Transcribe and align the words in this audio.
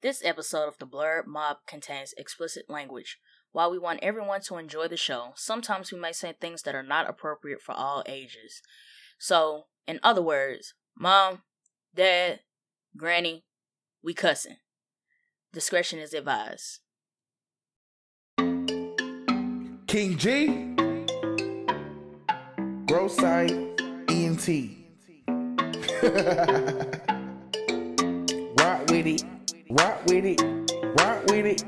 This 0.00 0.22
episode 0.24 0.68
of 0.68 0.78
the 0.78 0.86
Blerd 0.86 1.26
Mob 1.26 1.56
contains 1.66 2.14
explicit 2.16 2.70
language. 2.70 3.18
While 3.50 3.72
we 3.72 3.80
want 3.80 3.98
everyone 4.00 4.40
to 4.42 4.56
enjoy 4.56 4.86
the 4.86 4.96
show, 4.96 5.32
sometimes 5.34 5.90
we 5.90 5.98
may 5.98 6.12
say 6.12 6.32
things 6.32 6.62
that 6.62 6.76
are 6.76 6.84
not 6.84 7.10
appropriate 7.10 7.60
for 7.60 7.72
all 7.72 8.04
ages. 8.06 8.62
So, 9.18 9.64
in 9.88 9.98
other 10.04 10.22
words, 10.22 10.74
mom, 10.96 11.42
dad, 11.96 12.40
granny, 12.96 13.44
we 14.00 14.14
cussing. 14.14 14.58
Discretion 15.52 15.98
is 15.98 16.14
advised. 16.14 16.78
King 19.88 20.16
G, 20.16 20.76
Grow 22.86 23.08
Site, 23.08 23.50
ENT. 24.08 24.48
rock 28.60 28.90
with 28.90 29.06
it, 29.06 29.24
rock 29.70 30.02
with 30.06 30.24
it, 30.24 30.40
rock 30.98 31.26
with 31.26 31.44
it, 31.44 31.62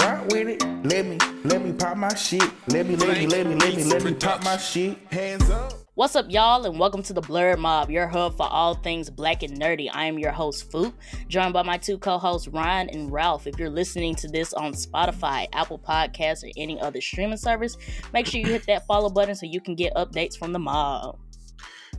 rock 0.00 0.24
with 0.28 0.48
it. 0.48 0.62
Let 0.84 1.06
me, 1.06 1.18
let 1.44 1.64
me 1.64 1.72
pop 1.72 1.96
my 1.96 2.14
shit. 2.14 2.42
Let 2.68 2.86
me, 2.86 2.94
let 2.94 3.18
me, 3.18 3.26
let 3.26 3.46
me, 3.46 3.54
let 3.56 3.76
me, 3.76 3.84
let 3.84 4.04
me 4.04 4.14
pop 4.14 4.44
my 4.44 4.56
shit. 4.56 4.96
Hands 5.10 5.50
up. 5.50 5.72
What's 5.94 6.14
up, 6.14 6.26
y'all, 6.28 6.64
and 6.64 6.78
welcome 6.78 7.02
to 7.02 7.12
the 7.12 7.20
Blerd 7.20 7.58
Mob, 7.58 7.90
your 7.90 8.06
hub 8.06 8.36
for 8.36 8.46
all 8.46 8.74
things 8.74 9.10
black 9.10 9.42
and 9.42 9.60
nerdy. 9.60 9.90
I 9.92 10.04
am 10.04 10.18
your 10.18 10.30
host, 10.30 10.70
Foop, 10.70 10.92
joined 11.26 11.52
by 11.52 11.64
my 11.64 11.76
two 11.76 11.98
co 11.98 12.18
hosts, 12.18 12.46
Ryan 12.46 12.88
and 12.90 13.10
Ralph. 13.10 13.48
If 13.48 13.58
you're 13.58 13.68
listening 13.68 14.14
to 14.16 14.28
this 14.28 14.52
on 14.54 14.72
Spotify, 14.72 15.48
Apple 15.52 15.78
Podcasts, 15.78 16.44
or 16.44 16.50
any 16.56 16.80
other 16.80 17.00
streaming 17.00 17.36
service, 17.36 17.76
make 18.12 18.26
sure 18.26 18.40
you 18.40 18.46
hit 18.46 18.66
that 18.68 18.86
follow 18.86 19.10
button 19.10 19.34
so 19.34 19.46
you 19.46 19.60
can 19.60 19.74
get 19.74 19.92
updates 19.94 20.38
from 20.38 20.52
the 20.52 20.60
mob. 20.60 21.18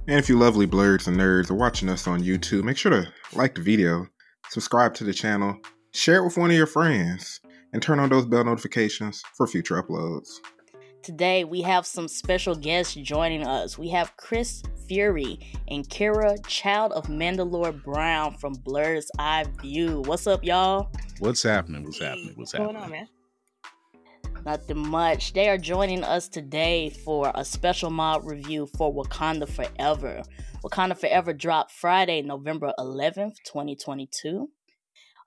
And 0.08 0.17
if 0.17 0.30
you 0.30 0.39
lovely 0.39 0.66
blerds 0.66 1.08
and 1.08 1.17
nerds 1.17 1.52
are 1.52 1.55
watching 1.55 1.89
us 1.89 2.08
on 2.08 2.23
YouTube, 2.23 2.63
make 2.63 2.77
sure 2.77 2.91
to 2.91 3.11
like 3.36 3.53
the 3.53 3.61
video, 3.61 4.08
subscribe 4.51 4.93
to 4.93 5.05
the 5.05 5.13
channel, 5.13 5.57
share 5.93 6.17
it 6.17 6.25
with 6.25 6.37
one 6.37 6.51
of 6.51 6.57
your 6.57 6.67
friends, 6.67 7.39
and 7.71 7.81
turn 7.81 7.99
on 7.99 8.09
those 8.09 8.25
bell 8.25 8.43
notifications 8.43 9.23
for 9.37 9.47
future 9.47 9.81
uploads. 9.81 10.27
Today, 11.03 11.45
we 11.45 11.61
have 11.61 11.85
some 11.85 12.09
special 12.09 12.53
guests 12.53 12.93
joining 12.95 13.47
us. 13.47 13.77
We 13.77 13.88
have 13.89 14.16
Chris 14.17 14.61
Fury 14.88 15.39
and 15.69 15.88
Kira, 15.88 16.45
child 16.47 16.91
of 16.91 17.05
Mandalore 17.05 17.81
Brown 17.81 18.35
from 18.38 18.53
Blerd's 18.55 19.09
Eye 19.17 19.45
View. 19.61 20.02
What's 20.05 20.27
up, 20.27 20.43
y'all? 20.43 20.91
What's 21.19 21.43
happening? 21.43 21.86
What's 21.86 21.99
happening? 21.99 22.33
What's 22.36 22.53
What's 22.53 22.53
going 22.53 22.75
happening? 22.75 22.83
on, 22.83 22.91
man? 22.91 23.08
Nothing 24.45 24.88
much. 24.88 25.34
They 25.34 25.50
are 25.50 25.58
joining 25.58 26.03
us 26.03 26.28
today 26.28 26.89
for 26.89 27.31
a 27.36 27.45
special 27.45 27.92
mob 27.92 28.25
review 28.25 28.67
for 28.75 28.94
Wakanda 28.94 29.48
Forever. 29.48 30.23
Wakanda 30.64 30.98
Forever 30.98 31.31
dropped 31.31 31.72
Friday, 31.72 32.23
November 32.23 32.73
11th, 32.80 33.36
2022. 33.45 34.50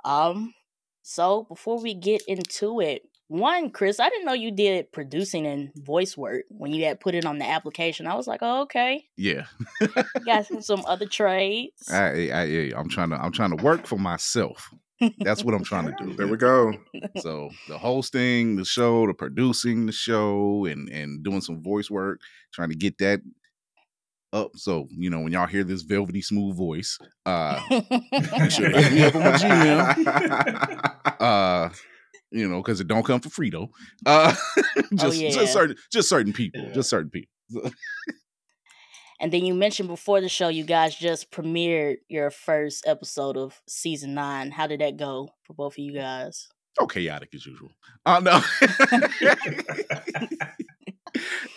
Um, 0.05 0.53
so 1.03 1.45
before 1.45 1.81
we 1.81 1.95
get 1.95 2.23
into 2.27 2.81
it, 2.81 3.03
one, 3.29 3.71
Chris, 3.71 4.01
I 4.01 4.09
didn't 4.09 4.27
know 4.27 4.33
you 4.33 4.51
did 4.51 4.93
producing 4.93 5.47
and 5.47 5.71
voice 5.77 6.17
work 6.17 6.45
when 6.49 6.73
you 6.73 6.85
had 6.85 7.01
put 7.01 7.15
it 7.15 7.25
on 7.25 7.39
the 7.39 7.49
application. 7.49 8.07
I 8.07 8.17
was 8.17 8.27
like, 8.27 8.41
oh, 8.43 8.63
okay. 8.63 9.05
Yeah, 9.17 9.47
got 10.27 10.47
some, 10.47 10.61
some 10.61 10.85
other 10.87 11.07
trades. 11.11 11.89
I, 11.91 12.31
I, 12.31 12.43
I, 12.43 12.73
I'm 12.77 12.89
trying 12.89 13.11
to, 13.11 13.17
I'm 13.17 13.33
trying 13.33 13.57
to 13.57 13.63
work 13.63 13.87
for 13.87 13.99
myself. 13.99 14.69
That's 15.19 15.45
what 15.45 15.55
I'm 15.55 15.65
trying 15.73 15.87
to 15.87 15.95
do. 16.05 16.15
There 16.15 16.27
we 16.27 16.37
go. 16.37 16.75
So 17.19 17.51
the 17.69 17.79
hosting, 17.79 18.57
the 18.57 18.65
show, 18.65 19.07
the 19.07 19.15
producing 19.15 19.87
the 19.87 19.93
show, 19.93 20.65
and 20.65 20.89
and 20.89 21.23
doing 21.23 21.41
some 21.41 21.63
voice 21.63 21.91
work, 21.91 22.21
trying 22.53 22.71
to 22.71 22.75
get 22.75 22.99
that 22.99 23.21
up. 24.33 24.51
So 24.57 24.89
you 24.91 25.11
know 25.11 25.21
when 25.21 25.33
y'all 25.33 25.47
hear 25.47 25.65
this 25.65 25.83
velvety 25.83 26.23
smooth 26.23 26.57
voice, 26.57 26.99
uh, 27.25 27.61
hit 27.69 27.91
me 28.93 29.05
up 29.05 29.15
on 29.15 29.23
my 29.23 29.33
Gmail. 29.33 31.21
uh, 31.21 31.69
you 32.31 32.49
know 32.49 32.63
because 32.63 32.81
it 32.81 32.89
don't 32.89 33.05
come 33.05 33.21
for 33.21 33.31
free 33.31 33.51
though. 33.51 33.69
Uh, 34.05 34.35
just 34.95 35.19
yeah. 35.19 35.31
just 35.31 35.53
certain 35.53 35.77
just 35.93 36.09
certain 36.09 36.33
people, 36.33 36.69
just 36.75 36.91
certain 36.91 37.11
people. 37.11 37.31
And 39.21 39.33
then 39.33 39.45
you 39.45 39.55
mentioned 39.55 39.89
before 39.89 40.21
the 40.21 40.29
show, 40.29 40.49
you 40.49 40.65
guys 40.65 40.97
just 40.97 41.31
premiered 41.31 41.97
your 42.09 42.31
first 42.31 42.85
episode 42.87 43.37
of 43.37 43.63
season 43.69 44.15
nine. 44.15 44.51
How 44.51 44.67
did 44.67 44.81
that 44.81 44.97
go 44.97 45.31
for 45.45 45.55
both 45.55 45.75
of 45.75 45.79
you 45.79 45.95
guys? 45.95 46.49
oh, 46.81 46.87
chaotic 46.87 47.35
as 47.35 47.47
usual. 47.47 47.71
Oh 48.07 48.19
no. 48.21 48.41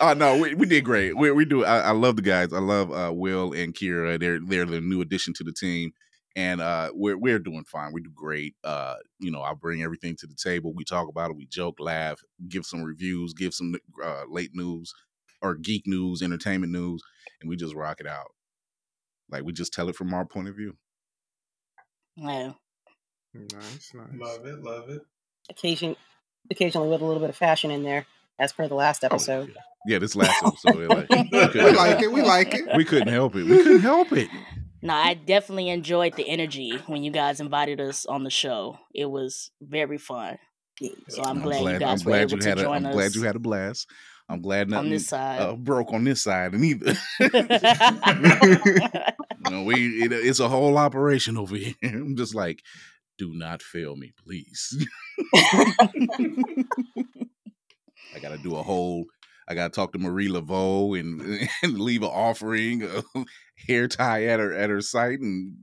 Oh 0.00 0.12
no, 0.12 0.38
we, 0.38 0.54
we 0.54 0.66
did 0.66 0.84
great. 0.84 1.16
We 1.16 1.32
we 1.32 1.44
do. 1.44 1.64
I, 1.64 1.78
I 1.78 1.90
love 1.90 2.14
the 2.14 2.22
guys. 2.22 2.52
I 2.52 2.60
love 2.60 2.92
uh, 2.92 3.12
Will 3.12 3.52
and 3.52 3.74
Kira. 3.74 4.18
They're 4.20 4.38
they're 4.38 4.64
the 4.64 4.80
new 4.80 5.00
addition 5.00 5.34
to 5.34 5.42
the 5.44 5.52
team, 5.52 5.92
and 6.36 6.60
uh, 6.60 6.92
we're 6.94 7.18
we're 7.18 7.40
doing 7.40 7.64
fine. 7.64 7.92
We 7.92 8.02
do 8.02 8.10
great. 8.14 8.54
Uh, 8.62 8.94
you 9.18 9.32
know, 9.32 9.42
I 9.42 9.54
bring 9.54 9.82
everything 9.82 10.14
to 10.20 10.28
the 10.28 10.36
table. 10.36 10.72
We 10.72 10.84
talk 10.84 11.08
about 11.08 11.30
it. 11.30 11.36
We 11.36 11.46
joke, 11.46 11.80
laugh, 11.80 12.20
give 12.48 12.64
some 12.64 12.84
reviews, 12.84 13.34
give 13.34 13.52
some 13.52 13.74
uh, 14.02 14.22
late 14.28 14.50
news 14.54 14.94
or 15.42 15.54
geek 15.54 15.86
news, 15.86 16.22
entertainment 16.22 16.72
news, 16.72 17.02
and 17.40 17.48
we 17.48 17.56
just 17.56 17.74
rock 17.74 18.00
it 18.00 18.06
out. 18.06 18.32
Like 19.30 19.44
we 19.44 19.52
just 19.52 19.72
tell 19.72 19.88
it 19.88 19.96
from 19.96 20.12
our 20.14 20.24
point 20.24 20.48
of 20.48 20.56
view. 20.56 20.76
Yeah. 22.16 22.52
nice, 23.34 23.92
nice. 23.94 24.06
Love 24.18 24.46
it, 24.46 24.62
love 24.62 24.90
it. 24.90 25.02
Occasion, 25.50 25.96
occasionally 26.50 26.88
with 26.88 27.00
a 27.00 27.04
little 27.04 27.20
bit 27.20 27.30
of 27.30 27.36
fashion 27.36 27.70
in 27.70 27.82
there, 27.82 28.06
as 28.38 28.52
per 28.52 28.68
the 28.68 28.74
last 28.74 29.04
oh, 29.04 29.06
episode. 29.06 29.50
Oh, 29.50 29.52
yeah. 29.86 29.94
yeah, 29.94 29.98
this 29.98 30.16
last 30.16 30.42
episode, 30.44 30.88
like, 30.88 31.08
we, 31.10 31.16
We 31.32 31.70
like 31.72 32.02
it. 32.02 32.12
We 32.12 32.22
like 32.22 32.54
it. 32.54 32.76
we 32.76 32.84
couldn't 32.84 33.08
help 33.08 33.36
it. 33.36 33.44
We 33.44 33.58
couldn't 33.58 33.80
help 33.80 34.12
it. 34.12 34.28
No, 34.80 34.94
I 34.94 35.14
definitely 35.14 35.70
enjoyed 35.70 36.14
the 36.14 36.28
energy 36.28 36.78
when 36.86 37.02
you 37.02 37.10
guys 37.10 37.40
invited 37.40 37.80
us 37.80 38.06
on 38.06 38.24
the 38.24 38.30
show. 38.30 38.78
It 38.94 39.06
was 39.06 39.50
very 39.60 39.98
fun. 39.98 40.38
So 41.08 41.22
I'm, 41.24 41.40
glad, 41.40 41.72
you 41.72 41.78
guys 41.80 42.04
were 42.04 42.14
able 42.14 42.34
you 42.34 42.38
to 42.38 42.48
had 42.48 42.58
a, 42.58 42.62
join 42.62 42.76
I'm 42.76 42.86
us 42.86 42.94
glad 42.94 43.14
you 43.16 43.22
had 43.22 43.34
a 43.34 43.40
blast. 43.40 43.88
I'm 44.28 44.42
glad 44.42 44.68
nothing 44.68 44.86
on 44.86 44.90
this 44.90 45.06
side. 45.06 45.40
uh, 45.40 45.54
broke 45.54 45.92
on 45.92 46.04
this 46.04 46.22
side, 46.22 46.52
and 46.52 46.64
either 46.64 46.94
you 47.18 47.30
know, 49.50 49.62
we 49.62 50.02
it, 50.02 50.12
it's 50.12 50.40
a 50.40 50.48
whole 50.48 50.76
operation 50.76 51.38
over 51.38 51.56
here. 51.56 51.74
I'm 51.82 52.16
just 52.16 52.34
like, 52.34 52.62
do 53.16 53.32
not 53.32 53.62
fail 53.62 53.96
me, 53.96 54.12
please. 54.22 54.86
I 58.14 58.20
got 58.20 58.30
to 58.30 58.38
do 58.38 58.56
a 58.56 58.62
whole. 58.62 59.06
I 59.48 59.54
got 59.54 59.72
to 59.72 59.74
talk 59.74 59.92
to 59.92 59.98
Marie 59.98 60.28
Laveau 60.28 60.98
and, 60.98 61.48
and 61.62 61.80
leave 61.80 62.02
an 62.02 62.10
offering, 62.10 62.82
a 62.82 63.02
hair 63.66 63.88
tie 63.88 64.26
at 64.26 64.40
her 64.40 64.52
at 64.52 64.68
her 64.68 64.82
site, 64.82 65.20
and 65.20 65.56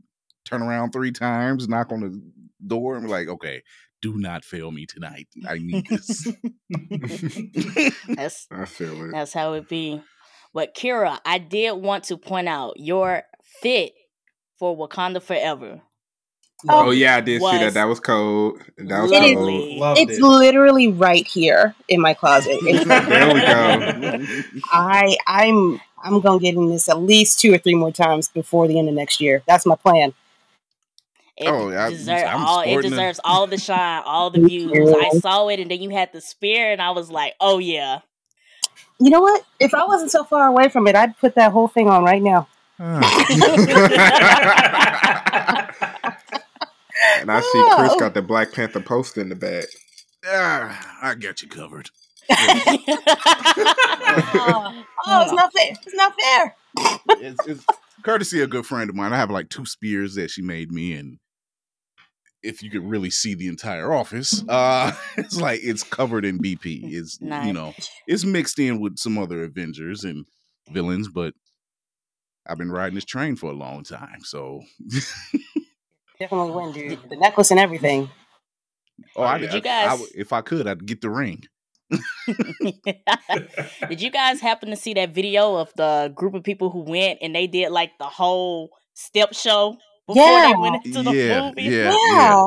turn 0.43 0.63
around 0.63 0.91
three 0.91 1.11
times, 1.11 1.67
knock 1.67 1.91
on 1.91 1.99
the 2.01 2.19
door, 2.65 2.95
and 2.95 3.05
be 3.05 3.11
like, 3.11 3.27
okay. 3.27 3.61
Do 4.05 4.19
not 4.19 4.45
fail 4.45 4.69
me 4.69 4.85
tonight. 4.85 5.27
I 5.49 5.57
need 5.57 5.87
this. 5.87 6.27
that's 8.07 8.45
I 8.51 8.65
feel 8.65 9.05
it. 9.05 9.11
that's 9.13 9.33
how 9.33 9.53
it 9.53 9.67
be. 9.67 9.99
But 10.53 10.75
Kira, 10.75 11.17
I 11.25 11.39
did 11.39 11.71
want 11.71 12.03
to 12.03 12.17
point 12.17 12.47
out 12.47 12.73
your 12.77 13.23
fit 13.63 13.93
for 14.59 14.77
Wakanda 14.77 15.23
Forever. 15.23 15.81
Oh, 16.69 16.89
oh 16.89 16.91
yeah, 16.91 17.15
I 17.15 17.21
did 17.21 17.41
see 17.41 17.57
that. 17.57 17.73
That 17.73 17.85
was 17.85 17.99
cold. 17.99 18.61
That 18.77 19.01
was 19.01 19.09
cold. 19.09 19.79
Loved 19.79 19.99
It's 19.99 20.19
it. 20.19 20.23
literally 20.23 20.87
right 20.89 21.25
here 21.25 21.73
in 21.87 21.99
my 21.99 22.13
closet. 22.13 22.59
There 22.61 23.33
we 23.33 23.41
go. 23.41 24.23
I 24.71 25.17
I'm 25.25 25.81
I'm 26.03 26.21
gonna 26.21 26.39
get 26.39 26.53
in 26.53 26.69
this 26.69 26.87
at 26.89 26.99
least 26.99 27.39
two 27.39 27.51
or 27.55 27.57
three 27.57 27.73
more 27.73 27.91
times 27.91 28.27
before 28.27 28.67
the 28.67 28.77
end 28.77 28.87
of 28.87 28.93
next 28.93 29.19
year. 29.19 29.41
That's 29.47 29.65
my 29.65 29.75
plan. 29.75 30.13
It 31.37 31.47
Oh, 31.47 31.69
I- 31.69 31.89
deserve 31.89 32.23
I'm 32.27 32.45
all. 32.45 32.61
It 32.61 32.69
sporting 32.69 32.93
a- 32.93 32.95
deserves 32.95 33.19
all 33.25 33.47
the 33.47 33.57
shine, 33.57 34.03
all 34.05 34.29
the 34.29 34.39
views. 34.47 34.71
I 34.97 35.09
saw 35.19 35.47
it, 35.49 35.59
and 35.59 35.69
then 35.69 35.81
you 35.81 35.89
had 35.89 36.11
the 36.13 36.21
spear, 36.21 36.71
and 36.71 36.81
I 36.81 36.91
was 36.91 37.11
like, 37.11 37.33
"Oh 37.41 37.57
yeah." 37.59 37.99
You 38.99 39.09
know 39.09 39.19
what? 39.21 39.43
If 39.59 39.73
I 39.73 39.83
wasn't 39.85 40.11
so 40.11 40.23
far 40.23 40.47
away 40.47 40.69
from 40.69 40.87
it, 40.87 40.95
I'd 40.95 41.17
put 41.17 41.35
that 41.35 41.51
whole 41.51 41.67
thing 41.67 41.89
on 41.89 42.05
right 42.05 42.21
now. 42.21 42.47
and 47.19 47.31
I 47.31 47.41
see 47.41 47.69
Chris 47.75 47.95
got 47.99 48.13
the 48.13 48.21
Black 48.21 48.51
Panther 48.53 48.79
poster 48.81 49.19
in 49.21 49.29
the 49.29 49.35
back. 49.35 49.65
Ah, 50.25 50.97
I 51.01 51.15
got 51.15 51.41
you 51.41 51.47
covered. 51.49 51.89
Oh, 52.29 52.35
oh, 55.07 55.21
it's 55.21 55.31
not 55.33 55.53
fair. 55.53 55.71
It's 55.85 55.95
not 55.95 56.13
fair. 56.19 56.55
it's, 57.21 57.47
it's 57.47 57.65
courtesy 58.03 58.39
of 58.41 58.45
a 58.45 58.51
good 58.51 58.65
friend 58.65 58.89
of 58.89 58.95
mine. 58.95 59.13
I 59.13 59.17
have 59.17 59.29
like 59.31 59.49
two 59.49 59.65
spears 59.65 60.15
that 60.15 60.31
she 60.31 60.41
made 60.41 60.71
me, 60.71 60.93
and 60.93 61.19
if 62.45 62.61
you 62.63 62.69
could 62.69 62.83
really 62.83 63.09
see 63.09 63.33
the 63.33 63.47
entire 63.47 63.91
office, 63.93 64.43
uh, 64.47 64.91
it's 65.17 65.39
like 65.39 65.59
it's 65.63 65.83
covered 65.83 66.23
in 66.25 66.39
BP. 66.39 66.93
It's 66.93 67.19
Nice. 67.21 67.47
you 67.47 67.53
know, 67.53 67.73
it's 68.07 68.23
mixed 68.25 68.59
in 68.59 68.79
with 68.79 68.97
some 68.97 69.17
other 69.17 69.43
Avengers 69.43 70.03
and 70.03 70.25
villains, 70.71 71.07
but 71.09 71.33
I've 72.47 72.57
been 72.57 72.71
riding 72.71 72.95
this 72.95 73.05
train 73.05 73.35
for 73.35 73.49
a 73.49 73.53
long 73.55 73.83
time, 73.83 74.19
so 74.23 74.61
Definitely 76.19 76.51
win, 76.51 76.71
dude. 76.71 76.99
The 77.09 77.17
necklace 77.17 77.51
and 77.51 77.59
everything. 77.59 78.09
oh, 79.17 79.23
I, 79.23 79.37
Did 79.39 79.49
I- 79.49 79.55
you 79.55 79.61
guys- 79.61 79.87
I 79.89 79.93
would- 79.95 80.09
if 80.15 80.31
I 80.31 80.41
could, 80.41 80.67
I'd 80.67 80.85
get 80.85 81.01
the 81.01 81.09
ring. 81.09 81.43
Did 83.89 84.01
you 84.01 84.09
guys 84.09 84.41
happen 84.41 84.69
to 84.69 84.75
see 84.75 84.93
that 84.95 85.13
video 85.13 85.55
of 85.55 85.71
the 85.75 86.11
group 86.15 86.33
of 86.33 86.43
people 86.43 86.69
who 86.69 86.79
went 86.81 87.19
and 87.21 87.35
they 87.35 87.47
did 87.47 87.69
like 87.71 87.91
the 87.99 88.05
whole 88.05 88.69
step 88.93 89.33
show 89.33 89.77
before 90.07 90.23
Yeah. 90.23 90.47
they 90.53 90.55
went 90.59 90.85
into 90.85 91.03
the 91.03 91.11
Yeah, 91.11 91.49
movie? 91.49 91.63
yeah. 91.63 91.95
Yeah. 92.13 92.43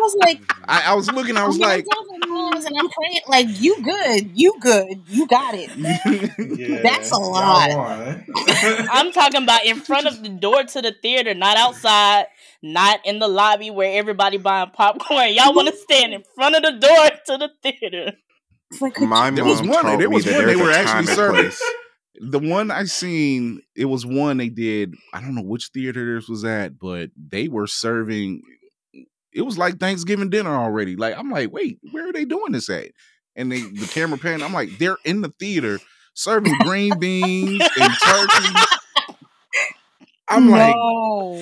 was 0.00 0.16
like, 0.20 0.40
I, 0.66 0.92
I 0.92 0.94
was 0.94 1.10
looking. 1.12 1.36
I 1.36 1.46
was 1.46 1.56
I'm 1.56 1.60
like, 1.62 1.86
like, 1.86 2.64
and 2.64 2.76
I'm 2.78 2.88
praying, 2.88 3.20
like, 3.28 3.46
you 3.60 3.80
good, 3.82 4.30
you 4.34 4.54
good, 4.60 5.02
you 5.08 5.26
got 5.26 5.54
it. 5.54 5.70
Yeah, 6.60 6.80
That's 6.82 7.10
a 7.12 7.16
lot. 7.18 7.70
I'm 8.92 9.12
talking 9.12 9.42
about 9.42 9.64
in 9.64 9.80
front 9.80 10.06
of 10.06 10.22
the 10.22 10.28
door 10.28 10.64
to 10.64 10.82
the 10.82 10.94
theater, 11.02 11.34
not 11.34 11.56
outside, 11.56 12.26
not 12.62 13.00
in 13.04 13.18
the 13.18 13.28
lobby 13.28 13.70
where 13.70 13.98
everybody 13.98 14.36
buying 14.38 14.70
popcorn. 14.70 15.32
Y'all 15.34 15.54
want 15.54 15.68
to 15.68 15.76
stand 15.76 16.12
in 16.14 16.22
front 16.34 16.54
of 16.56 16.62
the 16.62 16.72
door 16.72 17.10
to 17.26 17.38
the 17.38 17.50
theater. 17.62 18.12
It's 18.70 18.80
like, 18.80 18.98
My 19.00 19.30
There 19.30 19.44
mom 19.44 19.50
was 19.52 19.62
one- 19.68 19.82
told 19.84 20.00
there 20.00 20.10
was 20.10 20.26
one 20.26 20.46
they 20.46 20.56
were 20.56 20.70
actually 20.70 20.98
and 21.00 21.08
serving. 21.08 21.52
Place. 22.20 22.30
the 22.30 22.38
one 22.38 22.70
I 22.70 22.84
seen, 22.84 23.62
it 23.74 23.86
was 23.86 24.04
one 24.06 24.36
they 24.36 24.48
did. 24.48 24.94
I 25.12 25.20
don't 25.20 25.34
know 25.34 25.42
which 25.42 25.70
theater 25.72 26.16
this 26.16 26.28
was 26.28 26.44
at, 26.44 26.78
but 26.78 27.10
they 27.16 27.48
were 27.48 27.66
serving. 27.66 28.42
It 29.32 29.42
was 29.42 29.56
like 29.58 29.78
Thanksgiving 29.78 30.30
dinner 30.30 30.50
already. 30.54 30.96
Like 30.96 31.16
I'm 31.16 31.30
like, 31.30 31.52
wait, 31.52 31.78
where 31.92 32.08
are 32.08 32.12
they 32.12 32.24
doing 32.24 32.52
this 32.52 32.68
at? 32.68 32.88
And 33.36 33.50
they 33.50 33.60
the 33.60 33.88
camera 33.92 34.18
pan. 34.18 34.42
I'm 34.42 34.52
like, 34.52 34.78
they're 34.78 34.98
in 35.04 35.20
the 35.22 35.32
theater 35.38 35.78
serving 36.14 36.54
green 36.60 36.98
beans 36.98 37.62
and 37.80 37.92
turkey. 38.04 38.54
I'm 40.28 40.48
like, 40.48 40.76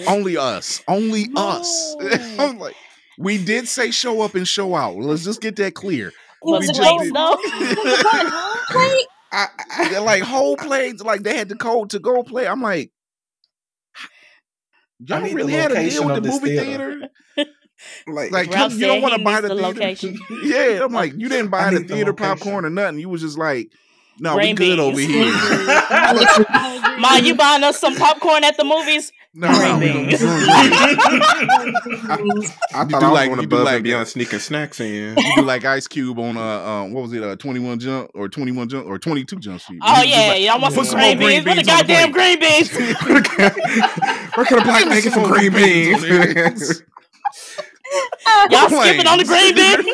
only 0.09 0.37
us, 0.39 0.83
only 0.89 1.27
us. 1.37 1.97
I'm 2.39 2.59
like, 2.59 2.75
we 3.19 3.43
did 3.43 3.69
say 3.69 3.91
show 3.91 4.23
up 4.23 4.35
and 4.35 4.47
show 4.49 4.75
out. 4.75 4.97
Let's 4.97 5.25
just 5.25 5.41
get 5.43 5.57
that 5.57 5.75
clear. 5.75 6.13
But 6.43 6.61
we 6.61 6.67
it 6.67 6.75
just 6.75 6.81
plates 6.81 7.05
did- 7.05 7.15
though. 7.15 7.37
Was 9.33 9.49
it 9.49 9.55
going 9.55 9.69
home 9.69 9.87
plate? 9.87 9.89
I, 9.89 9.95
I 9.95 9.99
like 9.99 10.23
whole 10.23 10.57
plates, 10.57 11.03
like 11.03 11.23
they 11.23 11.37
had 11.37 11.49
the 11.49 11.57
code 11.57 11.91
to 11.91 11.99
go 11.99 12.23
play. 12.23 12.47
I'm 12.47 12.63
like, 12.63 12.93
y'all 14.99 15.21
need 15.21 15.35
really 15.35 15.53
had 15.53 15.71
a 15.71 15.75
location 15.75 15.91
deal 15.91 16.07
with 16.07 16.23
the 16.23 16.29
movie 16.29 16.57
theater. 16.57 17.11
theater? 17.37 17.51
Like, 18.07 18.31
Like 18.33 18.53
Ralph 18.53 18.75
you 18.75 18.87
don't 18.87 19.03
want 19.03 19.15
to 19.15 19.25
buy 19.25 19.41
the, 19.41 19.49
the 19.49 19.55
theater. 19.55 19.69
location. 19.69 20.19
yeah, 20.45 20.81
I'm 20.83 20.93
like, 20.93 21.15
you 21.17 21.29
didn't 21.29 21.51
buy 21.51 21.71
the 21.71 21.81
need 21.81 21.89
the 21.89 21.95
theater 21.95 22.13
popcorn 22.13 22.65
or 22.65 22.71
nothing. 22.71 22.99
You 22.99 23.09
was 23.09 23.21
just 23.23 23.39
like, 23.39 23.71
no, 24.21 24.35
Green 24.35 24.55
we 24.57 24.67
good 24.67 24.79
over 24.79 24.99
here. 24.99 25.33
Ma, 26.99 27.15
you 27.23 27.35
buying 27.35 27.63
us 27.65 27.79
some 27.79 27.95
popcorn 27.97 28.45
at 28.45 28.57
the 28.57 28.65
movies? 28.65 29.13
no, 29.35 29.49
Green 29.49 29.61
no, 29.61 29.79
we 29.79 29.87
don't- 29.89 30.07
beans. 30.09 30.21
we 30.21 30.27
don't- 30.27 30.49
I 32.75 32.83
You 32.83 32.89
thought 32.89 32.89
do 32.89 32.97
I 32.97 32.99
was 32.99 33.13
like- 33.13 33.29
going 33.29 33.41
you 33.43 33.47
do 33.47 33.57
above 33.57 33.65
like 33.65 33.75
and 33.77 33.85
beyond 33.85 34.09
sneaking 34.09 34.39
snacks 34.41 34.81
in. 34.81 35.17
you 35.19 35.35
do 35.37 35.43
like 35.43 35.65
Ice 35.65 35.87
Cube 35.87 36.19
on 36.19 36.37
uh, 36.37 36.41
uh 36.41 36.85
what 36.87 37.03
was 37.03 37.13
it 37.13 37.23
uh 37.23 37.37
21 37.37 37.79
jump 37.79 38.11
or 38.15 38.29
21 38.29 38.69
jump 38.69 38.87
or 38.87 38.99
22 38.99 39.39
jump 39.39 39.61
street. 39.61 39.81
Oh 39.83 40.03
You 40.03 40.09
just 40.09 40.09
yeah, 40.17 40.29
like, 40.29 40.43
y'all 40.43 40.61
want 40.61 40.75
put 40.75 40.87
some 40.87 40.99
some 40.99 41.17
green 41.17 41.19
more 41.19 41.29
green 41.29 41.45
beans? 41.45 41.67
What 41.69 41.79
the 41.79 41.85
beans 41.85 41.87
the 41.87 41.95
goddamn 41.95 42.11
green 42.13 42.41
beans? 42.41 42.71
Where 44.35 44.45
can 44.47 44.59
a 44.59 44.65
black 44.65 44.87
man 44.89 45.03
get 45.03 45.13
some 45.13 45.25
green 45.31 45.53
beans? 45.53 46.03
Y'all 48.51 48.69
skipping 48.69 49.07
on 49.07 49.19
the 49.19 49.25
green 49.25 49.55
beans? 49.55 49.87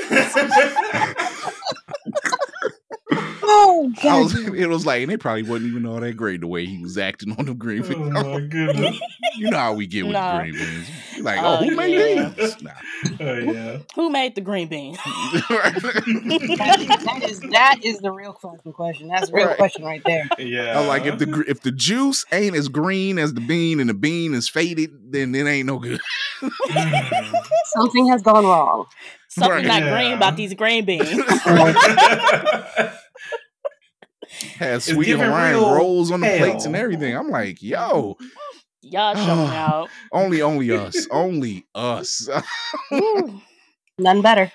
Oh, 3.47 3.93
I 3.99 4.03
God. 4.03 4.23
was, 4.25 4.35
it 4.55 4.67
was 4.69 4.87
like, 4.87 5.03
and 5.03 5.11
they 5.11 5.17
probably 5.17 5.43
wasn't 5.43 5.71
even 5.71 5.87
all 5.87 6.01
that 6.01 6.17
great 6.17 6.41
the 6.41 6.47
way 6.47 6.65
he 6.67 6.79
was 6.79 6.97
acting 6.99 7.35
on 7.39 7.47
the 7.47 7.55
green 7.55 7.83
oh 7.85 7.89
beans. 7.89 8.11
my 8.13 8.41
goodness. 8.49 9.01
You 9.37 9.51
know 9.51 9.59
how 9.59 9.75
we 9.75 9.87
get 9.87 10.05
with 10.05 10.13
Nah. 10.13 10.37
the 10.37 10.43
green 10.43 10.55
beans. 10.55 10.91
You're 11.17 11.25
like, 11.25 11.39
Oh, 11.43 11.59
oh, 11.61 11.65
who 11.69 11.77
made 11.77 11.93
yeah. 12.17 12.29
these? 12.31 12.63
Nah. 12.63 12.71
Oh 13.21 13.35
yeah. 13.39 13.79
Who 13.95 14.11
made 14.11 14.35
the 14.35 14.41
green 14.41 14.69
beans? 14.69 14.99
That, 15.45 17.01
that 17.05 17.23
is 17.31 17.41
that 17.41 17.77
is 17.83 17.99
the 17.99 18.11
real 18.13 18.33
fucking 18.33 18.73
question. 18.73 19.09
That's 19.09 19.29
the 19.31 19.37
real 19.37 19.49
Right. 19.49 19.57
question 19.57 19.85
right 19.85 20.03
there. 20.05 20.29
Yeah. 20.39 20.79
I'm 20.81 20.87
like, 20.87 21.05
if 21.05 21.19
the 21.19 21.45
if 21.49 21.61
the 21.63 21.71
juice 21.73 22.25
ain't 22.33 22.55
as 22.57 22.69
green 22.69 23.19
as 23.19 23.35
the 23.35 23.41
bean 23.41 23.81
and 23.81 23.89
the 23.91 23.95
bean 23.95 24.35
is 24.35 24.49
faded, 24.49 24.91
then 25.13 25.35
it 25.35 25.47
ain't 25.47 25.67
no 25.67 25.79
good. 25.79 26.01
Something 27.75 28.09
has 28.09 28.23
gone 28.23 28.45
wrong. 28.45 28.87
Something 29.29 29.67
Right. 29.67 29.67
not 29.67 29.83
green 29.93 30.13
about 30.13 30.37
these 30.37 30.55
green 30.55 30.85
beans. 30.85 31.09
Has 34.59 34.85
sweet 34.85 35.07
giving 35.07 35.27
Hawaiian 35.27 35.57
real 35.57 35.75
rolls 35.75 36.11
on 36.11 36.21
the 36.21 36.37
plates 36.39 36.65
and 36.65 36.77
everything. 36.77 37.17
I'm 37.17 37.31
like, 37.31 37.63
yo, 37.63 38.17
Y'all 38.83 39.15
showing 39.27 39.51
out. 39.55 39.89
only 40.13 40.43
only 40.43 40.71
us, 40.77 41.07
only 41.11 41.67
us. 41.75 42.29
Woo. 42.91 43.41
None 43.99 44.23
better. 44.23 44.53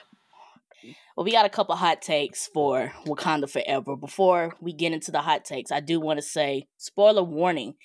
Well, 1.15 1.25
we 1.25 1.31
got 1.31 1.45
a 1.45 1.49
couple 1.49 1.75
hot 1.75 2.01
takes 2.01 2.47
for 2.47 2.93
Wakanda 3.05 3.49
Forever. 3.49 3.95
Before 3.97 4.53
we 4.61 4.71
get 4.71 4.93
into 4.93 5.11
the 5.11 5.21
hot 5.21 5.43
takes, 5.43 5.71
I 5.71 5.81
do 5.81 5.99
want 5.99 6.17
to 6.19 6.25
say 6.25 6.67
spoiler 6.77 7.23
warning. 7.23 7.75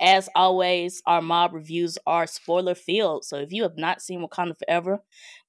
As 0.00 0.28
always, 0.34 1.02
our 1.06 1.20
mob 1.20 1.52
reviews 1.52 1.98
are 2.06 2.26
spoiler 2.26 2.74
filled. 2.74 3.24
So 3.24 3.36
if 3.36 3.52
you 3.52 3.62
have 3.64 3.76
not 3.76 4.00
seen 4.00 4.26
Wakanda 4.26 4.56
Forever, 4.58 5.00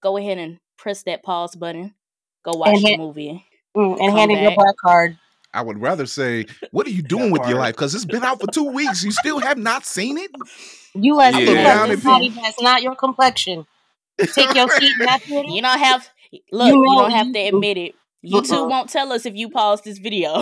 go 0.03 0.17
ahead 0.17 0.37
and 0.37 0.59
press 0.77 1.03
that 1.03 1.23
pause 1.23 1.55
button. 1.55 1.95
Go 2.43 2.51
watch 2.57 2.69
And 2.75 2.83
the 2.83 2.89
hit- 2.89 2.99
movie. 2.99 3.45
Mm, 3.75 3.99
and 4.01 4.11
hand 4.17 4.31
in 4.31 4.43
your 4.43 4.53
black 4.53 4.75
card. 4.83 5.17
I 5.53 5.61
would 5.61 5.81
rather 5.81 6.05
say, 6.05 6.45
what 6.71 6.87
are 6.87 6.91
you 6.91 7.01
doing 7.01 7.31
That 7.31 7.41
with 7.41 7.49
your 7.49 7.59
life? 7.59 7.75
Because 7.75 7.93
it's 7.93 8.05
been 8.05 8.23
out 8.23 8.39
for 8.39 8.47
two 8.47 8.71
weeks. 8.71 9.03
You 9.03 9.11
still 9.11 9.39
have 9.39 9.57
not 9.57 9.85
seen 9.85 10.17
it. 10.17 10.31
You 10.93 11.19
as 11.21 11.35
Yeah. 11.35 11.41
because 11.41 11.63
Down 11.63 11.89
this 11.89 11.99
if 12.05 12.35
that's 12.35 12.61
not 12.61 12.81
your 12.81 12.95
complexion. 12.95 13.65
Take 14.17 14.55
your 14.55 14.69
seat 14.69 14.91
in 14.99 15.05
that 15.05 15.21
theater. 15.23 15.49
You 15.49 15.61
don't 15.61 15.79
have 15.79 16.09
look. 16.51 16.67
You, 16.67 16.81
know 16.81 17.01
don't 17.01 17.11
have 17.11 17.31
to 17.33 17.39
admit 17.39 17.77
it. 17.77 17.95
YouTube 18.23 18.69
won't 18.69 18.89
tell 18.89 19.11
us 19.11 19.25
if 19.25 19.35
you 19.35 19.49
pause 19.49 19.81
this 19.81 19.97
video. 19.97 20.41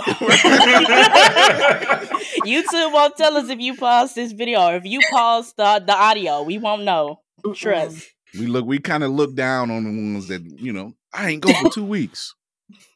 YouTube 2.40 2.92
won't 2.92 3.16
tell 3.16 3.36
us 3.38 3.48
if 3.48 3.58
you 3.58 3.74
pause 3.74 4.12
this 4.14 4.32
video 4.32 4.60
or 4.60 4.74
if 4.76 4.84
you 4.84 5.00
pause 5.10 5.54
the 5.56 5.82
the 5.86 5.94
audio. 5.94 6.42
We 6.42 6.58
won't 6.58 6.82
know. 6.84 7.20
Trust. 7.54 8.06
We 8.38 8.46
look, 8.46 8.66
we 8.66 8.78
kind 8.78 9.02
of 9.02 9.10
look 9.10 9.34
down 9.34 9.70
on 9.70 9.84
the 9.84 9.90
ones 9.90 10.28
that 10.28 10.42
you 10.42 10.72
know. 10.72 10.92
I 11.12 11.30
ain't 11.30 11.42
go 11.42 11.52
for 11.54 11.68
two 11.72 11.84
weeks. 11.84 12.34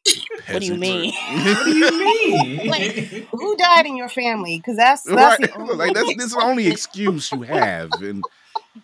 What 0.50 0.60
do 0.60 0.66
you 0.66 0.74
mean? 0.74 1.12
what 1.14 1.64
do 1.64 1.70
you 1.70 1.90
mean? 1.90 2.66
Like, 2.68 2.92
Who 3.32 3.56
died 3.58 3.86
in 3.86 3.96
your 3.96 4.10
family? 4.10 4.58
Because 4.58 4.76
that's 4.76 5.02
that's 5.04 5.40
right? 5.40 5.50
the 5.52 5.58
only 5.58 5.74
like 5.76 5.94
that's 5.94 6.14
this 6.16 6.26
is 6.26 6.32
the 6.34 6.42
only 6.42 6.66
excuse 6.68 7.32
you 7.32 7.40
have, 7.42 7.90
and 8.02 8.22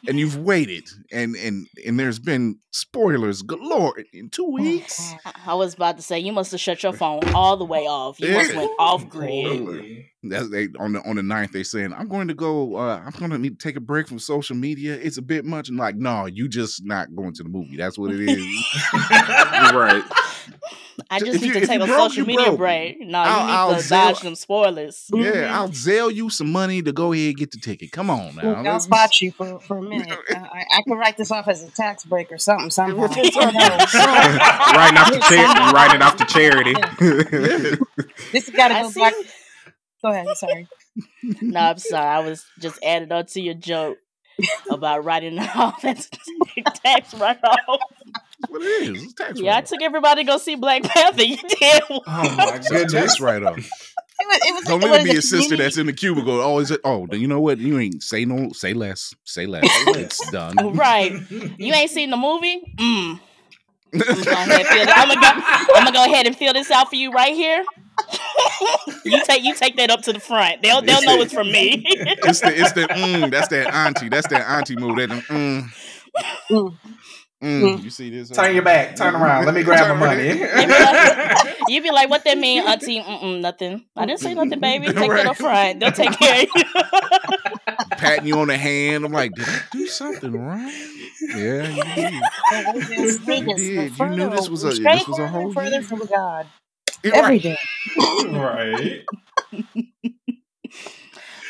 and 0.08 0.18
you've 0.18 0.38
waited, 0.38 0.88
and 1.12 1.36
and 1.36 1.66
and 1.86 2.00
there's 2.00 2.18
been 2.18 2.58
spoilers 2.70 3.42
galore 3.42 3.94
in 4.14 4.30
two 4.30 4.50
weeks. 4.50 5.12
I- 5.26 5.32
I 5.48 5.54
was 5.54 5.74
about 5.74 5.96
to 5.96 6.02
say 6.02 6.18
you 6.18 6.32
must 6.32 6.50
have 6.52 6.60
shut 6.60 6.82
your 6.82 6.92
phone 6.92 7.20
all 7.34 7.56
the 7.56 7.64
way 7.64 7.80
off. 7.86 8.18
You 8.20 8.32
must 8.32 8.52
Yeah. 8.52 8.58
went 8.58 8.70
off 8.78 9.08
grid. 9.08 10.04
That's 10.22 10.48
they 10.50 10.68
on 10.78 10.92
the 10.92 11.02
on 11.08 11.16
the 11.16 11.22
ninth. 11.22 11.52
They 11.52 11.62
saying 11.62 11.92
I'm 11.92 12.08
going 12.08 12.28
to 12.28 12.34
go. 12.34 12.76
uh 12.76 13.02
I'm 13.04 13.12
going 13.18 13.30
to 13.32 13.38
need 13.38 13.58
to 13.58 13.62
take 13.68 13.76
a 13.76 13.80
break 13.80 14.06
from 14.08 14.18
social 14.18 14.56
media. 14.56 14.94
It's 14.94 15.16
a 15.18 15.22
bit 15.22 15.44
much. 15.44 15.68
And 15.68 15.76
like, 15.78 15.96
no, 15.96 16.26
you 16.26 16.48
just 16.48 16.84
not 16.84 17.14
going 17.14 17.32
to 17.34 17.42
the 17.42 17.48
movie. 17.48 17.76
That's 17.76 17.98
what 17.98 18.12
it 18.12 18.20
is. 18.20 18.64
right. 19.74 20.02
I 21.10 21.16
If 21.16 21.24
just 21.24 21.40
you- 21.42 21.52
need 21.54 21.60
to 21.60 21.66
take 21.66 21.80
a 21.80 21.86
broke, 21.86 22.10
social 22.10 22.26
media 22.26 22.46
broke. 22.46 22.58
break. 22.58 23.00
No, 23.00 23.18
I'll- 23.18 23.40
you 23.40 23.46
need 23.46 23.52
I'll 23.52 23.74
to 23.76 23.80
zero- 23.80 24.00
dodge 24.02 24.20
them 24.20 24.34
spoilers. 24.34 25.04
yeah, 25.12 25.56
I'll 25.58 25.68
Zelle 25.70 26.14
you 26.14 26.30
some 26.30 26.52
money 26.52 26.82
to 26.82 26.92
go 26.92 27.12
ahead 27.12 27.28
and 27.28 27.36
get 27.36 27.50
the 27.50 27.58
ticket. 27.58 27.90
Come 27.92 28.10
on 28.10 28.34
now. 28.36 28.54
I'll 28.54 28.62
Let's- 28.62 28.84
spot 28.84 29.20
you 29.20 29.32
for, 29.32 29.58
for 29.60 29.78
a 29.78 29.82
minute. 29.82 30.08
Uh, 30.30 30.34
I, 30.38 30.64
I 30.78 30.82
can 30.86 30.96
write 30.96 31.16
this 31.16 31.30
off 31.32 31.48
as 31.48 31.62
a 31.64 31.70
tax 31.70 32.04
break 32.04 32.30
or 32.30 32.38
something 32.38 32.70
somehow. 32.70 32.94
We're 32.96 33.08
full 33.08 33.24
Who 33.24 33.40
writing 33.40 34.98
off 34.98 35.10
the 35.12 35.18
charity. 35.20 35.74
Writing 35.74 36.02
off 36.02 36.18
the 36.18 36.24
charity. 36.24 36.74
This 38.32 38.46
has 38.46 38.54
got 38.54 38.68
to 38.68 38.74
go 38.82 38.90
see. 38.90 39.00
back. 39.00 39.14
Go 40.02 40.10
ahead. 40.10 40.26
Sorry. 40.36 40.68
No, 41.40 41.60
I'm 41.60 41.78
sorry. 41.78 42.06
I 42.06 42.18
was 42.28 42.44
just 42.60 42.78
adding 42.82 43.12
on 43.12 43.24
to 43.26 43.40
your 43.40 43.54
joke 43.54 43.98
about 44.70 45.04
writing 45.04 45.36
it 45.38 45.56
off 45.56 45.84
as 45.84 46.08
a 46.56 46.62
tax 46.70 47.14
write 47.14 47.38
off. 47.44 47.80
That's 48.40 48.50
what 48.52 48.62
it 48.62 48.82
is. 48.88 49.04
It's 49.04 49.12
tax 49.14 49.40
Yeah, 49.40 49.52
I 49.52 49.54
write-off. 49.56 49.68
took 49.70 49.82
everybody 49.82 50.24
to 50.24 50.26
go 50.26 50.38
see 50.38 50.54
Black 50.56 50.82
Panther. 50.82 51.22
You 51.22 51.36
did. 51.36 51.82
Oh 51.90 52.00
my 52.06 52.56
It's 52.56 52.68
goodness. 52.68 52.92
tax 52.92 53.20
write 53.20 53.42
off. 53.42 53.58
It 54.22 54.26
was, 54.28 54.38
it 54.50 54.54
was 54.54 54.64
Don't 54.64 54.80
let 54.82 54.90
what 54.90 55.00
it 55.00 55.04
be 55.04 55.10
is 55.12 55.24
a 55.24 55.28
sister 55.28 55.56
that's 55.56 55.78
in 55.78 55.86
the 55.86 55.94
cubicle. 55.94 56.42
Always, 56.42 56.70
oh, 56.84 57.06
then 57.06 57.22
you 57.22 57.26
know 57.26 57.40
what? 57.40 57.56
You 57.56 57.78
ain't 57.78 58.02
say 58.02 58.26
no, 58.26 58.50
say 58.52 58.74
less, 58.74 59.14
say 59.24 59.46
less. 59.46 59.64
It's 59.96 60.30
done. 60.30 60.58
Right. 60.76 61.12
You 61.30 61.72
ain't 61.72 61.90
seen 61.90 62.10
the 62.10 62.18
movie? 62.18 62.60
Mm. 62.78 63.18
Go 63.92 63.98
ahead, 64.00 64.66
fill 64.66 64.82
it- 64.82 64.88
I'm 64.94 65.08
gonna 65.08 65.20
go. 65.22 65.30
I'm 65.74 65.84
gonna 65.84 65.92
go 65.92 66.04
ahead 66.04 66.26
and 66.26 66.36
fill 66.36 66.52
this 66.52 66.70
out 66.70 66.90
for 66.90 66.96
you 66.96 67.12
right 67.12 67.32
here. 67.34 67.64
you 69.06 69.24
take 69.24 69.42
you 69.42 69.54
take 69.54 69.76
that 69.78 69.90
up 69.90 70.02
to 70.02 70.12
the 70.12 70.20
front. 70.20 70.62
They'll 70.62 70.82
they'll 70.82 71.00
know 71.02 71.22
it's 71.22 71.32
from 71.32 71.50
me. 71.50 71.82
It's 71.86 72.40
the 72.40 72.60
it's 72.60 72.72
the 72.72 72.82
mm, 72.88 73.30
that's 73.30 73.48
that 73.48 73.72
auntie. 73.72 74.10
That's 74.10 74.26
that 74.28 74.42
auntie 74.46 74.76
move. 74.76 74.96
That 74.96 75.08
mm, 75.08 75.64
Mm. 77.42 77.62
mm. 77.78 77.82
You 77.82 77.90
see 77.90 78.10
this? 78.10 78.28
Turn 78.28 78.52
your 78.54 78.62
back. 78.62 78.96
Turn 78.96 79.14
around. 79.16 79.46
Let 79.46 79.54
me 79.54 79.62
grab 79.62 79.88
my 79.88 80.06
money. 80.06 80.38
like- 80.40 81.56
you 81.68 81.82
be 81.82 81.90
like, 81.90 82.10
what 82.10 82.24
that 82.24 82.36
mean, 82.38 82.62
Auntie? 82.66 83.00
Mm-mm, 83.00 83.40
nothing. 83.40 83.84
I 83.96 84.04
didn't 84.06 84.20
say 84.20 84.34
nothing, 84.34 84.60
baby. 84.60 84.86
Take 84.86 85.10
that 85.10 85.26
up 85.26 85.36
front. 85.36 85.80
They'll 85.80 85.92
take 85.92 86.12
care 86.18 86.42
of 86.42 86.48
you. 86.54 86.62
patting 87.92 88.26
you 88.26 88.38
on 88.38 88.48
the 88.48 88.56
hand. 88.58 89.04
I'm 89.04 89.12
like, 89.12 89.32
did 89.34 89.48
I 89.48 89.60
do 89.72 89.86
something 89.86 90.32
wrong? 90.32 90.70
Yeah, 91.34 91.68
you 91.68 91.82
did. 91.94 92.14
Vegas, 92.86 93.16
Vegas, 93.18 93.56
did. 93.60 93.98
You 93.98 94.08
knew 94.10 94.30
this 94.30 94.48
was 94.48 94.64
a- 94.64 94.72
straight 94.74 94.98
this 94.98 95.08
was 95.08 95.18
a 95.18 95.28
whole 95.28 95.52
further 95.52 95.70
year. 95.70 95.82
from 95.82 96.00
God 96.06 96.46
You're 97.02 97.14
right. 97.14 97.42
day. 97.42 97.56
right. 98.26 99.04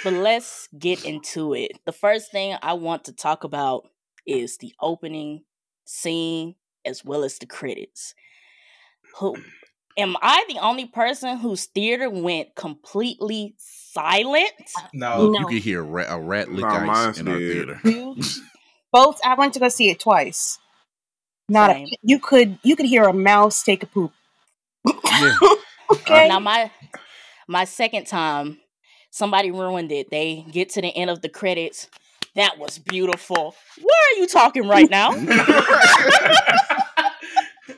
But 0.02 0.14
let's 0.14 0.68
get 0.78 1.04
into 1.04 1.52
it. 1.54 1.72
The 1.84 1.92
first 1.92 2.30
thing 2.32 2.56
I 2.62 2.72
want 2.74 3.04
to 3.04 3.12
talk 3.12 3.44
about 3.44 3.86
is 4.26 4.56
the 4.58 4.72
opening 4.80 5.42
scene 5.90 6.54
as 6.84 7.04
well 7.04 7.24
as 7.24 7.38
the 7.38 7.46
credits. 7.46 8.14
Who 9.18 9.36
am 9.98 10.16
I 10.22 10.44
the 10.48 10.58
only 10.60 10.86
person 10.86 11.38
whose 11.38 11.66
theater 11.66 12.08
went 12.08 12.54
completely 12.54 13.54
silent? 13.58 14.52
Uh, 14.78 14.86
no. 14.94 15.30
No. 15.30 15.40
you 15.40 15.46
could 15.46 15.62
hear 15.62 15.80
a 15.80 15.84
rat, 15.84 16.06
a 16.10 16.18
rat 16.18 16.50
lick 16.50 16.64
Nah, 16.64 16.76
ice 16.76 16.86
mine's 16.86 17.18
in 17.18 17.28
our 17.28 17.38
theater. 17.38 17.80
Both. 18.92 19.20
I 19.24 19.34
went 19.34 19.54
to 19.54 19.60
go 19.60 19.68
see 19.68 19.90
it 19.90 20.00
twice. 20.00 20.58
Not 21.48 21.72
Same. 21.72 21.86
a. 21.86 21.96
You 22.02 22.18
could. 22.20 22.58
You 22.62 22.76
could 22.76 22.86
hear 22.86 23.04
a 23.04 23.12
mouse 23.12 23.62
take 23.62 23.82
a 23.82 23.86
poop. 23.86 24.12
Yeah. 24.86 25.36
Okay. 25.92 26.28
Now 26.28 26.38
my 26.38 26.70
my 27.48 27.64
second 27.64 28.06
time, 28.06 28.58
somebody 29.10 29.50
ruined 29.50 29.90
it. 29.90 30.08
They 30.08 30.46
get 30.52 30.68
to 30.70 30.80
the 30.80 30.96
end 30.96 31.10
of 31.10 31.20
the 31.20 31.28
credits. 31.28 31.88
That 32.36 32.58
was 32.58 32.78
beautiful. 32.78 33.54
Why 33.80 34.12
are 34.14 34.20
you 34.20 34.26
talking 34.26 34.66
right 34.68 34.88
now? 34.90 35.10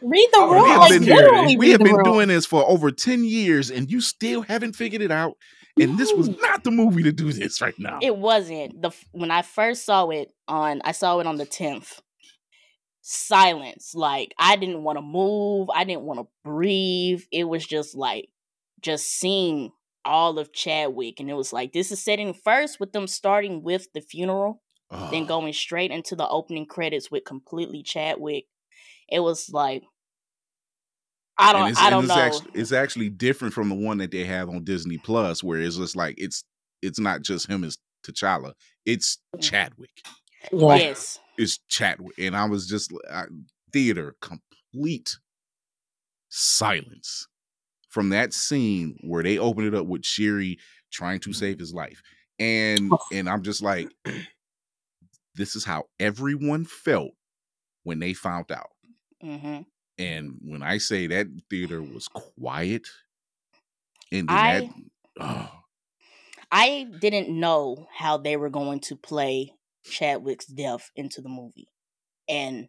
Read 0.02 0.28
the 0.32 0.38
Oh, 0.38 0.64
have 0.66 0.80
Like 0.80 0.90
been- 0.90 1.04
literally, 1.04 1.56
we 1.56 1.70
have 1.70 1.80
been 1.80 1.94
room. 1.94 2.04
doing 2.04 2.28
this 2.28 2.44
for 2.46 2.64
over 2.68 2.90
10 2.90 3.24
years 3.24 3.70
and 3.70 3.90
you 3.90 4.00
still 4.00 4.42
haven't 4.42 4.74
figured 4.74 5.00
it 5.02 5.10
out. 5.12 5.36
And 5.80 5.96
this 5.98 6.12
was 6.12 6.28
not 6.40 6.64
the 6.64 6.70
movie 6.70 7.02
to 7.04 7.12
do 7.12 7.32
this 7.32 7.60
right 7.62 7.74
now. 7.78 7.98
It 8.02 8.16
wasn't 8.16 8.82
the 8.82 8.90
when 9.12 9.30
I 9.30 9.40
first 9.42 9.86
saw 9.86 10.08
it 10.10 10.30
on. 10.46 10.82
I 10.84 10.92
saw 10.92 11.18
it 11.20 11.26
on 11.26 11.36
the 11.38 11.46
tenth. 11.46 12.00
Silence. 13.00 13.94
Like 13.94 14.34
I 14.38 14.56
didn't 14.56 14.82
want 14.82 14.98
to 14.98 15.02
move. 15.02 15.68
I 15.74 15.84
didn't 15.84 16.02
want 16.02 16.20
to 16.20 16.26
breathe. 16.44 17.22
It 17.32 17.44
was 17.44 17.64
just 17.66 17.94
like 17.96 18.28
just 18.82 19.06
seeing 19.08 19.72
all 20.04 20.38
of 20.38 20.52
Chadwick, 20.52 21.20
and 21.20 21.30
it 21.30 21.34
was 21.34 21.52
like 21.52 21.72
this 21.72 21.92
is 21.92 22.02
setting 22.02 22.34
first 22.34 22.80
with 22.80 22.92
them 22.92 23.06
starting 23.06 23.62
with 23.62 23.92
the 23.92 24.00
funeral, 24.00 24.62
then 25.10 25.22
Oh, 25.22 25.26
going 25.26 25.52
straight 25.52 25.90
into 25.90 26.16
the 26.16 26.28
opening 26.28 26.66
credits 26.66 27.10
with 27.10 27.24
completely 27.24 27.82
Chadwick. 27.82 28.44
It 29.08 29.20
was 29.20 29.50
like 29.50 29.82
I 31.38 31.52
don't. 31.52 31.70
it's, 31.70 31.80
I 31.80 31.90
don't 31.90 32.04
it's 32.04 32.14
know. 32.14 32.20
Actually, 32.20 32.50
it's 32.54 32.72
actually 32.72 33.08
different 33.08 33.54
from 33.54 33.68
the 33.68 33.74
one 33.74 33.98
that 33.98 34.10
they 34.10 34.24
have 34.24 34.48
on 34.48 34.64
Disney 34.64 34.98
Plus, 34.98 35.42
where 35.42 35.60
it's 35.60 35.76
just 35.76 35.96
like 35.96 36.14
it's 36.18 36.44
it's 36.82 37.00
not 37.00 37.22
just 37.22 37.48
him 37.48 37.64
as 37.64 37.78
T'Challa, 38.06 38.52
it's 38.84 39.18
Mm. 39.36 39.42
Chadwick. 39.42 40.02
Yeah. 40.52 40.74
yes. 40.76 41.18
It's 41.38 41.58
Chadwick, 41.68 42.18
and 42.18 42.36
I 42.36 42.44
was 42.44 42.66
just 42.66 42.92
I, 43.10 43.24
theater 43.72 44.16
complete 44.20 45.16
silence 46.28 47.28
from 47.92 48.10
that 48.10 48.34
scene 48.34 48.98
where 49.02 49.22
they 49.22 49.38
open 49.38 49.66
it 49.66 49.74
up 49.76 49.86
with 49.86 50.06
Shuri 50.06 50.58
trying 50.92 51.20
to 51.20 51.34
save 51.34 51.60
his 51.60 51.74
life, 51.74 52.02
and 52.40 52.98
and 53.12 53.28
I'm 53.28 53.42
just 53.44 53.62
like, 53.62 53.90
this 55.34 55.56
is 55.56 55.64
how 55.64 55.84
everyone 56.00 56.64
felt 56.64 57.12
when 57.84 58.00
they 58.00 58.14
found 58.14 58.52
out. 58.52 58.70
hmm 59.20 59.62
And 59.98 60.38
when 60.42 60.62
I 60.62 60.78
say 60.78 61.06
that 61.08 61.28
theater 61.50 61.82
was 61.82 62.08
quiet, 62.08 62.86
and 64.10 64.28
I- 64.28 64.42
that, 64.44 64.64
oh, 65.20 65.62
I 66.50 66.84
didn't 66.98 67.28
know 67.28 67.88
how 67.92 68.18
they 68.18 68.36
were 68.36 68.50
going 68.50 68.80
to 68.80 68.96
play 68.96 69.54
Chadwick's 69.84 70.46
death 70.46 70.90
into 70.94 71.20
the 71.20 71.28
movie. 71.28 71.68
And 72.28 72.68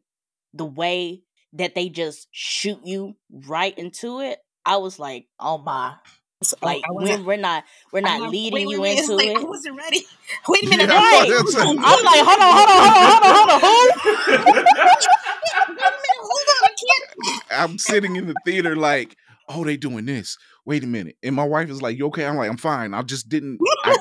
the 0.53 0.65
way 0.65 1.23
that 1.53 1.75
they 1.75 1.89
just 1.89 2.29
shoot 2.31 2.81
you 2.85 3.17
right 3.31 3.77
into 3.77 4.21
it, 4.21 4.39
I 4.65 4.77
was 4.77 4.97
like, 4.99 5.27
oh 5.39 5.57
my. 5.57 5.95
So, 6.43 6.57
oh, 6.61 6.65
Like 6.65 6.81
I 6.83 6.91
we're, 6.91 7.01
wasn't- 7.01 7.25
we're 7.25 7.37
not 7.37 7.63
I'm 7.93 8.01
not 8.03 8.21
like, 8.21 8.31
leading 8.31 8.53
wait, 8.53 8.61
you 8.75 8.81
wait, 8.81 8.95
wait, 8.95 8.99
into 8.99 9.15
like, 9.15 9.27
it. 9.27 9.37
I 9.37 9.43
wasn't 9.43 9.77
ready. 9.77 10.01
Wait 10.49 10.63
a 10.65 10.67
minute. 10.69 10.89
Yeah, 10.89 10.95
I'm 10.97 11.03
I 11.03 11.19
like, 11.19 11.29
was- 11.29 11.53
that's- 11.53 11.67
I'm 11.67 11.75
like, 11.77 12.25
hold 12.25 12.39
on, 12.39 12.53
hold 12.57 12.69
on, 12.69 12.83
hold 12.83 13.23
on, 13.23 13.23
hold 13.23 13.23
on, 13.23 13.33
hold 13.35 13.49
on, 13.49 13.59
hold 13.61 13.91
on. 14.29 14.33
Who? 14.33 14.33
wait 14.33 14.39
a 14.39 14.43
minute. 14.53 14.67
Hold 16.19 16.47
on. 16.49 16.63
I 16.63 16.73
can't. 16.79 17.43
I'm 17.51 17.77
sitting 17.77 18.15
in 18.15 18.27
the 18.27 18.35
theater 18.45 18.75
like, 18.75 19.15
oh, 19.47 19.63
they 19.63 19.77
doing 19.77 20.05
this. 20.05 20.37
Wait 20.65 20.83
a 20.83 20.87
minute. 20.87 21.15
And 21.23 21.35
my 21.35 21.45
wife 21.45 21.69
is 21.69 21.81
like, 21.81 21.97
you 21.97 22.07
okay? 22.07 22.25
I'm 22.25 22.35
like, 22.35 22.49
I'm 22.49 22.57
fine. 22.57 22.93
I 22.93 23.01
just 23.03 23.29
didn't. 23.29 23.59
I, 23.85 23.95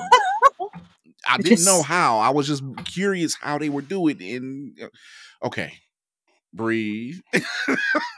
I 1.29 1.37
didn't 1.37 1.65
know 1.65 1.81
how. 1.81 2.19
I 2.19 2.29
was 2.29 2.47
just 2.47 2.63
curious 2.85 3.35
how 3.39 3.57
they 3.57 3.69
were 3.69 3.81
doing. 3.81 4.21
And 4.21 4.77
okay, 5.43 5.73
breathe. 6.53 7.19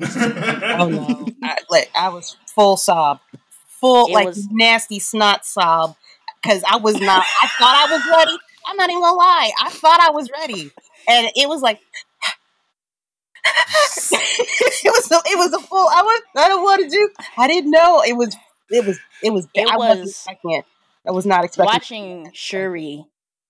Oh 0.01 0.89
no! 0.89 1.27
I, 1.43 1.57
like 1.69 1.89
I 1.95 2.09
was 2.09 2.35
full 2.47 2.75
sob, 2.77 3.19
full 3.67 4.07
It 4.07 4.13
like 4.13 4.27
was- 4.27 4.47
nasty 4.51 4.99
snot 4.99 5.45
sob, 5.45 5.95
because 6.41 6.63
I 6.69 6.77
was 6.77 6.99
not. 6.99 7.23
I 7.41 7.47
thought 7.47 7.87
I 7.87 7.93
was 7.93 8.01
ready. 8.17 8.37
I'm 8.67 8.75
not 8.77 8.89
even 8.89 9.01
gonna 9.01 9.15
lie. 9.15 9.51
I 9.61 9.69
thought 9.69 9.99
I 10.01 10.11
was 10.11 10.29
ready, 10.31 10.71
and 11.07 11.27
it 11.35 11.47
was 11.47 11.61
like. 11.61 11.79
it 14.11 14.91
was 14.91 15.11
a, 15.11 15.15
it 15.27 15.37
was 15.37 15.53
a 15.53 15.59
full. 15.59 15.87
I 15.87 16.01
was 16.01 16.21
I 16.35 16.47
don't 16.47 16.63
want 16.63 16.83
to 16.83 16.89
do. 16.89 17.09
I 17.37 17.47
didn't 17.47 17.71
know 17.71 18.01
it 18.05 18.17
was 18.17 18.35
it 18.71 18.85
was 18.85 18.99
it 19.23 19.31
was. 19.31 19.47
It 19.53 19.69
I 19.69 19.77
wasn't 19.77 20.01
was- 20.01 20.09
expecting. 20.11 20.61
I 21.07 21.11
was 21.11 21.25
not 21.25 21.45
expecting. 21.45 21.71
Watching 21.71 22.31
Shuri 22.33 23.05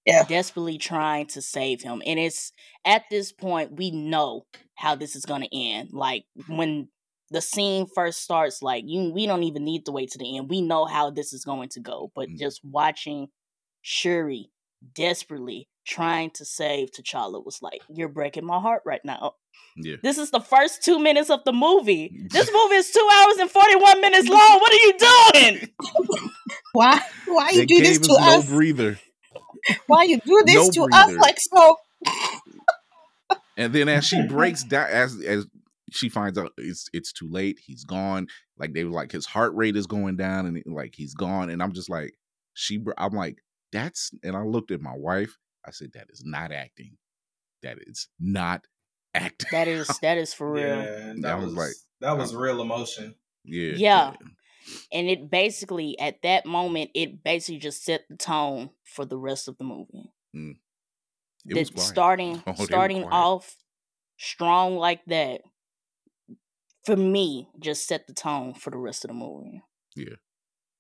Yeah. 0.06 0.24
desperately 0.24 0.78
trying 0.78 1.28
to 1.28 1.42
save 1.42 1.82
him. 1.82 2.02
And 2.06 2.20
it's 2.20 2.52
at 2.86 3.04
this 3.10 3.32
point 3.32 3.78
we 3.78 3.92
know 3.92 4.46
how 4.76 4.96
this 4.96 5.16
is 5.16 5.26
gonna 5.26 5.48
end. 5.52 5.90
Like 5.94 6.26
when 6.48 6.90
the 7.32 7.42
scene 7.42 7.88
first 7.94 8.22
starts, 8.22 8.62
like 8.62 8.84
you 8.86 9.12
we 9.12 9.26
don't 9.26 9.44
even 9.44 9.64
need 9.66 9.86
to 9.86 9.92
wait 9.92 10.12
to 10.12 10.18
the 10.20 10.38
end. 10.38 10.50
We 10.50 10.62
know 10.62 10.86
how 10.86 11.10
this 11.10 11.34
is 11.34 11.44
going 11.44 11.70
to 11.70 11.80
go. 11.80 12.12
But 12.16 12.30
Mhm. 12.30 12.38
just 12.38 12.64
watching 12.64 13.30
Shuri 13.82 14.52
desperately 14.94 15.68
trying 15.86 16.30
to 16.32 16.46
save 16.46 16.92
T'Challa 16.92 17.44
was 17.44 17.62
like, 17.62 17.82
You're 17.90 18.08
breaking 18.10 18.46
my 18.46 18.60
heart 18.60 18.82
right 18.86 19.04
now. 19.04 19.34
Yeah. 19.78 19.96
This 20.04 20.18
is 20.18 20.32
the 20.32 20.40
first 20.40 20.84
two 20.84 21.00
minutes 21.00 21.30
of 21.30 21.44
the 21.46 21.54
movie. 21.54 22.12
This 22.30 22.50
movie 22.52 22.76
is 22.76 22.92
two 22.92 23.10
hours 23.14 23.38
and 23.38 23.50
41 23.50 24.02
minutes 24.02 24.28
long. 24.28 24.60
What 24.60 24.72
are 24.72 24.76
you 24.76 24.94
doing? 24.98 25.70
Why 26.74 27.02
why 27.26 27.50
you 27.52 27.60
They 27.62 27.66
do 27.66 27.80
this 27.80 28.00
to 28.00 28.14
us 28.14 28.48
no 28.48 28.56
breather. 28.56 29.00
Why 29.88 30.04
you 30.04 30.20
do 30.26 30.44
this 30.46 30.76
no 30.78 30.88
to 30.88 30.96
us? 30.96 31.06
breather. 31.06 31.20
Like 31.20 31.38
so. 31.40 31.78
And 33.58 33.74
then 33.74 33.88
as 33.88 34.06
she 34.06 34.22
breaks 34.28 34.64
down, 34.64 34.90
as 34.90 35.20
as 35.22 35.46
she 35.92 36.10
finds 36.10 36.38
out 36.38 36.52
it's 36.58 36.88
it's 36.94 37.14
too 37.14 37.28
late, 37.30 37.60
he's 37.66 37.86
gone. 37.86 38.28
Like 38.58 38.74
they 38.74 38.84
were 38.84 38.92
like 38.92 39.12
his 39.12 39.26
heart 39.26 39.54
rate 39.56 39.76
is 39.78 39.88
going 39.88 40.18
down, 40.18 40.46
and 40.46 40.62
like 40.66 40.94
he's 40.96 41.14
gone. 41.14 41.50
And 41.50 41.64
I'm 41.64 41.72
just 41.74 41.90
like, 41.90 42.14
she. 42.54 42.84
I'm 42.98 43.14
like, 43.14 43.38
that's. 43.72 44.12
And 44.24 44.36
I 44.36 44.42
looked 44.44 44.72
at 44.72 44.82
my 44.82 44.96
wife. 44.96 45.38
I 45.66 45.72
said, 45.72 45.92
that 45.94 46.08
is 46.10 46.22
not 46.26 46.52
acting. 46.52 46.98
That 47.64 47.78
is 47.88 48.08
not 48.20 48.66
acting. 49.16 49.48
That 49.52 49.68
is 49.68 49.88
that 50.02 50.18
is 50.18 50.34
for 50.34 50.52
real. 50.52 50.68
Yeah, 50.68 50.84
that 50.84 51.22
That 51.22 51.36
was 51.38 51.46
was 51.46 51.54
like- 51.56 51.76
that 52.02 52.18
was 52.18 52.36
real 52.36 52.62
emotion. 52.62 53.16
Yeah. 53.46 53.74
Yeah. 53.78 54.14
And 54.92 55.08
it 55.08 55.30
basically 55.30 55.98
at 56.00 56.22
that 56.24 56.46
moment 56.46 56.90
it 56.96 57.24
basically 57.24 57.60
just 57.60 57.84
set 57.84 58.06
the 58.10 58.16
tone 58.18 58.70
for 58.84 59.06
the 59.06 59.18
rest 59.18 59.48
of 59.48 59.58
the 59.58 59.64
movie 59.64 60.12
It 60.34 61.56
was 61.56 61.70
quiet. 61.70 61.88
starting 61.88 62.44
Oh, 62.48 62.54
starting 62.66 63.04
off 63.06 63.56
strong 64.18 64.78
like 64.78 65.04
that 65.08 65.42
for 66.86 66.96
me 66.96 67.50
just 67.60 67.88
set 67.88 68.08
the 68.08 68.14
tone 68.14 68.54
for 68.54 68.70
the 68.72 68.78
rest 68.78 69.04
of 69.06 69.10
the 69.10 69.14
movie 69.16 69.62
Yeah. 69.96 70.16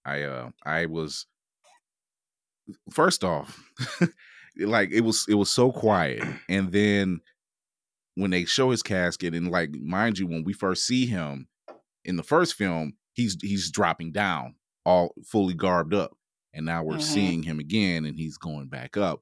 I 0.06 0.22
uh 0.24 0.50
I 0.65 0.86
was 0.86 1.25
first 2.92 3.24
off, 3.24 3.60
like 4.58 4.92
it 4.92 5.01
was 5.01 5.25
it 5.27 5.34
was 5.36 5.51
so 5.51 5.72
quiet. 5.72 6.24
And 6.50 6.72
then 6.72 7.22
when 8.15 8.32
they 8.32 8.46
show 8.46 8.70
his 8.72 8.84
casket 8.84 9.34
and 9.34 9.50
like 9.50 9.72
mind 9.72 10.20
you, 10.20 10.27
when 10.27 10.44
we 10.44 10.54
first 10.54 10.86
see 10.86 11.06
him 11.08 11.48
in 12.04 12.15
the 12.18 12.24
first 12.24 12.54
film, 12.56 12.94
he's 13.15 13.38
he's 13.41 13.72
dropping 13.72 14.12
down, 14.12 14.55
all 14.86 15.13
fully 15.25 15.55
garbed 15.55 15.93
up. 15.95 16.15
And 16.53 16.65
now 16.65 16.84
we're 16.84 16.98
Mhm. 16.98 17.01
seeing 17.01 17.43
him 17.43 17.60
again 17.60 18.05
and 18.05 18.15
he's 18.17 18.38
going 18.38 18.67
back 18.69 18.95
up. 18.95 19.22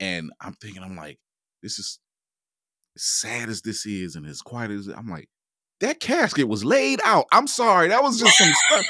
And 0.00 0.32
I'm 0.40 0.54
thinking, 0.54 0.82
I'm 0.82 0.96
like, 0.96 1.20
this 1.62 1.78
is 1.78 2.00
as 2.96 3.02
sad 3.04 3.48
as 3.48 3.62
this 3.62 3.86
is 3.86 4.16
and 4.16 4.26
as 4.26 4.40
quiet 4.42 4.70
as 4.72 4.88
I'm 4.88 5.08
like, 5.08 5.28
that 5.80 6.00
casket 6.00 6.48
was 6.48 6.64
laid 6.64 7.00
out. 7.04 7.26
I'm 7.30 7.46
sorry. 7.46 7.88
That 7.88 8.02
was 8.02 8.18
just 8.18 8.36
some 8.38 8.52
stuff. 8.68 8.86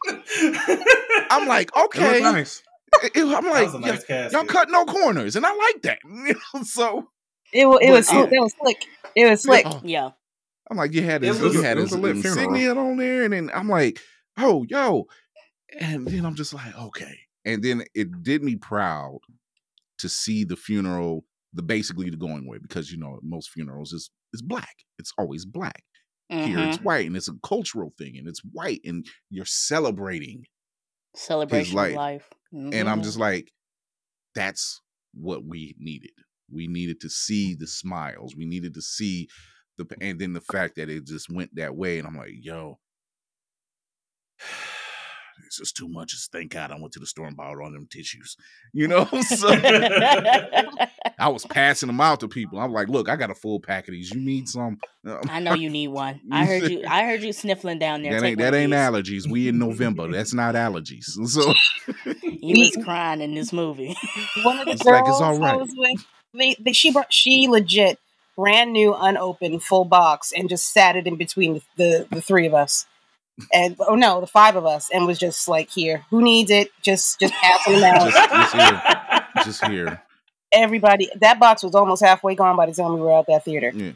I'm 1.30 1.46
like, 1.48 1.70
It 1.76 1.84
okay. 1.84 2.20
nice. 2.20 2.62
It- 3.02 3.16
it- 3.16 3.26
I'm 3.26 3.46
like, 3.46 3.72
was 3.72 3.74
a 3.74 4.02
"Yeah, 4.08 4.28
y'all 4.30 4.44
cut 4.44 4.70
no 4.70 4.84
corners, 4.84 5.36
and 5.36 5.44
I 5.44 5.54
like 5.54 5.82
that. 5.82 5.98
So 6.64 7.10
It, 7.52 7.66
it 7.66 7.90
was 7.90 8.10
it 8.12 8.16
was 8.40 8.52
slick. 8.60 8.78
It 9.16 9.28
was 9.30 9.42
slick. 9.42 9.66
oh, 9.66 9.80
yeah 9.84 10.10
I'm 10.70 10.76
like, 10.76 10.92
you 10.92 11.02
had 11.02 11.22
his, 11.22 11.40
you 11.40 11.62
had 11.62 11.78
his 11.78 11.90
was 11.90 11.92
a 11.92 11.98
lit 11.98 12.16
funeral. 12.16 12.48
insignia 12.50 12.74
on 12.74 12.96
there, 12.98 13.22
and 13.24 13.32
then 13.32 13.50
I'm 13.54 13.68
like, 13.68 14.00
oh, 14.38 14.64
yo, 14.68 15.06
and 15.80 16.06
then 16.08 16.24
I'm 16.26 16.34
just 16.34 16.54
like, 16.54 16.76
okay, 16.76 17.18
and 17.44 17.62
then 17.62 17.84
it 17.94 18.22
did 18.22 18.42
me 18.42 18.56
proud 18.56 19.18
to 19.98 20.08
see 20.08 20.44
the 20.44 20.56
funeral, 20.56 21.24
the 21.52 21.62
basically 21.62 22.10
the 22.10 22.16
going 22.16 22.46
way, 22.46 22.58
because 22.58 22.90
you 22.92 22.98
know 22.98 23.18
most 23.22 23.50
funerals 23.50 23.92
is 23.92 24.10
is 24.32 24.42
black. 24.42 24.76
It's 24.98 25.12
always 25.18 25.46
black. 25.46 25.82
Here 26.36 26.58
Mhm. 26.58 26.64
it's 26.64 26.80
white, 26.80 27.06
and 27.06 27.16
it's 27.16 27.28
a 27.28 27.34
cultural 27.44 27.92
thing, 27.98 28.16
and 28.18 28.28
it's 28.28 28.42
white, 28.52 28.80
and 28.84 29.06
you're 29.30 29.44
celebrating 29.44 30.44
celebration 31.14 31.76
life. 31.76 31.90
of 31.90 31.96
life 31.96 32.30
and 32.72 32.88
I'm 32.88 33.00
Mhm. 33.00 33.04
just 33.04 33.18
like, 33.18 33.52
that's 34.34 34.80
what 35.14 35.44
we 35.44 35.74
needed. 35.78 36.12
We 36.50 36.66
needed 36.68 37.00
to 37.02 37.10
see 37.10 37.54
the 37.54 37.66
smiles. 37.66 38.36
We 38.36 38.46
needed 38.46 38.74
to 38.74 38.82
see 38.82 39.28
the 39.78 39.86
and 40.00 40.18
then 40.18 40.32
the 40.32 40.40
fact 40.40 40.76
that 40.76 40.90
it 40.90 41.06
just 41.06 41.30
went 41.30 41.54
that 41.56 41.74
way. 41.74 41.98
And 41.98 42.06
I'm 42.06 42.16
like, 42.16 42.32
yo, 42.32 42.78
it's 45.46 45.58
just 45.58 45.76
too 45.76 45.88
much. 45.88 46.10
Just 46.10 46.32
thank 46.32 46.52
God 46.52 46.70
I 46.70 46.78
went 46.78 46.92
to 46.92 47.00
the 47.00 47.06
store 47.06 47.26
and 47.26 47.36
bought 47.36 47.58
all 47.60 47.72
them 47.72 47.88
tissues. 47.90 48.36
You 48.72 48.88
know, 48.88 49.04
so 49.22 49.48
I 51.18 51.28
was 51.28 51.46
passing 51.46 51.86
them 51.86 52.00
out 52.00 52.20
to 52.20 52.28
people. 52.28 52.58
I'm 52.58 52.72
like, 52.72 52.88
look, 52.88 53.08
I 53.08 53.16
got 53.16 53.30
a 53.30 53.34
full 53.34 53.60
pack 53.60 53.88
of 53.88 53.92
these. 53.92 54.10
You 54.10 54.20
need 54.20 54.48
some? 54.48 54.78
I 55.28 55.40
know 55.40 55.54
you 55.54 55.70
need 55.70 55.88
one. 55.88 56.20
I 56.30 56.44
heard 56.44 56.70
you. 56.70 56.84
I 56.86 57.04
heard 57.04 57.22
you 57.22 57.32
sniffling 57.32 57.78
down 57.78 58.02
there. 58.02 58.20
that 58.20 58.26
ain't 58.26 58.38
that 58.38 58.54
ain't 58.54 58.72
these. 58.72 58.78
allergies. 59.24 59.30
We 59.30 59.48
in 59.48 59.58
November. 59.58 60.10
That's 60.10 60.34
not 60.34 60.54
allergies. 60.54 61.04
So 61.04 61.54
He 62.22 62.72
was 62.74 62.84
crying 62.84 63.20
in 63.20 63.34
this 63.34 63.52
movie. 63.52 63.96
One 64.42 64.58
of 64.58 64.66
the 64.66 64.72
It's 64.72 64.82
girls 64.82 65.00
like 65.00 65.08
it's 65.08 65.20
all 65.20 65.44
I 65.44 65.56
was 65.56 65.72
with, 65.76 66.04
they, 66.34 66.56
they, 66.60 66.72
she 66.72 66.92
brought, 66.92 67.12
she 67.12 67.48
legit 67.48 67.98
brand 68.38 68.72
new, 68.72 68.94
unopened, 68.94 69.62
full 69.64 69.84
box, 69.84 70.32
and 70.34 70.48
just 70.48 70.72
sat 70.72 70.94
it 70.94 71.08
in 71.08 71.16
between 71.16 71.54
the, 71.54 71.62
the, 71.76 72.06
the 72.12 72.22
three 72.22 72.46
of 72.46 72.54
us, 72.54 72.86
and 73.52 73.76
oh 73.80 73.96
no, 73.96 74.20
the 74.20 74.26
five 74.26 74.54
of 74.54 74.64
us, 74.64 74.88
and 74.94 75.06
was 75.06 75.18
just 75.18 75.48
like, 75.48 75.68
"Here, 75.70 76.04
who 76.10 76.22
needs 76.22 76.50
it? 76.50 76.70
Just 76.80 77.18
just 77.20 77.34
passing 77.34 77.74
it 77.74 77.82
out." 77.82 78.10
just, 78.10 78.30
just 78.30 78.54
here, 78.54 79.26
just 79.44 79.64
here. 79.66 80.02
Everybody, 80.52 81.10
that 81.20 81.38
box 81.38 81.62
was 81.62 81.74
almost 81.74 82.02
halfway 82.02 82.34
gone 82.34 82.56
by 82.56 82.66
the 82.66 82.72
time 82.72 82.94
we 82.94 83.00
were 83.00 83.12
out 83.12 83.26
that 83.26 83.44
theater. 83.44 83.70
Yeah. 83.74 83.92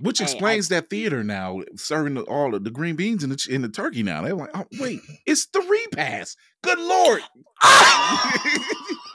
Which 0.00 0.20
oh, 0.20 0.24
Hey, 0.24 0.30
I- 0.30 0.32
explains 0.32 0.68
that 0.68 0.90
theater 0.90 1.24
now 1.24 1.62
serving 1.74 2.14
the, 2.14 2.22
all 2.22 2.54
of 2.54 2.62
the 2.64 2.70
green 2.70 2.96
beans 2.96 3.24
and 3.24 3.32
the, 3.32 3.54
and 3.54 3.64
the 3.64 3.68
turkey 3.68 4.02
now. 4.02 4.22
They're 4.22 4.34
like, 4.34 4.50
oh, 4.54 4.66
wait, 4.78 5.00
it's 5.26 5.46
the 5.46 5.60
repass. 5.60 6.36
Good 6.62 6.78
lord. 6.78 7.22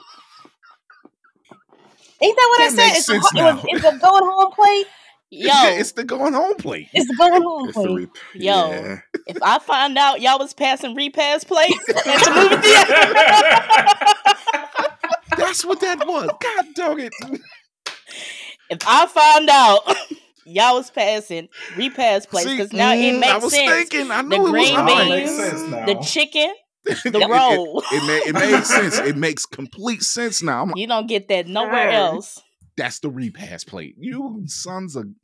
Ain't 2.23 2.35
that 2.37 2.47
what 2.49 2.59
That 2.59 2.65
I 2.65 2.69
said? 2.75 2.87
makes 2.87 2.99
It's, 2.99 3.09
a, 3.09 3.13
sense 3.13 3.23
ho- 3.23 3.31
it 3.35 3.43
was, 3.43 3.65
it's 3.67 3.85
a 3.85 3.97
going 3.97 4.23
home 4.23 4.51
plate. 4.53 4.87
Yo, 5.31 5.77
it's 5.79 5.93
the 5.93 6.03
going 6.03 6.33
home 6.33 6.55
plate. 6.55 6.89
It's 6.93 7.07
the 7.07 7.15
going 7.15 7.41
home 7.41 7.69
It's 7.69 7.75
plate. 7.75 7.87
re- 7.89 8.07
Yo. 8.33 8.71
yeah. 8.71 8.99
if 9.25 9.37
I 9.41 9.59
find 9.59 9.97
out 9.97 10.21
y'all 10.21 10.39
was 10.39 10.53
passing 10.53 10.93
repass 10.95 11.43
plates 11.43 11.93
at 12.05 12.23
the 12.23 12.31
movie 12.31 12.55
theater, 12.61 12.91
That's 15.37 15.63
what 15.65 15.79
that 15.81 16.05
was. 16.05 16.29
God 16.39 16.65
dog 16.75 16.99
it. 16.99 17.13
if 18.69 18.79
I 18.85 19.05
find 19.07 19.49
out 19.49 19.81
y'all 20.45 20.75
was 20.75 20.91
passing 20.91 21.47
repass 21.77 22.25
plates, 22.25 22.51
because 22.51 22.73
now 22.73 22.93
it 22.93 23.13
mm, 23.13 23.19
makes 23.19 23.31
I 23.31 23.37
was 23.37 23.53
sense. 23.53 23.89
thinking. 23.89 24.11
I 24.11 24.21
The 24.21 24.37
knew 24.37 24.47
it 24.47 24.51
was 24.51 24.51
green 24.51 24.75
All 24.77 24.85
right. 24.85 25.07
makes 25.09 25.37
beans. 25.37 25.37
The 25.85 25.95
chicken, 25.95 26.53
the 26.83 26.91
It- 27.05 27.05
it- 27.05 27.83
It, 27.93 28.07
made, 28.07 28.23
it 28.29 28.33
made 28.33 28.63
sense. 28.65 28.97
It 29.00 29.15
makes 29.17 29.45
complete 29.45 30.01
sense 30.03 30.41
now. 30.41 30.61
I'm 30.63 30.69
like, 30.69 30.77
You 30.77 30.88
don't 30.88 31.07
get 31.07 31.27
that 31.29 31.47
nowhere 31.47 31.89
else. 31.91 32.41
that's 32.77 33.00
the 33.00 33.09
repass 33.09 33.63
plate. 33.63 33.95
You 34.00 34.43
sons 34.47 34.95
of. 34.95 35.05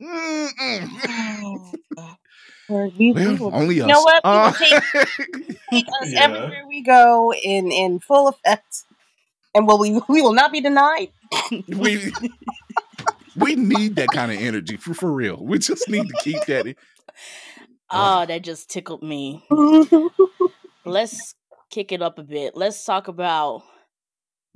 We 2.70 3.12
Well, 3.12 3.50
only 3.54 3.80
us. 3.80 3.88
know 3.88 4.02
what? 4.02 4.22
We 4.24 4.30
will 4.30 4.36
Uh, 4.36 4.52
take 5.72 5.86
us 5.86 6.12
Yeah. 6.12 6.24
everywhere 6.24 6.64
we 6.68 6.82
go 6.82 7.32
in 7.32 7.72
in 7.72 7.98
full 7.98 8.28
effect, 8.28 8.84
and 9.54 9.66
will 9.66 9.78
we 9.78 9.98
we 10.06 10.20
will 10.20 10.34
not 10.34 10.52
be 10.52 10.60
denied. 10.60 11.08
we 11.68 12.12
we 13.36 13.56
need 13.56 13.96
that 13.96 14.08
kind 14.08 14.30
of 14.30 14.38
energy 14.38 14.76
for 14.76 14.92
for 14.92 15.10
real. 15.10 15.38
We 15.42 15.58
just 15.58 15.88
need 15.88 16.08
to 16.08 16.14
keep 16.22 16.44
that. 16.44 16.66
in- 16.66 16.76
Oh, 17.90 18.26
that 18.26 18.42
just 18.42 18.68
tickled 18.68 19.02
me. 19.02 19.42
Let's 20.84 21.34
kick 21.70 21.92
it 21.92 22.02
up 22.02 22.18
a 22.18 22.22
bit. 22.22 22.56
Let's 22.56 22.84
talk 22.84 23.08
about 23.08 23.62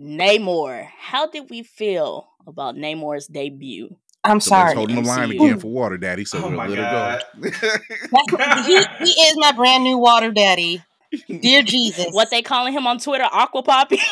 Namor. 0.00 0.86
How 0.98 1.26
did 1.28 1.50
we 1.50 1.62
feel 1.62 2.28
about 2.46 2.74
Namor's 2.76 3.26
debut? 3.26 3.96
I'm 4.24 4.38
Somebody's 4.40 4.72
sorry. 4.72 4.76
holding 4.76 4.96
the 5.02 5.08
line 5.08 5.30
again 5.32 5.58
for 5.58 5.66
water, 5.68 5.98
daddy. 5.98 6.24
So 6.24 6.38
Oh 6.44 6.48
we'll 6.48 6.58
let 6.58 6.76
God. 6.76 7.24
it 7.42 7.60
go. 8.30 8.62
He, 8.62 8.76
he 9.04 9.10
is 9.22 9.36
my 9.36 9.50
brand 9.52 9.82
new 9.84 9.98
water 9.98 10.30
daddy. 10.30 10.82
Dear 11.28 11.62
Jesus. 11.64 12.06
What 12.12 12.30
they 12.30 12.40
calling 12.40 12.72
him 12.72 12.86
on 12.86 12.98
Twitter? 12.98 13.24
Aqua 13.30 13.62
Poppy? 13.62 13.98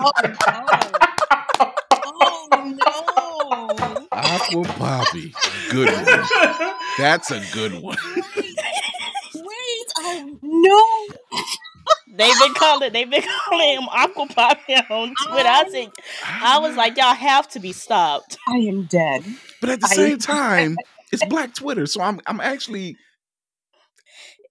Oh, 0.00 0.12
no. 0.22 0.36
Oh, 2.06 2.48
no. 3.78 4.06
Aqua 4.12 4.64
Poppy, 4.64 5.34
good 5.70 5.88
one. 5.90 6.24
That's 6.98 7.30
a 7.30 7.40
good 7.52 7.80
one. 7.82 7.96
Wait, 10.64 10.70
oh 10.70 11.08
no. 11.34 12.16
they've 12.16 12.38
been 12.38 12.54
calling 12.54 12.92
they've 12.92 13.10
been 13.10 13.22
calling 13.48 13.68
him 13.76 13.88
Aqua 13.90 14.22
on 14.90 15.14
Twitter. 15.14 15.48
I 15.48 15.68
said 15.70 15.90
I 16.24 16.58
was 16.58 16.74
ah. 16.74 16.76
like, 16.76 16.96
y'all 16.96 17.14
have 17.14 17.48
to 17.50 17.60
be 17.60 17.72
stopped. 17.72 18.36
I 18.48 18.56
am 18.56 18.84
dead. 18.84 19.24
but 19.60 19.70
at 19.70 19.80
the 19.80 19.88
I- 19.90 19.94
same 19.94 20.18
time, 20.20 20.76
it's 21.12 21.24
Black 21.26 21.54
Twitter, 21.54 21.86
so 21.86 22.00
I'm 22.00 22.20
I'm 22.26 22.40
actually 22.40 22.96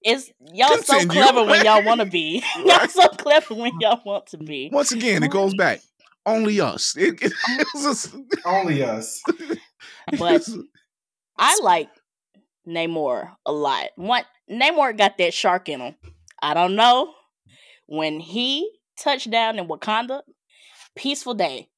It's 0.02 0.32
y'all 0.54 0.78
so 0.78 1.06
clever 1.08 1.44
when 1.46 1.66
y'all 1.66 1.84
want 1.86 2.02
to 2.02 2.06
be. 2.06 2.44
y'all 2.66 2.88
so 2.88 3.08
clever 3.10 3.54
when 3.56 3.74
y'all 3.80 4.02
want 4.06 4.28
to 4.28 4.38
be. 4.38 4.70
once 4.72 4.92
again 4.92 5.24
it 5.24 5.32
goes 5.32 5.54
back. 5.56 5.82
Only 6.26 6.62
us. 6.62 6.96
It, 6.96 7.22
it, 7.22 7.34
oh. 7.50 7.58
it's 7.60 7.84
just- 7.84 8.16
Only 8.46 8.82
us. 8.84 9.22
But 10.18 10.48
I 11.38 11.60
like 11.62 11.90
Namor 12.68 13.36
a 13.46 13.52
lot. 13.52 13.90
What 13.96 14.26
Namor 14.50 14.98
got 14.98 15.18
that 15.18 15.34
shark 15.34 15.70
in 15.70 15.80
him. 15.82 15.96
I 16.42 16.54
don't 16.54 16.76
know. 16.76 17.14
When 17.88 18.20
he 18.20 18.70
touched 18.98 19.30
down 19.30 19.60
in 19.60 19.68
Wakanda, 19.68 20.22
peaceful 20.96 21.34
day. 21.34 21.70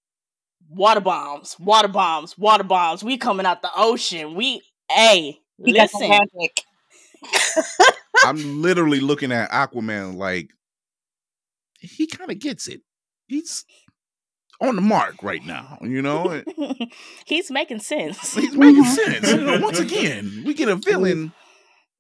Water 0.69 0.99
bombs, 1.01 1.55
water 1.59 1.87
bombs, 1.87 2.37
water 2.37 2.63
bombs. 2.63 3.03
We 3.03 3.17
coming 3.17 3.45
out 3.45 3.61
the 3.61 3.69
ocean. 3.75 4.33
We 4.35 4.61
hey, 4.89 5.39
He 5.63 5.73
got 5.73 5.91
the 5.91 5.99
listen. 5.99 6.09
magic. 6.09 6.63
I'm 8.25 8.61
literally 8.61 8.99
looking 8.99 9.31
at 9.31 9.51
Aquaman 9.51 10.15
like 10.15 10.49
he 11.79 12.07
kind 12.07 12.31
of 12.31 12.39
gets 12.39 12.67
it. 12.67 12.81
He's 13.27 13.65
on 14.61 14.75
the 14.75 14.81
mark 14.81 15.21
right 15.21 15.43
now, 15.45 15.77
you 15.81 16.01
know. 16.01 16.41
He's 17.25 17.51
making 17.51 17.79
sense. 17.79 18.33
He's 18.35 18.53
making 18.55 18.83
Mhm. 18.83 18.95
sense. 18.95 19.31
You 19.31 19.37
know, 19.41 19.59
once 19.59 19.79
again, 19.79 20.43
we 20.45 20.53
get 20.53 20.69
a 20.69 20.75
villain 20.75 21.33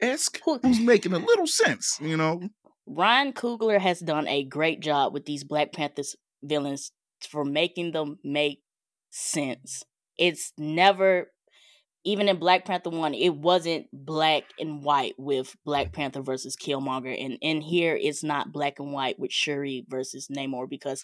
esque 0.01 0.39
who's 0.45 0.79
making 0.79 1.13
a 1.13 1.17
little 1.19 1.47
sense. 1.47 1.99
You 2.01 2.17
know, 2.17 2.49
Ryan 2.85 3.33
Coogler 3.33 3.79
has 3.79 3.99
done 3.99 4.27
a 4.27 4.43
great 4.43 4.79
job 4.79 5.13
with 5.13 5.25
these 5.25 5.43
Black 5.43 5.73
Panthers 5.73 6.15
villains 6.43 6.91
for 7.29 7.43
making 7.43 7.91
them 7.91 8.19
make 8.23 8.61
sense. 9.09 9.83
It's 10.17 10.53
never, 10.57 11.31
even 12.03 12.29
in 12.29 12.37
Black 12.37 12.65
Panther 12.65 12.89
1, 12.91 13.13
it 13.15 13.35
wasn't 13.35 13.87
black 13.91 14.43
and 14.59 14.83
white 14.83 15.15
with 15.17 15.55
Black 15.65 15.91
Panther 15.91 16.21
versus 16.21 16.55
Killmonger. 16.55 17.15
And 17.19 17.37
in 17.41 17.61
here, 17.61 17.97
it's 17.99 18.23
not 18.23 18.51
black 18.53 18.79
and 18.79 18.93
white 18.93 19.17
with 19.19 19.31
Shuri 19.31 19.85
versus 19.89 20.27
Namor 20.27 20.69
because 20.69 21.03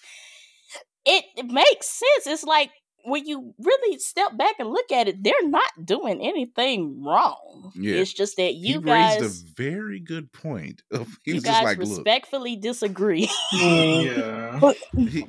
it, 1.05 1.25
it 1.37 1.45
makes 1.45 1.89
sense. 1.89 2.27
It's 2.27 2.43
like 2.43 2.71
when 3.05 3.25
you 3.25 3.53
really 3.59 3.97
step 3.99 4.37
back 4.37 4.55
and 4.59 4.69
look 4.69 4.91
at 4.91 5.07
it, 5.07 5.23
they're 5.23 5.47
not 5.47 5.71
doing 5.83 6.21
anything 6.21 7.03
wrong. 7.03 7.71
Yeah. 7.75 7.95
It's 7.95 8.13
just 8.13 8.37
that 8.37 8.51
he 8.51 8.73
you 8.73 8.81
guys. 8.81 9.21
raised 9.21 9.47
a 9.47 9.53
very 9.55 9.99
good 9.99 10.31
point. 10.31 10.81
Of, 10.91 11.07
he 11.23 11.31
you 11.31 11.35
was 11.35 11.43
guys 11.43 11.53
just 11.53 11.63
like, 11.65 11.77
respectfully 11.79 12.55
disagree. 12.55 13.29
Mm. 13.53 14.05
Yeah. 14.05 14.57
But 14.59 14.77
look, 14.93 15.09
he, 15.09 15.25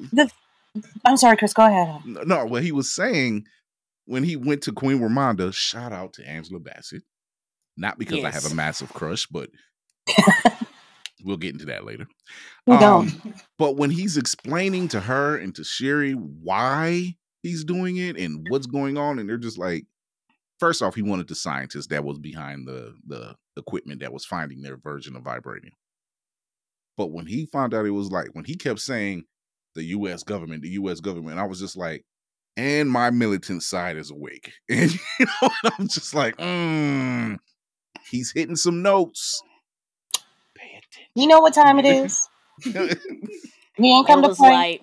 I'm 1.04 1.16
sorry, 1.16 1.36
Chris. 1.36 1.52
Go 1.52 1.66
ahead. 1.66 2.00
no, 2.04 2.46
what 2.46 2.62
he 2.62 2.72
was 2.72 2.92
saying 2.92 3.44
when 4.06 4.24
he 4.24 4.36
went 4.36 4.62
to 4.62 4.72
Queen 4.72 5.00
Ramonda. 5.00 5.54
Shout 5.54 5.92
out 5.92 6.14
to 6.14 6.28
Angela 6.28 6.60
Bassett. 6.60 7.02
Not 7.76 7.98
because 7.98 8.24
I 8.24 8.30
have 8.30 8.50
a 8.50 8.54
massive 8.54 8.92
crush, 8.92 9.26
but 9.26 9.48
we'll 11.24 11.36
get 11.36 11.52
into 11.52 11.66
that 11.66 11.84
later. 11.84 12.06
We 12.66 12.78
don't. 12.78 13.08
Um, 13.08 13.34
but 13.58 13.76
when 13.76 13.90
he's 13.90 14.16
explaining 14.16 14.88
to 14.88 15.00
her 15.00 15.36
and 15.36 15.54
to 15.54 15.64
Shuri 15.64 16.12
why 16.12 17.16
he's 17.42 17.64
doing 17.64 17.96
it 17.96 18.16
and 18.16 18.46
what's 18.48 18.66
going 18.66 18.96
on, 18.96 19.18
and 19.18 19.28
they're 19.28 19.36
just 19.36 19.58
like, 19.58 19.84
first 20.58 20.82
off, 20.82 20.94
he 20.94 21.02
wanted 21.02 21.28
the 21.28 21.34
scientist 21.34 21.90
that 21.90 22.04
was 22.04 22.18
behind 22.18 22.66
the 22.66 22.94
the 23.06 23.34
equipment 23.56 24.00
that 24.00 24.12
was 24.12 24.24
finding 24.24 24.62
their 24.62 24.76
version 24.76 25.16
of 25.16 25.24
vibranium. 25.24 25.72
But 26.96 27.10
when 27.10 27.26
he 27.26 27.46
found 27.46 27.74
out, 27.74 27.86
it 27.86 27.90
was 27.90 28.10
like 28.10 28.28
when 28.32 28.44
he 28.44 28.54
kept 28.54 28.80
saying 28.80 29.24
the 29.74 29.84
U.S. 29.84 30.22
government, 30.22 30.62
the 30.62 30.70
U.S. 30.70 31.00
government, 31.00 31.38
I 31.38 31.44
was 31.44 31.58
just 31.58 31.76
like, 31.76 32.04
and 32.56 32.90
my 32.90 33.10
militant 33.10 33.62
side 33.62 33.96
is 33.96 34.10
awake, 34.10 34.52
and 34.68 34.92
you 34.92 35.26
know, 35.26 35.50
and 35.64 35.72
I'm 35.78 35.88
just 35.88 36.14
like, 36.14 36.36
mm, 36.36 37.38
he's 38.10 38.32
hitting 38.32 38.56
some 38.56 38.82
notes. 38.82 39.42
Pay 41.16 41.22
You 41.22 41.28
know 41.28 41.40
what 41.40 41.54
time 41.54 41.78
it 41.78 41.86
is? 41.86 42.28
attention. 42.66 42.98
We 43.78 43.88
ain't 43.88 44.06
it 44.08 44.12
come 44.12 44.22
to 44.22 44.28
was 44.28 44.36
play. 44.38 44.50
like 44.50 44.82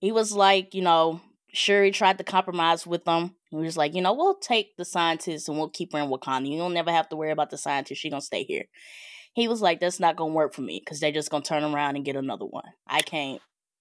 he 0.00 0.12
was 0.12 0.32
like, 0.32 0.74
you 0.74 0.82
know, 0.82 1.20
Shuri 1.52 1.90
tried 1.90 2.18
to 2.18 2.24
compromise 2.24 2.86
with 2.86 3.04
them. 3.04 3.34
He 3.50 3.56
was 3.56 3.76
like, 3.76 3.94
you 3.94 4.00
know, 4.02 4.14
we'll 4.14 4.36
take 4.36 4.76
the 4.76 4.84
scientist 4.84 5.48
and 5.48 5.58
we'll 5.58 5.68
keep 5.68 5.92
her 5.92 5.98
in 6.00 6.08
Wakanda. 6.08 6.48
You 6.48 6.58
don't 6.58 6.74
never 6.74 6.90
have 6.90 7.08
to 7.10 7.16
worry 7.16 7.30
about 7.30 7.50
the 7.50 7.58
scientist. 7.58 8.00
She 8.00 8.10
gonna 8.10 8.20
stay 8.22 8.44
here. 8.44 8.64
He 9.34 9.48
was 9.48 9.60
like, 9.62 9.80
that's 9.80 10.00
not 10.00 10.16
gonna 10.16 10.32
work 10.32 10.54
for 10.54 10.62
me 10.62 10.80
because 10.84 11.00
they're 11.00 11.12
just 11.12 11.30
gonna 11.30 11.44
turn 11.44 11.62
around 11.64 11.96
and 11.96 12.04
get 12.04 12.16
another 12.16 12.44
one. 12.46 12.64
I 12.86 13.00
can't 13.02 13.40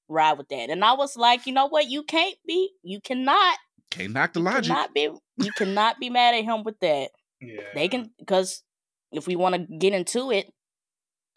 ride 0.10 0.38
with 0.38 0.50
that. 0.50 0.70
And 0.70 0.84
I 0.84 0.94
was 0.94 1.16
like, 1.16 1.46
you 1.48 1.54
know 1.54 1.68
what? 1.68 1.90
You 1.90 2.04
can't 2.04 2.36
be, 2.46 2.70
you 2.84 3.00
cannot, 3.02 3.58
Can't 3.90 4.14
knock 4.14 4.34
the 4.34 4.40
you 4.40 4.46
logic. 4.46 4.66
cannot 4.68 4.94
be, 4.94 5.10
you 5.38 5.52
cannot 5.58 6.00
be 6.00 6.10
mad 6.10 6.36
at 6.36 6.44
him 6.44 6.64
with 6.64 6.80
that. 6.82 7.12
Yeah. 7.40 7.62
They 7.74 7.88
can 7.88 8.12
because 8.20 8.64
if 9.12 9.28
we 9.28 9.36
want 9.36 9.56
to 9.56 9.78
get 9.78 9.94
into 9.94 10.32
it, 10.32 10.48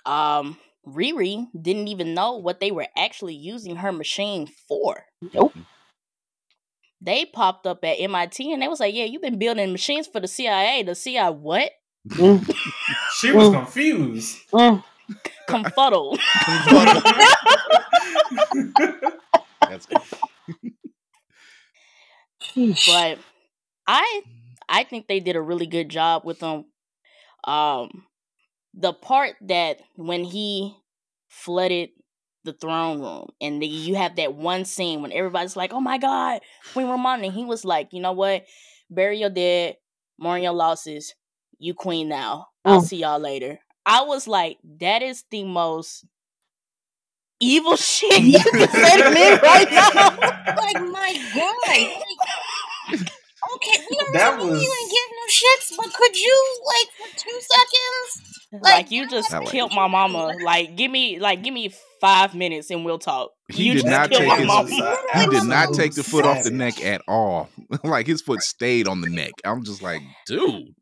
um, 0.07 0.59
Riri 0.87 1.47
didn't 1.61 1.89
even 1.89 2.15
know 2.15 2.37
what 2.39 2.61
they 2.61 2.71
were 2.71 2.87
actually 2.97 3.35
using 3.35 3.77
her 3.77 3.93
machine 3.93 4.49
for. 4.69 5.05
Nope. 5.33 5.55
They 7.01 7.25
popped 7.27 7.67
up 7.67 7.85
at 7.85 8.01
MIT 8.01 8.53
and 8.53 8.63
they 8.63 8.69
was 8.69 8.81
like, 8.81 8.95
"Yeah, 8.95 9.05
you've 9.05 9.23
been 9.23 9.39
building 9.39 9.73
machines 9.73 10.07
for 10.07 10.21
the 10.21 10.29
CIA." 10.29 10.83
The 10.83 10.95
CIA 10.95 11.31
what? 11.31 11.71
Mm, 12.09 12.45
She 13.19 13.31
was 13.33 13.49
Mm. 13.49 13.53
confused. 13.55 14.39
mm. 14.53 14.83
Confuddled. 15.49 16.19
That's 19.69 19.87
Sheesh. 22.43 22.87
but 22.87 23.19
I 23.87 24.23
I 24.69 24.85
think 24.85 25.07
they 25.07 25.21
did 25.21 25.37
a 25.37 25.41
really 25.43 25.67
good 25.67 25.89
job 25.89 26.23
with 26.25 26.39
them. 26.41 26.65
Um, 27.45 28.07
the 28.77 28.93
part 28.93 29.37
that 29.43 29.81
when 29.97 30.25
he 30.25 30.77
flooded 31.29 31.91
the 32.45 32.53
throne 32.53 33.01
room, 33.01 33.29
and 33.41 33.63
the, 33.63 33.67
you 33.67 33.95
have 33.97 34.17
that 34.17 34.35
one 34.35 34.65
scene 34.65 35.01
when 35.03 35.13
everybody's 35.13 35.57
like, 35.57 35.73
"Oh 35.73 35.81
my 35.81 35.99
God, 35.99 36.41
Queen 36.73 36.87
Ramonda," 36.87 37.27
and 37.27 37.33
he 37.35 37.45
was 37.45 37.65
like, 37.65 37.89
"You 37.93 38.01
know 38.01 38.13
what? 38.13 38.45
Bury 38.91 39.19
your 39.21 39.31
dead, 39.31 39.77
mourn 40.19 40.43
your 40.43 40.53
losses. 40.53 41.15
You 41.59 41.75
queen 41.75 42.09
now. 42.09 42.49
I'll 42.65 42.81
Mm. 42.81 42.87
see 42.87 42.97
y'all 42.99 43.19
later." 43.19 43.61
I 43.87 44.03
was 44.03 44.27
like, 44.29 44.59
"That 44.81 45.03
is 45.03 45.25
the 45.31 45.45
most." 45.45 46.05
Evil 47.41 47.77
shit 47.91 48.23
you 48.23 48.39
can 48.53 48.69
say 48.71 48.97
to 49.03 49.11
me 49.11 49.31
right 49.31 49.71
now. 49.71 50.19
like 50.57 50.81
my 50.81 51.19
god. 51.35 53.14
Like, 53.55 53.69
okay, 53.71 53.85
we 53.91 53.97
don't 53.97 54.13
That 54.13 54.37
tell 54.37 54.47
you 54.47 54.53
was- 54.53 54.63
ain't 54.63 54.91
getting 54.91 55.17
no 55.17 55.27
shits, 55.29 55.77
but 55.77 55.95
could 55.95 56.17
you 56.17 56.63
like 56.67 56.89
for 57.11 57.19
two 57.19 57.41
seconds? 57.41 58.41
Like, 58.53 58.63
Like, 58.63 58.91
you 58.91 59.09
just 59.09 59.33
I 59.33 59.39
like 59.39 59.49
killed 59.49 59.73
my 59.75 59.89
mama. 59.89 60.33
Like 60.45 60.77
give 60.77 60.91
me 60.91 61.19
like 61.19 61.43
give 61.43 61.53
me 61.55 61.73
five 62.01 62.35
minutes 62.35 62.71
and 62.71 62.85
we'll 62.85 62.99
talk. 63.01 63.31
He 63.51 63.65
you 63.65 63.73
did 63.75 63.83
just 63.83 63.91
not 63.91 64.11
killed 64.11 64.23
take 64.23 64.29
my 64.29 64.37
his- 64.39 64.47
mama. 64.47 64.97
he 65.15 65.27
did 65.27 65.45
not 65.45 65.75
take 65.75 65.95
the 65.95 66.05
foot 66.05 66.25
off 66.25 66.45
the 66.45 66.51
neck 66.51 66.83
at 66.85 67.03
all. 67.09 67.49
like 67.85 68.07
his 68.07 68.23
foot 68.23 68.43
stayed 68.43 68.87
on 68.87 69.01
the 69.01 69.11
neck. 69.11 69.33
I'm 69.45 69.65
just 69.65 69.83
like, 69.83 70.03
dude. 70.27 70.75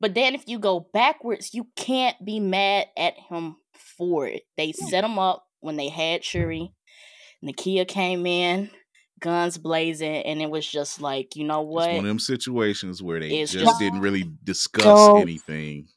But 0.00 0.14
then 0.14 0.34
if 0.34 0.48
you 0.48 0.58
go 0.58 0.88
backwards, 0.92 1.54
you 1.54 1.68
can't 1.76 2.16
be 2.24 2.40
mad 2.40 2.86
at 2.96 3.14
him 3.28 3.54
for 3.96 4.26
it. 4.26 4.42
They 4.56 4.70
mm. 4.70 4.74
set 4.74 5.04
him 5.04 5.16
up 5.16 5.44
when 5.60 5.76
they 5.76 5.88
had 5.90 6.24
Shuri. 6.24 6.72
Nakia 7.44 7.86
came 7.86 8.26
in, 8.26 8.70
guns 9.22 9.56
blazing, 9.56 10.16
and 10.24 10.42
it 10.42 10.50
was 10.50 10.66
just 10.66 11.00
like, 11.00 11.34
you 11.36 11.44
know 11.44 11.62
It's 11.62 11.70
what? 11.70 11.88
one 11.88 11.96
of 12.00 12.04
them 12.04 12.18
situations 12.18 13.02
where 13.02 13.20
they 13.20 13.40
It's 13.40 13.52
just 13.52 13.64
just- 13.64 13.78
didn't 13.80 14.00
really 14.00 14.30
discuss 14.44 14.84
Don't- 14.84 15.22
anything. 15.22 15.88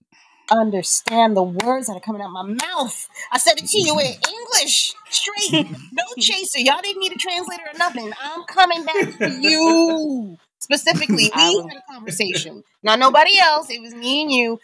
Understand 0.51 1.35
the 1.35 1.41
words 1.41 1.87
that 1.87 1.93
are 1.97 1.99
coming 1.99 2.21
out 2.21 2.29
my 2.29 2.43
mouth. 2.43 3.09
I 3.31 3.39
said 3.39 3.53
it 3.57 3.65
to 3.65 3.79
you 3.79 3.99
in 3.99 4.05
English, 4.29 4.93
straight, 5.09 5.65
no 5.91 6.03
chaser. 6.19 6.59
Y'all 6.59 6.81
didn't 6.83 6.99
need 7.01 7.13
a 7.13 7.17
translator 7.17 7.63
or 7.73 7.77
nothing. 7.79 8.13
I'm 8.21 8.43
coming 8.43 8.85
back 8.85 9.17
to 9.17 9.41
you 9.41 10.37
specifically. 10.59 11.31
We 11.35 11.41
had 11.41 11.77
a 11.77 11.91
conversation, 11.91 12.63
not 12.83 12.99
nobody 12.99 13.39
else. 13.39 13.71
It 13.71 13.81
was 13.81 13.95
me 13.95 14.21
and 14.21 14.31
you, 14.31 14.59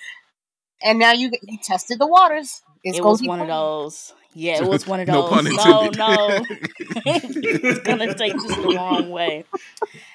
and 0.83 0.99
now 0.99 1.13
you 1.13 1.31
you 1.41 1.57
tested 1.63 1.97
the 1.97 2.05
waters. 2.07 2.61
It's 2.83 2.97
it 2.97 3.03
was 3.03 3.21
be 3.21 3.27
one 3.27 3.39
of 3.41 3.47
those. 3.47 4.13
Yeah, 4.33 4.63
it 4.63 4.67
was 4.67 4.87
one 4.87 4.99
of 5.01 5.07
No 5.07 5.23
those. 5.23 5.29
pun 5.31 5.43
no, 5.45 5.89
no. 5.89 6.45
it's 6.79 7.79
gonna 7.79 8.13
take 8.15 8.33
this 8.33 8.55
the 8.55 8.73
wrong 8.75 9.09
way. 9.09 9.45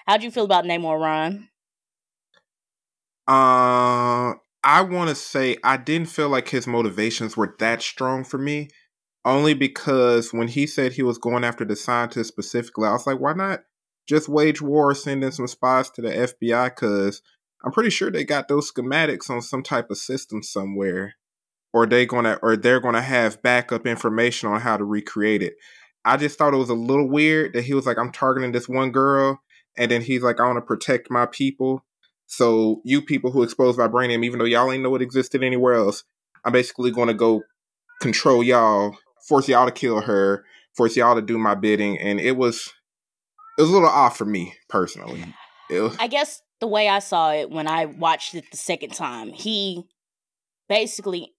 How'd 0.06 0.22
you 0.22 0.30
feel 0.30 0.44
about 0.44 0.64
Namor 0.64 1.00
Ryan? 1.00 1.48
Uh, 3.28 4.34
I 4.62 4.82
want 4.82 5.08
to 5.10 5.14
say 5.14 5.56
I 5.64 5.76
didn't 5.76 6.08
feel 6.08 6.28
like 6.28 6.48
his 6.48 6.66
motivations 6.66 7.36
were 7.36 7.54
that 7.58 7.82
strong 7.82 8.24
for 8.24 8.38
me, 8.38 8.68
only 9.24 9.54
because 9.54 10.32
when 10.32 10.48
he 10.48 10.66
said 10.66 10.92
he 10.92 11.02
was 11.02 11.18
going 11.18 11.44
after 11.44 11.64
the 11.64 11.76
scientists 11.76 12.28
specifically, 12.28 12.88
I 12.88 12.92
was 12.92 13.06
like, 13.06 13.20
why 13.20 13.32
not 13.32 13.60
just 14.08 14.28
wage 14.28 14.62
war, 14.62 14.94
send 14.94 15.24
in 15.24 15.32
some 15.32 15.48
spies 15.48 15.90
to 15.90 16.02
the 16.02 16.08
FBI? 16.10 16.74
Because 16.74 17.20
I'm 17.64 17.72
pretty 17.72 17.90
sure 17.90 18.10
they 18.10 18.24
got 18.24 18.46
those 18.48 18.70
schematics 18.72 19.28
on 19.28 19.42
some 19.42 19.62
type 19.64 19.90
of 19.90 19.98
system 19.98 20.42
somewhere, 20.42 21.14
or 21.76 21.84
they 21.84 22.06
gonna 22.06 22.38
or 22.40 22.56
they're 22.56 22.80
gonna 22.80 23.02
have 23.02 23.42
backup 23.42 23.86
information 23.86 24.48
on 24.48 24.62
how 24.62 24.78
to 24.78 24.84
recreate 24.84 25.42
it. 25.42 25.56
I 26.06 26.16
just 26.16 26.38
thought 26.38 26.54
it 26.54 26.56
was 26.56 26.70
a 26.70 26.74
little 26.74 27.06
weird 27.06 27.52
that 27.52 27.64
he 27.64 27.74
was 27.74 27.84
like, 27.84 27.98
I'm 27.98 28.12
targeting 28.12 28.52
this 28.52 28.66
one 28.66 28.92
girl, 28.92 29.42
and 29.76 29.90
then 29.90 30.00
he's 30.00 30.22
like, 30.22 30.40
I 30.40 30.46
want 30.46 30.56
to 30.56 30.62
protect 30.62 31.10
my 31.10 31.26
people. 31.26 31.84
So 32.28 32.80
you 32.82 33.02
people 33.02 33.30
who 33.30 33.42
expose 33.42 33.76
vibranium, 33.76 34.24
even 34.24 34.38
though 34.38 34.46
y'all 34.46 34.72
ain't 34.72 34.82
know 34.82 34.94
it 34.94 35.02
existed 35.02 35.44
anywhere 35.44 35.74
else, 35.74 36.02
I'm 36.46 36.52
basically 36.54 36.92
to 36.92 37.12
go 37.12 37.42
control 38.00 38.42
y'all, 38.42 38.96
force 39.28 39.46
y'all 39.46 39.66
to 39.66 39.70
kill 39.72 40.00
her, 40.00 40.46
force 40.74 40.96
y'all 40.96 41.14
to 41.14 41.20
do 41.20 41.36
my 41.36 41.54
bidding, 41.54 41.98
and 41.98 42.18
it 42.18 42.38
was 42.38 42.72
it 43.58 43.60
was 43.60 43.70
a 43.70 43.74
little 43.74 43.90
off 43.90 44.16
for 44.16 44.24
me 44.24 44.54
personally. 44.70 45.26
I 45.70 46.06
guess 46.06 46.40
the 46.58 46.68
way 46.68 46.88
I 46.88 47.00
saw 47.00 47.32
it 47.32 47.50
when 47.50 47.68
I 47.68 47.84
watched 47.84 48.34
it 48.34 48.50
the 48.50 48.56
second 48.56 48.94
time, 48.94 49.28
he 49.28 49.84
basically 50.70 51.35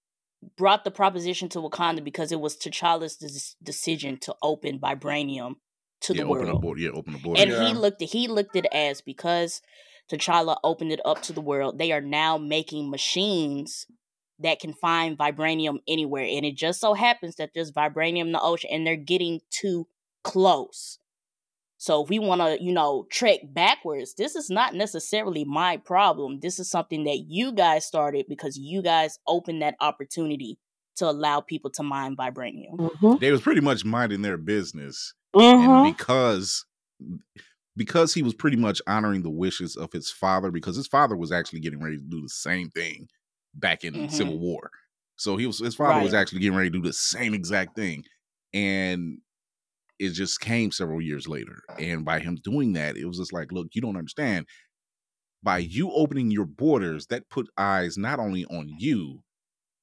brought 0.57 0.83
the 0.83 0.91
proposition 0.91 1.49
to 1.49 1.59
Wakanda 1.59 2.03
because 2.03 2.31
it 2.31 2.39
was 2.39 2.55
T'Challa's 2.57 3.17
des- 3.17 3.55
decision 3.63 4.17
to 4.19 4.35
open 4.41 4.79
vibranium 4.79 5.55
to 6.01 6.13
yeah, 6.13 6.23
the 6.23 6.27
open 6.29 6.45
the 6.45 6.51
world. 6.51 6.61
border. 6.61 6.81
Yeah, 6.81 6.89
open 6.91 7.13
the 7.13 7.19
border. 7.19 7.41
And 7.41 7.51
Yeah. 7.51 7.67
he 7.67 7.73
looked 7.73 8.01
at 8.01 8.09
he 8.09 8.27
looked 8.27 8.55
at 8.55 8.65
it 8.65 8.73
as 8.73 9.01
because 9.01 9.61
T'Challa 10.11 10.57
opened 10.63 10.91
it 10.91 11.01
up 11.03 11.21
to 11.23 11.33
the 11.33 11.41
world, 11.41 11.79
they 11.79 11.91
are 11.91 12.01
now 12.01 12.37
making 12.37 12.89
machines 12.89 13.87
that 14.39 14.59
can 14.59 14.73
find 14.73 15.17
vibranium 15.17 15.79
anywhere. 15.87 16.23
And 16.23 16.45
it 16.45 16.55
just 16.55 16.79
so 16.79 16.93
happens 16.93 17.35
that 17.35 17.49
there's 17.55 17.71
vibranium 17.71 18.27
in 18.27 18.31
the 18.31 18.41
ocean 18.41 18.69
and 18.71 18.85
they're 18.85 18.95
getting 18.95 19.41
too 19.49 19.87
close. 20.23 20.99
So 21.77 22.03
if 22.03 22.09
we 22.09 22.17
want 22.19 22.41
to, 22.41 22.57
you 22.63 22.73
know, 22.73 23.05
trek 23.11 23.39
backwards, 23.53 24.15
this 24.15 24.35
is 24.35 24.49
not 24.49 24.73
necessarily 24.73 25.43
my 25.45 25.77
problem. 25.77 26.39
This 26.39 26.59
is 26.59 26.69
something 26.69 27.03
that 27.03 27.25
you 27.27 27.51
guys 27.51 27.85
started 27.85 28.25
because 28.27 28.57
you 28.57 28.81
guys 28.81 29.19
opened 29.27 29.61
that 29.61 29.75
opportunity 29.79 30.57
to 30.95 31.07
allow 31.07 31.39
people 31.41 31.69
to 31.71 31.83
mine 31.83 32.15
vibranium. 32.15 32.75
Mm-hmm. 32.77 33.15
they 33.21 33.31
was 33.31 33.41
pretty 33.41 33.61
much 33.61 33.85
minding 33.85 34.23
their 34.23 34.37
business. 34.37 35.13
Mm-hmm. 35.35 35.69
and 35.69 35.95
because 35.95 36.65
because 37.75 38.13
he 38.13 38.23
was 38.23 38.33
pretty 38.33 38.57
much 38.57 38.81
honoring 38.87 39.21
the 39.21 39.29
wishes 39.29 39.75
of 39.75 39.91
his 39.91 40.09
father 40.09 40.49
because 40.49 40.75
his 40.75 40.87
father 40.87 41.15
was 41.15 41.31
actually 41.31 41.59
getting 41.59 41.81
ready 41.83 41.97
to 41.97 42.03
do 42.03 42.21
the 42.21 42.29
same 42.29 42.69
thing 42.71 43.07
back 43.53 43.83
in 43.83 43.93
Mhm. 43.93 44.11
civil 44.11 44.39
war 44.39 44.71
so 45.15 45.37
he 45.37 45.45
was 45.45 45.59
his 45.59 45.75
father 45.75 46.01
was 46.01 46.13
actually 46.13 46.39
getting 46.39 46.57
ready 46.57 46.69
to 46.71 46.77
do 46.77 46.81
the 46.81 46.93
same 46.93 47.33
exact 47.35 47.75
thing 47.75 48.03
and 48.53 49.19
it 49.99 50.11
just 50.11 50.39
came 50.39 50.71
several 50.71 51.01
years 51.01 51.27
later 51.27 51.61
and 51.79 52.05
by 52.05 52.19
him 52.19 52.37
doing 52.43 52.73
that 52.73 52.97
it 52.97 53.05
was 53.05 53.17
just 53.17 53.33
like 53.33 53.51
look 53.51 53.67
you 53.73 53.81
don't 53.81 53.97
understand 53.97 54.45
by 55.43 55.57
you 55.57 55.91
opening 55.91 56.31
your 56.31 56.45
borders 56.45 57.07
that 57.07 57.29
put 57.29 57.47
eyes 57.57 57.97
not 57.97 58.19
only 58.19 58.45
on 58.45 58.67
you 58.77 59.19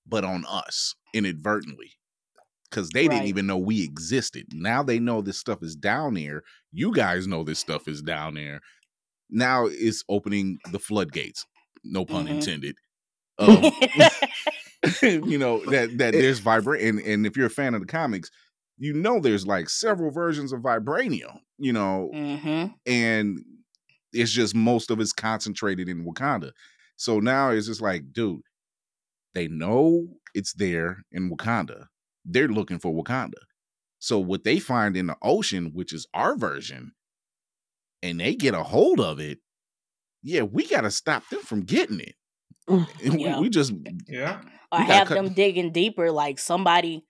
but 0.07 0.25
on 0.25 0.45
us 0.49 0.95
inadvertently 1.15 1.93
because 2.71 2.91
they 2.91 3.09
didn't 3.09 3.27
even 3.29 3.47
know 3.47 3.57
we 3.59 3.83
existed. 3.85 4.47
Now 4.53 4.83
they 4.83 4.99
know 4.99 5.23
this 5.23 5.39
stuff 5.39 5.63
is 5.63 5.77
down 5.77 6.15
there. 6.15 6.43
You 6.73 6.93
guys 6.93 7.27
know 7.27 7.45
this 7.45 7.59
stuff 7.59 7.89
is 7.89 8.03
down 8.03 8.35
there. 8.35 8.61
Now 9.31 9.67
it's 9.67 10.05
opening 10.09 10.59
the 10.73 10.79
floodgates. 10.79 11.45
No 11.85 12.05
pun 12.05 12.27
Mhm. 12.27 12.31
intended. 12.31 12.77
Um, 13.39 13.73
you 15.03 15.39
know 15.39 15.65
that 15.67 15.99
that 15.99 16.13
there's 16.13 16.39
vibrant 16.41 16.83
and 16.83 17.01
and 17.01 17.27
if 17.27 17.37
you're 17.37 17.47
a 17.47 17.51
fan 17.51 17.75
of 17.75 17.81
the 17.81 17.87
comics, 17.87 18.31
you 18.77 18.93
know 18.93 19.21
there's 19.21 19.47
like 19.47 19.69
several 19.69 20.11
versions 20.11 20.53
of 20.53 20.61
vibranium. 20.61 21.41
You 21.59 21.73
know, 21.73 22.11
hmm 22.13 22.67
and 22.87 23.39
it's 24.13 24.31
just 24.33 24.55
most 24.55 24.91
of 24.91 25.01
it's 25.01 25.13
concentrated 25.13 25.89
in 25.89 26.05
Wakanda. 26.05 26.53
So 26.97 27.19
now 27.21 27.51
it's 27.51 27.67
just 27.67 27.81
like, 27.81 28.13
dude, 28.13 28.41
they 29.35 29.49
know 29.49 30.07
it's 30.35 30.53
there 30.55 31.05
in 31.13 31.31
Wakanda. 31.31 31.87
They're 32.25 32.49
looking 32.49 32.79
for 32.79 32.93
Wakanda. 32.93 33.41
So 33.99 34.19
what 34.19 34.45
they 34.45 34.59
find 34.61 34.97
in 34.97 35.07
the 35.09 35.17
ocean, 35.23 35.71
which 35.75 35.93
is 35.93 36.07
our 36.15 36.37
version, 36.37 36.93
and 38.03 38.21
they 38.21 38.35
get 38.35 38.55
a 38.55 38.63
hold 38.63 39.01
of 39.01 39.19
it, 39.21 39.39
yeah, 40.23 40.43
we 40.43 40.67
got 40.67 40.83
to 40.83 40.91
stop 40.91 41.29
them 41.29 41.41
from 41.41 41.63
getting 41.63 42.01
it. 42.01 42.15
Mm. 42.69 42.87
And 43.05 43.15
we- 43.19 43.41
we, 43.41 43.49
just 43.49 43.73
Yeah. 44.07 44.41
or 44.73 44.81
We 44.81 44.87
gotta 44.87 44.93
have 44.93 45.09
cut- 45.09 45.15
them 45.15 45.33
digging 45.35 45.73
deeper 45.73 46.11
like 46.11 46.39
somebody 46.39 47.05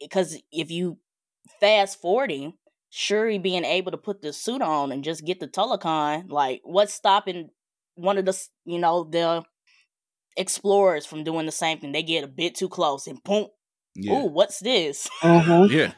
because 0.00 0.40
if 0.52 0.70
you 0.70 0.98
fast 1.60 2.00
forwarding 2.00 2.54
shuri 2.90 3.38
being 3.38 3.64
able 3.64 3.90
to 3.90 3.96
put 3.98 4.22
the 4.22 4.32
suit 4.32 4.62
on 4.62 4.92
and 4.92 5.02
just 5.04 5.24
get 5.24 5.40
the 5.40 5.48
telecon 5.48 6.30
like 6.30 6.60
what's 6.64 6.94
stopping 6.94 7.48
one 7.96 8.18
of 8.18 8.24
the 8.24 8.38
you 8.64 8.78
know 8.78 9.04
the 9.04 9.42
explorers 10.36 11.04
from 11.06 11.24
doing 11.24 11.46
the 11.46 11.52
same 11.52 11.78
thing 11.78 11.92
they 11.92 12.02
get 12.02 12.24
a 12.24 12.28
bit 12.28 12.54
too 12.54 12.68
close 12.68 13.06
and 13.06 13.22
boom 13.24 13.46
yeah, 13.96 14.12
ooh 14.14 14.26
what's 14.26 14.58
this 14.60 15.08
Mm-hmm. 15.22 15.72
yeah. 15.72 15.92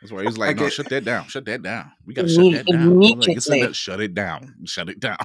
That's 0.00 0.12
why 0.12 0.24
he's 0.24 0.38
I 0.38 0.48
like, 0.48 0.58
no, 0.58 0.68
shut 0.68 0.90
that 0.90 1.02
down. 1.06 1.28
Shut 1.28 1.46
that 1.46 1.62
down. 1.62 1.90
We 2.04 2.12
gotta 2.12 2.28
shut 2.28 2.52
that 2.52 2.66
down. 2.66 3.00
Like, 3.00 3.28
it's 3.28 3.46
immediately. 3.48 3.72
shut 3.72 4.00
it 4.02 4.12
down. 4.12 4.54
Shut 4.66 4.90
it 4.90 5.00
down. 5.00 5.16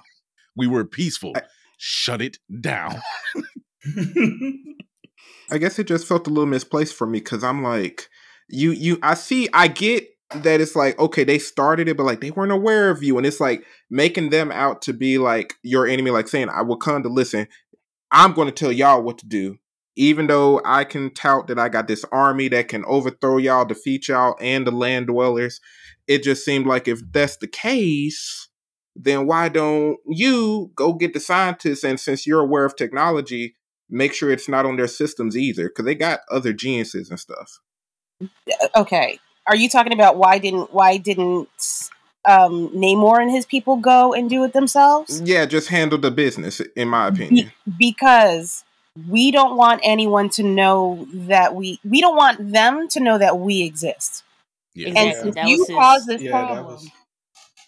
We 0.55 0.67
were 0.67 0.85
peaceful. 0.85 1.33
I- 1.35 1.41
shut 1.77 2.21
it 2.21 2.37
down. 2.61 3.01
I 5.51 5.57
guess 5.57 5.79
it 5.79 5.87
just 5.87 6.07
felt 6.07 6.27
a 6.27 6.29
little 6.29 6.45
misplaced 6.45 6.95
for 6.95 7.07
me 7.07 7.19
because 7.19 7.43
I'm 7.43 7.63
like, 7.63 8.09
you, 8.49 8.71
you, 8.71 8.99
I 9.01 9.13
see, 9.13 9.49
I 9.53 9.67
get 9.67 10.07
that 10.35 10.61
it's 10.61 10.75
like, 10.75 10.99
okay, 10.99 11.23
they 11.23 11.39
started 11.39 11.87
it, 11.87 11.97
but 11.97 12.05
like 12.05 12.21
they 12.21 12.31
weren't 12.31 12.51
aware 12.51 12.89
of 12.89 13.01
you. 13.01 13.17
And 13.17 13.25
it's 13.25 13.39
like 13.39 13.63
making 13.89 14.29
them 14.29 14.51
out 14.51 14.81
to 14.83 14.93
be 14.93 15.17
like 15.17 15.55
your 15.63 15.87
enemy, 15.87 16.11
like 16.11 16.27
saying, 16.27 16.49
I 16.49 16.63
Wakanda, 16.63 17.09
listen, 17.09 17.47
I'm 18.11 18.33
going 18.33 18.47
to 18.47 18.53
tell 18.53 18.71
y'all 18.71 19.01
what 19.01 19.17
to 19.19 19.27
do. 19.27 19.57
Even 19.95 20.27
though 20.27 20.61
I 20.63 20.85
can 20.85 21.13
tout 21.13 21.47
that 21.47 21.59
I 21.59 21.67
got 21.67 21.87
this 21.87 22.05
army 22.11 22.47
that 22.49 22.69
can 22.69 22.85
overthrow 22.85 23.37
y'all, 23.37 23.65
defeat 23.65 24.07
y'all, 24.07 24.35
and 24.39 24.65
the 24.65 24.71
land 24.71 25.07
dwellers, 25.07 25.59
it 26.07 26.23
just 26.23 26.45
seemed 26.45 26.67
like 26.67 26.87
if 26.87 27.01
that's 27.11 27.37
the 27.37 27.47
case, 27.47 28.47
then 28.95 29.27
why 29.27 29.49
don't 29.49 29.97
you 30.05 30.71
go 30.75 30.93
get 30.93 31.13
the 31.13 31.19
scientists? 31.19 31.83
And 31.83 31.99
since 31.99 32.25
you're 32.25 32.39
aware 32.39 32.65
of 32.65 32.75
technology, 32.75 33.55
make 33.89 34.13
sure 34.13 34.29
it's 34.31 34.47
not 34.49 34.65
on 34.65 34.75
their 34.77 34.87
systems 34.87 35.35
either, 35.37 35.69
because 35.69 35.85
they 35.85 35.95
got 35.95 36.19
other 36.29 36.53
geniuses 36.53 37.09
and 37.09 37.19
stuff. 37.19 37.59
okay. 38.75 39.19
Are 39.47 39.55
you 39.55 39.69
talking 39.69 39.93
about 39.93 40.17
why 40.17 40.37
didn't 40.37 40.73
why 40.73 40.97
didn't 40.97 41.49
um 42.25 42.69
Namor 42.69 43.21
and 43.21 43.31
his 43.31 43.45
people 43.45 43.77
go 43.77 44.13
and 44.13 44.29
do 44.29 44.43
it 44.43 44.53
themselves? 44.53 45.21
Yeah, 45.23 45.45
just 45.45 45.69
handle 45.69 45.97
the 45.97 46.11
business, 46.11 46.59
in 46.75 46.87
my 46.87 47.07
opinion. 47.07 47.51
Because 47.77 48.63
we 49.09 49.31
don't 49.31 49.55
want 49.55 49.81
anyone 49.83 50.29
to 50.31 50.43
know 50.43 51.07
that 51.13 51.55
we 51.55 51.79
we 51.83 52.01
don't 52.01 52.15
want 52.15 52.51
them 52.51 52.87
to 52.89 52.99
know 52.99 53.17
that 53.17 53.39
we 53.39 53.63
exist. 53.63 54.23
Yeah. 54.75 54.89
And 54.89 54.97
Exactly. 54.97 55.29
if 55.29 55.35
That 55.35 55.47
you 55.47 55.57
was 55.59 55.69
cause 55.69 56.05
this 56.05 56.21
Yeah, 56.21 56.31
problem, 56.31 56.65
was- 56.65 56.89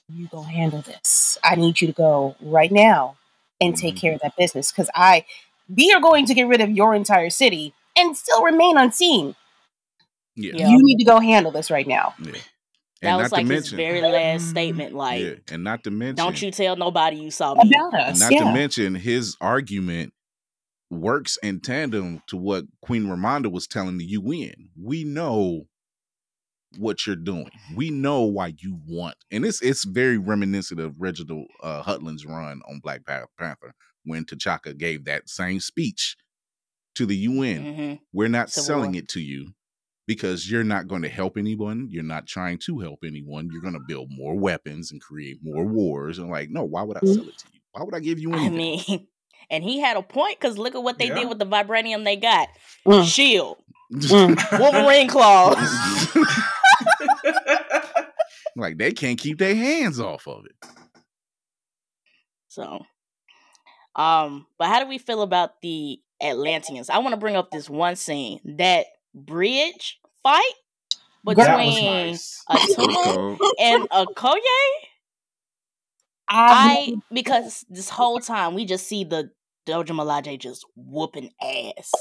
you 0.10 0.28
go 0.28 0.42
handle 0.42 0.82
this. 0.82 1.38
I 1.44 1.56
need 1.56 1.80
you 1.82 1.88
to 1.88 1.94
go 1.94 2.36
right 2.42 2.72
now 2.72 3.16
and 3.62 3.76
take 3.78 3.96
Mhm. 3.96 4.00
care 4.02 4.14
of 4.14 4.20
that 4.22 4.36
business 4.36 4.72
because 4.72 4.90
I 4.94 5.26
we 5.76 5.92
are 5.94 6.02
going 6.02 6.26
to 6.26 6.34
get 6.34 6.48
rid 6.48 6.62
of 6.62 6.70
your 6.70 6.94
entire 6.94 7.30
city 7.30 7.74
and 7.98 8.16
still 8.16 8.44
remain 8.44 8.78
unseen. 8.78 9.36
Yeah. 10.36 10.54
Yeah. 10.56 10.70
You 10.70 10.80
need 10.82 10.98
to 10.98 11.06
go 11.06 11.20
handle 11.20 11.52
this 11.52 11.70
right 11.72 11.88
now. 11.88 12.14
Yeah. 12.20 12.34
That 13.02 13.08
And 13.08 13.18
was 13.18 13.32
not 13.32 13.38
to 13.40 13.44
like 13.44 13.52
his 13.52 13.70
very 13.72 14.02
last 14.02 14.50
statement. 14.50 14.94
Like, 14.94 15.22
yeah, 15.24 15.34
and 15.50 15.64
not 15.64 15.84
to 15.86 15.92
mention, 15.92 16.16
don't 16.16 16.40
you 16.40 16.52
tell 16.52 16.76
nobody 16.76 17.18
you 17.18 17.32
saw 17.32 17.56
me. 17.56 17.72
About 17.76 18.00
us. 18.00 18.20
not 18.20 18.32
yeah. 18.32 18.44
to 18.44 18.54
mention 18.54 18.94
his 18.94 19.36
argument 19.42 20.14
works 20.92 21.38
in 21.42 21.62
tandem 21.62 22.22
to 22.28 22.38
what 22.38 22.66
Queen 22.84 23.06
Ramonda 23.06 23.52
was 23.52 23.66
telling 23.66 23.98
the 23.98 24.06
UN. 24.06 24.70
We 24.80 25.04
know 25.04 25.64
what 26.78 27.08
you're 27.08 27.16
doing. 27.16 27.50
We 27.76 27.90
know 27.90 28.22
why 28.22 28.54
you 28.60 28.80
want, 28.88 29.16
and 29.32 29.46
it's 29.46 29.64
it's 29.64 29.84
very 29.84 30.20
reminiscent 30.20 30.80
of 30.80 30.94
Reginald 31.00 31.48
uh, 31.64 31.82
Hudlin's 31.82 32.28
run 32.28 32.62
on 32.70 32.82
Black 32.84 33.02
Panther 33.06 33.74
when 34.06 34.26
T'Chaka 34.26 34.78
gave 34.78 35.06
that 35.06 35.30
same 35.30 35.60
speech 35.60 36.16
to 36.96 37.06
the 37.06 37.16
UN. 37.16 37.74
hmm 37.74 37.94
We're 38.14 38.28
not 38.30 38.50
Civil 38.50 38.66
selling 38.66 38.92
War. 38.94 39.00
it 39.00 39.08
to 39.10 39.22
you 39.22 39.54
because 40.08 40.50
you're 40.50 40.64
not 40.64 40.88
going 40.88 41.04
to 41.04 41.10
help 41.10 41.38
anyone. 41.38 41.88
You're 41.90 42.04
not 42.04 42.28
trying 42.28 42.58
to 42.66 42.80
help 42.80 43.00
anyone. 43.06 43.50
You're 43.52 43.62
going 43.62 43.76
to 43.76 43.86
build 43.88 44.10
more 44.12 44.36
weapons 44.38 44.92
and 44.92 45.02
create 45.02 45.38
more 45.42 45.66
wars. 45.66 46.18
And 46.20 46.30
like, 46.30 46.50
no, 46.50 46.64
why 46.64 46.84
would 46.84 46.98
I 46.98 47.02
sell 47.02 47.28
it 47.30 47.38
to 47.38 47.46
you? 47.54 47.60
Why 47.72 47.84
would 47.84 47.96
I 47.96 48.00
give 48.00 48.20
you 48.20 48.34
I 48.34 48.48
anything? 48.48 48.58
mean, 48.58 49.08
and 49.50 49.64
he 49.64 49.80
had 49.80 49.96
a 49.98 50.02
point 50.02 50.40
because 50.40 50.58
look 50.58 50.76
at 50.76 50.84
what 50.84 50.98
they 50.98 51.08
Yeah. 51.08 51.16
did 51.16 51.30
with 51.30 51.40
the 51.40 51.46
vibranium 51.46 52.04
they 52.04 52.16
got. 52.18 52.50
Mm. 52.86 53.06
Shield, 53.06 53.58
Mm. 53.94 54.50
Wolverine 54.60 55.08
claws. 55.08 55.58
like 58.56 58.78
they 58.78 58.92
can't 58.92 59.20
keep 59.20 59.38
their 59.38 59.56
hands 59.56 60.00
off 60.00 60.28
of 60.28 60.46
it. 60.46 60.56
So, 62.48 62.86
um, 63.96 64.46
but 64.58 64.68
how 64.68 64.80
do 64.82 64.88
we 64.88 64.98
feel 64.98 65.22
about 65.22 65.62
the 65.62 66.00
Atlanteans? 66.22 66.90
I 66.90 67.00
want 67.00 67.14
to 67.14 67.18
bring 67.20 67.36
up 67.36 67.52
this 67.52 67.70
one 67.70 67.96
scene 67.96 68.40
that 68.58 68.86
bridge 69.14 70.00
fight 70.24 70.42
Girl. 71.26 71.36
that 71.36 71.58
was 71.58 71.76
between 71.76 71.86
nice. 71.86 72.44
Atuma 72.50 73.38
So, 73.38 73.52
and 73.60 73.90
Okoye. 73.90 74.38
I 76.30 76.94
because 77.12 77.66
this 77.70 77.90
whole 77.90 78.20
time 78.20 78.54
we 78.54 78.66
just 78.66 78.88
see 78.88 79.04
the 79.04 79.32
Dora 79.66 79.84
Milaje 79.86 80.40
just 80.40 80.66
whooping 80.76 81.32
ass. 81.42 81.92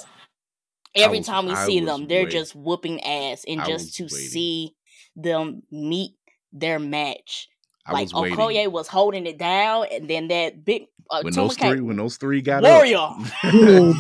Every 0.94 1.18
was- 1.18 1.26
time 1.26 1.46
we 1.46 1.52
I 1.52 1.66
see 1.66 1.80
them, 1.80 2.06
they're 2.08 2.24
waiting. 2.24 2.30
just 2.40 2.54
whooping 2.54 3.02
ass, 3.04 3.44
and 3.46 3.60
I 3.60 3.66
just 3.66 3.94
to 3.96 4.04
waiting. 4.04 4.18
see 4.18 4.74
them 5.16 5.62
meet 5.70 6.12
their 6.52 6.78
match. 6.78 7.48
I 7.90 7.92
like 7.92 8.02
was 8.12 8.14
waiting. 8.14 8.38
Okoye 8.38 8.70
was 8.70 8.88
holding 8.88 9.26
it 9.26 9.38
down, 9.38 9.86
and 9.92 10.08
then 10.08 10.28
that 10.28 10.64
big 10.64 10.86
uh, 11.10 11.22
when 11.22 11.32
Tuma 11.32 11.36
those 11.36 11.56
came- 11.56 11.72
three, 11.72 11.80
when 11.80 11.96
those 11.96 12.16
three 12.16 12.40
got 12.40 12.62
warrior. 12.62 12.96
up, 12.98 13.16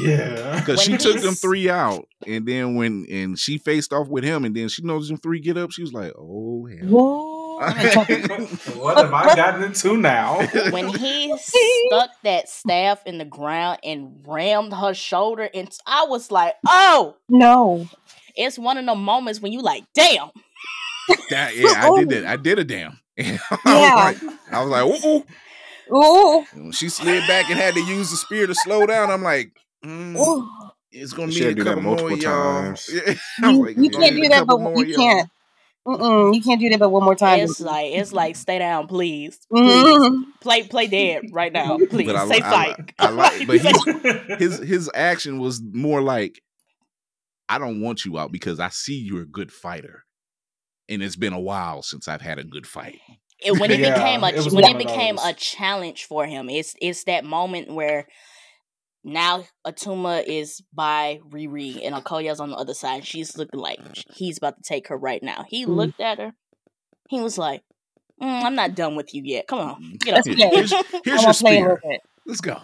yeah. 0.00 0.60
because 0.60 0.80
she 0.80 0.96
took 0.96 1.20
them 1.20 1.34
three 1.34 1.68
out, 1.68 2.06
and 2.26 2.46
then 2.46 2.76
when 2.76 3.04
and 3.10 3.38
she 3.38 3.58
faced 3.58 3.92
off 3.92 4.08
with 4.08 4.22
him, 4.24 4.44
and 4.44 4.54
then 4.54 4.68
she 4.68 4.82
knows 4.82 5.08
them 5.08 5.16
three 5.18 5.40
get 5.40 5.56
up, 5.56 5.72
she 5.72 5.82
was 5.82 5.92
like, 5.92 6.12
"Oh 6.16 6.66
hell." 6.66 7.50
what 7.60 8.96
have 8.96 9.12
I 9.12 9.34
gotten 9.36 9.64
into 9.64 9.96
now? 9.96 10.38
when 10.70 10.88
he 10.88 11.36
stuck 11.86 12.10
that 12.22 12.48
staff 12.48 13.02
in 13.04 13.18
the 13.18 13.24
ground 13.26 13.80
and 13.84 14.22
rammed 14.26 14.72
her 14.72 14.94
shoulder, 14.94 15.48
and 15.52 15.70
I 15.86 16.04
was 16.04 16.30
like, 16.30 16.54
"Oh!" 16.66 17.16
no. 17.28 17.88
It's 18.36 18.58
one 18.58 18.78
of 18.78 18.86
the 18.86 18.94
moments 18.94 19.40
when 19.40 19.52
you 19.52 19.60
like, 19.60 19.84
"Damn!" 19.94 20.30
That- 21.30 21.56
yeah, 21.56 21.74
I 21.90 21.98
did 21.98 22.08
that. 22.10 22.26
I 22.26 22.36
did 22.36 22.58
a 22.60 22.64
damn. 22.64 22.98
I 23.50 23.58
Yeah. 23.66 24.10
was 24.10 24.22
like, 24.22 24.34
I 24.52 24.62
was 24.64 24.70
like, 24.70 25.04
"Ooh." 25.04 25.24
Ooh. 25.92 26.44
When 26.54 26.72
she 26.72 26.88
slid 26.88 27.26
back 27.26 27.50
and 27.50 27.58
had 27.58 27.74
to 27.74 27.80
use 27.80 28.10
the 28.10 28.16
spear 28.16 28.46
to 28.46 28.54
slow 28.54 28.86
down, 28.86 29.10
I'm 29.10 29.22
like, 29.22 29.50
mm, 29.84 30.44
it's 30.92 31.12
gonna 31.12 31.32
She 31.32 31.40
be 31.40 31.44
had 31.46 31.52
a 31.52 31.54
do 31.56 31.64
that 31.64 31.70
couple 31.70 31.82
more 31.82 31.96
multiple 31.96 32.16
y'all. 32.18 32.62
times. 32.62 32.90
Yeah. 33.42 33.50
You, 33.50 33.64
like, 33.66 33.76
you 33.76 33.90
can't 33.90 34.16
do 34.16 34.28
that, 34.28 34.46
but 34.46 34.86
you 34.86 34.94
can't. 34.94 35.28
Mm-mm, 35.88 36.34
you 36.34 36.42
can't 36.42 36.60
do 36.60 36.68
that, 36.68 36.78
but 36.78 36.90
one 36.90 37.02
more 37.02 37.14
time. 37.16 37.40
It's 37.40 37.58
like 37.58 37.92
it's 37.92 38.12
like 38.12 38.36
stay 38.36 38.58
down, 38.58 38.86
please. 38.86 39.38
Please 39.50 39.84
Mhm. 39.86 40.24
play 40.40 40.62
play 40.62 40.86
dead 40.86 41.22
right 41.32 41.52
now, 41.52 41.78
please. 41.78 42.06
But 42.06 42.16
I, 42.16 42.28
Say 42.28 42.40
I, 42.42 42.50
fight. 42.74 42.94
I, 42.98 43.08
like, 43.08 43.46
but 43.46 43.60
Say- 43.60 43.72
he, 44.28 44.34
his 44.44 44.58
his 44.58 44.90
action 44.94 45.38
was 45.40 45.60
more 45.72 46.02
like, 46.02 46.40
I 47.48 47.58
don't 47.58 47.80
want 47.80 48.04
you 48.04 48.18
out 48.18 48.30
because 48.30 48.60
I 48.60 48.68
see 48.68 48.94
you're 48.94 49.22
a 49.22 49.26
good 49.26 49.50
fighter, 49.50 50.04
and 50.90 51.02
it's 51.02 51.16
been 51.16 51.32
a 51.32 51.40
while 51.40 51.82
since 51.82 52.08
I've 52.08 52.20
had 52.20 52.38
a 52.38 52.44
good 52.44 52.66
fight. 52.66 53.00
it- 53.42 53.58
when 53.58 53.70
it 53.70 53.80
Yeah, 53.80 53.94
became 53.94 54.22
a 54.22 54.28
it 54.28 54.52
when 54.52 54.64
it 54.64 54.76
became 54.78 55.16
a 55.18 55.32
challenge 55.32 56.04
for 56.04 56.26
him, 56.26 56.50
it's 56.50 56.74
it's 56.82 57.04
that 57.04 57.24
moment 57.24 57.72
where 57.72 58.06
now 59.02 59.44
Atuma 59.66 60.22
is 60.26 60.60
by 60.74 61.20
Riri 61.30 61.80
and 61.82 61.94
Okoye's 61.94 62.38
on 62.40 62.50
the 62.50 62.56
other 62.56 62.74
side. 62.74 63.06
She's 63.06 63.38
looking 63.38 63.58
like 63.60 63.78
he's 64.14 64.36
about 64.36 64.56
to 64.58 64.62
take 64.62 64.88
her 64.88 64.96
right 64.98 65.22
now. 65.22 65.44
He 65.48 65.64
Mm. 65.64 65.74
looked 65.76 66.00
at 66.00 66.18
her. 66.18 66.32
He 67.08 67.20
was 67.20 67.38
like, 67.38 67.62
"Mm, 68.22 68.44
"I'm 68.44 68.54
not 68.54 68.74
done 68.74 68.94
with 68.96 69.14
you 69.14 69.22
yet. 69.24 69.46
Come 69.46 69.58
on, 69.60 69.92
get 70.00 70.14
up." 70.18 70.24
That's 70.24 70.36
here." 70.36 70.46
okay. 70.48 70.56
Here's, 70.56 70.70
here's 71.04 71.06
your 71.06 71.16
want 71.24 71.36
to 71.36 71.42
play 71.42 71.56
a 71.62 71.76
spear. 71.78 71.98
Let's 72.26 72.40
go. 72.42 72.58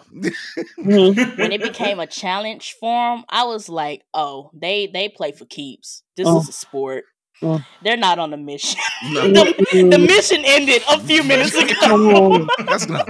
Mhm. 0.79 1.39
when 1.39 1.53
it 1.53 1.63
became 1.63 1.99
a 1.99 2.07
challenge 2.07 2.77
for 2.79 3.15
him, 3.17 3.25
I 3.31 3.45
was 3.45 3.69
like, 3.71 4.03
"Oh, 4.13 4.51
they 4.53 4.87
they 4.87 5.09
play 5.09 5.33
for 5.33 5.47
keeps. 5.47 6.03
This 6.17 6.29
Mm. 6.29 6.41
is 6.43 6.49
a 6.51 6.53
sport. 6.53 7.05
Mm. 7.43 7.65
They're 7.83 7.97
not 7.99 8.19
on 8.19 8.33
a 8.33 8.37
mission. 8.37 8.81
No, 9.11 9.29
the, 9.29 9.89
the 9.91 9.99
mission 9.99 10.43
ended 10.45 10.83
a 10.91 10.99
few 11.01 11.23
minutes 11.23 11.55
ago. 11.55 12.47
That's 12.67 12.89
not. 12.89 13.09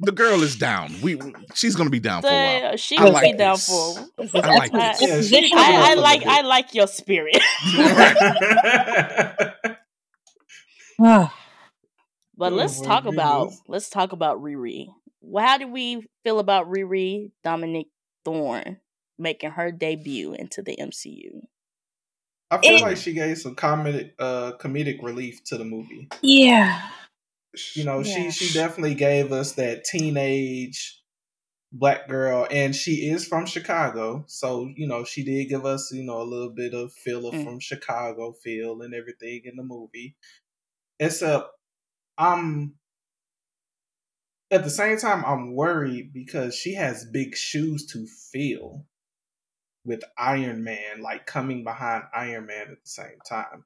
The 0.00 0.12
girl 0.12 0.42
is 0.42 0.56
down. 0.56 0.92
We 1.00 1.18
she's 1.54 1.76
gonna 1.76 1.88
be 1.90 2.00
down 2.00 2.22
for 2.22 2.28
a 2.28 2.30
while. 2.32 2.70
The- 2.72 2.76
she 2.76 2.96
I 2.98 3.04
would 3.04 3.12
like 3.12 3.32
be 3.32 3.38
down 3.38 3.54
this. 3.54 3.68
for. 3.68 3.98
I 4.44 4.56
like 4.56 4.72
That's 4.78 4.98
this. 5.00 5.08
Yeah, 5.08 5.16
It's 5.16 5.28
she 5.28 5.34
position- 5.50 5.58
put 5.58 5.68
it 5.68 5.74
I, 5.74 5.90
I 5.92 5.94
like. 5.94 6.26
I 6.26 6.40
like 6.42 6.74
your 6.74 6.86
spirit. 6.88 7.40
But 12.36 12.52
Oh 12.52 12.56
let's 12.56 12.78
my 12.80 12.86
talk 12.86 13.04
about 13.06 13.40
goodness. 13.46 13.62
let's 13.68 13.90
talk 13.90 14.12
about 14.12 14.40
Riri. 14.42 14.86
How 15.36 15.58
do 15.58 15.66
we 15.66 16.06
feel 16.24 16.38
about 16.38 16.68
Riri 16.70 17.32
Dominique 17.42 17.90
Thorne 18.24 18.78
making 19.18 19.50
her 19.52 19.72
debut 19.72 20.34
into 20.34 20.62
the 20.62 20.76
MCU? 20.80 21.40
I 22.50 22.58
feel 22.58 22.76
It- 22.76 22.82
like 22.82 22.96
she 22.96 23.12
gave 23.12 23.38
some 23.38 23.54
comedic, 23.56 24.12
uh, 24.18 24.52
comedic 24.58 25.02
relief 25.02 25.44
to 25.44 25.58
the 25.58 25.64
movie. 25.64 26.08
yeah. 26.22 26.90
You 27.74 27.84
know, 27.84 28.00
Yeah. 28.00 28.30
she 28.30 28.46
she 28.46 28.54
definitely 28.54 28.94
gave 28.94 29.32
us 29.32 29.52
that 29.52 29.84
teenage 29.84 31.02
black 31.72 32.08
girl, 32.08 32.46
and 32.50 32.74
she 32.74 33.08
is 33.10 33.26
from 33.26 33.44
Chicago, 33.46 34.24
so 34.28 34.72
you 34.76 34.86
know 34.86 35.04
she 35.04 35.24
did 35.24 35.46
give 35.48 35.64
us 35.66 35.90
you 35.92 36.02
know 36.02 36.20
a 36.20 36.24
little 36.24 36.50
bit 36.50 36.72
of 36.74 36.92
feel 36.92 37.26
of 37.26 37.34
Mm. 37.34 37.44
from 37.44 37.60
Chicago 37.60 38.32
feel 38.32 38.80
and 38.82 38.94
everything 38.94 39.42
in 39.44 39.56
the 39.56 39.62
movie. 39.62 40.16
Except, 41.00 41.50
I'm 42.18 42.78
at 44.50 44.64
the 44.64 44.70
same 44.70 44.98
time 44.98 45.24
I'm 45.24 45.54
worried 45.54 46.12
because 46.12 46.54
she 46.54 46.74
has 46.74 47.04
big 47.06 47.34
shoes 47.36 47.86
to 47.86 48.06
fill 48.06 48.86
with 49.88 50.04
Iron 50.18 50.62
Man, 50.62 51.00
like 51.02 51.26
coming 51.26 51.64
behind 51.64 52.04
Iron 52.14 52.46
Man 52.46 52.68
at 52.70 52.82
the 52.82 52.88
same 52.88 53.18
time. 53.26 53.64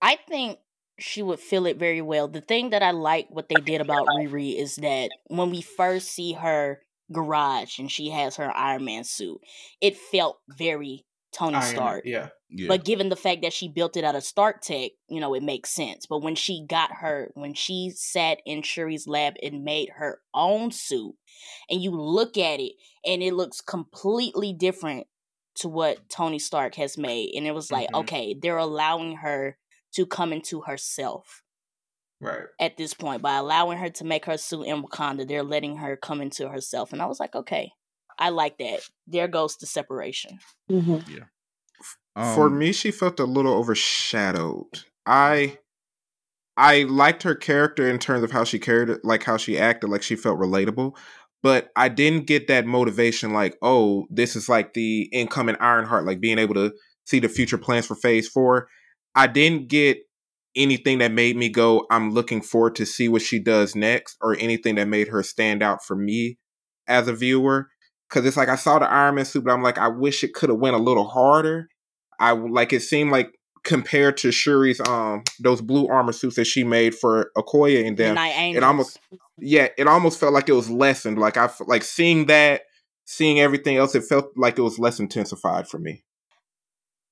I 0.00 0.18
think 0.28 0.58
she 0.98 1.22
would 1.22 1.38
feel 1.38 1.66
it 1.66 1.76
very 1.76 2.00
well. 2.00 2.26
The 2.26 2.40
thing 2.40 2.70
that 2.70 2.82
I 2.82 2.90
like 2.90 3.28
what 3.28 3.48
they 3.48 3.56
did 3.56 3.80
about 3.80 4.06
Riri 4.08 4.58
is 4.58 4.76
that 4.76 5.10
when 5.28 5.50
we 5.50 5.60
first 5.60 6.08
see 6.08 6.32
her 6.32 6.80
garage 7.12 7.78
and 7.78 7.90
she 7.90 8.08
has 8.08 8.36
her 8.36 8.50
Iron 8.56 8.86
Man 8.86 9.04
suit, 9.04 9.40
it 9.80 9.96
felt 9.96 10.38
very 10.48 11.04
Tony 11.32 11.56
Iron- 11.56 11.74
Stark. 11.74 12.02
Yeah. 12.04 12.28
Yeah. 12.50 12.68
But 12.68 12.84
given 12.84 13.08
the 13.08 13.16
fact 13.16 13.42
that 13.42 13.52
she 13.54 13.68
built 13.68 13.96
it 13.96 14.04
out 14.04 14.14
of 14.14 14.22
Stark 14.22 14.60
Tech, 14.60 14.90
you 15.08 15.20
know, 15.20 15.32
it 15.34 15.42
makes 15.42 15.70
sense. 15.70 16.04
But 16.06 16.18
when 16.22 16.34
she 16.34 16.66
got 16.68 16.92
her, 16.96 17.30
when 17.34 17.54
she 17.54 17.90
sat 17.94 18.38
in 18.44 18.60
Shuri's 18.62 19.06
lab 19.06 19.34
and 19.42 19.64
made 19.64 19.88
her 19.96 20.20
own 20.34 20.70
suit, 20.70 21.14
and 21.70 21.82
you 21.82 21.90
look 21.92 22.36
at 22.36 22.60
it 22.60 22.72
and 23.06 23.22
it 23.22 23.32
looks 23.32 23.60
completely 23.62 24.52
different 24.52 25.06
to 25.56 25.68
what 25.68 26.08
Tony 26.10 26.38
Stark 26.38 26.74
has 26.74 26.98
made. 26.98 27.34
And 27.34 27.46
it 27.46 27.52
was 27.54 27.72
like, 27.72 27.88
Mhm. 27.90 28.00
okay, 28.00 28.34
they're 28.34 28.58
allowing 28.58 29.16
her 29.16 29.56
to 29.94 30.06
come 30.06 30.32
into 30.32 30.62
herself 30.62 31.42
Right. 32.20 32.44
at 32.60 32.76
this 32.76 32.94
point. 32.94 33.22
By 33.22 33.36
allowing 33.36 33.78
her 33.78 33.90
to 33.90 34.04
make 34.04 34.26
her 34.26 34.36
suit 34.38 34.64
in 34.64 34.82
Wakanda, 34.82 35.26
they're 35.26 35.42
letting 35.42 35.76
her 35.78 35.96
come 35.96 36.20
into 36.20 36.48
herself. 36.48 36.92
And 36.92 37.00
I 37.02 37.06
was 37.06 37.18
like, 37.20 37.34
okay, 37.34 37.72
I 38.18 38.30
like 38.30 38.58
that. 38.58 38.80
There 39.06 39.28
goes 39.28 39.56
the 39.56 39.66
separation. 39.66 40.38
Mhm. 40.70 41.28
For 42.34 42.46
Um, 42.46 42.58
me, 42.58 42.72
she 42.72 42.90
felt 42.90 43.18
a 43.20 43.24
little 43.24 43.54
overshadowed. 43.54 44.84
I 45.06 45.58
I 46.56 46.82
liked 46.82 47.22
her 47.22 47.34
character 47.34 47.88
in 47.88 47.98
terms 47.98 48.22
of 48.22 48.30
how 48.30 48.44
she 48.44 48.58
carried 48.58 48.90
it, 48.90 49.00
like 49.04 49.22
how 49.24 49.38
she 49.38 49.58
acted, 49.58 49.88
like 49.88 50.02
she 50.02 50.16
felt 50.16 50.38
relatable. 50.38 50.94
But 51.42 51.70
I 51.74 51.88
didn't 51.88 52.26
get 52.26 52.46
that 52.48 52.66
motivation, 52.66 53.32
like, 53.32 53.56
oh, 53.62 54.06
this 54.10 54.36
is 54.36 54.48
like 54.48 54.74
the 54.74 55.08
incoming 55.12 55.56
Ironheart, 55.58 56.04
like 56.04 56.20
being 56.20 56.38
able 56.38 56.54
to 56.54 56.72
see 57.06 57.18
the 57.18 57.28
future 57.28 57.58
plans 57.58 57.86
for 57.86 57.96
Phase 57.96 58.28
Four. 58.28 58.68
I 59.14 59.26
didn't 59.26 59.68
get 59.68 59.98
anything 60.54 60.98
that 60.98 61.12
made 61.12 61.36
me 61.36 61.48
go, 61.48 61.86
I'm 61.90 62.10
looking 62.10 62.42
forward 62.42 62.74
to 62.76 62.86
see 62.86 63.08
what 63.08 63.22
she 63.22 63.38
does 63.38 63.74
next, 63.74 64.16
or 64.20 64.36
anything 64.38 64.74
that 64.74 64.86
made 64.86 65.08
her 65.08 65.22
stand 65.22 65.62
out 65.62 65.82
for 65.84 65.96
me 65.96 66.38
as 66.86 67.08
a 67.08 67.14
viewer. 67.14 67.68
Because 68.12 68.26
it's 68.26 68.36
like 68.36 68.50
I 68.50 68.56
saw 68.56 68.78
the 68.78 68.90
Iron 68.90 69.14
Man 69.14 69.24
suit, 69.24 69.44
but 69.44 69.52
I'm 69.52 69.62
like, 69.62 69.78
I 69.78 69.88
wish 69.88 70.22
it 70.22 70.34
could 70.34 70.50
have 70.50 70.58
went 70.58 70.76
a 70.76 70.78
little 70.78 71.08
harder. 71.08 71.68
I 72.20 72.32
like 72.32 72.72
it 72.72 72.80
seemed 72.80 73.10
like 73.10 73.32
compared 73.64 74.16
to 74.18 74.28
Shuri's 74.28 74.80
um 74.86 75.22
those 75.40 75.62
blue 75.62 75.88
armor 75.88 76.12
suits 76.12 76.36
that 76.36 76.46
she 76.46 76.62
made 76.62 76.94
for 76.94 77.30
Okoye 77.36 77.86
and 77.86 77.96
them, 77.96 78.16
it 78.18 78.62
almost 78.62 79.00
yeah, 79.38 79.68
it 79.78 79.86
almost 79.86 80.20
felt 80.20 80.34
like 80.34 80.48
it 80.48 80.52
was 80.52 80.68
lessened. 80.68 81.18
Like 81.18 81.36
I 81.36 81.50
like 81.66 81.82
seeing 81.82 82.26
that, 82.26 82.62
seeing 83.06 83.40
everything 83.40 83.76
else, 83.78 83.94
it 83.94 84.04
felt 84.04 84.32
like 84.36 84.58
it 84.58 84.62
was 84.62 84.78
less 84.78 85.00
intensified 85.00 85.66
for 85.66 85.78
me. 85.78 86.04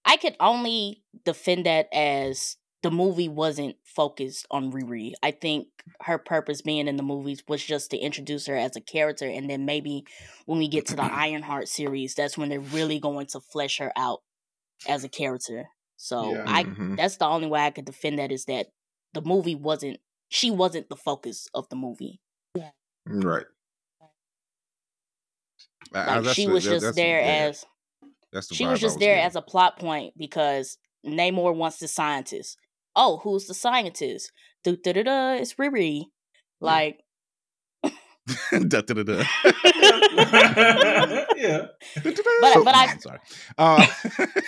I 0.05 0.17
could 0.17 0.37
only 0.39 1.03
defend 1.25 1.67
that 1.67 1.89
as 1.95 2.57
the 2.83 2.91
movie 2.91 3.29
wasn't 3.29 3.77
focused 3.85 4.47
on 4.51 4.73
Riri. 4.73 5.13
I 5.23 5.33
think 5.33 5.69
her 6.03 6.17
purpose 6.19 6.63
being 6.63 6.89
in 6.89 6.97
the 6.97 7.03
movies 7.03 7.43
was 7.47 7.63
just 7.65 7.91
to 7.91 7.99
introduce 7.99 8.47
her 8.47 8.57
as 8.57 8.75
a 8.77 8.81
character, 8.81 9.27
and 9.27 9.51
then 9.51 9.65
maybe 9.67 10.05
when 10.47 10.59
we 10.59 10.67
get 10.69 10.87
to 10.87 10.97
the 10.97 11.03
Ironheart 11.13 11.69
series, 11.69 12.15
that's 12.15 12.39
when 12.39 12.49
they're 12.49 12.61
really 12.61 12.99
going 12.99 13.27
to 13.29 13.41
flesh 13.41 13.79
her 13.79 13.93
out 13.97 14.23
as 14.89 15.05
a 15.05 15.09
character. 15.09 15.69
So 15.97 16.33
Yeah. 16.35 16.45
I 16.47 16.65
Mhm. 16.65 16.97
that's 16.97 17.19
the 17.19 17.27
only 17.27 17.49
way 17.49 17.61
I 17.61 17.71
could 17.71 17.85
defend 17.85 18.19
that 18.19 18.33
is 18.33 18.47
that 18.47 18.69
the 19.13 19.21
movie 19.21 19.55
wasn't 19.55 19.99
she 20.33 20.51
wasn't 20.51 20.89
the 20.89 20.97
focus 20.97 21.49
of 21.53 21.69
the 21.71 21.77
movie. 21.77 22.21
Right. 23.05 23.47
I- 25.93 25.99
I- 25.99 26.19
Like 26.19 26.27
Uh, 26.29 26.33
she 26.35 26.47
was 26.47 26.65
that- 26.65 26.71
just 26.71 26.85
that's 26.85 26.97
the- 26.97 27.03
there 27.03 27.21
yeah, 27.21 27.49
as 27.49 27.67
that's 28.33 28.47
the 28.49 28.55
she 28.55 28.65
was 28.67 28.81
just 28.81 28.99
there 29.01 29.19
as 29.19 29.35
a 29.37 29.43
plot 29.43 29.79
point 29.79 30.17
because 30.17 30.79
Namor 31.05 31.55
wants 31.55 31.79
the 31.79 31.89
scientist. 31.89 32.57
Oh, 32.97 33.19
who's 33.23 33.47
the 33.47 33.55
scientist? 33.55 34.33
Da 34.65 34.75
da 34.83 34.93
da 34.93 35.03
da. 35.03 35.33
It's 35.35 35.55
Riri. 35.55 36.05
Like, 36.61 37.01
Da, 38.53 38.81
da, 38.81 38.95
da, 38.95 39.03
da. 39.03 39.25
yeah. 41.37 41.67
but 42.05 42.17
but 42.65 42.75
I 42.75 42.87
I'm 42.91 43.01
sorry. 43.01 43.19
Uh, 43.59 43.87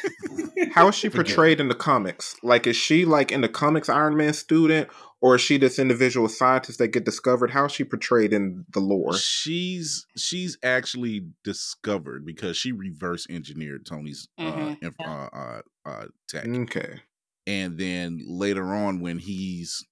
How 0.73 0.89
is 0.89 0.95
she 0.95 1.09
portrayed 1.09 1.59
in 1.61 1.69
the 1.69 1.75
comics? 1.75 2.37
Like, 2.43 2.67
is 2.67 2.77
she 2.77 3.05
like 3.05 3.33
in 3.33 3.41
the 3.41 3.49
comics 3.49 3.89
Iron 3.89 4.17
Man 4.17 4.35
student, 4.35 4.89
or 5.21 5.35
is 5.37 5.41
she 5.41 5.57
this 5.59 5.79
individual 5.79 6.29
scientist 6.29 6.79
that 6.79 6.89
get 6.89 7.05
discovered? 7.05 7.51
How 7.51 7.65
is 7.65 7.73
she 7.73 7.85
portrayed 7.85 8.33
in 8.33 8.65
the 8.73 8.81
lore? 8.81 9.15
she's 9.15 10.07
she's 10.17 10.59
actually 10.63 11.27
discovered 11.43 12.25
because 12.25 12.57
she 12.57 12.73
reverse 12.73 13.27
engineered 13.31 13.85
Tony's 13.87 14.29
uh, 14.39 14.43
Mhm. 14.43 14.83
inf- 14.83 15.01
uh, 15.01 15.29
uh, 15.33 15.61
uh, 15.87 16.05
tech, 16.29 16.47
Okay. 16.47 17.01
And 17.47 17.79
then 17.79 18.21
later 18.27 18.75
on 18.75 19.01
when 19.01 19.19
he's 19.19 19.85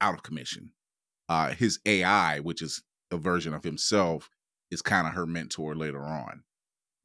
out 0.00 0.14
of 0.14 0.22
commission, 0.22 0.72
uh, 1.28 1.52
his 1.54 1.80
AI, 1.86 2.40
which 2.40 2.62
is 2.62 2.82
a 3.10 3.18
version 3.18 3.54
of 3.54 3.64
himself, 3.64 4.30
is 4.70 4.82
kind 4.82 5.06
of 5.06 5.14
her 5.14 5.26
mentor 5.26 5.74
later 5.74 6.02
on. 6.04 6.42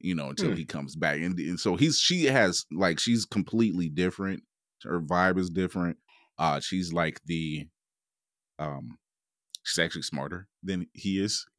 You 0.00 0.14
know, 0.14 0.30
until 0.30 0.50
Hmm. 0.50 0.54
he 0.54 0.66
comes 0.66 0.96
back, 0.96 1.20
and, 1.20 1.38
and 1.38 1.60
so 1.60 1.76
he's 1.76 1.98
she 1.98 2.24
has 2.26 2.66
like 2.72 3.00
she's 3.00 3.24
completely 3.24 3.88
different. 3.88 4.44
Her 4.82 5.00
vibe 5.00 5.38
is 5.38 5.50
different. 5.50 5.98
Uh, 6.38 6.60
she's 6.60 6.92
like 6.92 7.20
the, 7.26 7.68
um, 8.58 8.98
she's 9.64 9.82
actually 9.82 10.02
smarter 10.02 10.46
than 10.62 10.86
he 10.92 11.20
is. 11.20 11.44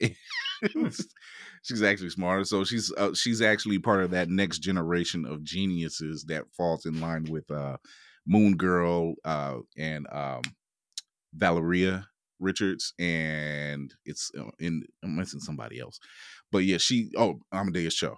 she's 1.64 1.82
actually 1.84 2.10
smarter, 2.12 2.46
so 2.46 2.64
she's 2.64 2.94
uh, 2.98 3.14
she's 3.14 3.42
actually 3.42 3.80
part 3.80 4.04
of 4.04 4.12
that 4.12 4.30
next 4.30 4.60
generation 4.60 5.26
of 5.26 5.44
geniuses 5.44 6.24
that 6.28 6.46
falls 6.56 6.86
in 6.86 7.02
line 7.02 7.26
with 7.30 7.50
uh, 7.52 7.78
Moon 8.26 8.56
Girl 8.56 9.16
uh, 9.26 9.58
and 9.78 10.08
um, 10.12 10.42
Valeria 11.34 12.08
Richards, 12.40 12.94
and 13.00 13.94
it's 14.06 14.32
uh, 14.40 14.52
in 14.60 14.84
I'm 15.04 15.16
missing 15.16 15.40
somebody 15.40 15.80
else, 15.80 16.00
but 16.52 16.60
yeah, 16.60 16.78
she 16.78 17.12
oh 17.18 17.40
Amadeus 17.52 17.96
Cho, 17.96 18.18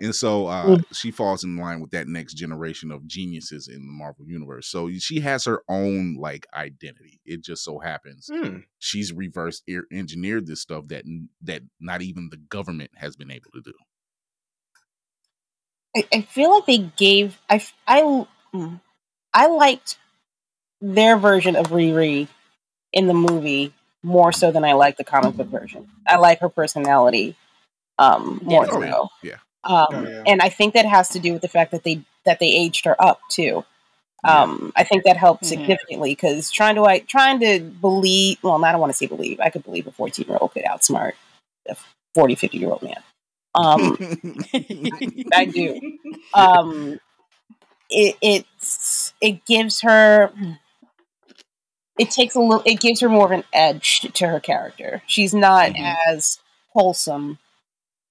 and 0.00 0.14
so 0.14 0.46
uh, 0.46 0.78
she 0.92 1.10
falls 1.10 1.44
in 1.44 1.56
line 1.56 1.80
with 1.80 1.90
that 1.90 2.08
next 2.08 2.34
generation 2.34 2.90
of 2.90 3.06
geniuses 3.06 3.68
in 3.68 3.86
the 3.86 3.92
Marvel 3.92 4.26
universe. 4.26 4.68
So 4.68 4.90
she 4.98 5.20
has 5.20 5.44
her 5.44 5.62
own 5.68 6.16
like 6.18 6.46
identity. 6.54 7.20
It 7.24 7.42
just 7.42 7.64
so 7.64 7.78
happens 7.78 8.28
Hmm. 8.32 8.58
she's 8.78 9.12
reverse 9.12 9.62
engineered 9.92 10.46
this 10.46 10.60
stuff 10.60 10.88
that 10.88 11.04
that 11.42 11.62
not 11.80 12.02
even 12.02 12.28
the 12.30 12.36
government 12.36 12.90
has 12.96 13.16
been 13.16 13.30
able 13.30 13.50
to 13.52 13.60
do. 13.60 13.72
I, 15.96 16.06
I 16.12 16.20
feel 16.22 16.50
like 16.54 16.66
they 16.66 16.78
gave 16.78 17.38
I 17.48 17.62
mm, 18.54 18.80
I 19.32 19.46
liked 19.48 19.98
their 20.80 21.16
version 21.16 21.56
of 21.56 21.68
Riri 21.68 22.28
in 22.92 23.06
the 23.06 23.14
movie 23.14 23.72
more 24.02 24.32
so 24.32 24.50
than 24.52 24.64
I 24.64 24.74
like 24.74 24.96
the 24.96 25.04
comic 25.04 25.36
book 25.36 25.48
version. 25.48 25.88
I 26.06 26.16
like 26.16 26.40
her 26.40 26.48
personality 26.48 27.36
um 27.98 28.40
more 28.44 28.64
yeah. 28.64 28.70
so. 28.90 29.08
Yeah. 29.22 29.36
Um, 29.64 29.86
Oh, 29.90 30.02
yeah. 30.08 30.22
and 30.26 30.40
I 30.42 30.48
think 30.48 30.74
that 30.74 30.86
has 30.86 31.08
to 31.10 31.18
do 31.18 31.32
with 31.32 31.42
the 31.42 31.48
fact 31.48 31.72
that 31.72 31.84
they 31.84 32.02
that 32.24 32.38
they 32.40 32.48
aged 32.48 32.84
her 32.84 32.96
up 33.02 33.20
too. 33.30 33.64
Um, 34.24 34.72
I 34.76 34.84
think 34.84 35.04
that 35.04 35.16
helped 35.16 35.44
Mhm. 35.44 35.46
significantly 35.46 36.12
because 36.12 36.50
trying 36.50 36.74
to 36.76 36.82
like 36.82 37.06
trying 37.08 37.40
to 37.40 37.60
believe 37.60 38.38
well, 38.42 38.62
I 38.64 38.72
don't 38.72 38.80
want 38.80 38.92
to 38.92 38.96
say 38.96 39.06
believe. 39.06 39.40
I 39.40 39.50
could 39.50 39.64
believe 39.64 39.86
a 39.86 39.92
fourteen 39.92 40.26
year 40.28 40.38
old 40.40 40.52
could 40.52 40.64
outsmart 40.64 41.12
a 41.68 41.76
40, 42.14 42.34
50 42.34 42.58
year 42.58 42.70
old 42.70 42.82
man. 42.82 43.02
Um, 43.54 43.96
I 45.34 45.44
do. 45.46 45.80
um 46.34 46.98
it 47.90 48.16
it's 48.20 49.14
it 49.20 49.44
gives 49.46 49.80
her 49.82 50.32
it 51.98 52.10
takes 52.10 52.34
a 52.34 52.40
little 52.40 52.62
it 52.64 52.80
gives 52.80 53.00
her 53.00 53.08
more 53.08 53.26
of 53.26 53.32
an 53.32 53.44
edge 53.52 54.00
to 54.12 54.28
her 54.28 54.40
character 54.40 55.02
she's 55.06 55.34
not 55.34 55.70
Mhm. 55.72 55.96
as 56.08 56.38
wholesome 56.72 57.38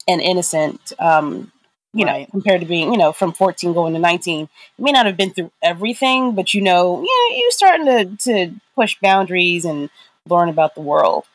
and 0.07 0.21
innocent 0.21 0.93
um 0.99 1.51
you 1.93 2.05
know 2.05 2.25
compared 2.31 2.61
to 2.61 2.67
being 2.67 2.91
you 2.91 2.97
know 2.97 3.11
from 3.11 3.33
14 3.33 3.73
going 3.73 3.93
to 3.93 3.99
19 3.99 4.49
you 4.77 4.83
may 4.83 4.91
not 4.91 5.05
have 5.05 5.17
been 5.17 5.33
through 5.33 5.51
everything 5.61 6.35
but 6.35 6.53
you 6.53 6.62
know 6.62 7.01
yeah 7.01 7.37
you're 7.37 7.51
starting 7.51 7.85
to 7.85 8.17
to 8.17 8.55
push 8.75 8.97
boundaries 9.01 9.65
and 9.65 9.89
learn 10.27 10.49
about 10.49 10.75
the 10.75 10.81
world 10.81 11.25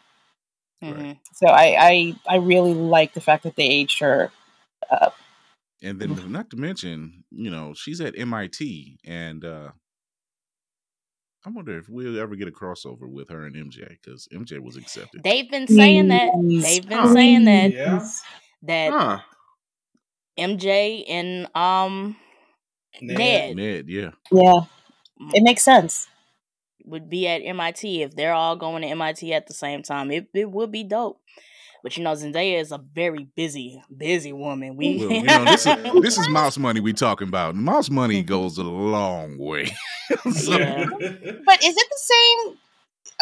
mhm. 0.83 1.17
so 1.33 1.47
i 1.47 1.77
i 1.79 2.17
i 2.29 2.37
really 2.37 2.75
like 2.75 3.15
the 3.15 3.21
fact 3.21 3.45
that 3.45 3.57
they 3.57 3.65
aged 3.67 3.99
her 4.01 4.31
up. 4.93 5.17
and 5.83 5.99
then 6.01 6.31
not 6.31 6.51
to 6.51 6.57
mention, 6.57 7.25
you 7.31 7.51
know, 7.51 7.75
she's 7.75 8.01
at 8.01 8.19
MIT 8.19 8.99
and 9.05 9.45
uh 9.45 9.71
I 11.45 11.51
wonder 11.51 11.77
if 11.77 11.89
we'll 11.89 12.21
ever 12.21 12.37
get 12.37 12.47
a 12.47 12.53
crossover 12.53 13.09
with 13.09 13.29
her 13.31 13.47
and 13.47 13.57
MJ 13.57 13.89
because 13.89 14.29
MJ 14.33 14.61
was 14.61 14.77
accepted. 14.77 15.25
they've 15.25 15.51
been 15.51 15.67
saying 15.67 16.09
that. 16.09 16.31
They've 16.37 16.89
been 16.89 17.13
saying 17.13 17.45
that 17.47 17.73
Yeah. 17.73 18.07
That 18.63 18.91
Huh. 18.93 19.19
MJ 20.39 21.05
and 21.09 21.49
um 21.55 22.17
Ned. 23.01 23.19
Ned. 23.19 23.57
Ned, 23.57 23.85
yeah. 23.89 24.11
yeah 24.31 24.61
it 25.35 25.43
makes 25.43 25.63
sense 25.63 26.09
would 26.85 27.09
be 27.09 27.29
at 27.29 27.39
MIT 27.39 28.03
if 28.03 28.15
they're 28.17 28.33
all 28.33 28.57
going 28.57 28.83
to 28.83 28.89
MIT 28.89 29.33
at 29.33 29.47
the 29.47 29.55
same 29.55 29.83
time. 29.83 30.11
It 30.11 30.29
it 30.35 30.51
would 30.51 30.73
be 30.73 30.85
dope. 30.85 31.21
But 31.83 31.97
you 31.97 32.05
know, 32.05 32.13
Zendaya 32.13 32.61
is 32.61 32.71
a 32.71 32.79
very 32.79 33.29
busy, 33.37 33.83
busy 33.97 34.33
woman. 34.33 34.77
We 34.77 34.99
Well, 34.99 35.11
you 35.11 35.23
know, 35.23 35.45
this 35.45 35.67
is 35.67 35.77
this 36.03 36.19
is 36.19 36.29
mouse 36.29 36.57
money 36.59 36.81
we 36.81 36.93
talking 36.93 37.29
about. 37.29 37.55
Mouse 37.57 37.91
money 37.91 38.23
goes 38.23 38.59
a 38.59 38.63
long 38.65 39.39
way. 39.39 39.73
So- 40.33 40.59
Yeah. 40.59 40.85
But 41.47 41.65
is 41.65 41.77
it 41.77 41.89
the 41.91 41.99
same? 41.99 42.59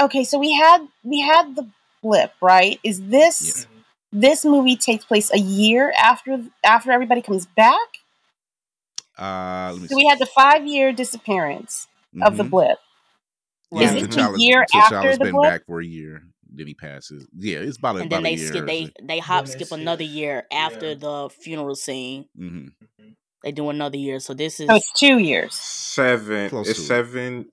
Okay, 0.00 0.24
so 0.24 0.38
we 0.38 0.52
had 0.52 0.86
we 1.04 1.20
had 1.20 1.54
the 1.54 1.68
blip, 2.02 2.32
right? 2.40 2.80
Is 2.82 3.00
this 3.02 3.66
this 4.12 4.44
movie 4.44 4.76
takes 4.76 5.04
place 5.04 5.30
a 5.32 5.38
year 5.38 5.92
after 5.98 6.42
after 6.64 6.90
everybody 6.92 7.22
comes 7.22 7.46
back? 7.46 7.78
Uh, 9.18 9.70
let 9.72 9.82
me 9.82 9.88
So 9.88 9.96
we 9.96 10.06
had 10.06 10.18
the 10.18 10.26
five 10.26 10.66
year 10.66 10.92
disappearance 10.92 11.88
see. 12.14 12.22
of 12.22 12.36
the 12.36 12.44
Mhm. 12.44 12.50
blip. 12.50 12.78
Yeah, 13.72 13.82
Is 13.82 13.94
it 13.94 14.00
the 14.10 14.16
T'Challa's- 14.16 14.40
year 14.42 14.66
T'Challa's 14.72 14.92
after 14.92 15.12
the 15.18 15.24
been 15.24 15.34
blip? 15.34 15.50
back 15.50 15.66
for 15.66 15.80
a 15.80 15.86
year. 15.86 16.22
Then 16.52 16.66
he 16.66 16.74
passes. 16.74 17.28
Yeah, 17.38 17.58
it's 17.58 17.78
about, 17.78 17.96
and 17.96 18.06
about 18.06 18.16
then 18.16 18.22
they 18.24 18.34
a 18.34 18.36
year. 18.36 18.48
skip 18.48 18.66
they 18.66 18.92
they 19.02 19.18
hop 19.20 19.44
they 19.46 19.52
skip 19.52 19.66
skip- 19.68 19.78
another 19.78 20.02
year 20.02 20.46
after 20.50 20.88
yeah. 20.88 20.94
the 20.94 21.30
funeral 21.30 21.76
scene. 21.76 22.28
hmm 22.36 22.68
They 23.44 23.52
do 23.52 23.68
another 23.70 23.96
year. 23.96 24.18
So 24.20 24.34
this 24.34 24.58
is 24.60 24.66
So 24.68 24.74
it's 24.74 24.92
two 24.98 25.18
years, 25.18 25.54
Seven. 25.54 26.50
Close 26.50 26.68
it's 26.68 26.84
seven. 26.86 27.50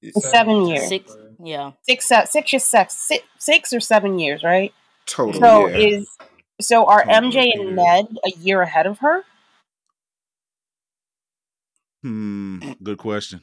It's 0.00 0.30
seven 0.30 0.66
years. 0.68 0.88
six 0.88 1.14
yeah. 1.38 1.72
six 1.82 2.06
se- 2.08 2.26
six 2.26 2.54
or 2.54 2.58
six, 2.60 2.94
six 2.94 3.24
six 3.38 3.72
or 3.72 3.80
seven 3.80 4.18
years, 4.18 4.42
right? 4.42 4.72
Total. 5.06 5.40
So 5.40 5.66
yeah. 5.68 5.76
is 5.76 6.08
so 6.60 6.86
are 6.86 7.04
Total 7.04 7.30
MJ 7.30 7.42
Peter. 7.52 7.60
and 7.68 7.76
Ned 7.76 8.06
a 8.24 8.30
year 8.38 8.62
ahead 8.62 8.86
of 8.86 8.98
her? 9.00 9.22
Hmm. 12.02 12.58
Good 12.82 12.98
question. 12.98 13.40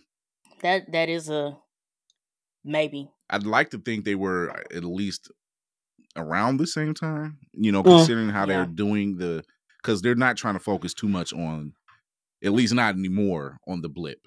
That 0.62 0.92
that 0.92 1.10
is 1.10 1.30
a 1.30 1.58
maybe. 2.64 3.10
I'd 3.30 3.46
like 3.46 3.72
to 3.72 3.80
think 3.80 4.06
they 4.06 4.16
were 4.16 4.50
at 4.74 4.84
least 4.84 5.32
around 6.16 6.58
the 6.58 6.68
same 6.68 6.94
time. 6.94 7.40
You 7.54 7.72
know, 7.72 7.82
Mm. 7.84 7.98
considering 7.98 8.30
how 8.30 8.42
Yeah. 8.42 8.46
they're 8.48 8.66
doing 8.66 9.18
the 9.18 9.44
because 9.82 10.02
they're 10.02 10.14
not 10.16 10.38
trying 10.38 10.54
to 10.54 10.60
focus 10.60 10.94
too 10.94 11.08
much 11.08 11.34
on, 11.34 11.74
at 12.44 12.52
least 12.52 12.74
not 12.74 12.94
anymore, 12.96 13.58
on 13.68 13.82
the 13.82 13.90
blip 13.90 14.20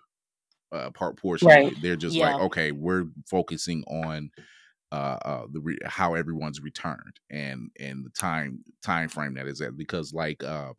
uh, 0.73 0.91
part 0.91 1.17
portion. 1.17 1.47
Right. 1.47 1.73
They're 1.81 1.95
just 1.95 2.17
Yeah. 2.17 2.33
like, 2.35 2.43
okay, 2.47 2.73
we're 2.73 3.05
focusing 3.31 3.85
on 3.85 4.31
uh, 4.95 5.19
uh 5.25 5.47
the 5.51 5.61
re- 5.61 5.79
how 5.85 6.15
everyone's 6.15 6.61
returned 6.61 7.19
and 7.31 7.71
and 7.81 8.05
the 8.05 8.11
time 8.11 8.61
time 8.83 9.09
frame 9.09 9.35
that 9.35 9.47
is 9.47 9.61
at 9.61 9.77
because 9.77 10.13
like 10.13 10.43
uh 10.45 10.73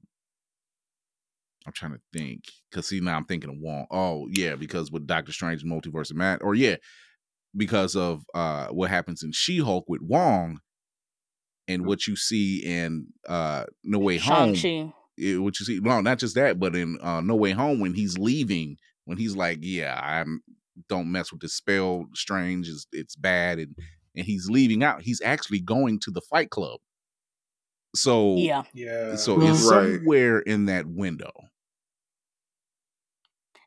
I'm 1.67 1.73
trying 1.73 1.93
to 1.93 2.01
think 2.13 2.43
because 2.69 2.87
see 2.87 2.99
now 2.99 3.15
I'm 3.17 3.25
thinking 3.25 3.49
of 3.49 3.57
Wong. 3.59 3.87
Oh 3.89 4.27
yeah, 4.31 4.55
because 4.55 4.91
with 4.91 5.07
Doctor 5.07 5.31
Strange 5.31 5.63
Multiverse 5.63 6.11
of 6.11 6.17
Matt, 6.17 6.43
or 6.43 6.53
yeah, 6.53 6.75
because 7.55 7.95
of 7.95 8.23
uh 8.35 8.67
what 8.67 8.89
happens 8.91 9.23
in 9.23 9.31
She 9.31 9.57
Hulk 9.57 9.85
with 9.87 10.01
Wong, 10.01 10.59
and 11.67 11.85
what 11.85 12.05
you 12.07 12.15
see 12.15 12.63
in 12.63 13.07
uh 13.27 13.65
No 13.83 13.99
Way 13.99 14.17
Home. 14.17 14.53
Shang-Chi. 14.53 14.93
it- 15.17 15.37
what 15.41 15.59
you 15.59 15.65
see, 15.65 15.79
no, 15.79 16.01
not 16.01 16.19
just 16.19 16.35
that, 16.35 16.59
but 16.59 16.75
in 16.75 16.99
uh 17.01 17.21
No 17.21 17.35
Way 17.35 17.51
Home 17.51 17.79
when 17.79 17.95
he's 17.95 18.17
leaving, 18.17 18.77
when 19.05 19.17
he's 19.17 19.35
like, 19.35 19.59
yeah, 19.61 19.99
I'm 20.01 20.41
don't 20.89 21.11
mess 21.11 21.31
with 21.31 21.41
this 21.41 21.53
spell. 21.55 22.05
Strange 22.13 22.67
is 22.67 22.85
it's 22.91 23.15
bad, 23.15 23.57
and 23.59 23.75
and 24.15 24.25
he's 24.25 24.49
leaving 24.49 24.83
out. 24.83 25.01
He's 25.01 25.21
actually 25.21 25.59
going 25.59 25.99
to 26.01 26.11
the 26.11 26.21
Fight 26.21 26.49
Club. 26.49 26.79
So 27.95 28.35
Yeah. 28.35 28.63
Yeah. 28.73 29.15
so 29.15 29.41
it's 29.41 29.63
Right. 29.63 29.95
somewhere 29.99 30.39
in 30.39 30.65
that 30.65 30.85
window. 30.85 31.31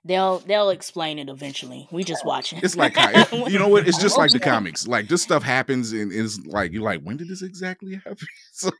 They'll 0.05 0.39
they'll 0.39 0.71
explain 0.71 1.19
it 1.19 1.29
eventually. 1.29 1.87
We 1.91 2.03
just 2.05 2.25
watching. 2.25 2.61
It's 2.63 2.77
like 2.77 2.97
you 3.33 3.59
know 3.59 3.69
what? 3.69 3.87
It's 3.87 3.99
just 3.99 4.17
like 4.17 4.31
the 4.31 4.41
comics. 4.41 4.87
Like 4.87 5.09
this 5.09 5.23
stuff 5.23 5.43
happens, 5.43 5.93
and 5.93 6.13
it's 6.13 6.39
like 6.47 6.73
you're 6.73 6.83
like, 6.83 7.03
when 7.03 7.17
did 7.17 7.29
this 7.29 7.43
exactly 7.43 7.95
happen? 7.97 8.17
so, 8.53 8.71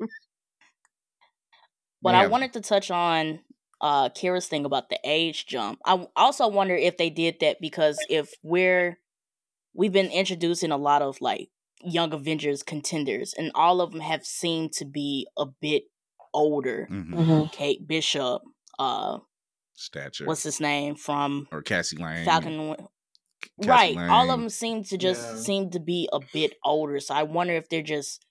But 2.01 2.13
they 2.13 2.19
I 2.19 2.27
wanted 2.29 2.53
to 2.55 2.61
touch 2.61 2.91
on 2.91 3.41
uh 3.81 4.09
Kira's 4.11 4.47
thing 4.47 4.65
about 4.65 4.89
the 4.89 4.99
age 5.05 5.47
jump. 5.47 5.81
I 5.85 6.07
also 6.17 6.49
wonder 6.49 6.75
if 6.75 6.97
they 6.97 7.11
did 7.11 7.41
that 7.41 7.61
because 7.61 7.99
if 8.09 8.33
we're 8.43 8.99
we've 9.75 9.93
been 9.93 10.11
introducing 10.11 10.71
a 10.71 10.77
lot 10.79 11.03
of 11.03 11.21
like 11.21 11.51
young 11.83 12.13
Avengers 12.13 12.63
contenders, 12.63 13.33
and 13.37 13.51
all 13.55 13.81
of 13.81 13.93
them 13.93 14.01
have 14.01 14.25
seemed 14.25 14.73
to 14.75 14.85
be 14.85 15.27
a 15.37 15.47
bit 15.47 15.85
older. 16.35 16.89
Mhm. 16.91 17.11
Mm-hmm. 17.15 17.47
Kate 17.53 17.87
Bishop, 17.87 18.43
uh, 18.79 19.19
stature. 19.75 20.27
what's 20.27 20.43
his 20.43 20.61
name 20.61 20.95
from 20.95 21.49
or 21.53 21.63
Cassie 21.63 21.97
Lang? 21.97 22.25
Falcon? 22.25 22.77
Cassie 23.63 23.97
right, 23.97 24.09
all 24.11 24.31
of 24.31 24.41
them 24.41 24.49
seem 24.49 24.83
to 24.85 24.99
just 24.99 25.23
Yeah. 25.23 25.37
seem 25.41 25.71
to 25.71 25.79
be 25.81 26.09
a 26.13 26.21
bit 26.33 26.55
older. 26.65 26.99
So 27.01 27.15
I 27.15 27.23
wonder 27.23 27.55
if 27.55 27.69
they're 27.69 27.83
just 27.83 28.25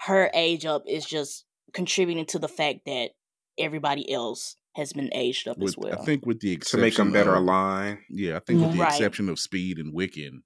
her 0.00 0.30
age 0.34 0.64
up 0.64 0.84
is 0.86 1.04
just 1.06 1.44
contributing 1.72 2.26
to 2.26 2.38
the 2.38 2.48
fact 2.48 2.80
that 2.86 3.10
everybody 3.58 4.10
else 4.12 4.56
has 4.76 4.92
been 4.92 5.12
aged 5.14 5.48
up 5.48 5.56
as 5.62 5.76
well. 5.76 5.98
I 5.98 6.04
think 6.04 6.26
with 6.26 6.40
the 6.40 6.58
to 6.58 6.76
make 6.76 6.94
them 6.96 7.10
better 7.12 7.34
of, 7.34 7.42
align. 7.42 8.04
Yeah, 8.10 8.36
I 8.36 8.40
think 8.40 8.60
with 8.60 8.72
the 8.72 8.78
Right. 8.78 8.92
exception 8.92 9.28
of 9.30 9.38
Speed 9.38 9.78
and 9.78 9.94
Wiccan, 9.94 10.42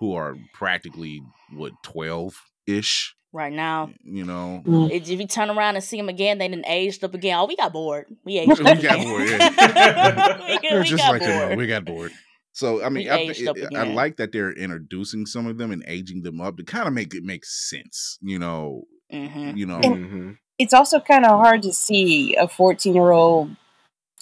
who 0.00 0.14
are 0.14 0.36
practically 0.52 1.22
what 1.56 1.72
twelve 1.82 2.34
ish. 2.66 3.14
right 3.32 3.52
now, 3.52 3.90
You 4.04 4.24
know, 4.24 4.62
if 4.90 5.08
if 5.10 5.20
you 5.20 5.26
turn 5.26 5.50
around 5.50 5.74
and 5.76 5.84
see 5.84 5.96
them 5.96 6.08
again, 6.08 6.38
they 6.38 6.48
done 6.48 6.64
aged 6.66 7.02
up 7.04 7.14
again. 7.14 7.38
Oh, 7.38 7.46
we 7.46 7.56
got 7.56 7.72
bored. 7.72 8.06
We 8.24 8.38
We 8.38 8.40
aged 8.54 8.60
up 8.60 8.66
got 8.66 8.78
again. 8.78 9.06
bored, 9.06 9.28
yeah. 9.28 10.38
we, 10.72 10.78
we 10.78 10.84
just 10.84 11.04
got 11.04 11.12
like 11.12 11.22
them. 11.22 11.38
bored. 11.48 11.58
We 11.58 11.66
got 11.66 11.84
bored. 11.84 12.12
So 12.52 12.82
I 12.82 12.88
mean, 12.88 13.08
I, 13.08 13.18
aged 13.18 13.40
thi- 13.40 13.46
up 13.48 13.56
I 13.76 13.84
like 13.84 14.16
that 14.16 14.32
they're 14.32 14.52
introducing 14.52 15.26
some 15.26 15.46
of 15.46 15.58
them 15.58 15.70
and 15.70 15.84
aging 15.86 16.22
them 16.22 16.40
up 16.40 16.56
to 16.56 16.64
kind 16.64 16.88
of 16.88 16.94
make 16.94 17.14
it 17.14 17.22
make 17.22 17.44
sense. 17.44 18.18
You 18.20 18.38
know, 18.38 18.82
hmm 19.10 19.52
you 19.56 19.66
know, 19.66 19.80
hmm 19.80 20.30
It's 20.58 20.74
also 20.74 20.98
kind 21.00 21.24
of 21.24 21.32
hard 21.38 21.62
to 21.62 21.72
see 21.72 22.34
a 22.34 22.48
14 22.48 22.94
year 22.94 23.12
old 23.12 23.50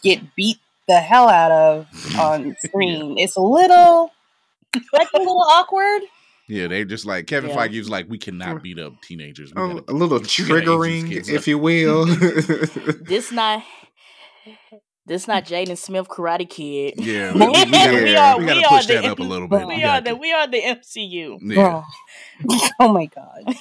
get 0.02 0.34
beat 0.36 0.58
the 0.86 1.00
hell 1.00 1.28
out 1.28 1.50
of 1.50 1.86
on 2.18 2.54
screen. 2.60 3.18
It's 3.18 3.36
a 3.36 3.40
little, 3.40 4.12
like 4.92 5.08
a 5.14 5.18
little 5.18 5.40
awkward. 5.42 6.02
yeah, 6.48 6.66
they 6.68 6.84
just 6.84 7.04
like 7.06 7.26
Kevin 7.26 7.50
Yeah. 7.50 7.56
Feige 7.56 7.78
was 7.78 7.90
like, 7.90 8.08
we 8.08 8.18
cannot 8.18 8.62
beat 8.62 8.78
up 8.78 9.00
teenagers. 9.02 9.52
We 9.54 9.60
Oh, 9.62 9.84
a 9.88 9.92
little 9.92 10.18
we 10.18 10.24
gotta 10.24 10.24
age 10.24 10.36
these 10.36 10.48
triggering, 10.48 11.28
if 11.28 11.48
you 11.48 11.58
will. 11.58 12.06
This 13.06 13.32
not 13.32 13.62
this 15.08 15.28
not 15.28 15.44
Jaden 15.44 15.78
Smith 15.78 16.08
Karate 16.08 16.48
Kid. 16.50 16.94
Yeah, 16.98 17.32
We- 17.32 17.40
we, 17.40 17.46
we 17.52 17.64
we 17.64 17.70
gotta, 17.70 18.16
are- 18.18 18.38
we 18.38 18.44
we 18.44 18.48
gotta 18.50 18.66
are 18.66 18.68
push 18.78 18.86
the 18.86 18.94
that 18.94 19.04
up 19.04 19.18
a 19.20 19.22
M- 19.22 19.28
little 19.28 19.46
bit. 19.48 19.66
we 19.66 19.76
We 19.76 19.84
are 19.84 20.00
the 20.00 20.10
keep- 20.10 20.20
we 20.20 20.32
are 20.32 20.46
the 20.48 20.60
MCU. 20.62 21.38
yeah. 21.42 21.82
oh 22.80 22.92
my 22.92 23.06
god. 23.06 23.54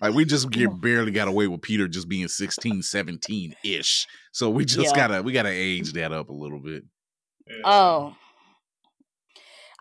like 0.00 0.14
we 0.14 0.24
just 0.24 0.50
get, 0.50 0.80
barely 0.80 1.12
got 1.12 1.28
away 1.28 1.46
with 1.46 1.62
Peter 1.62 1.86
just 1.88 2.08
being 2.08 2.28
16, 2.28 2.82
17 2.82 3.54
ish. 3.64 4.06
So 4.32 4.50
we 4.50 4.64
just 4.64 4.94
Yeah. 4.96 5.08
gotta 5.08 5.22
we 5.22 5.32
gotta 5.32 5.50
age 5.50 5.92
that 5.94 6.12
up 6.12 6.28
a 6.28 6.32
little 6.32 6.60
bit. 6.60 6.84
Yeah. 7.46 7.56
Oh. 7.64 8.16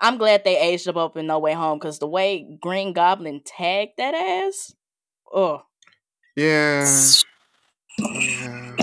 I'm 0.01 0.17
glad 0.17 0.43
they 0.43 0.57
aged 0.59 0.87
him 0.87 0.97
up 0.97 1.15
in 1.15 1.27
No 1.27 1.37
Way 1.39 1.53
Home 1.53 1.77
because 1.77 1.99
the 1.99 2.07
way 2.07 2.57
Green 2.59 2.91
Goblin 2.93 3.41
tagged 3.45 3.93
that 3.97 4.13
ass. 4.15 4.73
Oh. 5.33 5.61
yeah. 6.35 6.85
yeah. 7.99 8.75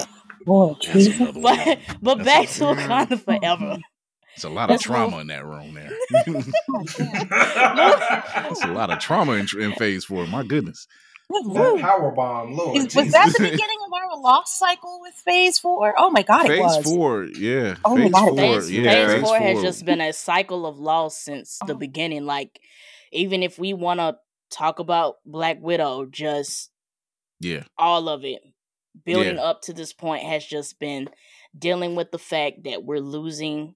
Boy, 0.46 0.68
That's 0.74 0.86
Jesus. 0.86 1.20
another 1.20 1.40
one. 1.40 1.56
But 1.56 1.78
but 2.00 2.18
That's 2.24 2.26
back 2.26 2.44
a- 2.44 2.58
to 2.58 2.64
Wakanda 2.82 3.20
Forever. 3.22 3.78
It's 4.34 4.44
a 4.44 4.48
lot 4.48 4.64
of 4.70 4.74
Let's 4.74 4.84
trauma 4.84 5.10
move- 5.10 5.20
in 5.22 5.26
that 5.26 5.44
room 5.44 5.74
there. 5.74 5.90
That's 7.28 8.62
a 8.64 8.68
lot 8.72 8.90
of 8.90 8.98
trauma 9.00 9.32
in, 9.32 9.46
in 9.60 9.72
phase 9.72 10.04
four. 10.04 10.26
My 10.28 10.44
goodness. 10.44 10.86
That 11.30 11.78
power 11.80 12.10
bomb, 12.10 12.54
Lord. 12.56 12.76
Is- 12.76 12.94
was 12.94 13.12
that 13.12 13.32
the 13.36 13.42
beginning 13.44 13.78
of 13.86 13.92
our 13.92 14.20
lost 14.20 14.58
cycle 14.58 14.98
with 15.00 15.14
Phase 15.14 15.58
Four? 15.58 15.94
Oh 15.98 16.10
my 16.10 16.22
god, 16.22 16.46
it 16.46 16.48
phase 16.48 16.60
was. 16.60 16.84
four, 16.84 17.24
yeah. 17.24 17.76
Oh 17.84 17.96
my 17.96 18.02
phase 18.04 18.12
God, 18.12 18.28
four, 18.28 18.36
Phase, 18.36 18.70
yeah. 18.70 18.82
phase 18.90 19.12
phase 19.12 19.22
four 19.22 19.38
has 19.38 19.52
four. 19.54 19.62
just 19.62 19.84
been 19.84 20.00
a 20.00 20.12
cycle 20.12 20.66
of 20.66 20.78
loss 20.78 21.18
since 21.18 21.58
the 21.66 21.74
Oh. 21.74 21.78
beginning. 21.78 22.24
Like, 22.26 22.60
even 23.12 23.42
if 23.42 23.58
we 23.58 23.74
want 23.74 24.00
to 24.00 24.16
talk 24.50 24.78
about 24.78 25.16
Black 25.26 25.58
Widow, 25.60 26.06
just 26.06 26.70
yeah. 27.40 27.64
all 27.76 28.08
of 28.08 28.24
it 28.24 28.40
building 29.04 29.36
Yeah. 29.36 29.42
up 29.42 29.62
to 29.62 29.72
this 29.72 29.92
point 29.92 30.24
has 30.24 30.44
just 30.44 30.80
been 30.80 31.08
dealing 31.56 31.94
with 31.94 32.10
the 32.10 32.18
fact 32.18 32.64
that 32.64 32.82
we're 32.84 33.00
losing 33.00 33.74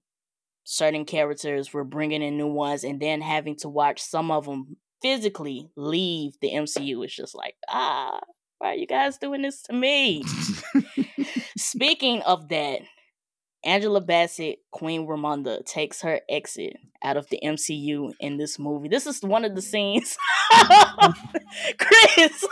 certain 0.65 1.05
characters, 1.05 1.73
we're 1.75 1.85
bringing 1.85 2.23
in 2.23 2.37
new 2.37 2.47
ones, 2.47 2.83
and 2.85 3.01
then 3.01 3.21
having 3.21 3.57
to 3.57 3.69
watch 3.69 4.01
some 4.01 4.31
of 4.31 4.47
them 4.47 4.77
physically 5.03 5.69
leave 5.77 6.35
the 6.41 6.51
MCU. 6.53 7.05
It's 7.05 7.15
just 7.15 7.35
like, 7.35 7.57
ah, 7.69 8.21
why 8.59 8.71
are 8.71 8.75
you 8.75 8.87
guys 8.87 9.19
doing 9.19 9.43
this 9.43 9.63
to 9.65 9.73
me? 9.73 10.23
Speaking 11.59 12.23
of 12.23 12.49
that, 12.49 12.81
Angela 13.65 14.01
Bassett, 14.01 14.59
Queen 14.71 15.07
Ramonda, 15.07 15.65
takes 15.65 16.03
her 16.03 16.21
exit 16.29 16.77
out 17.03 17.17
of 17.17 17.29
the 17.29 17.41
MCU 17.45 18.13
in 18.21 18.37
this 18.37 18.59
movie. 18.59 18.89
This 18.89 19.07
is 19.07 19.23
one 19.23 19.45
of 19.45 19.55
the 19.55 19.63
scenes. 19.63 20.17
Chris, 21.79 22.45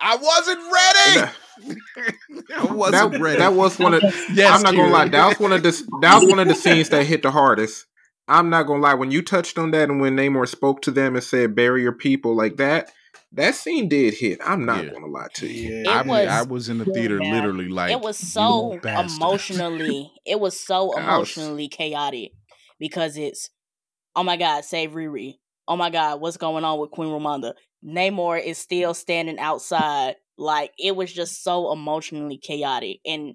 I 0.00 0.16
wasn't 0.16 0.60
ready. 0.72 1.32
I 2.56 2.64
wasn't 2.64 2.76
was 2.76 2.90
that, 2.92 3.14
aggressive. 3.14 3.38
that 3.40 3.52
was 3.54 3.78
one 3.78 3.94
of. 3.94 4.02
Yes, 4.32 4.56
I'm 4.56 4.62
not 4.62 4.74
gonna 4.74 4.88
Kira. 4.88 4.92
lie. 4.92 5.08
That 5.08 5.26
was 5.28 5.40
one 5.40 5.52
of 5.52 5.62
the. 5.62 5.70
That 6.02 6.20
was 6.20 6.28
one 6.28 6.38
of 6.38 6.48
the 6.48 6.54
scenes 6.54 6.88
that 6.90 7.04
hit 7.04 7.22
the 7.22 7.30
hardest. 7.30 7.86
I'm 8.28 8.50
not 8.50 8.64
gonna 8.66 8.82
lie. 8.82 8.94
When 8.94 9.10
you 9.10 9.22
touched 9.22 9.58
on 9.58 9.70
that, 9.72 9.88
and 9.90 10.00
when 10.00 10.16
Namor 10.16 10.46
spoke 10.48 10.82
to 10.82 10.90
them 10.90 11.14
and 11.14 11.24
said, 11.24 11.54
"Bury 11.54 11.82
your 11.82 11.92
people," 11.92 12.36
like 12.36 12.56
that, 12.56 12.90
that 13.32 13.54
scene 13.54 13.88
did 13.88 14.14
hit. 14.14 14.38
I'm 14.44 14.64
not 14.66 14.84
Yeah. 14.84 14.90
gonna 14.92 15.06
lie 15.06 15.28
to 15.34 15.46
you. 15.46 15.82
Yeah. 15.84 15.90
I, 15.90 16.00
It 16.00 16.06
mean, 16.06 16.08
was- 16.16 16.28
I 16.28 16.42
was 16.42 16.68
in 16.68 16.78
the 16.78 16.84
theater 16.84 17.18
Yeah. 17.22 17.32
literally 17.34 17.68
like 17.68 17.90
it 17.92 18.00
was 18.00 18.16
so 18.18 18.78
emotionally 18.84 20.12
it 20.26 20.40
was 20.40 20.58
so 20.58 20.92
I 20.94 21.18
was- 21.18 21.36
emotionally 21.36 21.68
chaotic 21.68 22.32
because 22.78 23.16
it's 23.16 23.50
oh 24.16 24.22
my 24.22 24.36
god 24.36 24.64
save 24.64 24.92
Riri 24.92 25.34
oh 25.66 25.76
my 25.76 25.90
god 25.90 26.20
what's 26.20 26.36
going 26.36 26.64
on 26.64 26.78
with 26.78 26.90
Queen 26.90 27.08
Ramonda 27.10 27.54
Namor 27.84 28.42
is 28.42 28.58
still 28.58 28.94
standing 28.94 29.38
outside 29.38 30.16
like 30.36 30.72
it 30.78 30.96
was 30.96 31.12
just 31.12 31.42
so 31.42 31.72
emotionally 31.72 32.38
chaotic 32.38 32.98
and 33.04 33.34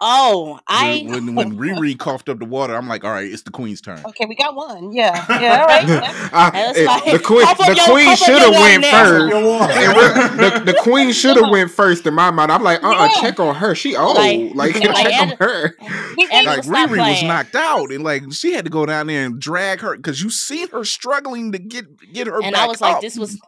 oh 0.00 0.58
I 0.68 1.04
when, 1.08 1.34
when 1.34 1.56
when 1.56 1.56
Riri 1.58 1.98
coughed 1.98 2.28
up 2.28 2.38
the 2.38 2.44
water, 2.44 2.74
I'm 2.76 2.88
like, 2.88 3.04
all 3.04 3.10
right, 3.10 3.30
it's 3.30 3.42
the 3.42 3.50
queen's 3.50 3.80
turn. 3.80 4.00
Okay, 4.04 4.26
we 4.26 4.34
got 4.34 4.54
one. 4.54 4.92
Yeah. 4.92 5.24
Yeah. 5.40 5.60
All 5.60 5.66
right. 5.66 6.30
I- 6.32 6.72
it- 6.76 6.86
like, 6.86 7.04
the 7.12 7.18
queen, 7.18 7.40
the 7.46 7.74
your- 7.76 7.84
queen 7.86 8.16
should 8.16 8.38
have 8.40 8.52
went 8.52 8.84
water 8.84 9.30
first. 9.30 9.34
now. 9.34 9.68
It 9.70 10.38
re- 10.40 10.50
the, 10.64 10.72
the 10.72 10.78
queen 10.82 11.12
should 11.12 11.36
have 11.36 11.50
went 11.50 11.70
first 11.70 12.06
in 12.06 12.14
my 12.14 12.30
mind. 12.30 12.50
I'm 12.52 12.62
like, 12.62 12.82
uh, 12.82 12.88
uh 12.90 13.08
Yeah. 13.14 13.20
check 13.20 13.40
on 13.40 13.54
her. 13.56 13.74
She 13.74 13.96
old. 13.96 14.16
Like- 14.16 14.54
Like, 14.54 14.74
like, 14.80 14.82
check 14.96 15.06
on 15.20 15.28
and- 15.30 15.38
her. 15.38 15.74
and 15.80 16.46
Like 16.46 16.64
stop 16.64 16.90
Riri 16.90 16.98
was 16.98 17.22
knocked 17.22 17.54
out, 17.54 17.90
and 17.92 18.02
like 18.04 18.32
she 18.32 18.52
had 18.52 18.64
to 18.64 18.70
go 18.70 18.86
down 18.86 19.06
there 19.08 19.24
and 19.26 19.40
drag 19.40 19.80
her 19.80 19.96
because 19.96 20.22
you 20.22 20.30
seen 20.30 20.68
her 20.68 20.84
struggling 20.84 21.52
to 21.52 21.58
get 21.58 21.84
get 22.12 22.26
her. 22.26 22.40
and 22.42 22.52
back 22.52 22.62
I 22.64 22.66
was 22.66 22.80
like, 22.80 22.96
up. 22.96 23.00
this 23.00 23.18
was 23.18 23.38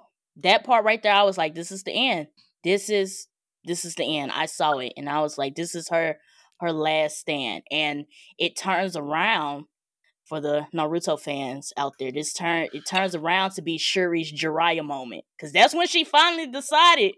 that 0.43 0.65
part 0.65 0.85
right 0.85 1.03
there. 1.03 1.13
I 1.15 1.23
was 1.25 1.37
like, 1.39 1.55
this 1.55 1.71
is 1.73 1.83
the 1.83 1.93
end. 1.93 2.29
This 2.65 2.89
is 2.91 3.27
this 3.65 3.85
is 3.85 3.95
the 3.97 4.19
end. 4.19 4.31
I 4.33 4.47
saw 4.47 4.79
it, 4.79 4.93
and 4.97 5.09
I 5.09 5.21
was 5.21 5.37
like, 5.39 5.55
this 5.55 5.75
is 5.75 5.89
her 5.91 6.17
her 6.61 6.73
last 6.73 7.19
stand, 7.19 7.63
and 7.71 8.07
it 8.39 8.57
turns 8.57 8.97
around 8.97 9.65
for 10.25 10.41
the 10.41 10.67
Naruto 10.75 11.19
fans 11.19 11.73
out 11.77 11.95
there. 11.99 12.13
This 12.13 12.33
turn 12.33 12.69
it 12.73 12.85
turns 12.87 13.15
around 13.15 13.53
to 13.53 13.63
be 13.63 13.79
Shuri's 13.79 14.33
Jiraiya 14.33 14.85
moment 14.85 15.25
because 15.37 15.53
that's 15.53 15.75
when 15.75 15.87
she 15.87 16.05
finally 16.05 16.47
decided 16.47 17.15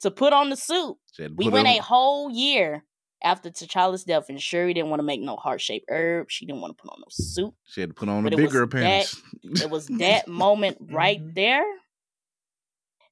to 0.00 0.10
put 0.10 0.32
on 0.32 0.50
the 0.50 0.56
suit. 0.56 0.96
She 1.12 1.22
had 1.22 1.30
to 1.32 1.34
We 1.36 1.48
went 1.48 1.68
her- 1.68 1.74
a 1.74 1.82
whole 1.82 2.30
year 2.30 2.84
after 3.22 3.50
T'Challa's 3.50 4.04
death, 4.04 4.30
and 4.30 4.40
Shuri 4.40 4.72
didn't 4.74 4.88
want 4.90 5.00
to 5.00 5.04
make 5.04 5.20
no 5.20 5.36
heart 5.36 5.60
shaped 5.60 5.86
herb. 5.90 6.30
She 6.30 6.46
didn't 6.46 6.62
want 6.62 6.76
to 6.76 6.82
put 6.82 6.90
on 6.90 7.00
no 7.00 7.06
suit. 7.10 7.52
She 7.66 7.80
had 7.82 7.90
to 7.90 7.94
put 7.94 8.08
on 8.08 8.24
But 8.24 8.32
a 8.32 8.36
it 8.36 8.40
was 8.42 8.50
bigger 8.50 8.58
that- 8.66 8.76
appearance. 8.76 9.22
It 9.62 9.70
was 9.70 9.86
that 9.86 10.26
moment 10.28 10.78
right 10.90 11.20
Mhm. 11.22 11.34
there 11.34 11.64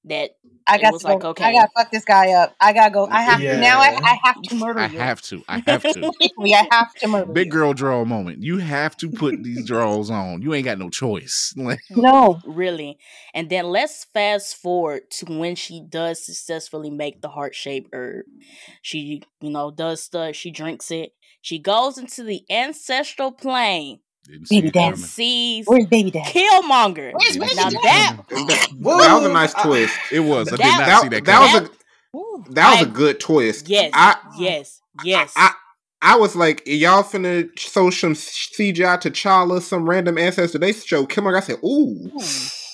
that 0.09 0.33
I 0.67 0.79
got 0.79 0.93
was 0.93 1.03
to 1.03 1.09
like, 1.09 1.21
go, 1.21 1.31
okay. 1.31 1.45
I 1.45 1.53
gotta 1.53 1.71
fuck 1.77 1.91
this 1.91 2.05
guy 2.05 2.33
up. 2.33 2.55
I 2.61 2.73
gotta 2.73 2.93
go. 2.93 3.09
I 3.11 3.23
have 3.23 3.41
to 3.41 3.57
now. 3.59 3.81
I, 3.81 3.99
I 4.03 4.19
have 4.23 4.43
to 4.43 4.55
murder 4.55 4.81
I 4.81 4.87
you. 4.87 4.99
have 4.99 5.23
to. 5.23 5.43
I 5.49 5.63
have 5.67 5.83
to. 5.83 6.13
Quickly, 6.17 6.55
I 6.55 6.67
have 6.71 6.95
to 6.97 7.09
murder 7.09 7.33
Big 7.33 7.47
you. 7.47 7.53
girl 7.53 7.73
draw 7.73 8.05
moment. 8.05 8.43
You 8.43 8.59
have 8.59 8.97
to 8.99 9.11
put 9.11 9.43
these 9.43 9.65
draws 9.67 10.11
on. 10.11 10.43
You 10.43 10.53
ain't 10.55 10.65
got 10.67 10.79
no 10.79 10.91
choice. 10.91 11.55
No. 11.91 12.41
really. 12.45 12.99
And 13.35 13.51
then 13.51 13.67
let's 13.67 14.05
fast 14.13 14.57
forward 14.57 15.11
to 15.13 15.27
when 15.27 15.55
she 15.57 15.85
does 15.89 16.25
successfully 16.25 16.91
make 16.91 17.21
the 17.21 17.29
heart 17.29 17.55
shaped 17.55 17.91
herb. 17.93 18.27
She, 18.83 19.23
you 19.41 19.51
know, 19.51 19.71
does 19.71 20.09
the 20.09 20.33
she 20.33 20.51
drinks 20.51 20.91
it. 20.91 21.13
She 21.41 21.59
goes 21.59 21.99
into 21.99 22.23
the 22.25 22.43
ancestral 22.51 23.33
plane 23.33 24.01
didn't 24.33 24.47
see 24.49 24.57
Baby 24.59 24.69
it 24.69 24.75
dad. 24.75 24.99
sees 24.99 25.67
Where's 25.67 25.87
baby 25.87 26.11
dad? 26.11 26.27
Killmonger. 26.27 27.13
Where's 27.15 27.37
baby 27.37 27.55
Now 27.55 27.69
see 27.71 27.79
that. 27.83 28.17
That, 28.29 28.69
that 28.81 29.15
was 29.15 29.25
a 29.25 29.33
nice 29.33 29.55
twist. 29.55 29.99
It 30.13 30.21
was. 30.21 30.49
I 30.49 30.51
did 30.53 30.61
That- 30.61 30.79
not 30.79 30.87
That, 30.87 31.03
see 31.03 31.09
that. 31.09 31.25
that 31.25 31.41
was 31.63 31.63
a 31.69 32.17
Ooh. 32.17 32.45
that 32.51 32.71
was 32.79 32.87
a 32.87 32.91
I- 32.91 32.93
good 32.93 33.21
twist. 33.21 33.69
yes, 33.69 33.91
I 33.95 34.17
yes, 34.39 34.81
yes. 35.05 35.33
I 35.37 35.53
I 36.01 36.17
was 36.17 36.37
like, 36.37 36.63
y'all 36.65 37.03
finna 37.03 37.49
show 37.59 37.91
some 37.91 38.15
CGI 38.15 39.01
to 39.01 39.11
T'Challa, 39.11 39.61
some 39.61 39.89
random 39.89 40.17
ancestor. 40.17 40.59
They 40.59 40.73
show 40.73 41.07
Killmonger. 41.07 41.39
I 41.39 41.41
said, 41.41 41.57
ooh, 41.65 42.09
hmm. 42.13 42.19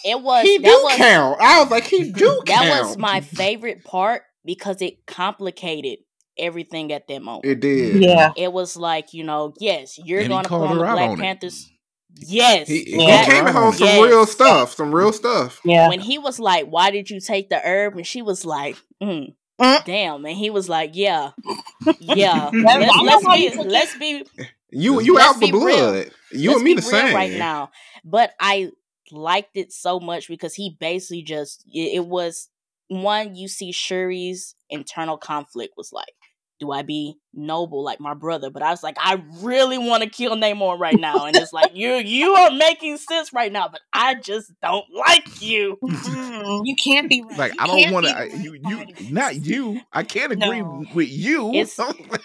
it 0.05 0.21
was 0.23 0.43
he 0.45 0.59
that 0.59 0.65
do 0.65 0.81
was 0.85 0.97
count. 0.97 1.41
I 1.41 1.63
was 1.63 1.71
like, 1.71 1.85
he 1.85 2.13
do 2.13 2.43
that 2.47 2.47
count. 2.47 2.87
was 2.89 2.99
my 2.99 3.21
favorite 3.23 3.83
part 3.83 4.23
because 4.45 4.83
it 4.83 5.07
complicated 5.07 6.01
everything 6.39 6.93
at 6.93 7.07
that 7.09 7.23
moment. 7.23 7.45
It 7.47 7.61
did. 7.61 8.03
Yeah. 8.03 8.33
it 8.37 8.53
was 8.53 8.77
like 8.77 9.13
you 9.15 9.25
know 9.25 9.55
yes 9.59 9.99
you're 10.03 10.21
And 10.21 10.29
gonna 10.29 10.43
put 10.43 10.49
called 10.49 10.71
on 10.71 10.79
the 10.79 10.85
black 10.85 11.11
on 11.11 11.19
it. 11.21 11.23
panthers 11.23 11.71
yes 12.17 12.69
He, 12.69 12.85
he 12.85 13.07
Yeah. 13.07 13.25
came 13.25 13.47
home 13.47 13.73
some 13.73 13.87
Yes. 13.89 14.03
real 14.03 14.27
stuff. 14.27 14.75
Some 14.75 14.95
real 14.95 15.13
stuff. 15.13 15.61
Yeah. 15.65 15.89
when 15.89 16.01
he 16.01 16.19
was 16.19 16.39
like 16.39 16.67
why 16.67 16.91
did 16.91 17.11
you 17.11 17.21
take 17.21 17.49
the 17.51 17.59
herb 17.61 17.97
and 17.97 18.07
she 18.07 18.23
was 18.23 18.45
like 18.45 18.77
mm, 19.03 19.35
Mm. 19.61 19.85
damn 19.85 20.25
and 20.25 20.37
he 20.37 20.51
was 20.51 20.69
like 20.69 20.91
yeah 20.95 21.31
yeah 22.01 22.51
let's, 22.53 22.97
let's 23.03 23.27
be 23.27 23.41
you 23.45 23.63
let's 23.63 23.99
be 23.99 24.25
You 24.71 25.01
you 25.01 25.19
out 25.21 25.35
for 25.35 25.41
be 25.41 25.53
real. 25.53 25.61
blood. 25.93 26.11
You 26.33 26.51
let's 26.51 26.57
and 26.59 26.65
me 26.65 26.71
be 26.73 26.75
the 26.77 26.83
same. 26.83 27.15
right 27.15 27.33
now 27.39 27.71
but 28.05 28.33
i 28.41 28.71
liked 29.13 29.57
it 29.57 29.73
so 29.73 30.01
much 30.01 30.27
because 30.29 30.55
he 30.55 30.77
basically 30.81 31.23
just 31.23 31.65
it, 31.73 31.97
it 31.97 32.07
was 32.07 32.49
one 32.89 33.37
you 33.37 33.47
see 33.49 33.71
shuri's 33.71 34.55
internal 34.71 35.17
conflict 35.17 35.75
was 35.77 35.93
like 35.93 36.15
do 36.61 36.71
I 36.71 36.83
be 36.83 37.17
noble 37.33 37.83
like 37.85 38.01
my 38.01 38.15
brother? 38.15 38.49
But 38.51 38.63
I 38.63 38.71
was 38.71 38.83
like, 38.83 38.97
I 38.99 39.23
really 39.41 39.77
want 39.79 40.03
to 40.03 40.09
kill 40.09 40.37
Namor 40.37 40.79
right 40.79 40.99
now, 40.99 41.27
and 41.27 41.37
it's 41.37 41.53
like 41.53 41.75
you 41.75 41.95
you 41.95 42.33
are 42.35 42.51
making 42.51 42.97
sense 42.99 43.33
right 43.33 43.51
now, 43.53 43.69
but 43.69 43.81
I 43.93 44.15
just 44.15 44.53
don't 44.63 44.85
like 44.95 45.43
you. 45.43 45.77
Mm, 45.83 46.61
you 46.65 46.77
can't 46.77 47.09
be 47.09 47.23
right. 47.23 47.39
Like 47.39 47.53
You 47.55 47.59
I 47.61 47.67
don't 47.67 47.93
want 47.93 48.07
to. 48.07 48.39
you, 48.39 48.55
you 48.67 48.87
not 49.11 49.35
you. 49.45 49.81
I 49.93 50.03
can't 50.05 50.33
agree 50.33 50.61
No. 50.63 50.85
with 50.95 51.09
you. 51.11 51.53
It's- 51.55 51.79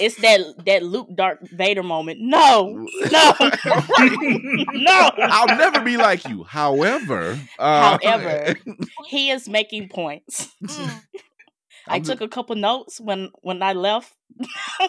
It's 0.00 0.16
that 0.22 0.40
that 0.64 0.82
Luke 0.82 1.08
Darth 1.14 1.50
Vader 1.50 1.82
moment. 1.82 2.18
No, 2.18 2.86
no, 3.12 3.34
no. 4.72 5.10
I'll 5.18 5.56
never 5.58 5.80
be 5.80 5.98
like 5.98 6.26
you. 6.26 6.44
However, 6.44 7.38
uh, 7.58 7.98
However, 8.02 8.54
he 9.08 9.30
is 9.30 9.48
making 9.50 9.90
points. 9.90 10.48
Mm. 10.64 11.02
I 11.88 12.00
took 12.00 12.20
a 12.20 12.28
couple 12.28 12.56
notes 12.56 13.00
when 13.00 13.30
when 13.42 13.62
I 13.62 13.72
left. 13.72 14.12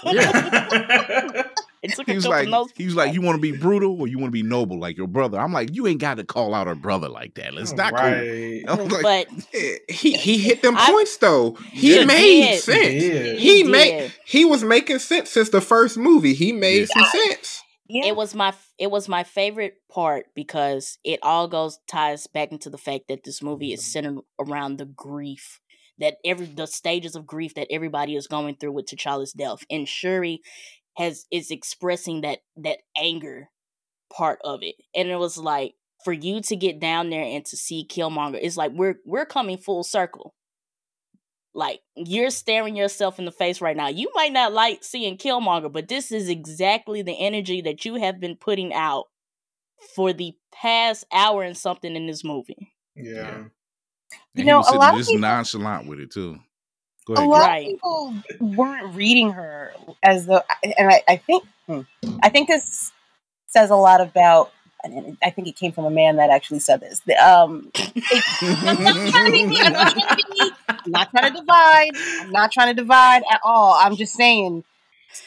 I 1.84 1.88
took 1.90 2.08
a 2.08 2.12
He 2.12 2.16
was 2.16 2.26
couple 2.26 2.30
like, 2.40 2.50
notes. 2.50 2.74
he 2.76 2.86
was 2.86 2.96
like, 2.96 3.14
you 3.14 3.22
want 3.22 3.36
to 3.38 3.42
be 3.42 3.56
brutal 3.56 4.00
or 4.02 4.08
you 4.08 4.18
want 4.18 4.28
to 4.30 4.32
be 4.32 4.44
noble 4.44 4.80
like 4.80 4.98
your 4.98 5.08
brother? 5.08 5.40
I'm 5.40 5.54
like, 5.54 5.76
you 5.76 5.88
ain't 5.88 6.02
got 6.02 6.18
to 6.18 6.24
call 6.24 6.54
out 6.54 6.68
a 6.68 6.76
brother 6.76 7.08
like 7.08 7.36
that. 7.36 7.54
It's 7.54 7.74
not 7.74 7.94
right. 7.94 8.64
cool. 8.68 8.88
Like, 8.88 9.30
but 9.30 9.44
He 9.90 10.14
he 10.18 10.38
hit 10.40 10.62
them 10.62 10.76
I- 10.78 10.92
points 10.92 11.18
though. 11.18 11.52
He 11.72 12.00
He 12.00 12.06
made 12.06 12.42
did. 12.52 12.62
sense. 12.62 12.88
He 12.88 13.00
did. 13.00 13.40
He, 13.40 13.58
He 13.58 13.64
made 13.64 14.12
he 14.26 14.46
was 14.46 14.64
making 14.64 15.00
sense 15.00 15.30
since 15.30 15.50
the 15.50 15.62
first 15.62 15.98
movie. 15.98 16.34
He 16.34 16.52
made 16.52 16.88
Yeah. 16.96 17.04
some 17.04 17.06
sense. 17.22 17.64
Yeah. 17.90 18.08
it 18.08 18.16
was 18.18 18.36
my 18.36 18.54
it 18.78 18.92
was 18.92 19.08
my 19.08 19.24
favorite 19.24 19.76
part 19.90 20.26
because 20.36 20.98
it 21.06 21.20
all 21.24 21.48
goes 21.48 21.80
ties 21.88 22.28
back 22.28 22.52
into 22.52 22.70
the 22.70 22.78
fact 22.78 23.06
that 23.08 23.24
this 23.24 23.42
movie 23.42 23.72
is 23.72 23.80
mm-hmm. 23.82 23.92
centered 23.92 24.24
around 24.40 24.78
the 24.78 24.86
grief 24.86 25.62
that 26.00 26.18
every 26.26 26.46
the 26.46 26.68
stages 26.68 27.16
of 27.16 27.26
grief 27.26 27.54
that 27.56 27.68
everybody 27.72 28.16
is 28.16 28.28
going 28.28 28.56
through 28.56 28.72
with 28.72 28.88
T'Challa's 28.88 29.34
death 29.34 29.66
and 29.70 29.88
Shuri 29.88 30.42
has 30.98 31.26
is 31.32 31.52
expressing 31.52 32.22
that 32.22 32.40
that 32.56 32.80
anger 32.98 33.50
part 34.16 34.40
of 34.44 34.62
it 34.64 34.76
and 34.96 35.10
it 35.10 35.18
was 35.18 35.38
like 35.38 35.74
for 36.04 36.14
you 36.14 36.42
to 36.42 36.56
get 36.56 36.80
down 36.80 37.10
there 37.10 37.24
and 37.24 37.46
to 37.46 37.58
see 37.58 37.86
Killmonger 37.90 38.40
it's 38.42 38.58
like 38.58 38.72
we're 38.74 38.96
we're 39.06 39.26
coming 39.26 39.58
full 39.58 39.84
circle 39.84 40.34
like 41.58 41.82
you're 41.96 42.30
staring 42.30 42.76
yourself 42.76 43.18
in 43.18 43.26
the 43.26 43.32
face 43.32 43.62
right 43.62 43.76
now. 43.76 43.88
You 43.88 44.12
might 44.14 44.32
not 44.32 44.54
like 44.54 44.84
seeing 44.84 45.18
Killmonger, 45.18 45.74
but 45.74 45.88
this 45.88 46.12
is 46.12 46.30
exactly 46.30 47.02
the 47.02 47.18
energy 47.20 47.62
that 47.62 47.84
you 47.84 47.96
have 47.96 48.20
been 48.20 48.36
putting 48.36 48.76
out 48.76 49.06
for 49.96 50.14
the 50.14 50.36
past 50.54 51.06
hour 51.12 51.42
and 51.42 51.58
something 51.58 51.96
in 51.96 52.06
this 52.06 52.24
movie. 52.24 52.74
Yeah. 52.96 53.46
And 54.12 54.20
You 54.36 54.46
know, 54.46 54.58
was 54.60 54.68
a 54.68 54.70
sitting 54.70 54.80
lot 54.82 54.94
of 54.94 54.98
just 55.00 55.10
people- 55.12 55.22
nonchalant 55.22 55.88
with 55.88 56.00
it 56.00 56.12
too. 56.12 56.40
Go 57.06 57.14
a 57.14 57.22
lot 57.24 57.40
Right. 57.42 57.66
of 57.68 57.72
people 57.72 58.16
weren't 58.40 58.94
reading 58.96 59.32
her 59.32 59.74
as 60.04 60.26
though, 60.26 60.42
and 60.64 60.90
I, 60.92 61.02
I 61.08 61.18
think 61.18 61.46
hmm, 61.66 61.82
I 62.22 62.30
think 62.30 62.48
this 62.50 62.92
says 63.48 63.70
a 63.70 63.76
lot 63.76 64.02
about 64.02 64.52
and 64.84 65.18
I 65.24 65.32
think 65.32 65.48
it 65.48 65.56
came 65.56 65.72
from 65.72 65.86
a 65.86 65.90
man 65.90 66.18
that 66.18 66.30
actually 66.30 66.60
said 66.60 66.82
this. 66.82 67.00
The, 67.02 67.16
um, 67.16 67.72
it, 67.74 68.24
I'm 68.68 68.84
not 68.84 68.96
trying 69.10 69.32
to 69.32 69.62
I'm 69.66 69.72
not 69.74 69.92
trying 69.94 70.08
to 70.10 70.16
be, 70.16 70.52
I'm 70.86 70.92
not 70.92 71.10
trying 71.12 71.34
to 71.34 71.40
divide. 71.40 71.92
I'm 72.22 72.32
not 72.32 72.52
trying 72.52 72.68
to 72.76 72.82
divide 72.82 73.24
at 73.32 73.40
all. 73.44 73.74
I'm 73.80 73.96
just 73.96 74.14
saying 74.14 74.64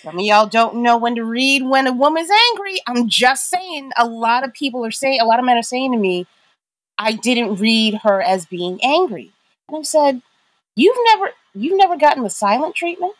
some 0.02 0.18
of 0.18 0.24
y'all 0.24 0.46
don't 0.46 0.76
know 0.76 0.96
when 0.98 1.16
to 1.16 1.24
read 1.24 1.62
when 1.62 1.86
a 1.86 1.92
woman's 1.92 2.30
angry. 2.52 2.80
I'm 2.86 3.08
just 3.08 3.50
saying 3.50 3.90
a 3.98 4.06
lot 4.06 4.44
of 4.44 4.52
people 4.52 4.84
are 4.84 4.90
saying 4.90 5.20
a 5.20 5.24
lot 5.24 5.38
of 5.38 5.44
men 5.44 5.56
are 5.56 5.62
saying 5.62 5.92
to 5.92 5.98
me, 5.98 6.26
I 7.02 7.12
didn't 7.12 7.56
read 7.56 7.94
her 8.02 8.20
as 8.20 8.44
being 8.44 8.78
angry. 8.84 9.32
And 9.68 9.78
I 9.78 9.82
said, 9.82 10.22
You've 10.76 10.96
never 11.12 11.30
you've 11.54 11.76
never 11.78 11.96
gotten 11.96 12.22
the 12.22 12.30
silent 12.30 12.74
treatment. 12.76 13.14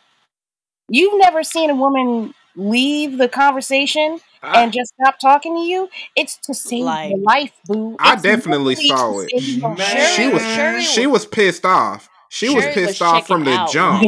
You've 0.87 1.19
never 1.19 1.43
seen 1.43 1.69
a 1.69 1.75
woman 1.75 2.33
leave 2.55 3.17
the 3.17 3.27
conversation 3.29 4.19
I, 4.43 4.61
and 4.63 4.71
just 4.73 4.93
stop 5.01 5.19
talking 5.19 5.55
to 5.55 5.61
you. 5.61 5.89
It's 6.15 6.37
to 6.43 6.53
save 6.53 6.83
Like- 6.83 7.09
your 7.11 7.19
life, 7.19 7.51
boo. 7.65 7.95
I 7.99 8.15
definitely 8.17 8.75
saw 8.75 9.19
it. 9.19 9.31
Man. 9.61 9.77
she 10.15 10.27
was 10.29 10.41
Shuri 10.43 10.81
she 10.81 11.07
was 11.07 11.25
pissed 11.25 11.65
off. 11.65 12.07
She 12.29 12.49
was 12.53 12.63
Shuri 12.63 12.73
pissed 12.73 13.01
off 13.01 13.25
from 13.27 13.43
the 13.45 13.51
out. 13.51 13.71
jump. 13.71 14.01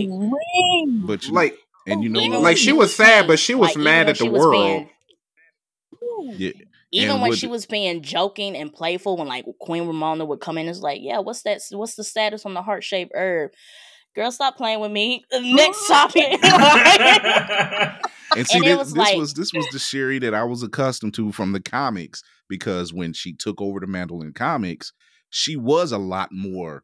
But 1.06 1.26
you, 1.28 1.34
Like, 1.34 1.58
and 1.88 2.04
you 2.04 2.10
know 2.10 2.20
Even 2.20 2.32
what? 2.32 2.38
when 2.38 2.44
like 2.44 2.58
she 2.58 2.66
she 2.66 2.72
was 2.74 2.80
was 2.90 2.96
sad, 2.96 3.28
but 3.28 3.40
she 3.40 3.56
was 3.56 3.70
like, 3.70 3.78
mad 3.78 4.10
at 4.10 4.18
the 4.20 4.30
world. 4.30 4.88
being- 4.88 4.90
yeah, 6.38 6.52
Even 6.96 7.10
And 7.14 7.22
when 7.22 7.30
with 7.32 7.40
she 7.40 7.48
was 7.48 7.66
being 7.66 8.02
joking 8.04 8.56
and 8.56 8.72
playful, 8.72 9.18
when 9.18 9.28
like 9.28 9.46
Queen 9.60 9.84
Ramonda 9.86 10.28
would 10.28 10.40
come 10.42 10.58
in, 10.60 10.68
it's 10.68 10.80
like, 10.82 11.00
yeah, 11.02 11.20
what's 11.20 11.42
that? 11.42 11.60
What's 11.72 11.96
the 11.96 12.04
status 12.04 12.46
on 12.46 12.54
the 12.54 12.62
heart 12.62 12.84
shaped 12.84 13.12
herb? 13.16 13.52
Girl, 14.16 14.32
stop 14.32 14.56
playing 14.58 14.80
with 14.80 14.92
me. 14.92 15.24
Next 15.34 15.88
topic. 15.88 16.40
And 18.36 18.48
see, 18.48 18.58
And 18.58 18.66
this, 18.66 18.78
was 18.78 18.88
this 18.94 18.98
like- 18.98 19.18
was 19.18 19.34
this 19.36 19.54
was 19.54 19.68
the 19.72 19.78
Shuri 19.78 20.18
that 20.20 20.34
I 20.34 20.44
was 20.44 20.64
accustomed 20.64 21.14
to 21.16 21.32
from 21.32 21.52
the 21.52 21.60
comics 21.62 22.24
because 22.50 22.92
when 22.92 23.14
she 23.14 23.32
took 23.34 23.62
over 23.62 23.80
the 23.80 23.86
mantle 23.86 24.24
in 24.24 24.34
comics, 24.34 24.92
she 25.30 25.56
was 25.56 25.92
a 25.92 26.00
lot 26.00 26.30
more 26.32 26.82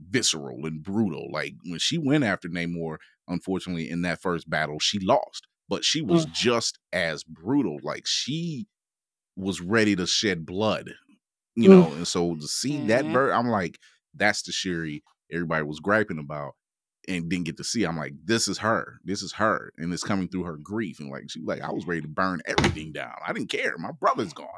visceral 0.00 0.64
and 0.64 0.80
brutal. 0.80 1.28
Like 1.32 1.54
when 1.64 1.80
she 1.80 1.98
went 1.98 2.22
after 2.22 2.48
Namor, 2.48 2.98
unfortunately, 3.26 3.90
in 3.90 4.02
that 4.02 4.22
first 4.22 4.48
battle, 4.48 4.78
she 4.78 5.00
lost, 5.00 5.48
but 5.68 5.84
she 5.84 6.02
was 6.02 6.24
Mm. 6.26 6.34
just 6.34 6.78
as 6.92 7.24
brutal. 7.24 7.78
Like 7.82 8.04
she 8.06 8.66
was 9.36 9.60
ready 9.60 9.96
to 9.96 10.06
shed 10.06 10.46
blood, 10.46 10.90
you 11.54 11.68
Mm. 11.68 11.72
know. 11.72 11.92
And 11.94 12.06
so 12.06 12.34
to 12.34 12.48
see 12.48 12.86
that 12.88 13.04
Mhm. 13.04 13.12
bird, 13.12 13.32
I'm 13.32 13.48
like, 13.48 13.78
that's 14.14 14.42
the 14.42 14.52
Shuri 14.52 15.02
everybody 15.30 15.64
was 15.64 15.80
griping 15.80 16.18
about 16.18 16.54
and 17.08 17.28
didn't 17.28 17.46
get 17.46 17.56
to 17.56 17.64
see. 17.64 17.84
I'm 17.84 17.96
like, 17.96 18.12
this 18.24 18.46
is 18.48 18.58
her. 18.58 19.00
This 19.04 19.22
is 19.22 19.32
her. 19.32 19.72
And 19.78 19.92
it's 19.92 20.04
coming 20.04 20.28
through 20.28 20.44
her 20.44 20.56
grief. 20.58 21.00
And 21.00 21.10
like 21.10 21.30
she 21.30 21.40
like, 21.40 21.62
I 21.62 21.72
was 21.72 21.86
ready 21.86 22.02
to 22.02 22.08
burn 22.08 22.42
everything 22.46 22.92
down. 22.92 23.14
I 23.26 23.32
didn't 23.32 23.48
care. 23.50 23.76
My 23.78 23.92
brother's 23.92 24.32
gone. 24.32 24.48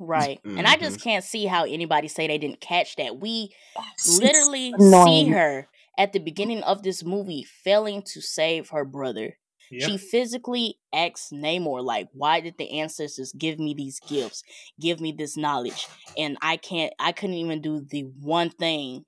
Right. 0.00 0.40
And 0.44 0.66
I 0.66 0.76
just 0.76 1.00
can't 1.00 1.24
see 1.24 1.46
how 1.46 1.64
anybody 1.64 2.08
say 2.08 2.26
they 2.26 2.38
didn't 2.38 2.60
catch 2.60 2.96
that. 2.96 3.18
We 3.18 3.52
It's 3.94 4.16
literally 4.16 4.74
see 4.78 5.28
her 5.28 5.68
at 5.98 6.12
the 6.12 6.20
beginning 6.20 6.62
of 6.62 6.82
this 6.82 7.04
movie 7.04 7.42
failing 7.42 8.02
to 8.02 8.20
save 8.20 8.70
her 8.70 8.84
brother. 8.84 9.38
She 9.76 9.96
physically 9.96 10.78
asks 10.92 11.30
Namor, 11.32 11.82
like, 11.84 12.08
why 12.12 12.40
did 12.40 12.58
the 12.58 12.70
ancestors 12.80 13.32
give 13.32 13.58
me 13.58 13.74
these 13.74 14.00
gifts, 14.00 14.42
give 14.80 15.00
me 15.00 15.12
this 15.12 15.36
knowledge? 15.36 15.88
And 16.16 16.36
I 16.42 16.56
can't 16.56 16.92
I 16.98 17.12
couldn't 17.12 17.36
even 17.36 17.60
do 17.60 17.80
the 17.88 18.02
one 18.02 18.50
thing 18.50 19.04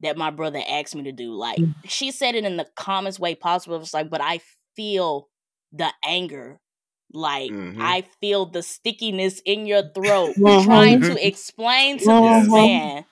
that 0.00 0.16
my 0.16 0.30
brother 0.30 0.60
asked 0.68 0.94
me 0.94 1.02
to 1.04 1.12
do. 1.12 1.34
Like 1.34 1.64
she 1.86 2.10
said 2.10 2.34
it 2.34 2.44
in 2.44 2.56
the 2.56 2.66
calmest 2.76 3.18
way 3.20 3.34
possible. 3.34 3.76
It's 3.80 3.94
like, 3.94 4.10
but 4.10 4.20
I 4.20 4.40
feel 4.76 5.28
the 5.72 5.92
anger. 6.04 6.60
Like 7.12 7.52
Mhm. 7.52 7.80
I 7.80 8.02
feel 8.20 8.46
the 8.46 8.62
stickiness 8.62 9.40
in 9.44 9.66
your 9.66 9.90
throat. 9.94 10.36
Trying 10.58 11.02
to 11.02 11.26
explain 11.26 11.98
to 12.00 12.14
this 12.20 12.48
man 12.48 13.06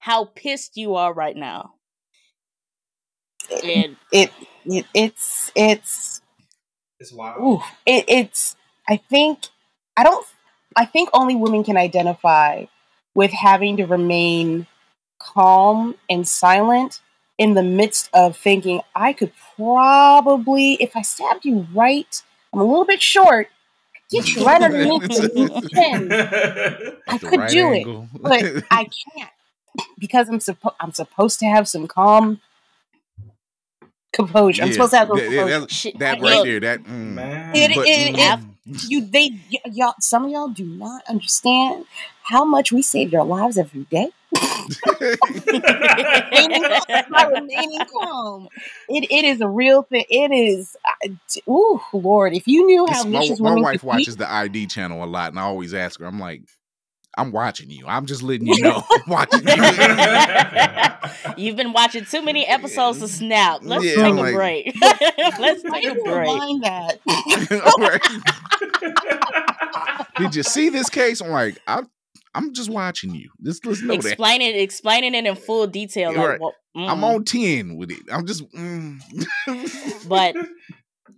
how 0.00 0.26
pissed 0.26 0.76
you 0.76 0.94
are 0.96 1.14
right 1.14 1.36
now. 1.36 1.74
And 3.64 3.96
It, 4.12 4.32
it 4.64 4.86
it's 4.94 5.50
it's 5.54 6.22
It's 6.98 7.12
wild. 7.12 7.40
ooh, 7.42 7.62
it, 7.86 8.04
it's 8.08 8.56
I 8.88 8.96
think 8.96 9.46
I 9.96 10.02
don't 10.04 10.26
I 10.76 10.84
think 10.84 11.10
only 11.12 11.34
women 11.36 11.64
can 11.64 11.76
identify 11.76 12.66
with 13.14 13.32
having 13.32 13.76
to 13.78 13.86
remain 13.86 14.66
calm 15.18 15.96
and 16.08 16.26
silent 16.26 17.00
in 17.38 17.54
the 17.54 17.62
midst 17.62 18.08
of 18.12 18.36
thinking 18.36 18.80
I 18.94 19.12
could 19.12 19.32
probably 19.56 20.74
if 20.74 20.96
I 20.96 21.02
stabbed 21.02 21.44
you 21.44 21.66
right, 21.74 22.22
I'm 22.52 22.60
a 22.60 22.64
little 22.64 22.84
bit 22.84 23.02
short, 23.02 23.48
get 24.10 24.34
you 24.34 24.44
right 24.46 24.62
underneath 24.62 25.08
the 25.08 25.68
chin. 25.74 26.08
I 27.08 27.18
The 27.18 27.28
could 27.28 27.38
right 27.38 27.50
do 27.50 27.72
angle. 27.72 28.08
it, 28.12 28.22
but 28.22 28.46
I 28.70 28.84
can't 28.84 29.30
because 29.98 30.28
I'm 30.28 30.40
supposed 30.40 30.76
I'm 30.80 30.92
supposed 30.92 31.40
to 31.40 31.46
have 31.46 31.68
some 31.68 31.86
calm 31.88 32.40
composure. 34.12 34.62
I'm 34.62 34.72
supposed 34.72 34.92
to 34.92 34.98
have 34.98 35.08
some 35.08 35.16
that- 35.18 35.30
yeah, 35.30 35.42
composure. 35.58 35.90
that, 35.92 35.98
that 35.98 36.12
right 36.12 36.34
look, 36.36 36.44
there, 36.44 36.60
that 36.60 36.84
mm. 36.84 36.88
Man. 37.14 37.56
It- 37.56 37.74
But, 37.74 37.86
it- 37.88 38.16
mm, 38.16 38.54
You 38.88 39.00
they 39.04 39.30
y- 39.52 39.58
y'all 39.72 39.94
some 40.00 40.24
of 40.26 40.30
y'all 40.30 40.48
do 40.48 40.64
not 40.64 41.02
understand 41.08 41.86
how 42.22 42.44
much 42.44 42.70
we 42.72 42.82
save 42.82 43.10
your 43.12 43.24
lives 43.24 43.58
every 43.58 43.84
day. 43.90 44.10
Remaining 45.50 46.62
calm, 46.62 47.04
by 47.10 47.24
remaining 47.24 47.80
calm. 47.92 48.48
It 48.88 49.10
it 49.10 49.24
is 49.24 49.40
a 49.40 49.48
real 49.48 49.82
thing. 49.82 50.04
It 50.08 50.30
is. 50.32 50.76
uh, 50.84 51.08
d- 51.32 51.42
Ooh, 51.48 51.80
Lord! 51.92 52.32
If 52.34 52.46
you 52.46 52.66
knew 52.66 52.86
how 52.86 53.00
It's- 53.08 53.40
my, 53.40 53.54
my 53.54 53.60
wife 53.60 53.80
could 53.80 53.86
be- 53.86 53.86
watches 53.88 54.16
the 54.16 54.30
ID 54.30 54.66
channel 54.66 55.02
a 55.02 55.06
lot, 55.06 55.30
and 55.32 55.38
I 55.38 55.42
always 55.42 55.74
ask 55.74 55.98
her, 56.00 56.06
I'm 56.06 56.20
like, 56.20 56.42
I'm 57.18 57.32
watching 57.32 57.70
you. 57.70 57.86
I'm 57.86 58.06
just 58.06 58.22
letting 58.22 58.46
you 58.46 58.60
know. 58.62 58.82
I'm 58.90 59.02
watching 59.08 59.46
you. 59.46 59.54
You've 61.44 61.56
been 61.56 61.72
watching 61.72 62.04
too 62.04 62.22
many 62.22 62.46
episodes 62.46 63.02
of 63.02 63.10
Snap. 63.10 63.60
Let's 63.62 63.84
Yeah, 63.84 63.94
take 63.96 64.04
I'm 64.04 64.18
a 64.18 64.22
like- 64.22 64.34
break. 64.34 64.76
Let's 65.38 65.62
take 65.62 65.84
a 65.86 65.94
break. 65.94 66.06
rewind 66.06 66.62
that? 66.64 67.00
Did 70.16 70.34
you 70.34 70.42
see 70.42 70.68
this 70.68 70.88
case? 70.88 71.20
I'm 71.20 71.30
like, 71.30 71.58
I, 71.66 71.82
I'm 72.34 72.52
just 72.52 72.70
watching 72.70 73.14
you. 73.14 73.30
Just 73.42 73.66
let's 73.66 73.82
know 73.82 73.96
that. 73.96 74.06
Explaining 74.06 74.54
explaining 74.56 75.14
it 75.14 75.26
in 75.26 75.34
full 75.34 75.66
detail. 75.66 76.10
Like, 76.14 76.28
Right. 76.28 76.40
well, 76.40 76.54
I'm 76.76 77.00
mm. 77.00 77.14
on 77.14 77.24
10 77.24 77.76
with 77.76 77.90
it. 77.90 78.00
I'm 78.12 78.26
just 78.26 78.44
mm. 78.52 79.00
But 80.08 80.36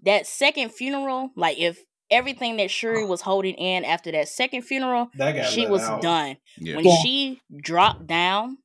that 0.05 0.26
second 0.26 0.70
funeral, 0.70 1.30
like 1.36 1.59
if 1.59 1.78
everything 2.13 2.59
that 2.59 2.71
Shuri 2.71 3.05
was 3.05 3.21
holding 3.23 3.55
in 3.55 3.85
after 3.85 4.13
that 4.13 4.29
second 4.29 4.63
funeral, 4.63 5.09
that 5.17 5.47
she 5.47 5.67
was 5.67 5.83
out. 5.83 6.03
done. 6.03 6.37
yeah. 6.59 6.77
When 6.77 6.85
Yeah. 6.85 6.97
she 7.03 7.41
dropped 7.61 8.07
down 8.07 8.59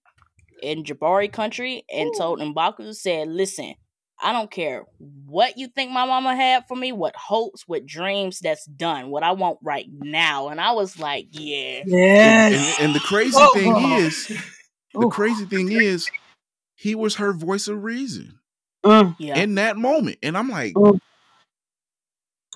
in 0.61 0.83
Jabari 0.83 1.31
country 1.31 1.83
and 1.91 2.11
told 2.17 2.39
Mbaku, 2.39 2.93
said, 2.95 3.27
Listen, 3.29 3.73
I 4.21 4.33
don't 4.33 4.49
care 4.49 4.83
what 5.27 5.57
you 5.57 5.67
think 5.67 5.91
my 5.91 6.05
mama 6.05 6.35
had 6.35 6.63
for 6.67 6.75
me, 6.75 6.91
what 6.91 7.15
hopes, 7.15 7.63
what 7.67 7.85
dreams, 7.85 8.39
that's 8.39 8.65
done. 8.65 9.09
What 9.09 9.21
I 9.23 9.31
want 9.33 9.59
right 9.63 9.85
now. 9.89 10.49
And 10.49 10.59
I 10.59 10.71
was 10.71 10.97
like, 10.99 11.27
Yeah. 11.31 11.83
Yeah. 11.85 12.47
And, 12.47 12.75
and 12.79 12.95
the 12.95 12.99
crazy 12.99 13.37
Oh, 13.39 13.53
thing 13.53 13.71
God. 13.73 13.99
is, 14.01 14.27
the 14.93 15.05
Ooh. 15.05 15.09
crazy 15.09 15.45
thing 15.45 15.71
is, 15.71 16.09
he 16.75 16.95
was 16.95 17.15
her 17.15 17.33
voice 17.33 17.67
of 17.67 17.83
reason 17.83 18.39
Mm. 18.85 19.15
Yeah. 19.19 19.37
in 19.37 19.55
that 19.55 19.75
moment. 19.77 20.17
And 20.23 20.37
I'm 20.37 20.49
like, 20.49 20.73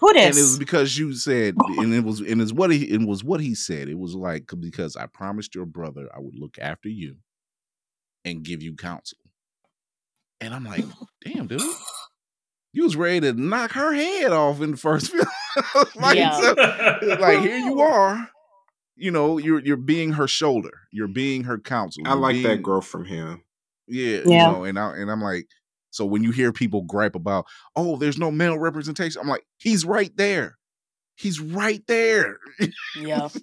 Who 0.01 0.09
and 0.09 0.17
it 0.17 0.27
was 0.29 0.57
because 0.59 0.97
you 0.97 1.13
said, 1.13 1.55
oh. 1.63 1.81
and 1.81 1.93
it 1.93 2.03
was, 2.03 2.19
and 2.21 2.41
it's 2.41 2.51
what 2.51 2.71
he, 2.71 2.83
it 2.91 3.01
was 3.07 3.23
what 3.23 3.39
he 3.39 3.53
said. 3.55 3.87
It 3.87 3.97
was 3.99 4.15
like 4.15 4.51
because 4.59 4.95
I 4.95 5.05
promised 5.05 5.53
your 5.55 5.65
brother 5.67 6.09
I 6.13 6.19
would 6.19 6.33
look 6.37 6.57
after 6.59 6.89
you 6.89 7.17
and 8.25 8.43
give 8.43 8.61
you 8.63 8.75
counsel. 8.75 9.19
And 10.39 10.53
I'm 10.55 10.63
like, 10.65 10.85
damn, 11.23 11.45
dude, 11.47 11.61
you 12.73 12.83
was 12.83 12.95
ready 12.95 13.19
to 13.21 13.33
knock 13.33 13.71
her 13.73 13.93
head 13.93 14.31
off 14.31 14.59
in 14.59 14.71
the 14.71 14.77
first 14.77 15.11
film. 15.11 15.25
like, 15.95 16.17
Yeah. 16.17 16.31
so- 16.39 16.55
like 17.19 17.39
here 17.39 17.57
you 17.57 17.79
are. 17.81 18.27
You 18.95 19.11
know, 19.11 19.37
you're 19.37 19.59
you're 19.59 19.77
being 19.77 20.13
her 20.13 20.27
shoulder. 20.27 20.71
You're 20.91 21.07
being 21.07 21.43
her 21.45 21.57
counsel. 21.59 22.03
I 22.05 22.11
you're 22.11 22.19
like 22.19 22.35
that 22.37 22.47
being- 22.49 22.61
growth 22.61 22.87
from 22.87 23.05
him. 23.05 23.43
Yeah, 23.87 24.21
Yeah. 24.25 24.47
You 24.47 24.53
know, 24.57 24.63
and 24.63 24.79
I 24.79 24.95
and 24.97 25.11
I'm 25.11 25.21
like, 25.21 25.47
so 25.91 26.05
when 26.05 26.23
you 26.23 26.31
hear 26.31 26.51
people 26.51 26.81
gripe 26.81 27.15
about, 27.15 27.45
oh, 27.75 27.97
there's 27.97 28.17
no 28.17 28.31
male 28.31 28.57
representation, 28.57 29.21
I'm 29.21 29.27
like, 29.27 29.45
he's 29.57 29.85
right 29.85 30.11
there. 30.17 30.57
He's 31.15 31.39
right 31.39 31.85
there. 31.87 32.37
Yeah. 32.95 33.29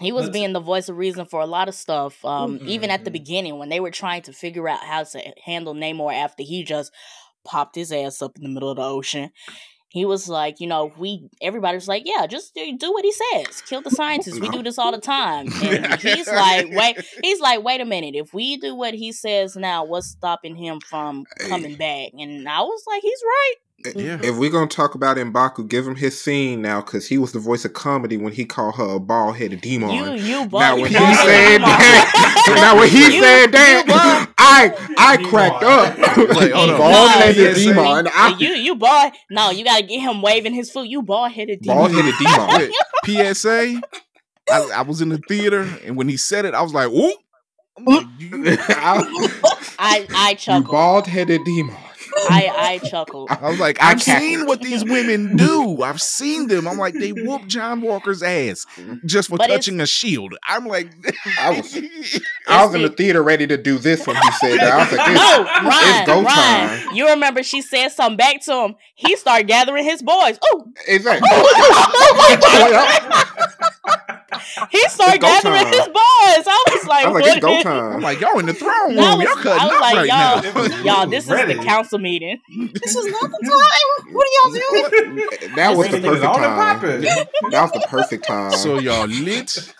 He 0.00 0.12
was 0.12 0.30
being 0.30 0.52
the 0.52 0.60
voice 0.60 0.88
of 0.88 0.96
reason 0.96 1.26
for 1.26 1.40
a 1.40 1.46
lot 1.46 1.68
of 1.68 1.74
stuff. 1.74 2.24
Um, 2.24 2.60
even 2.62 2.88
at 2.88 3.04
the 3.04 3.10
Mhm. 3.10 3.14
beginning 3.14 3.58
when 3.58 3.68
they 3.68 3.80
were 3.80 3.90
trying 3.90 4.22
to 4.22 4.32
figure 4.32 4.68
out 4.68 4.84
how 4.84 5.02
to 5.02 5.34
handle 5.44 5.74
Namor 5.74 6.14
after 6.14 6.44
he 6.44 6.62
just 6.62 6.92
popped 7.44 7.74
his 7.74 7.90
ass 7.90 8.22
up 8.22 8.36
in 8.36 8.44
the 8.44 8.48
middle 8.48 8.70
of 8.70 8.76
the 8.76 8.82
ocean. 8.84 9.30
He 9.90 10.04
was 10.04 10.28
like, 10.28 10.60
you 10.60 10.66
know, 10.66 10.92
we 10.98 11.30
everybody 11.40 11.76
was 11.76 11.88
like, 11.88 12.02
yeah, 12.04 12.26
just 12.26 12.54
do, 12.54 12.76
do 12.76 12.92
what 12.92 13.04
he 13.04 13.12
says. 13.12 13.62
Kill 13.62 13.80
the 13.80 13.90
scientists. 13.90 14.38
We 14.38 14.48
do 14.50 14.62
this 14.62 14.78
all 14.78 14.92
the 14.92 15.00
time. 15.00 15.48
And 15.62 16.00
he's 16.00 16.26
like, 16.28 16.66
wait, 16.70 17.00
he's 17.22 17.40
like, 17.40 17.62
wait 17.62 17.80
a 17.80 17.84
minute. 17.84 18.14
If 18.14 18.34
we 18.34 18.56
do 18.58 18.74
what 18.74 18.94
he 18.94 19.12
says 19.12 19.56
now, 19.56 19.84
what's 19.84 20.08
stopping 20.08 20.56
him 20.56 20.80
from 20.80 21.24
coming 21.48 21.76
back? 21.76 22.10
And 22.18 22.48
I 22.48 22.60
was 22.60 22.84
like, 22.86 23.02
he's 23.02 23.22
right. 23.24 23.54
Yeah. 23.94 24.18
If 24.22 24.36
we're 24.36 24.50
gonna 24.50 24.66
talk 24.66 24.96
about 24.96 25.16
Mbaku, 25.18 25.68
give 25.68 25.86
him 25.86 25.94
his 25.94 26.20
scene 26.20 26.60
now 26.60 26.80
because 26.80 27.06
he 27.06 27.16
was 27.16 27.30
the 27.30 27.38
voice 27.38 27.64
of 27.64 27.74
comedy 27.74 28.16
when 28.16 28.32
he 28.32 28.44
called 28.44 28.74
her 28.74 28.96
a 28.96 28.98
bald 28.98 29.36
headed 29.36 29.60
demon. 29.60 29.90
You, 29.90 30.14
you, 30.14 30.40
now 30.40 30.46
bald- 30.46 30.80
when 30.80 30.90
you 30.92 30.98
he 30.98 31.14
said 31.14 31.58
that, 31.58 32.52
now 32.56 32.76
when 32.76 32.88
he 32.90 33.04
You- 33.04 33.22
said 33.22 33.52
that, 33.52 33.84
bald- 33.86 34.34
I 34.36 34.74
I 34.98 35.16
Demon. 35.16 35.30
cracked 35.30 35.62
up. 35.62 35.98
Like, 36.36 36.50
hold 36.52 36.70
on. 36.70 36.78
bald 36.78 37.10
headed 37.12 37.46
No, 37.46 37.54
demon. 37.54 38.06
PSA. 38.06 38.12
I, 38.18 38.36
you 38.40 38.48
you 38.48 38.74
bald 38.74 39.12
no 39.30 39.50
you 39.50 39.64
gotta 39.64 39.84
get 39.84 40.00
him 40.00 40.22
waving 40.22 40.54
his 40.54 40.70
foot 40.70 40.88
you 40.88 41.02
bald 41.02 41.30
headed 41.30 41.60
bald 41.62 41.92
headed 41.92 42.14
demon. 42.18 42.70
Wait, 43.06 43.34
PSA. 43.34 43.80
I, 44.50 44.70
I 44.76 44.82
was 44.82 45.00
in 45.00 45.10
the 45.10 45.18
theater, 45.18 45.62
and 45.84 45.96
when 45.96 46.08
he 46.08 46.16
said 46.16 46.44
it, 46.46 46.54
I 46.54 46.62
was 46.62 46.72
like, 46.74 46.88
"Ooh!" 46.88 47.14
I'm 47.76 47.84
like, 47.84 48.06
you- 48.18 48.56
I 48.68 50.06
I 50.10 50.34
chuckled 50.34 50.70
bald 50.72 51.06
headed 51.06 51.44
demon. 51.44 51.76
I 52.30 52.78
I 52.82 52.88
chuckled. 52.88 53.30
I 53.30 53.48
was 53.50 53.58
like, 53.60 53.80
I 53.82 53.90
I've 53.92 54.00
cackled. 54.00 54.22
seen 54.28 54.46
what 54.46 54.60
these 54.62 54.84
women 54.84 55.36
do. 55.36 55.82
I've 55.82 56.00
seen 56.02 56.48
them. 56.48 56.66
I'm 56.68 56.78
like, 56.78 56.94
they 56.94 57.12
whoop 57.12 57.46
John 57.46 57.80
Walker's 57.80 58.22
ass 58.22 58.66
just 59.04 59.28
for 59.28 59.36
But 59.38 59.46
touching 59.48 59.80
a 59.80 59.86
shield. 59.86 60.34
I'm 60.46 60.66
like, 60.66 60.92
I 61.40 61.50
was 61.50 61.74
I 62.48 62.64
was 62.66 62.74
in 62.74 62.82
the 62.82 62.88
theater 62.90 63.22
ready 63.22 63.46
to 63.46 63.56
do 63.56 63.78
this 63.78 64.06
when 64.06 64.16
he 64.16 64.30
said 64.40 64.58
that. 64.58 64.72
I 64.72 64.78
was 64.78 64.92
like, 64.92 65.06
this, 65.06 65.16
No, 65.16 65.42
it's 65.42 66.06
go 66.06 66.14
Ryan, 66.14 66.24
Ryan. 66.24 66.84
time. 66.86 66.96
You 66.96 67.08
remember 67.08 67.42
she 67.42 67.62
said 67.62 67.88
something 67.88 68.16
back 68.16 68.40
to 68.44 68.54
him. 68.64 68.74
He 68.94 69.16
started 69.16 69.46
gathering 69.46 69.84
his 69.84 70.02
boys. 70.02 70.38
Oh, 70.42 70.64
Exactly. 70.86 71.28
he 74.70 74.78
started 74.88 75.20
gathering 75.20 75.62
time. 75.64 75.72
his 75.72 75.86
boys. 75.86 75.94
I 76.46 76.64
was 76.72 76.86
like, 76.86 77.04
I 77.06 77.08
was 77.08 77.14
like, 77.14 77.22
what 77.22 77.36
it's 77.36 77.40
go 77.44 77.62
time. 77.62 77.92
I'm 77.96 78.00
like, 78.02 78.20
y'all 78.20 78.38
in 78.38 78.46
the 78.46 78.54
throne 78.54 78.88
room. 78.88 78.96
No, 78.96 79.18
I 79.20 79.22
y'all 79.24 79.34
cutting 79.36 79.48
I 79.48 79.66
up 79.66 79.80
like, 79.80 79.96
right 79.96 80.06
y'all- 80.06 80.68
now. 80.68 80.84
Y'all, 80.84 81.06
this 81.06 81.24
is 81.24 81.30
the 81.30 81.62
council 81.64 81.98
meeting. 81.98 82.07
This 82.74 82.96
is 82.96 83.06
not 83.06 83.30
the 83.30 83.38
time. 83.44 84.14
What 84.14 84.26
are 84.26 84.34
y'all 84.36 84.52
doing? 84.52 85.54
that 85.56 85.76
was 85.76 85.88
the 85.88 86.00
perfect 86.00 86.34
time. 86.34 87.00
That 87.50 87.62
was 87.62 87.72
the 87.72 87.86
perfect 87.88 88.26
time. 88.26 88.52
So 88.52 88.78
y'all 88.78 89.06
lit. 89.06 89.74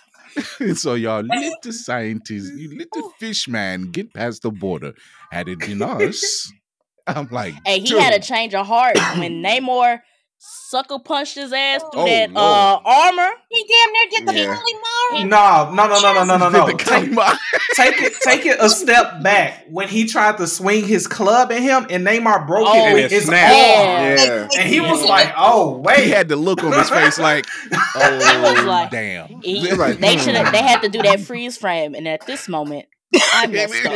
so 0.74 0.95
y'all 0.95 1.22
lit 1.22 1.55
the 1.62 1.72
scientists. 1.72 2.51
You 2.51 2.76
lit 2.76 2.89
the 2.93 3.03
oh. 3.05 3.12
fish 3.18 3.49
man. 3.49 3.91
Get 3.91 4.12
past 4.14 4.43
the 4.43 4.51
border. 4.51 4.95
Had 5.31 5.49
it 5.49 5.59
been 5.59 5.83
us, 5.83 6.53
I'm 7.07 7.29
like, 7.31 7.55
Hey, 7.64 7.81
he 7.81 7.87
dude, 7.87 8.01
had 8.01 8.14
a 8.14 8.20
change 8.20 8.55
of 8.55 8.66
heart 8.66 8.97
when 9.16 9.43
Namor 9.45 10.01
sucker 10.39 10.99
punched 10.99 11.34
his 11.34 11.53
ass 11.53 11.80
through 11.93 12.03
Oh, 12.03 12.07
that 12.07 12.30
Lord. 12.30 12.36
uh, 12.36 12.80
armor. 12.84 13.30
He 13.51 13.66
damn 13.66 13.93
near 13.93 14.03
did 14.11 14.28
the 14.28 14.34
Yeah. 14.34 14.55
Holy 14.55 14.74
Mara. 14.74 15.24
No, 15.26 15.74
no, 15.74 15.86
no, 15.89 16.01
no, 16.01 16.24
no, 16.24 16.36
no, 16.36 16.49
no, 16.49 16.49
no. 16.51 16.66
did 16.76 16.78
the 16.78 16.84
Take, 16.84 17.97
take 17.97 18.03
it, 18.03 18.12
take 18.22 18.47
it 18.47 18.57
a 18.61 18.68
step 18.68 19.22
back. 19.22 19.64
When 19.70 19.89
he 19.89 20.07
tried 20.07 20.36
to 20.39 20.47
swing 20.47 20.84
his 20.86 21.07
club 21.07 21.51
at 21.53 21.61
him, 21.61 21.86
and 21.91 22.07
Namor 22.07 22.47
broke 22.47 22.68
Oh, 22.68 22.74
it 22.74 22.84
and 22.86 22.95
with 22.95 23.11
his 23.11 23.24
snapped. 23.26 23.53
arm. 23.55 24.28
Yeah. 24.28 24.49
and 24.59 24.68
he 24.68 24.80
was 24.80 25.03
like, 25.05 25.32
"Oh 25.36 25.78
wait." 25.78 26.05
He 26.05 26.11
had 26.11 26.28
the 26.28 26.36
look 26.36 26.62
on 26.62 26.72
his 26.72 26.91
face 26.91 27.18
like, 27.18 27.47
oh 27.97 28.43
was 28.55 28.64
like- 28.64 28.91
damn. 28.91 29.26
He- 29.43 29.61
He 29.61 29.68
was 29.70 29.78
like, 29.78 29.99
they 29.99 30.14
hmm. 30.16 30.20
should 30.20 30.34
have. 30.34 30.53
They 30.53 30.62
had 30.62 30.82
to 30.82 30.89
do 30.89 31.03
that 31.03 31.20
freeze 31.20 31.57
frame, 31.57 31.95
and 31.95 32.07
at 32.07 32.26
this 32.26 32.49
moment, 32.49 32.86
I 33.32 33.47
messed 33.51 33.84
up. 33.86 33.93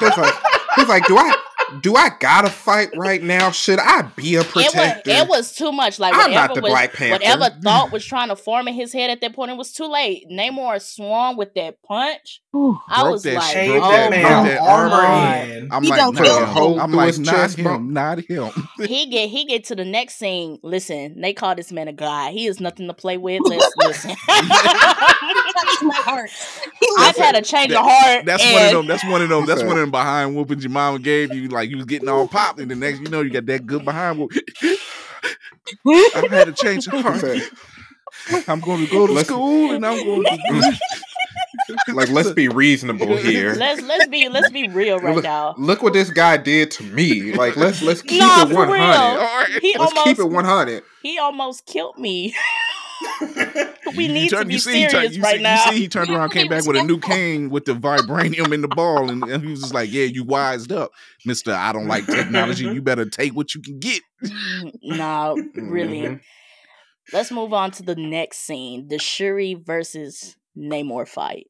He's 0.00 0.16
like, 0.16 0.34
he's 0.76 0.88
like, 0.88 1.06
do 1.06 1.16
I 1.16 1.34
do 1.80 1.94
I 1.96 2.10
gotta 2.20 2.48
fight 2.50 2.90
right 2.96 3.22
now? 3.22 3.50
Should 3.50 3.78
I 3.78 4.02
be 4.16 4.36
a 4.36 4.40
It 4.40 4.54
was, 4.54 4.64
protector? 4.66 5.10
it 5.10 5.28
was 5.28 5.54
too 5.54 5.72
much. 5.72 5.98
Like 5.98 6.12
I'm 6.14 6.30
whatever 6.30 6.34
not 6.34 6.54
the 6.54 6.60
was, 6.62 6.70
Black 6.70 6.92
Panther. 6.92 7.12
whatever 7.12 7.56
thought 7.62 7.92
was 7.92 8.04
trying 8.04 8.28
to 8.28 8.36
form 8.36 8.68
in 8.68 8.74
his 8.74 8.92
head 8.92 9.10
at 9.10 9.20
that 9.20 9.34
point, 9.34 9.50
it 9.50 9.56
was 9.56 9.72
too 9.72 9.86
late. 9.86 10.26
Namor 10.30 10.80
swung 10.80 11.36
with 11.36 11.54
that 11.54 11.82
punch. 11.82 12.40
I 12.54 13.02
Broke 13.02 13.10
was 13.12 13.22
that 13.24 13.34
like, 13.34 13.54
Broke 13.66 13.82
oh 13.84 13.90
that 13.90 14.10
that- 14.10 14.22
man 14.22 14.44
that 14.46 14.60
armor 14.60 15.52
in. 15.56 15.68
I'm 15.72 15.82
He 15.82 15.90
like, 15.90 15.98
done 16.00 16.14
no. 16.14 16.22
killed 16.22 16.42
a 16.42 16.46
hole 16.46 16.80
I'm 16.80 16.92
like, 16.92 17.18
not 17.18 17.34
chest 17.34 17.58
him, 17.58 17.64
bone. 17.64 17.92
not 17.92 18.18
him. 18.20 18.50
he 18.78 19.06
get 19.06 19.28
he 19.28 19.44
get 19.44 19.64
to 19.64 19.74
the 19.76 19.84
next 19.84 20.16
scene. 20.16 20.58
Listen, 20.62 21.20
they 21.20 21.32
call 21.32 21.54
this 21.56 21.72
man 21.72 21.88
a 21.88 21.92
guy. 21.92 22.30
He 22.30 22.46
is 22.46 22.60
nothing 22.60 22.86
to 22.86 22.94
play 22.94 23.16
with. 23.16 23.40
Let's 23.44 23.72
listen. 23.78 24.10
my 25.82 25.94
heart. 25.96 26.30
I've 26.98 27.16
had 27.16 27.34
a 27.36 27.42
change 27.42 27.72
of 27.72 27.82
heart. 27.84 28.24
That's 28.24 28.42
and 28.42 28.54
one 28.54 28.64
of 28.64 28.72
them. 28.72 28.86
That's 28.86 29.04
one 29.04 29.22
of 29.22 29.28
them. 29.28 29.46
That's 29.46 29.62
one 29.62 29.72
of 29.72 29.78
them 29.78 29.90
behind 29.90 30.34
whoopings 30.36 30.62
your 30.64 30.70
mama 30.70 30.98
gave 30.98 31.34
you. 31.34 31.48
Like 31.48 31.63
you 31.70 31.76
was 31.76 31.86
getting 31.86 32.08
all 32.08 32.26
popped, 32.28 32.60
and 32.60 32.70
the 32.70 32.74
next 32.74 33.00
you 33.00 33.08
know 33.08 33.20
you 33.20 33.30
got 33.30 33.46
that 33.46 33.66
good 33.66 33.84
behind 33.84 34.18
whoop. 34.18 34.32
I've 36.14 36.30
had 36.30 36.48
a 36.48 36.52
change 36.52 36.86
of 36.88 37.00
heart. 37.00 37.22
Okay. 37.24 37.40
I'm 38.48 38.60
going 38.60 38.84
to 38.86 38.90
go 38.90 39.06
to 39.06 39.12
Let's- 39.12 39.28
school, 39.28 39.72
and 39.72 39.84
I'm 39.84 40.02
going 40.04 40.24
to. 40.48 40.78
like, 41.94 42.10
let's 42.10 42.32
be 42.32 42.48
reasonable 42.48 43.16
here. 43.16 43.54
Let's 43.54 43.80
let's 43.82 44.06
be 44.06 44.28
let's 44.28 44.50
be 44.50 44.68
real 44.68 44.98
right 44.98 45.14
Look- 45.14 45.24
now. 45.24 45.54
Look 45.58 45.82
what 45.82 45.92
this 45.92 46.10
guy 46.10 46.36
did 46.36 46.70
to 46.72 46.82
me. 46.84 47.32
Like, 47.34 47.56
let's 47.56 47.82
let's 47.82 48.02
keep 48.02 48.20
Nah, 48.20 48.42
it 48.44 48.48
for 48.50 48.66
one 48.66 48.78
hundred. 48.78 49.60
He 49.62 49.74
Let's 49.78 49.92
almost 49.92 50.04
keep 50.06 50.18
it 50.18 50.30
one 50.30 50.44
hundred. 50.44 50.82
he 51.02 51.18
almost 51.18 51.66
killed 51.66 51.98
me. 51.98 52.34
We 53.96 54.06
You 54.06 54.12
need 54.12 54.30
to 54.30 54.36
turn- 54.36 54.48
be 54.48 54.54
you 54.54 54.58
see, 54.58 54.72
he 54.82 54.88
serious 54.88 54.92
turn- 54.92 55.12
you 55.12 55.22
right 55.22 55.36
see, 55.36 55.42
now. 55.42 55.64
You 55.66 55.72
see, 55.72 55.78
he 55.80 55.88
turned 55.88 56.10
around, 56.10 56.30
came 56.30 56.48
back 56.48 56.66
with 56.66 56.76
a 56.76 56.82
new 56.82 56.98
cane 56.98 57.50
with 57.50 57.64
the 57.64 57.72
vibranium 57.74 58.52
in 58.52 58.60
the 58.60 58.68
ball, 58.68 59.10
and, 59.10 59.22
and 59.24 59.42
he 59.44 59.50
was 59.50 59.60
just 59.60 59.74
like, 59.74 59.92
"Yeah, 59.92 60.04
you 60.04 60.24
wised 60.24 60.72
up, 60.72 60.90
Mister. 61.24 61.52
I 61.52 61.72
don't 61.72 61.86
like 61.88 62.06
technology. 62.06 62.64
You 62.64 62.82
better 62.82 63.04
take 63.08 63.34
what 63.34 63.54
you 63.54 63.60
can 63.62 63.78
get." 63.78 64.00
no, 64.82 65.36
really. 65.54 66.00
Mhm. 66.02 66.20
Let's 67.12 67.30
move 67.30 67.52
on 67.52 67.70
to 67.72 67.82
the 67.82 67.94
next 67.96 68.38
scene: 68.38 68.88
the 68.88 68.98
Shuri 68.98 69.54
versus 69.54 70.36
Namor 70.56 71.06
fight. 71.06 71.46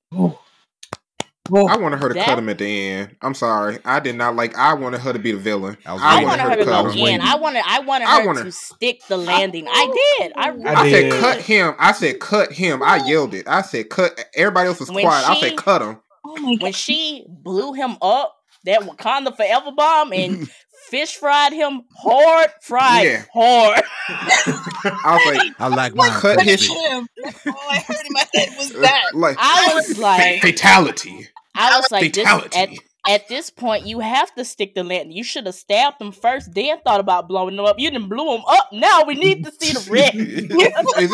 I 1.53 1.77
wanted 1.77 1.99
her 1.99 2.09
to 2.09 2.15
That- 2.15 2.25
cut 2.25 2.39
him 2.39 2.49
at 2.49 2.57
the 2.57 2.89
end. 2.89 3.17
I'm 3.21 3.35
sorry. 3.35 3.79
I 3.85 4.01
did 4.01 4.17
not 4.17 4.35
like. 4.35 4.57
I 4.57 4.73
wanted 4.75 5.01
her 5.03 5.13
to 5.13 5.19
be 5.19 5.33
the 5.33 5.39
villain. 5.39 5.77
I 5.85 5.93
I 5.95 6.15
waiting. 6.15 6.29
wanted 6.29 6.43
her 6.43 6.57
to 6.57 6.65
cut 6.65 6.71
go 6.73 6.85
was 6.85 6.95
him. 6.95 7.07
in. 7.07 7.21
I 7.21 7.35
wanted 7.37 7.63
I 7.67 7.81
wanted 7.81 8.07
I 8.09 8.21
her 8.23 8.27
wanted- 8.27 8.45
to 8.45 8.53
stick 8.53 9.01
the 9.09 9.19
landing. 9.19 9.67
I 9.69 10.17
did. 10.19 10.33
I, 10.37 10.49
I 10.49 10.81
I 10.81 10.89
did. 10.89 11.13
said 11.13 11.21
cut 11.21 11.41
him. 11.43 11.75
I 11.79 11.93
said 11.93 12.19
cut 12.21 12.53
him. 12.53 12.83
I 12.83 13.05
yelled 13.07 13.35
it. 13.35 13.47
I 13.47 13.61
said 13.61 13.91
cut. 13.91 14.25
Everybody 14.35 14.69
else 14.69 14.81
was 14.81 14.91
When 14.91 15.05
quiet. 15.05 15.29
I 15.29 15.39
said 15.39 15.57
cut 15.59 15.83
him. 15.83 16.01
Oh 16.25 16.37
my 16.39 16.57
when 16.61 16.73
she 16.73 17.27
blew 17.29 17.75
him 17.75 17.99
up, 18.01 18.35
that 18.65 18.81
Wakanda 18.81 19.37
Forever 19.37 19.73
bomb, 19.77 20.15
and 20.15 20.49
fish 20.89 21.17
fried 21.17 21.53
him 21.53 21.83
hard, 21.99 22.49
fried 22.63 23.05
Yeah. 23.07 23.23
hard. 23.35 23.83
I 24.09 25.21
was 25.27 25.37
like, 25.37 25.53
I 25.61 25.69
like 25.69 25.95
mine. 25.95 26.11
cut 26.13 26.41
his 26.43 26.67
Him. 26.67 27.07
All 27.47 27.55
I 27.71 27.85
heard 27.87 27.97
in 28.07 28.13
my 28.13 28.25
head 28.35 28.49
was 28.57 28.73
that. 28.73 29.03
like 29.15 29.37
I 29.39 29.73
was 29.75 29.99
like, 29.99 30.41
fatality. 30.41 31.29
I 31.55 31.79
was 31.79 31.91
like, 31.91 32.13
this, 32.13 32.27
at 32.57 32.69
at 33.07 33.29
this 33.29 33.51
point, 33.51 33.87
you 33.87 34.01
have 34.01 34.35
to 34.35 34.45
stick 34.45 34.75
the 34.75 34.83
landing. 34.83 35.13
You 35.17 35.23
should 35.25 35.45
have 35.47 35.55
stabbed 35.55 35.99
them 36.01 36.11
first, 36.11 36.55
then 36.55 36.79
thought 36.87 37.01
about 37.01 37.29
blowing 37.29 37.55
them 37.57 37.67
up. 37.67 37.79
You 37.79 37.91
didn't 37.91 38.09
blow 38.09 38.37
them 38.37 38.45
up. 38.49 38.71
Now 38.73 39.05
we 39.05 39.15
need 39.15 39.45
to 39.45 39.53
see 39.53 39.73
the 39.73 39.91
red. 39.91 40.15
exactly. 40.15 41.07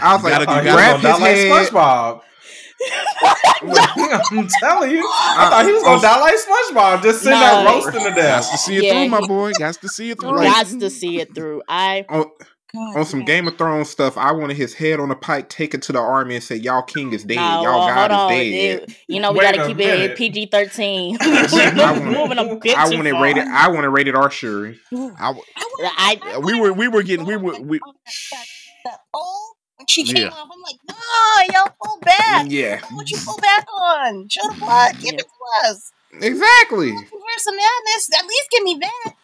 I 0.00 0.14
was 0.14 0.24
like, 0.24 0.32
Gotta- 0.34 0.50
I 0.50 0.62
you 0.62 0.62
thought 0.62 0.62
gotta 0.62 0.62
he 0.62 0.68
was 0.68 0.74
grab 0.74 0.94
his 0.96 1.02
die 1.02 1.18
like 1.18 1.36
head. 1.36 1.68
SpongeBob. 1.72 2.20
I'm 4.32 4.48
telling 4.60 4.90
you, 4.90 5.06
I 5.08 5.48
thought 5.50 5.64
he 5.66 5.72
was 5.72 5.82
gonna 5.84 6.02
die 6.02 6.20
like 6.20 6.34
SpongeBob, 6.34 7.02
just 7.02 7.22
sitting 7.22 7.38
No. 7.38 7.64
there 7.64 7.64
roasting 7.66 7.92
to 7.92 8.10
Got 8.10 8.42
to 8.42 8.58
see 8.58 8.76
it 8.76 8.84
Yeah, 8.84 8.92
through, 8.92 9.08
my 9.08 9.26
boy. 9.26 9.52
Got 9.52 9.74
to 9.74 9.88
see 9.88 10.10
it 10.10 10.20
through. 10.20 10.36
Like- 10.36 10.48
Gots 10.66 10.78
to 10.80 10.90
see 10.90 11.20
it 11.20 11.34
through. 11.34 11.62
I 11.68 12.04
on, 12.08 12.24
God, 12.74 12.96
on 12.96 13.04
some 13.04 13.18
man. 13.20 13.26
Game 13.26 13.48
of 13.48 13.58
Thrones 13.58 13.90
stuff, 13.90 14.16
I 14.16 14.32
wanted 14.32 14.56
his 14.56 14.72
head 14.74 14.98
on 14.98 15.10
a 15.10 15.14
pike 15.14 15.48
taken 15.50 15.80
to 15.82 15.92
the 15.92 15.98
army 15.98 16.36
and 16.36 16.42
say, 16.44 16.56
"Y'all 16.56 16.82
king 16.82 17.12
is 17.12 17.22
dead. 17.24 17.36
no, 17.36 17.62
Y'all 17.62 17.64
well, 17.64 17.86
god 17.88 18.10
hold 18.10 18.32
on. 18.32 18.32
is 18.38 18.50
dead." 18.52 18.82
It- 18.90 18.96
you 19.08 19.20
know 19.20 19.32
we 19.32 19.38
Wait 19.40 19.54
gotta 19.56 19.68
keep 19.68 19.76
minute. 19.76 20.10
it 20.12 20.16
PG 20.16 20.46
thirteen. 20.46 21.18
I 21.20 21.92
want- 22.00 22.04
Moving 22.06 22.38
a 22.38 22.56
bit 22.56 22.78
I 22.78 22.88
too 22.90 22.96
wanted 22.96 23.12
rated. 23.20 23.44
I 23.46 23.68
wanted 23.68 23.90
rated 23.90 24.14
R 24.16 24.30
Shuri. 24.30 24.78
I, 24.92 25.34
I 25.80 26.38
we 26.42 26.58
were 26.58 26.72
we 26.72 26.88
were 26.88 27.02
getting 27.02 27.26
we 27.26 27.36
were 27.36 27.60
we. 27.60 27.78
That, 27.78 28.46
that 28.84 28.98
when 29.12 29.86
she 29.88 30.04
came 30.04 30.16
Yeah. 30.16 30.28
off, 30.28 30.48
I'm 30.50 30.60
like, 30.62 30.76
no, 30.88 31.54
y'all 31.58 31.74
pull 31.84 31.98
back. 32.00 32.46
Mm, 32.46 32.50
yeah, 32.50 32.80
What 32.92 33.10
you 33.10 33.18
pull 33.24 33.36
back 33.38 33.66
on? 33.70 34.28
Show 34.28 34.40
the 34.50 34.58
blood. 34.60 34.92
Give 35.00 35.14
it 35.14 35.18
to 35.18 35.68
us. 35.68 35.92
exactly. 36.20 36.88
Universe 36.88 37.46
of 37.48 37.54
Madness. 37.54 38.08
At 38.18 38.26
least 38.26 38.48
give 38.50 38.62
me 38.62 38.78
that. 38.80 39.14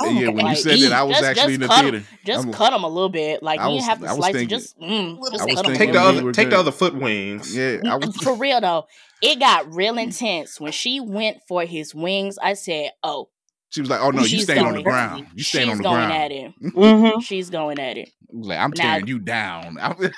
Oh, 0.00 0.08
yeah, 0.08 0.12
my 0.12 0.32
when 0.32 0.36
God. 0.36 0.38
you 0.38 0.44
Like, 0.44 0.56
said 0.58 0.78
that, 0.80 0.92
I 0.92 1.02
was 1.02 1.16
just- 1.18 1.24
actually 1.28 1.42
just 1.42 1.54
in 1.54 1.60
the 1.60 1.66
cut 1.68 1.80
theater. 1.82 2.02
just 2.24 2.44
I'm- 2.46 2.52
cut 2.54 2.70
them 2.70 2.84
a 2.84 2.88
little 2.88 3.08
bit. 3.10 3.42
Like 3.42 3.60
I 3.60 3.68
you 3.68 3.74
was- 3.74 3.82
didn't 3.84 3.88
have 3.90 4.00
to 4.00 4.06
I 4.06 4.10
was 4.10 4.16
slice 4.18 4.34
it. 4.36 4.46
Just, 4.46 4.78
mm, 4.80 4.86
I 4.86 5.30
just 5.32 5.44
was 5.46 5.54
cut 5.56 5.66
'em 5.68 5.74
Take 5.76 5.92
the 5.92 6.00
other. 6.00 6.32
Take 6.32 6.50
the 6.50 6.58
other 6.58 6.72
foot 6.72 6.94
wings. 6.94 7.54
Yeah, 7.54 7.78
I 7.86 7.96
was. 7.96 8.16
For 8.22 8.34
real 8.34 8.60
though, 8.60 8.86
it 9.20 9.38
got 9.38 9.74
real 9.74 9.98
intense 9.98 10.58
when 10.60 10.72
she 10.72 10.98
went 11.00 11.38
for 11.46 11.64
his 11.64 11.94
wings. 11.94 12.38
I 12.42 12.54
said, 12.54 12.92
"Oh, 13.02 13.28
She 13.70 13.80
was 13.82 13.90
like, 13.90 14.00
"Oh 14.00 14.10
no, 14.10 14.22
you 14.22 14.28
she's 14.28 14.44
staying 14.44 14.64
on 14.64 14.74
the 14.74 14.82
ground. 14.82 15.26
You 15.34 15.44
staying 15.44 15.68
on 15.70 15.76
the 15.76 15.82
ground." 15.82 16.10
She's 16.10 16.10
going 16.10 16.22
at 16.22 16.30
it. 16.32 16.74
Mm-hmm. 16.74 17.20
She's 17.20 17.50
going 17.50 17.78
at 17.78 17.98
it." 17.98 18.08
I 18.08 18.36
was 18.36 18.46
like, 18.48 18.58
"I'm 18.58 18.72
Now- 18.76 18.82
tearing 18.84 19.06
you 19.08 19.18
down." 19.18 19.76
I 19.82 19.88
was- 19.92 20.10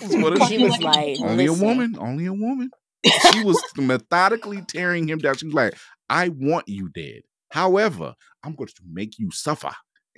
That's 0.00 0.14
what 0.16 0.48
She 0.48 0.58
was 0.58 0.78
like, 0.80 1.18
only 1.20 1.46
a 1.46 1.52
woman, 1.52 1.96
only 1.98 2.26
a 2.26 2.32
woman. 2.32 2.70
She 3.32 3.42
was 3.44 3.60
methodically 3.76 4.62
tearing 4.68 5.08
him 5.08 5.18
down. 5.18 5.34
She 5.36 5.46
was 5.46 5.54
like, 5.54 5.74
"I 6.08 6.28
want 6.28 6.68
you 6.68 6.88
dead. 6.94 7.22
However, 7.50 8.14
I'm 8.42 8.54
going 8.54 8.68
to 8.68 8.82
make 8.90 9.18
you 9.18 9.30
suffer." 9.30 9.70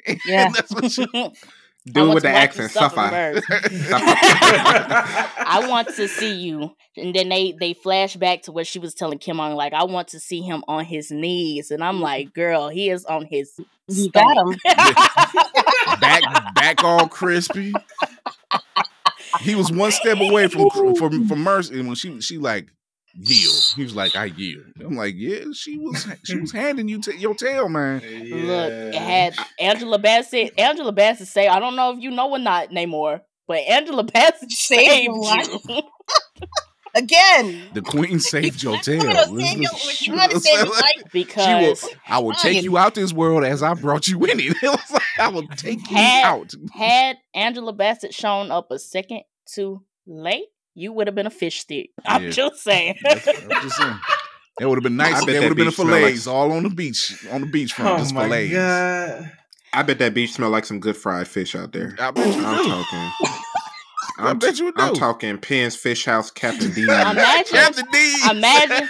Yeah. 0.26 0.49
that's 0.53 0.72
what 0.72 0.91
she. 0.91 1.07
Do 1.85 2.11
with 2.11 2.22
the 2.22 2.28
accent. 2.28 2.70
suffer 2.70 2.95
Suffer. 2.95 3.43
I 3.95 5.66
want 5.68 5.89
to 5.97 6.07
see 6.07 6.33
you. 6.35 6.70
And 6.97 7.12
then 7.12 7.28
they 7.28 7.57
they 7.59 7.74
flash 7.74 8.14
back 8.16 8.43
to 8.43 8.53
what 8.53 8.68
she 8.68 8.78
was 8.78 8.95
telling 8.95 9.18
Kim 9.18 9.41
on, 9.41 9.55
like, 9.55 9.72
I 9.72 9.83
want 9.83 10.07
to 10.09 10.20
see 10.20 10.43
him 10.43 10.62
on 10.68 10.85
his 10.85 11.11
knees. 11.11 11.72
And 11.72 11.83
I'm 11.83 12.01
like, 12.01 12.33
girl, 12.35 12.68
he 12.68 12.89
is 12.89 13.05
on 13.05 13.26
his 13.26 13.53
You 13.89 14.11
got 14.12 14.37
him. 14.37 14.57
back 16.01 16.22
back 16.55 16.85
all 16.85 17.09
crispy. 17.09 17.72
He 19.41 19.55
was 19.57 19.72
one 19.72 19.91
step 19.91 20.18
away 20.20 20.47
from 20.47 20.70
from 20.95 21.26
from 21.26 21.41
mercy, 21.43 21.78
and 21.80 21.89
when 21.89 21.97
she 21.97 22.20
she 22.20 22.39
like 22.39 22.68
yield, 23.14 23.54
he 23.76 23.82
was 23.82 23.94
like, 23.94 24.14
"I 24.16 24.26
yield." 24.26 24.64
I'm 24.80 24.96
like, 24.96 25.14
"Yeah, 25.16 25.44
she 25.54 25.78
was 25.78 26.06
she 26.24 26.38
was 26.38 26.52
handing 26.52 26.88
you 26.88 27.00
t- 27.00 27.16
your 27.16 27.34
tail, 27.34 27.68
man." 27.68 28.00
Look, 28.00 28.72
it 28.72 28.94
had 28.94 29.34
Angela 29.60 29.98
Bassett. 29.98 30.52
Angela 30.58 30.92
Bassett 30.92 31.28
say, 31.28 31.46
I 31.48 31.58
don't 31.58 31.76
know 31.76 31.92
if 31.92 32.00
you 32.00 32.10
know 32.10 32.30
or 32.30 32.38
not, 32.38 32.70
Namor, 32.70 33.20
but 33.46 33.58
Angela 33.58 34.04
Bassett 34.04 34.50
Saved 34.50 34.82
saved 34.90 35.04
your 35.04 35.18
life. 35.18 35.48
you. 35.68 35.82
Again. 36.94 37.70
The 37.72 37.80
queen 37.80 38.20
saved 38.20 38.62
your 38.62 38.76
tail. 38.78 39.02
You 39.02 39.08
know, 39.14 39.24
Samuel 39.24 39.72
was 39.72 39.98
trying 39.98 40.28
to 40.28 40.40
save 40.40 40.58
his 40.60 40.68
life. 40.68 40.82
She 40.94 40.98
will, 41.02 41.08
because 41.12 41.88
I 42.06 42.18
will 42.18 42.34
take 42.34 42.52
Ryan. 42.52 42.64
you 42.64 42.76
out 42.76 42.94
this 42.94 43.14
world 43.14 43.44
as 43.44 43.62
I 43.62 43.72
brought 43.72 44.08
you 44.08 44.22
in 44.26 44.38
it. 44.38 44.56
It 44.62 44.62
was 44.62 44.90
like, 44.90 45.02
I 45.18 45.28
will 45.28 45.46
take 45.56 45.80
you 45.90 45.96
Had- 45.96 46.24
out. 46.26 46.52
had 46.74 47.16
Angela 47.32 47.72
Bassett 47.72 48.12
shown 48.12 48.50
up 48.50 48.70
a 48.70 48.78
second 48.78 49.22
too 49.46 49.82
late, 50.06 50.48
you 50.74 50.92
would 50.92 51.06
have 51.06 51.14
been 51.14 51.26
a 51.26 51.30
fish 51.30 51.60
stick. 51.60 51.90
I'm 52.06 52.24
Yeah. 52.24 52.30
just 52.30 52.62
saying. 52.62 52.96
That's- 53.02 53.28
I'm 53.28 53.50
just 53.62 53.76
saying. 53.76 53.98
It 54.60 54.66
would 54.66 54.76
have 54.76 54.82
been 54.82 54.96
nice. 54.96 55.14
I 55.14 55.20
if 55.20 55.26
bet 55.26 55.26
There 55.26 55.40
that 55.40 55.48
would 55.48 55.48
have 55.48 55.56
been 55.56 55.66
a 55.66 55.70
beach 55.70 55.78
like- 55.78 56.02
fillets 56.04 56.26
all 56.26 56.52
on 56.52 56.62
the 56.64 56.70
beach, 56.70 57.26
on 57.30 57.40
the 57.40 57.46
beachfront, 57.46 57.94
Oh 57.94 57.98
just 57.98 58.14
my 58.14 58.24
fillets. 58.28 58.52
god. 58.52 59.32
I 59.74 59.82
bet 59.82 59.98
that 60.00 60.12
beach 60.12 60.32
smell 60.34 60.50
like 60.50 60.66
some 60.66 60.78
good 60.80 60.96
fried 60.96 61.26
fish 61.26 61.54
out 61.54 61.72
there. 61.72 61.96
I 61.98 62.10
bet 62.10 62.26
you 62.26 62.44
I'm 62.44 62.62
do. 62.62 62.68
talking. 62.70 63.10
I 64.18 64.28
I'm, 64.28 64.38
bet 64.38 64.58
you 64.58 64.70
do. 64.72 64.82
I'm 64.82 64.92
talking 64.94 65.38
Penn's 65.38 65.74
Fish 65.74 66.04
House, 66.04 66.30
Captain 66.30 66.70
D. 66.72 66.82
Imagine- 66.82 67.44
Captain 67.50 67.86
D. 67.90 68.16
Imagine- 68.30 68.88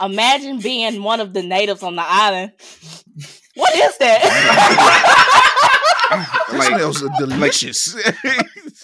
Imagine 0.00 0.60
being 0.60 1.02
one 1.02 1.20
of 1.20 1.32
the 1.34 1.42
natives 1.42 1.82
on 1.82 1.96
the 1.96 2.04
island. 2.04 2.52
What 3.54 3.74
is 3.74 3.98
that? 3.98 4.22
That 6.10 6.58
like, 6.58 6.68
smells 6.68 7.02
delicious. 7.18 7.96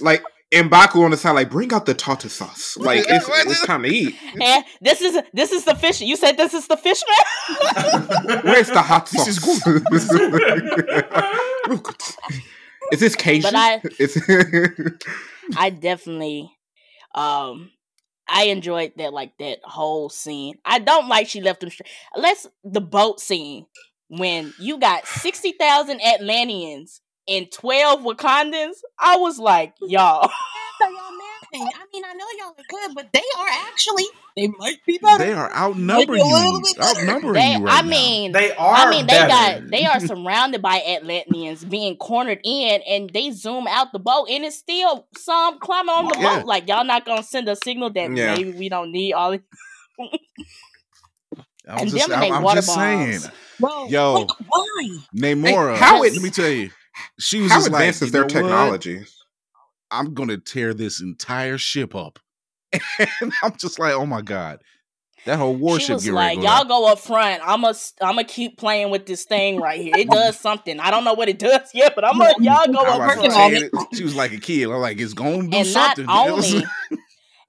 like 0.00 0.22
Mbaku 0.54 1.04
on 1.04 1.10
the 1.10 1.16
side, 1.16 1.32
like 1.32 1.50
bring 1.50 1.72
out 1.72 1.86
the 1.86 1.94
tartar 1.94 2.28
sauce. 2.28 2.76
Like 2.80 3.04
it's, 3.08 3.26
it's 3.28 3.66
time 3.66 3.82
to 3.82 3.88
eat. 3.88 4.14
and 4.40 4.64
this 4.80 5.00
is 5.00 5.18
this 5.32 5.52
is 5.52 5.64
the 5.64 5.74
fish. 5.74 6.00
You 6.00 6.16
said 6.16 6.36
this 6.36 6.54
is 6.54 6.66
the 6.66 6.76
fish 6.76 7.02
man. 7.08 8.40
Where's 8.44 8.68
the 8.68 8.82
hot 8.82 9.06
This 9.10 9.36
sauce? 9.36 9.66
is 9.66 10.10
Real 11.68 11.78
good. 11.78 12.02
is 12.92 13.00
this 13.00 13.16
Cajun? 13.16 13.42
But 13.42 13.54
I- 13.56 13.82
I 15.56 15.70
definitely 15.70 16.50
um 17.14 17.70
I 18.28 18.44
enjoyed 18.44 18.92
that 18.96 19.12
like 19.12 19.36
that 19.38 19.58
whole 19.64 20.08
scene. 20.08 20.56
I 20.64 20.78
don't 20.78 21.08
like 21.08 21.28
she 21.28 21.40
left 21.42 21.60
them 21.60 21.70
straight. 21.70 21.88
Let's 22.16 22.46
the 22.64 22.80
boat 22.80 23.20
scene 23.20 23.66
when 24.08 24.52
you 24.58 24.78
got 24.78 25.06
60,000 25.06 26.00
Atlanteans 26.00 27.00
and 27.28 27.50
12 27.50 28.00
Wakandans. 28.00 28.74
I 28.98 29.16
was 29.16 29.38
like, 29.38 29.74
y'all. 29.80 30.30
So 30.80 30.88
y'all 30.88 30.96
napping. 30.96 31.70
I 31.74 31.84
mean, 31.92 32.04
I 32.04 32.14
know 32.14 32.24
y'all 32.38 32.54
are 32.58 32.64
good, 32.68 32.94
but 32.94 33.12
they 33.12 33.22
are 33.38 33.48
actually 33.70 34.04
they 34.36 34.48
might 34.58 34.78
be 34.86 34.98
better. 35.00 35.24
they 35.24 35.32
are 35.32 35.50
outnumbering 35.54 36.20
Like 36.20 36.28
you. 36.28 36.62
Outnumbering 36.80 37.34
They, 37.42 37.52
you 37.52 37.64
right 37.64 37.78
I 37.78 37.82
now. 37.82 37.88
mean, 37.88 38.32
They 38.32 38.50
are. 38.52 38.74
I 38.74 38.90
mean, 38.90 39.06
they 39.06 39.12
better. 39.12 39.28
got 39.28 39.70
they 39.70 39.84
are 39.86 40.00
surrounded 40.00 40.62
by 40.62 40.80
Atlanteans 40.80 41.64
being 41.64 41.96
cornered 41.96 42.40
in, 42.44 42.82
and 42.88 43.10
they 43.10 43.30
zoom 43.30 43.66
out 43.68 43.92
the 43.92 44.00
boat, 44.00 44.28
and 44.30 44.44
it's 44.44 44.56
still 44.56 45.06
some 45.16 45.60
climbing 45.60 45.90
on 45.94 46.08
the 46.08 46.16
Yeah. 46.18 46.38
boat. 46.38 46.46
Like 46.46 46.66
y'all 46.68 46.84
not 46.84 47.04
gonna 47.06 47.22
send 47.22 47.48
a 47.48 47.54
signal 47.56 47.90
that 47.92 48.16
Yeah. 48.16 48.34
maybe 48.34 48.50
we 48.50 48.68
don't 48.68 48.90
need 48.92 49.12
all. 49.12 49.38
I'm 51.68 51.78
and 51.78 51.90
just, 51.90 52.08
them 52.08 52.12
and 52.12 52.22
I'm, 52.22 52.32
I'm 52.32 52.42
water 52.42 52.60
just 52.60 52.74
saying. 52.74 53.20
bombs. 53.20 53.30
Whoa, 53.58 53.86
Yo. 53.88 54.14
like, 54.14 54.28
why? 54.46 54.98
Namora, 55.14 55.76
how 55.78 56.00
let 56.00 56.20
me 56.20 56.30
tell 56.30 56.50
you. 56.50 56.70
She 57.18 57.40
was 57.40 57.50
How 57.50 57.58
just 57.58 57.70
like, 57.70 57.80
advanced 57.80 58.02
is 58.02 58.10
their 58.12 58.22
know 58.22 58.24
what? 58.26 58.32
technology? 58.32 59.04
I'm 59.90 60.14
gonna 60.14 60.38
tear 60.38 60.74
this 60.74 61.00
entire 61.00 61.58
ship 61.58 61.94
up. 61.94 62.18
And 63.20 63.32
I'm 63.42 63.56
just 63.56 63.78
like, 63.78 63.92
oh 63.94 64.06
my 64.06 64.22
god. 64.22 64.60
That 65.26 65.38
whole 65.38 65.54
warship. 65.56 65.86
She 65.86 65.92
warship 65.92 66.08
was 66.08 66.10
like, 66.10 66.36
"Y'all 66.36 66.44
down. 66.64 66.68
go 66.68 66.86
up 66.92 66.98
front. 66.98 67.40
I'm 67.42 67.64
a, 67.64 67.68
I'm 68.02 68.16
gonna 68.16 68.24
keep 68.24 68.58
playing 68.58 68.90
with 68.90 69.06
this 69.06 69.24
thing 69.24 69.58
right 69.58 69.80
here. 69.80 69.94
It 69.96 70.10
does 70.10 70.38
something. 70.38 70.78
I 70.78 70.90
don't 70.90 71.02
know 71.04 71.14
what 71.14 71.30
it 71.30 71.38
does 71.50 71.70
yet, 71.72 71.94
but 71.94 72.04
I'm 72.04 72.18
gonna 72.18 72.34
y'all 72.40 72.66
go 72.70 72.80
up 72.80 72.96
front." 73.14 73.20
on 73.20 73.30
saying 73.30 73.70
it. 73.72 73.96
She 73.96 74.02
was 74.04 74.14
like 74.14 74.32
a 74.32 74.36
kid. 74.38 74.64
I'm 74.68 74.80
like, 74.80 75.00
it's 75.00 75.14
gonna 75.14 75.48
do 75.48 75.56
And 75.56 75.72
not 75.72 75.96
something. 75.96 76.04
It 76.04 76.32
was- 76.34 76.54
only, 76.54 76.66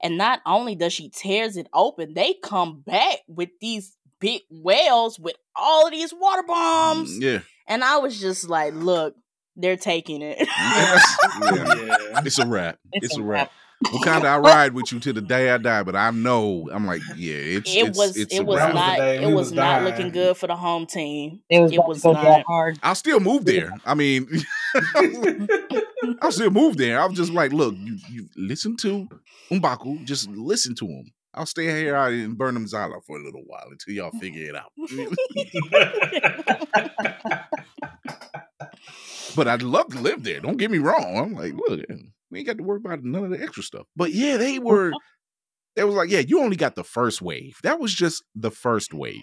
and 0.02 0.16
not 0.16 0.40
only 0.46 0.74
does 0.74 0.94
she 0.94 1.10
tears 1.10 1.58
it 1.58 1.66
open, 1.74 2.14
they 2.14 2.34
come 2.42 2.80
back 2.80 3.18
with 3.28 3.50
these 3.60 3.94
big 4.20 4.40
whales 4.50 5.18
with 5.18 5.36
all 5.54 5.86
of 5.86 5.92
these 5.92 6.14
water 6.18 6.44
bombs, 6.44 7.18
yeah. 7.18 7.40
and 7.68 7.84
I 7.84 7.98
was 7.98 8.18
just 8.18 8.48
like, 8.48 8.72
"Look, 8.72 9.16
they're 9.56 9.76
taking 9.76 10.22
it." 10.22 10.38
Yeah. 10.40 10.98
Yeah. 11.40 12.20
It's 12.24 12.38
a 12.38 12.46
wrap. 12.46 12.78
It's, 12.92 13.06
It's 13.06 13.16
a 13.18 13.20
a 13.20 13.24
wrap. 13.24 13.52
of 13.84 14.06
I 14.24 14.38
ride 14.38 14.72
with 14.72 14.90
you 14.90 15.00
to 15.00 15.12
the 15.12 15.20
day 15.20 15.50
I 15.50 15.58
die, 15.58 15.82
but 15.82 15.94
I 15.94 16.10
know 16.10 16.68
I'm 16.72 16.86
like, 16.86 17.02
yeah, 17.16 17.34
it's 17.34 17.74
it 17.74 17.88
it's, 17.88 17.98
was 17.98 18.16
it's 18.16 18.34
it 18.34 18.44
was 18.46 18.56
wrap. 18.58 18.74
not 18.74 18.98
it 19.00 19.20
we 19.20 19.26
was 19.26 19.48
was 19.48 19.52
not 19.52 19.82
looking 19.82 20.10
good 20.10 20.36
for 20.36 20.46
the 20.46 20.56
home 20.56 20.86
team. 20.86 21.40
It 21.50 21.60
was, 21.60 21.72
It 21.72 21.80
was 21.84 22.02
not. 22.04 22.22
that 22.22 22.44
hard. 22.46 22.78
I'll 22.82 22.94
still 22.94 23.20
move 23.20 23.44
there. 23.44 23.72
I 23.84 23.94
mean, 23.94 24.26
I'll 26.22 26.32
still 26.32 26.50
move 26.50 26.76
there. 26.78 27.00
I'm 27.00 27.14
just 27.14 27.32
like, 27.32 27.52
look, 27.52 27.74
you, 27.76 27.98
you 28.10 28.28
listen 28.36 28.76
to 28.78 29.08
Mbaku, 29.50 30.04
just 30.04 30.28
listen 30.30 30.74
to 30.76 30.86
him. 30.86 31.12
I'll 31.34 31.44
stay 31.46 31.64
here 31.66 31.94
out 31.94 32.12
in 32.14 32.34
Birnin 32.34 32.64
Zana 32.64 33.04
for 33.06 33.18
a 33.18 33.22
little 33.22 33.42
while 33.46 33.66
until 33.70 33.92
y'all 33.94 34.10
figure 34.18 34.48
it 34.48 34.56
out. 34.56 34.72
But 39.34 39.48
I'd 39.48 39.62
love 39.62 39.88
to 39.88 40.00
live 40.00 40.22
there. 40.24 40.40
Don't 40.40 40.56
get 40.56 40.70
me 40.70 40.78
wrong. 40.78 41.16
I'm 41.18 41.34
like, 41.34 41.54
look, 41.54 41.80
we 42.30 42.38
ain't 42.38 42.46
got 42.46 42.56
to 42.58 42.62
worry 42.62 42.80
about 42.84 43.02
none 43.04 43.24
of 43.24 43.30
the 43.30 43.42
extra 43.42 43.62
stuff. 43.62 43.86
But 43.96 44.12
yeah, 44.12 44.36
they 44.36 44.58
were. 44.60 44.92
They 45.74 45.84
was 45.84 45.94
like, 45.94 46.08
yeah, 46.10 46.20
you 46.20 46.40
only 46.40 46.56
got 46.56 46.74
the 46.74 46.84
first 46.84 47.20
wave. 47.20 47.58
That 47.62 47.78
was 47.78 47.92
just 47.92 48.24
the 48.34 48.50
first 48.50 48.94
wave. 48.94 49.20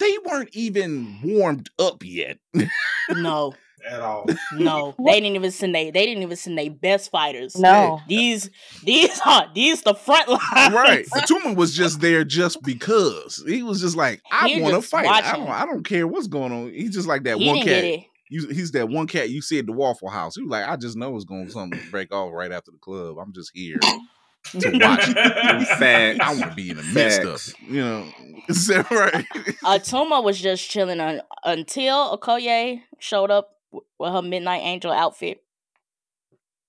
They 0.00 0.18
weren't 0.24 0.48
even 0.52 1.20
warmed 1.22 1.70
up 1.78 2.02
yet. 2.04 2.38
no, 3.08 3.54
At 3.88 4.00
all. 4.00 4.26
no, 4.52 4.96
they 5.06 5.12
didn't 5.20 5.36
even 5.36 5.52
send 5.52 5.76
they 5.76 5.92
they 5.92 6.06
didn't 6.06 6.24
even 6.24 6.36
send 6.36 6.58
their 6.58 6.70
best 6.72 7.12
fighters. 7.12 7.56
No. 7.56 8.00
These 8.08 8.50
these 8.82 9.20
are 9.24 9.46
these 9.54 9.82
the 9.82 9.94
front 9.94 10.28
line. 10.28 10.40
right. 10.72 11.06
Atuma 11.14 11.54
was 11.54 11.72
just 11.72 12.00
there 12.00 12.24
just 12.24 12.60
because. 12.64 13.44
He 13.46 13.62
was 13.62 13.80
just 13.80 13.96
like, 13.96 14.22
I 14.32 14.58
want 14.60 14.74
to 14.74 14.80
just 14.80 14.90
fight. 14.90 15.06
I 15.06 15.36
don't, 15.36 15.48
I 15.48 15.64
don't 15.66 15.84
care 15.84 16.08
what's 16.08 16.26
going 16.26 16.50
on. 16.50 16.70
He's 16.72 16.94
just 16.94 17.06
like 17.06 17.22
that 17.24 17.38
He 17.38 17.46
one 17.46 17.64
didn't 17.64 18.00
cat. 18.00 18.06
Get 18.32 18.42
it. 18.42 18.48
You, 18.48 18.54
he's 18.54 18.72
that 18.72 18.88
one 18.88 19.06
cat 19.06 19.30
you 19.30 19.42
see 19.42 19.58
at 19.58 19.66
the 19.66 19.72
Waffle 19.72 20.08
House. 20.08 20.36
He 20.36 20.42
was 20.42 20.50
like, 20.50 20.68
I 20.68 20.76
just 20.76 20.96
know 20.96 21.14
it's 21.16 21.24
going 21.24 21.46
to 21.46 21.52
something 21.52 21.80
break 21.90 22.12
off 22.12 22.32
right 22.32 22.52
after 22.52 22.70
the 22.70 22.78
club. 22.78 23.18
I'm 23.18 23.32
just 23.32 23.50
here 23.54 23.78
to 23.78 24.70
watch 24.74 25.08
it. 25.08 25.16
I 26.20 26.34
want 26.34 26.50
to 26.50 26.54
be 26.54 26.70
in 26.70 26.76
the 26.76 26.82
midst 26.82 27.22
of 27.22 27.34
it. 27.34 27.54
You 27.68 27.80
know, 27.80 28.08
is 28.48 28.66
that 28.68 28.90
right? 28.90 29.26
Atuma 29.64 30.22
was 30.22 30.40
just 30.40 30.68
chilling 30.68 31.00
on, 31.00 31.20
until 31.44 32.16
Okoye 32.18 32.80
showed 32.98 33.30
up 33.30 33.50
with 33.98 34.12
her 34.12 34.22
Midnight 34.22 34.62
Angel 34.62 34.92
outfit. 34.92 35.42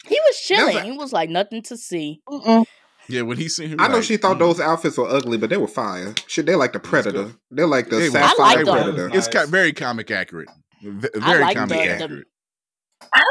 He 0.06 0.20
was 0.28 0.40
chilling. 0.40 0.78
a- 0.78 0.84
he 0.84 0.92
was 0.92 1.14
like 1.14 1.30
nothing 1.30 1.62
to 1.64 1.78
see. 1.78 2.22
Mm-mm. 2.28 2.66
yeah, 3.08 3.22
when 3.22 3.38
he 3.38 3.48
seen 3.48 3.70
him, 3.70 3.80
I 3.80 3.88
know 3.88 4.02
she 4.02 4.18
thought 4.18 4.36
mm. 4.36 4.40
those 4.40 4.60
outfits 4.60 4.98
were 4.98 5.08
ugly, 5.08 5.38
but 5.38 5.50
they 5.50 5.58
were 5.58 5.68
fire. 5.68 6.14
Shit, 6.28 6.46
they 6.46 6.56
like 6.56 6.74
the 6.74 6.80
Predator. 6.80 7.34
They're 7.50 7.68
like 7.68 7.90
the 7.90 7.98
They 7.98 8.10
Sapphire 8.10 8.38
like 8.38 8.66
them. 8.66 8.76
Predator. 8.76 9.08
It's 9.08 9.28
Nice. 9.34 9.46
ca- 9.46 9.46
very 9.50 9.72
comic 9.72 10.12
accurate. 10.12 10.50
V- 10.84 11.08
I 11.16 11.20
Very 11.32 11.42
like 11.42 11.58
comic 11.58 11.70
the- 11.70 11.86
the- 11.86 11.92
accurate. 12.04 12.28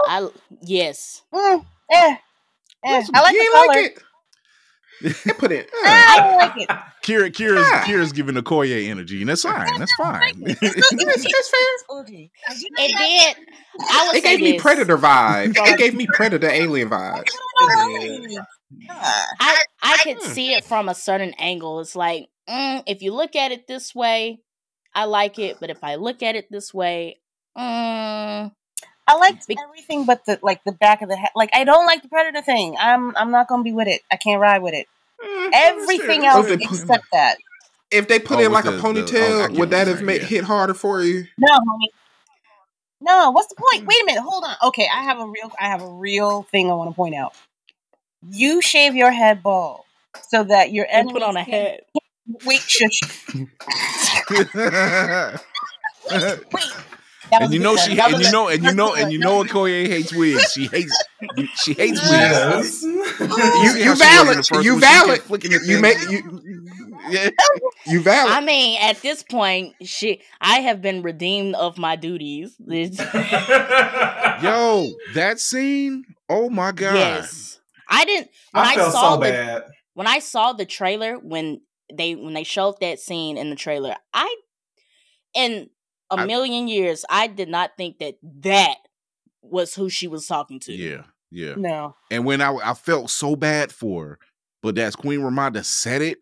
I 0.09 0.29
yes. 0.63 1.23
Mm, 1.33 1.65
eh, 1.91 2.17
eh. 2.85 3.03
I 3.15 3.21
like 3.23 3.33
you 3.35 3.45
the 3.45 3.51
color. 3.55 3.67
like 3.69 3.87
it? 3.87 4.03
They 5.25 5.33
put 5.33 5.51
it. 5.53 5.67
Eh, 5.67 5.71
I 5.85 6.37
like 6.37 6.53
it. 6.63 6.69
Kira, 7.03 7.31
Kira's, 7.33 7.67
Yeah. 7.69 7.83
Kira's 7.85 8.13
giving 8.13 8.37
Okoye 8.37 8.89
energy, 8.89 9.21
and 9.21 9.29
that's 9.31 9.43
fine. 9.43 9.79
That's 9.79 9.93
fine. 9.99 10.35
It's 10.45 11.51
fair. 11.51 11.99
Okay. 12.01 12.31
It 12.51 13.37
did. 13.37 13.47
I 13.91 14.07
would 14.07 14.17
It 14.17 14.23
say 14.23 14.37
gave 14.37 14.41
me. 14.53 14.59
Predator 14.59 14.97
vibes. 14.99 15.55
It 15.57 15.79
gave 15.79 15.95
me 15.95 16.07
Predator 16.13 16.49
alien 16.49 16.89
vibes. 16.91 17.31
like. 17.61 18.47
Ah. 18.91 19.27
I 19.41 19.59
I 19.83 19.97
could 20.03 20.19
Hmm. 20.23 20.33
see 20.33 20.53
it 20.55 20.65
from 20.65 20.89
a 20.89 20.95
certain 20.95 21.35
angle. 21.39 21.81
It's 21.81 21.97
like 21.97 22.27
mm, 22.49 22.83
if 22.87 23.03
you 23.03 23.13
look 23.13 23.35
at 23.37 23.53
it 23.53 23.67
this 23.67 23.95
way, 23.95 24.41
I 24.95 25.05
like 25.05 25.39
it, 25.39 25.59
but 25.61 25.71
if 25.71 25.83
I 25.83 25.97
look 25.97 26.23
at 26.23 26.37
it 26.37 26.47
this 26.51 26.73
way, 26.73 27.19
mm, 27.57 28.53
I 29.09 29.15
liked 29.17 29.47
Be- 29.47 29.57
everything 29.69 30.05
but 30.07 30.25
the 30.25 30.39
like 30.43 30.63
the 30.65 30.73
back 30.73 31.03
of 31.03 31.09
the 31.09 31.17
head. 31.17 31.31
Like 31.35 31.51
I 31.55 31.65
don't 31.65 31.87
like 31.87 32.03
the 32.03 32.09
predator 32.09 32.43
thing. 32.43 32.77
I'm 32.79 33.17
I'm 33.17 33.31
not 33.31 33.49
gonna 33.49 33.63
be 33.63 33.73
with 33.73 33.89
it. 33.89 34.03
I 34.11 34.17
can't 34.17 34.41
ride 34.41 34.63
with 34.63 34.75
it. 34.75 34.87
Everything 35.53 36.25
else 36.27 36.47
fair. 36.47 36.59
except 36.61 37.05
that. 37.13 37.37
If 37.91 38.09
they 38.09 38.19
put 38.19 38.39
Oh, 38.39 38.41
in 38.43 38.47
with 38.53 38.65
like 38.65 38.65
a 38.65 38.71
the- 38.71 38.77
the- 38.77 38.89
oh, 38.89 39.49
ponytail, 39.49 39.59
would 39.59 39.71
that 39.71 39.87
have 39.87 39.97
saying, 39.99 40.07
made 40.07 40.23
yeah. 40.23 40.27
hit 40.29 40.45
harder 40.45 40.75
for 40.75 41.03
you? 41.03 41.27
No, 41.39 41.49
homie. 41.49 41.89
No, 43.01 43.31
what's 43.33 43.49
the 43.49 43.57
point? 43.57 43.87
Wait 43.87 44.01
a 44.03 44.07
minute, 44.07 44.23
hold 44.23 44.45
on. 44.45 44.55
Okay, 44.69 44.89
I 44.93 45.03
have 45.03 45.19
a 45.19 45.27
real 45.27 45.51
I 45.61 45.67
have 45.69 45.83
a 45.83 45.89
real 45.89 46.43
thing 46.45 46.71
I 46.71 46.75
want 46.75 46.91
to 46.91 46.95
point 46.95 47.15
out. 47.15 47.35
You 48.31 48.63
shave 48.63 48.95
your 48.95 49.11
head 49.11 49.43
bald 49.43 49.85
so 50.29 50.45
that 50.45 50.73
your 50.73 50.85
and 50.87 51.01
enemy 51.09 51.13
put 51.13 51.23
on 51.23 51.37
a 51.37 51.43
head. 51.43 51.81
Wait, 52.45 52.61
shush. 52.61 53.01
Wait. 56.11 56.73
That 57.33 57.41
was 57.41 57.47
and 57.47 57.55
you 57.55 57.61
know 57.61 57.77
she 57.77 57.95
That 57.97 58.13
and 58.13 58.23
you 58.23 58.31
know 58.31 58.49
and 58.49 58.63
you 58.63 58.75
know 58.75 58.95
and 58.95 59.11
you 59.11 59.19
one. 59.19 59.27
know 59.27 59.43
Okoye 59.45 59.89
hates 59.89 60.13
wigs. 60.13 60.53
She 60.53 60.67
hates 60.67 60.95
she 61.57 61.73
hates 61.73 61.99
wigs. 62.03 62.11
Yes. 62.13 62.83
You 62.83 63.71
See 63.71 63.85
you 63.85 63.97
she 63.97 64.03
valid. 64.03 64.47
You 64.63 64.73
one? 64.75 64.81
Valid. 64.83 65.23
flicking 65.23 65.53
You 65.65 65.81
make 65.81 65.97
you 66.11 66.63
yeah. 67.09 67.31
you 67.87 68.03
valid. 68.03 68.33
I 68.33 68.41
mean, 68.43 68.79
at 68.83 69.01
this 69.01 69.23
point, 69.23 69.75
shit, 69.83 70.21
I 70.43 70.61
have 70.61 70.83
been 70.83 71.01
redeemed 71.03 71.55
of 71.55 71.79
my 71.79 71.97
duties. 71.97 72.55
Yo, 74.43 74.91
that 75.15 75.41
scene. 75.41 76.05
Oh 76.29 76.51
my 76.51 76.73
god. 76.73 76.95
yes, 76.97 77.61
I 77.89 78.05
didn't 78.05 78.29
when 78.53 78.65
I 78.65 78.73
I, 78.73 78.75
felt 78.75 78.93
saw 78.93 79.15
so 79.15 79.17
the 79.17 79.31
bad. 79.31 79.63
when 79.95 80.07
I 80.07 80.19
saw 80.19 80.53
the 80.53 80.67
trailer 80.67 81.15
when 81.19 81.63
they 81.93 82.15
when 82.15 82.35
they 82.35 82.45
showed 82.45 82.79
that 82.81 83.01
scene 83.01 83.37
in 83.39 83.49
the 83.51 83.57
trailer, 83.57 83.97
I 84.13 84.35
in 85.35 85.71
a 86.13 86.21
I- 86.21 86.27
million 86.27 86.69
years 86.69 87.05
I 87.11 87.27
did 87.27 87.49
not 87.49 87.73
think 87.77 87.99
that 87.99 88.17
that 88.41 88.77
was 89.43 89.75
who 89.75 89.89
she 89.91 90.07
was 90.09 90.27
talking 90.27 90.61
to. 90.61 90.73
Yeah, 90.73 91.05
yeah. 91.31 91.55
No. 91.57 91.97
And 92.11 92.25
when 92.25 92.41
I 92.41 92.53
I 92.57 92.75
felt 92.75 93.11
so 93.11 93.35
bad 93.37 93.73
for 93.73 94.07
her, 94.07 94.19
but 94.63 94.79
as 94.79 94.95
Queen 94.97 95.21
Ramonda 95.21 95.65
said 95.65 96.03
it, 96.03 96.19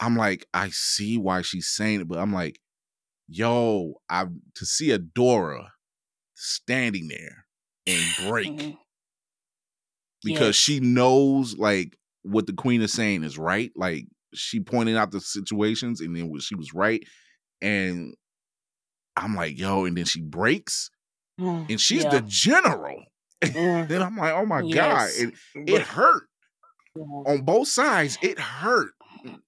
I'm 0.00 0.16
like, 0.16 0.46
I 0.52 0.68
see 0.70 1.16
why 1.18 1.42
she's 1.42 1.68
saying 1.68 2.02
it, 2.02 2.08
but 2.08 2.18
I'm 2.18 2.32
like, 2.32 2.60
yo, 3.28 3.94
I 4.10 4.24
to 4.56 4.66
see 4.66 4.88
Adora 4.88 5.68
standing 6.34 7.08
there 7.08 7.46
and 7.86 8.04
break 8.28 8.48
Mhm. 8.48 8.78
because 10.22 10.48
Yes. 10.48 10.54
she 10.56 10.80
knows 10.80 11.56
like 11.56 11.96
what 12.22 12.46
the 12.46 12.52
queen 12.52 12.82
is 12.82 12.92
saying 12.92 13.24
is 13.24 13.38
right. 13.38 13.72
Like 13.76 14.06
she 14.34 14.60
pointed 14.60 14.96
out 14.96 15.10
the 15.10 15.20
situations 15.20 16.00
and 16.00 16.14
then 16.14 16.30
she 16.40 16.54
was 16.54 16.74
right. 16.74 17.02
And 17.62 18.14
I'm 19.22 19.34
like, 19.34 19.58
yo, 19.58 19.84
and 19.84 19.96
then 19.96 20.04
she 20.04 20.20
breaks 20.20 20.90
Mm, 21.40 21.70
and 21.70 21.80
she's 21.80 22.02
Yeah. 22.02 22.10
the 22.10 22.22
general. 22.26 23.04
mm, 23.44 23.88
Then 23.88 24.02
I'm 24.02 24.16
like, 24.16 24.32
oh 24.34 24.44
my 24.44 24.62
Yes. 24.62 25.22
God. 25.22 25.28
It, 25.28 25.68
it 25.68 25.82
hurt 25.82 26.24
yeah, 26.96 27.04
on 27.04 27.42
both 27.42 27.68
sides. 27.68 28.18
It 28.22 28.38
hurt. 28.40 28.90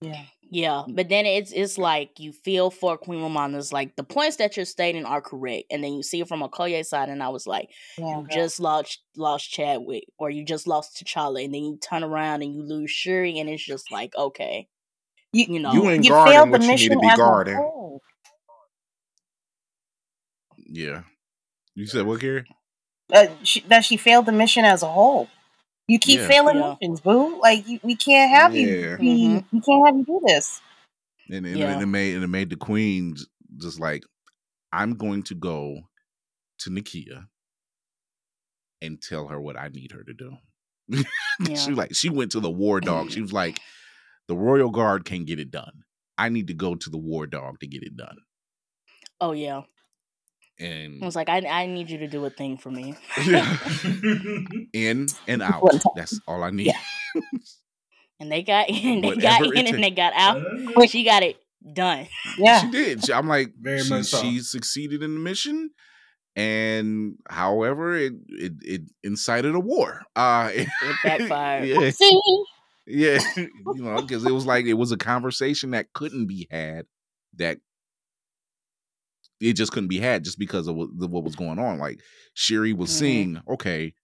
yeah. 0.01 0.23
Yeah, 0.53 0.83
but 0.89 1.09
then 1.09 1.27
it's 1.27 1.53
it's 1.53 1.79
like 1.79 2.19
you 2.19 2.33
feel 2.33 2.71
for 2.73 2.99
Queen 2.99 3.21
Ramonda's 3.21 3.73
like 3.73 3.95
the 3.95 4.03
points 4.03 4.37
that 4.39 4.57
you're 4.57 4.67
stating 4.67 5.05
are 5.05 5.21
correct, 5.21 5.67
and 5.71 5.83
then 5.85 5.93
you 5.93 6.03
see 6.03 6.21
it 6.21 6.27
from 6.27 6.41
Okoye 6.43 6.85
side, 6.85 7.09
and 7.09 7.23
I 7.23 7.29
was 7.29 7.47
like, 7.47 7.69
yeah, 7.97 8.19
you 8.19 8.27
just 8.29 8.59
lost 8.59 8.99
lost 9.17 9.49
Chadwick, 9.49 10.07
or 10.19 10.29
you 10.29 10.45
just 10.45 10.67
lost 10.67 10.97
T'Challa, 10.97 11.45
and 11.45 11.55
then 11.55 11.63
you 11.63 11.79
turn 11.81 12.03
around 12.03 12.43
and 12.43 12.53
you 12.53 12.65
lose 12.65 12.91
Shuri, 12.91 13.39
and 13.39 13.49
it's 13.49 13.65
just 13.65 13.93
like 13.93 14.13
okay, 14.17 14.67
You- 15.33 15.47
you 15.55 15.61
know, 15.61 15.73
You 15.73 15.89
ain't 15.91 16.05
you 16.05 16.11
guarding 16.11 16.35
failed 16.35 16.49
the 16.49 16.51
what 16.51 16.63
you 16.63 16.67
need 16.69 16.73
mission 16.73 16.95
to 16.95 17.01
be 17.01 17.07
as 17.07 17.19
a 17.21 17.23
guarding. 17.23 17.55
whole. 17.57 18.03
Yeah. 20.71 21.03
You 21.75 21.87
said 21.87 22.07
what, 22.07 22.21
Gary? 22.21 22.45
Uh, 23.13 23.27
she, 23.43 23.61
that 23.63 23.85
she 23.85 23.97
failed 23.97 24.27
the 24.27 24.33
mission 24.33 24.65
as 24.65 24.83
a 24.83 24.89
whole. 24.89 25.29
You 25.89 25.99
keep 25.99 26.21
Yeah. 26.21 26.29
failing 26.29 26.57
Yeah. 26.59 26.77
missions, 26.81 27.01
boo. 27.01 27.41
Like 27.41 27.67
you, 27.69 27.81
we 27.83 27.97
can't 27.97 28.31
have 28.31 28.55
you. 28.55 28.69
Yeah. 28.69 28.97
be- 28.97 29.05
Mhm. 29.29 29.45
We 29.53 29.61
can't 29.61 29.87
have 29.87 29.97
you 29.97 30.05
do 30.05 30.21
this. 30.27 30.61
And, 31.29 31.47
and, 31.47 31.57
Yeah. 31.59 31.73
and 31.73 31.83
it 31.83 31.87
made 31.87 32.15
and 32.15 32.25
it 32.25 32.29
made 32.29 32.51
the 32.51 32.57
queen 32.57 33.17
just 33.59 33.81
like, 33.81 34.05
I'm 34.73 34.95
going 34.97 35.25
to 35.25 35.35
go 35.35 35.81
to 36.61 36.71
Nakia 36.71 37.27
and 38.83 39.01
tell 39.03 39.29
her 39.29 39.41
what 39.41 39.59
I 39.59 39.69
need 39.69 39.93
her 39.93 40.05
to 40.05 40.15
do. 40.15 40.37
Yeah. 41.49 41.55
she 41.57 41.73
like 41.73 41.95
she 41.95 42.11
went 42.11 42.33
to 42.33 42.41
the 42.41 42.51
war 42.51 42.81
dog. 42.81 43.11
She 43.11 43.23
was 43.23 43.33
like, 43.33 43.59
the 44.29 44.37
royal 44.37 44.71
guard 44.71 45.05
can't 45.07 45.27
get 45.27 45.41
it 45.41 45.51
done. 45.51 45.85
I 46.19 46.29
need 46.29 46.49
to 46.49 46.55
go 46.55 46.75
to 46.75 46.91
the 46.91 46.99
war 46.99 47.27
dog 47.27 47.61
to 47.61 47.67
get 47.67 47.83
it 47.83 47.97
done. 47.97 48.19
oh 49.23 49.33
yeah, 49.33 49.63
And 50.61 51.03
I 51.03 51.07
was 51.07 51.17
like, 51.17 51.29
I 51.29 51.39
I 51.47 51.67
need 51.67 51.89
you 51.91 51.99
to 51.99 52.07
do 52.09 52.25
a 52.25 52.31
thing 52.31 52.59
for 52.59 52.71
me. 52.71 52.95
Yeah. 53.25 53.57
in 54.73 55.07
and 55.27 55.43
out. 55.43 55.63
That's 55.97 56.21
all 56.29 56.43
I 56.43 56.51
need. 56.51 56.67
Yeah. 56.67 56.81
and 58.21 58.31
they 58.31 58.43
got 58.43 58.69
in, 58.69 59.01
they 59.01 59.09
Whatever 59.09 59.21
got 59.21 59.43
it 59.43 59.55
in, 59.55 59.75
and 59.75 59.83
they 59.85 59.91
got 59.91 60.13
out. 60.15 60.43
Quick. 60.75 60.91
She 60.91 61.05
got 61.05 61.23
it 61.23 61.37
done. 61.73 62.07
Yeah. 62.39 62.61
She 62.61 62.71
did. 62.71 63.05
She- 63.07 63.13
I'm 63.13 63.29
like, 63.29 63.53
Very 63.61 63.81
she, 63.83 63.91
much 63.91 64.07
so. 64.07 64.21
she 64.21 64.41
succeeded 64.41 65.03
in 65.03 65.15
the 65.15 65.21
mission. 65.21 65.71
And 66.37 67.17
however, 67.29 67.97
it 67.97 68.13
it, 68.29 68.53
it 68.63 68.83
incited 69.03 69.55
a 69.55 69.61
war. 69.61 70.03
Uh 70.15 70.51
It 70.53 70.69
backfired. 71.03 71.67
yeah, 71.67 71.91
yeah. 72.87 73.19
you 73.37 73.83
know, 73.83 74.01
because 74.01 74.25
it 74.25 74.31
was 74.33 74.47
like 74.47 74.67
it 74.67 74.75
was 74.75 74.93
a 74.93 74.97
conversation 74.97 75.71
that 75.73 75.93
couldn't 75.93 76.27
be 76.27 76.47
had. 76.51 76.87
That 77.37 77.59
it 79.41 79.55
just 79.55 79.73
couldn't 79.73 79.89
be 79.89 79.99
had 79.99 80.25
just 80.25 80.39
because 80.39 80.69
of 80.69 80.77
what, 80.77 80.89
the- 80.99 81.09
what 81.09 81.25
was 81.25 81.37
going 81.37 81.59
on. 81.59 81.79
Like 81.79 82.01
Shuri 82.35 82.73
was 82.73 82.91
Mhm. 82.91 82.95
seeing, 82.99 83.43
okay, 83.49 83.95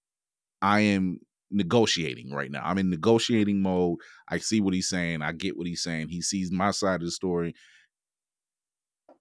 I 0.63 0.81
am 0.81 1.19
negotiating 1.51 2.31
right 2.31 2.51
now. 2.51 2.63
I'm 2.65 2.79
in 2.79 2.91
negotiating 2.91 3.61
mode. 3.61 3.99
I 4.29 4.39
see 4.39 4.61
what 4.61 4.75
he's 4.75 4.89
saying. 4.89 5.23
I 5.23 5.33
get 5.33 5.57
what 5.57 5.67
he's 5.67 5.83
saying. 5.83 6.09
He 6.09 6.21
sees 6.23 6.51
my 6.51 6.71
side 6.71 6.97
of 7.03 7.07
the 7.07 7.11
story. 7.11 7.55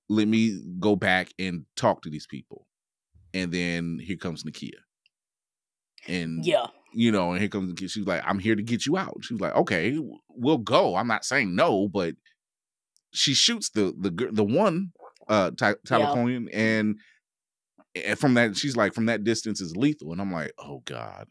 Let 0.09 0.27
me 0.27 0.61
go 0.79 0.95
back 0.95 1.29
and 1.39 1.65
talk 1.75 2.01
to 2.03 2.09
these 2.09 2.27
people. 2.27 2.67
And 3.33 3.51
then 3.51 3.99
here 4.01 4.17
comes 4.17 4.43
Nakia. 4.43 4.79
And 6.07 6.45
Yeah, 6.45 6.67
you 6.93 7.11
know, 7.11 7.31
and 7.31 7.39
here 7.39 7.49
comes 7.49 7.73
Nakia. 7.73 7.89
She's 7.91 8.05
like, 8.07 8.21
I'm 8.25 8.39
here 8.39 8.55
to 8.55 8.63
get 8.63 8.85
you 8.85 8.97
out. 8.97 9.17
She 9.21 9.33
was 9.33 9.41
like, 9.41 9.55
okay, 9.55 9.97
we'll 10.29 10.59
go. 10.59 10.95
I'm 10.95 11.07
not 11.07 11.25
saying 11.25 11.55
no, 11.55 11.87
but 11.89 12.15
she 13.13 13.33
shoots 13.33 13.69
the 13.69 13.93
the 13.99 14.29
the 14.31 14.43
one 14.43 14.91
uh 15.27 15.51
Ty- 15.51 15.75
Tyler 15.87 16.05
Yeah. 16.05 16.13
Cohen, 16.13 16.49
and, 16.53 16.95
and 18.05 18.19
from 18.19 18.33
that 18.35 18.55
she's 18.57 18.75
like 18.75 18.93
from 18.93 19.05
that 19.07 19.23
distance 19.23 19.61
is 19.61 19.75
lethal, 19.75 20.11
and 20.11 20.21
I'm 20.21 20.31
like, 20.31 20.51
oh 20.59 20.81
god. 20.85 21.27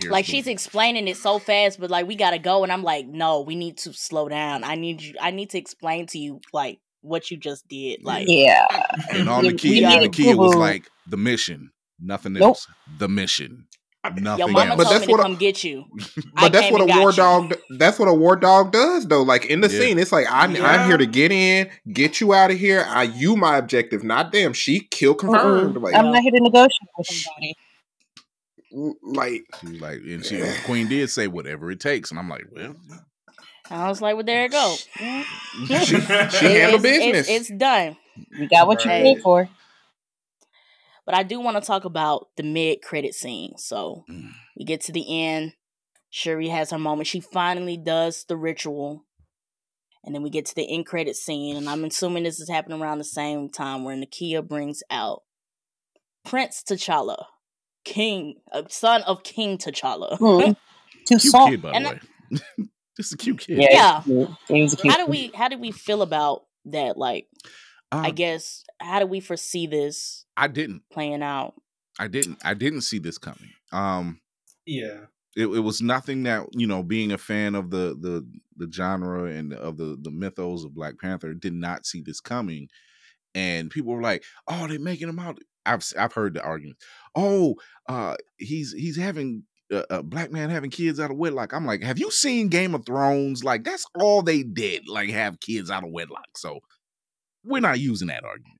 Here's 0.00 0.10
like 0.10 0.26
the- 0.26 0.32
she's 0.32 0.46
explaining 0.46 1.06
it 1.08 1.16
so 1.16 1.38
fast, 1.38 1.78
but 1.78 1.90
like 1.90 2.06
we 2.06 2.16
gotta 2.16 2.38
go, 2.38 2.62
and 2.62 2.72
I'm 2.72 2.82
like, 2.82 3.06
no, 3.06 3.42
we 3.42 3.54
need 3.54 3.78
to 3.78 3.92
slow 3.92 4.28
down. 4.28 4.64
I 4.64 4.74
need 4.74 5.02
you. 5.02 5.14
I 5.20 5.30
need 5.30 5.50
to 5.50 5.58
explain 5.58 6.06
to 6.08 6.18
you 6.18 6.40
like 6.52 6.80
what 7.02 7.30
you 7.30 7.36
just 7.36 7.66
did. 7.68 8.02
Like, 8.02 8.26
Yeah. 8.28 8.66
and 9.12 9.28
all 9.28 9.42
We- 9.42 9.50
Nakia, 9.52 10.02
the 10.02 10.08
key, 10.08 10.30
it, 10.30 10.38
was 10.38 10.54
like 10.54 10.88
the 11.06 11.16
mission, 11.16 11.70
nothing 12.00 12.32
Nope. 12.34 12.42
else. 12.42 12.66
The 12.98 13.08
mission, 13.08 13.66
nothing 14.10 14.38
your 14.38 14.48
mama 14.48 14.70
else. 14.70 14.76
But 14.76 14.84
told 14.84 14.94
that's 14.94 15.00
me 15.02 15.06
to 15.06 15.12
what 15.12 15.20
I- 15.20 15.22
come 15.24 15.36
get 15.36 15.64
you. 15.64 15.84
I 16.36 16.40
But 16.42 16.52
that's 16.52 16.72
what 16.72 16.80
a 16.80 16.84
and 16.84 16.92
got 16.92 17.00
war 17.00 17.10
you. 17.10 17.16
dog. 17.16 17.54
That's 17.78 17.98
what 17.98 18.08
a 18.08 18.14
war 18.14 18.36
dog 18.36 18.72
does, 18.72 19.06
though. 19.06 19.22
Like 19.22 19.46
in 19.46 19.60
the 19.60 19.68
Yeah. 19.70 19.78
scene, 19.80 19.98
it's 19.98 20.12
like 20.12 20.26
I'm 20.30 20.56
I'm 20.56 20.86
here 20.88 20.96
to 20.96 21.06
get 21.06 21.30
in, 21.32 21.70
get 21.92 22.20
you 22.20 22.34
out 22.34 22.50
of 22.50 22.58
here. 22.58 22.84
I, 22.88 23.04
you 23.04 23.36
my 23.36 23.56
objective, 23.56 24.02
not 24.02 24.32
them. 24.32 24.52
She 24.52 24.80
kill 24.80 25.12
uh-uh. 25.12 25.16
confirmed. 25.18 25.76
Like, 25.76 25.94
I'm 25.94 26.10
not 26.10 26.22
here 26.22 26.32
to 26.32 26.40
negotiate 26.40 26.88
with 26.98 27.06
somebody. 27.06 27.54
Mm, 28.74 28.92
like 29.02 29.42
She 29.60 29.66
was 29.68 29.80
like, 29.80 29.98
and 29.98 30.24
she 30.24 30.40
eh. 30.40 30.54
Queen 30.64 30.88
did 30.88 31.10
say 31.10 31.26
whatever 31.28 31.70
it 31.70 31.78
takes, 31.80 32.10
and 32.10 32.18
I'm 32.18 32.28
like, 32.28 32.46
well, 32.50 32.74
I 33.70 33.88
was 33.88 34.00
like, 34.00 34.14
well, 34.16 34.24
there 34.24 34.46
it 34.46 34.52
go. 34.52 34.74
she, 34.96 35.84
she 35.84 35.96
handled 36.00 36.82
it's, 36.82 36.82
business. 36.82 37.28
It's, 37.28 37.50
it's 37.50 37.58
done. 37.58 37.96
You 38.38 38.48
got 38.48 38.66
what 38.66 38.84
you 38.84 38.90
paid 38.90 39.22
for. 39.22 39.48
But 41.04 41.14
I 41.16 41.22
do 41.24 41.40
want 41.40 41.56
to 41.56 41.66
talk 41.66 41.84
about 41.84 42.28
the 42.36 42.42
mid 42.44 42.82
credit 42.82 43.14
scene. 43.14 43.54
So 43.58 44.04
Mm. 44.08 44.30
we 44.56 44.64
get 44.64 44.80
to 44.82 44.92
the 44.92 45.22
end. 45.24 45.52
Shuri 46.10 46.48
has 46.48 46.70
her 46.70 46.78
moment. 46.78 47.06
She 47.08 47.20
finally 47.20 47.76
does 47.76 48.24
the 48.24 48.36
ritual. 48.36 49.04
And 50.04 50.14
then 50.14 50.22
we 50.22 50.30
get 50.30 50.46
to 50.46 50.54
the 50.54 50.68
end 50.72 50.86
credit 50.86 51.16
scene. 51.16 51.56
And 51.56 51.68
I'm 51.68 51.84
assuming 51.84 52.24
this 52.24 52.40
is 52.40 52.48
happening 52.50 52.80
around 52.82 52.98
the 52.98 53.04
same 53.04 53.48
time 53.48 53.84
where 53.84 53.96
Nakia 53.96 54.46
brings 54.46 54.82
out 54.90 55.22
Prince 56.24 56.62
T'Challa, 56.68 57.24
King, 57.84 58.36
uh, 58.52 58.62
son 58.68 59.02
of 59.02 59.22
King 59.24 59.58
T'Challa. 59.58 60.18
Too 60.18 60.56
cute 61.18 61.22
soft. 61.22 61.50
kid 61.52 61.62
by 61.62 61.70
And 61.72 61.86
the 61.86 62.00
way. 62.60 62.68
Just 62.96 63.14
a 63.14 63.16
cute 63.16 63.38
kid. 63.40 63.58
Yeah. 63.58 64.02
Yeah. 64.04 64.04
He 64.04 64.12
was 64.14 64.28
cute. 64.46 64.56
He 64.56 64.62
was 64.62 64.72
a 64.74 64.76
cute 64.76 64.92
how 64.94 65.04
do 65.04 65.10
we 65.10 65.30
how 65.34 65.48
do 65.48 65.58
we 65.58 65.70
feel 65.72 66.02
about 66.02 66.44
that? 66.66 66.96
Like, 66.98 67.26
I 68.00 68.08
Um, 68.08 68.14
guess 68.14 68.64
how 68.80 69.00
do 69.00 69.06
we 69.06 69.20
foresee 69.20 69.66
this 69.66 70.24
I 70.36 70.48
didn't. 70.48 70.82
playing 70.90 71.22
out? 71.22 71.54
I 71.98 72.08
didn't. 72.08 72.38
I 72.44 72.54
didn't 72.54 72.82
see 72.82 72.98
this 72.98 73.18
coming. 73.18 73.50
Um, 73.72 74.20
yeah. 74.66 75.06
it, 75.36 75.46
it 75.46 75.60
was 75.60 75.80
nothing 75.82 76.22
that 76.24 76.46
you 76.52 76.66
know. 76.66 76.82
Being 76.82 77.12
a 77.12 77.18
fan 77.18 77.54
of 77.54 77.70
the 77.70 77.96
the 77.98 78.26
the 78.56 78.70
genre 78.72 79.24
and 79.24 79.52
of 79.52 79.76
the 79.76 79.96
the 80.00 80.10
mythos 80.10 80.64
of 80.64 80.74
Black 80.74 80.98
Panther, 80.98 81.34
did 81.34 81.54
not 81.54 81.86
see 81.86 82.00
this 82.04 82.20
coming. 82.20 82.68
And 83.34 83.70
people 83.70 83.92
were 83.94 84.02
like, 84.02 84.24
"Oh, 84.48 84.66
they're 84.66 84.78
making 84.80 85.08
him 85.08 85.18
out." 85.18 85.38
I've 85.66 85.84
I've 85.98 86.12
heard 86.14 86.34
the 86.34 86.42
argument. 86.42 86.78
Oh, 87.14 87.56
uh, 87.88 88.16
he's 88.38 88.72
he's 88.72 88.96
having 88.98 89.44
uh, 89.72 89.84
a 89.90 90.02
black 90.02 90.32
man 90.32 90.50
having 90.50 90.70
kids 90.70 90.98
out 91.00 91.10
of 91.10 91.16
wedlock. 91.18 91.52
I'm 91.54 91.66
like, 91.66 91.82
have 91.82 91.98
you 91.98 92.10
seen 92.10 92.48
Game 92.48 92.74
of 92.74 92.84
Thrones? 92.86 93.44
Like 93.44 93.64
that's 93.64 93.86
all 93.94 94.22
they 94.22 94.42
did, 94.42 94.88
like 94.88 95.10
have 95.10 95.40
kids 95.40 95.70
out 95.70 95.84
of 95.84 95.90
wedlock. 95.92 96.36
So 96.36 96.60
we're 97.44 97.60
not 97.60 97.80
using 97.80 98.08
that 98.08 98.24
argument. 98.24 98.58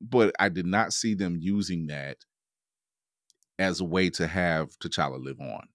But 0.00 0.34
I 0.38 0.48
did 0.48 0.66
not 0.66 0.92
see 0.92 1.14
them 1.14 1.36
using 1.38 1.86
that 1.88 2.16
as 3.58 3.80
a 3.80 3.84
way 3.84 4.08
to 4.10 4.26
have 4.26 4.70
T'Challa 4.78 5.22
live 5.22 5.40
on. 5.40 5.68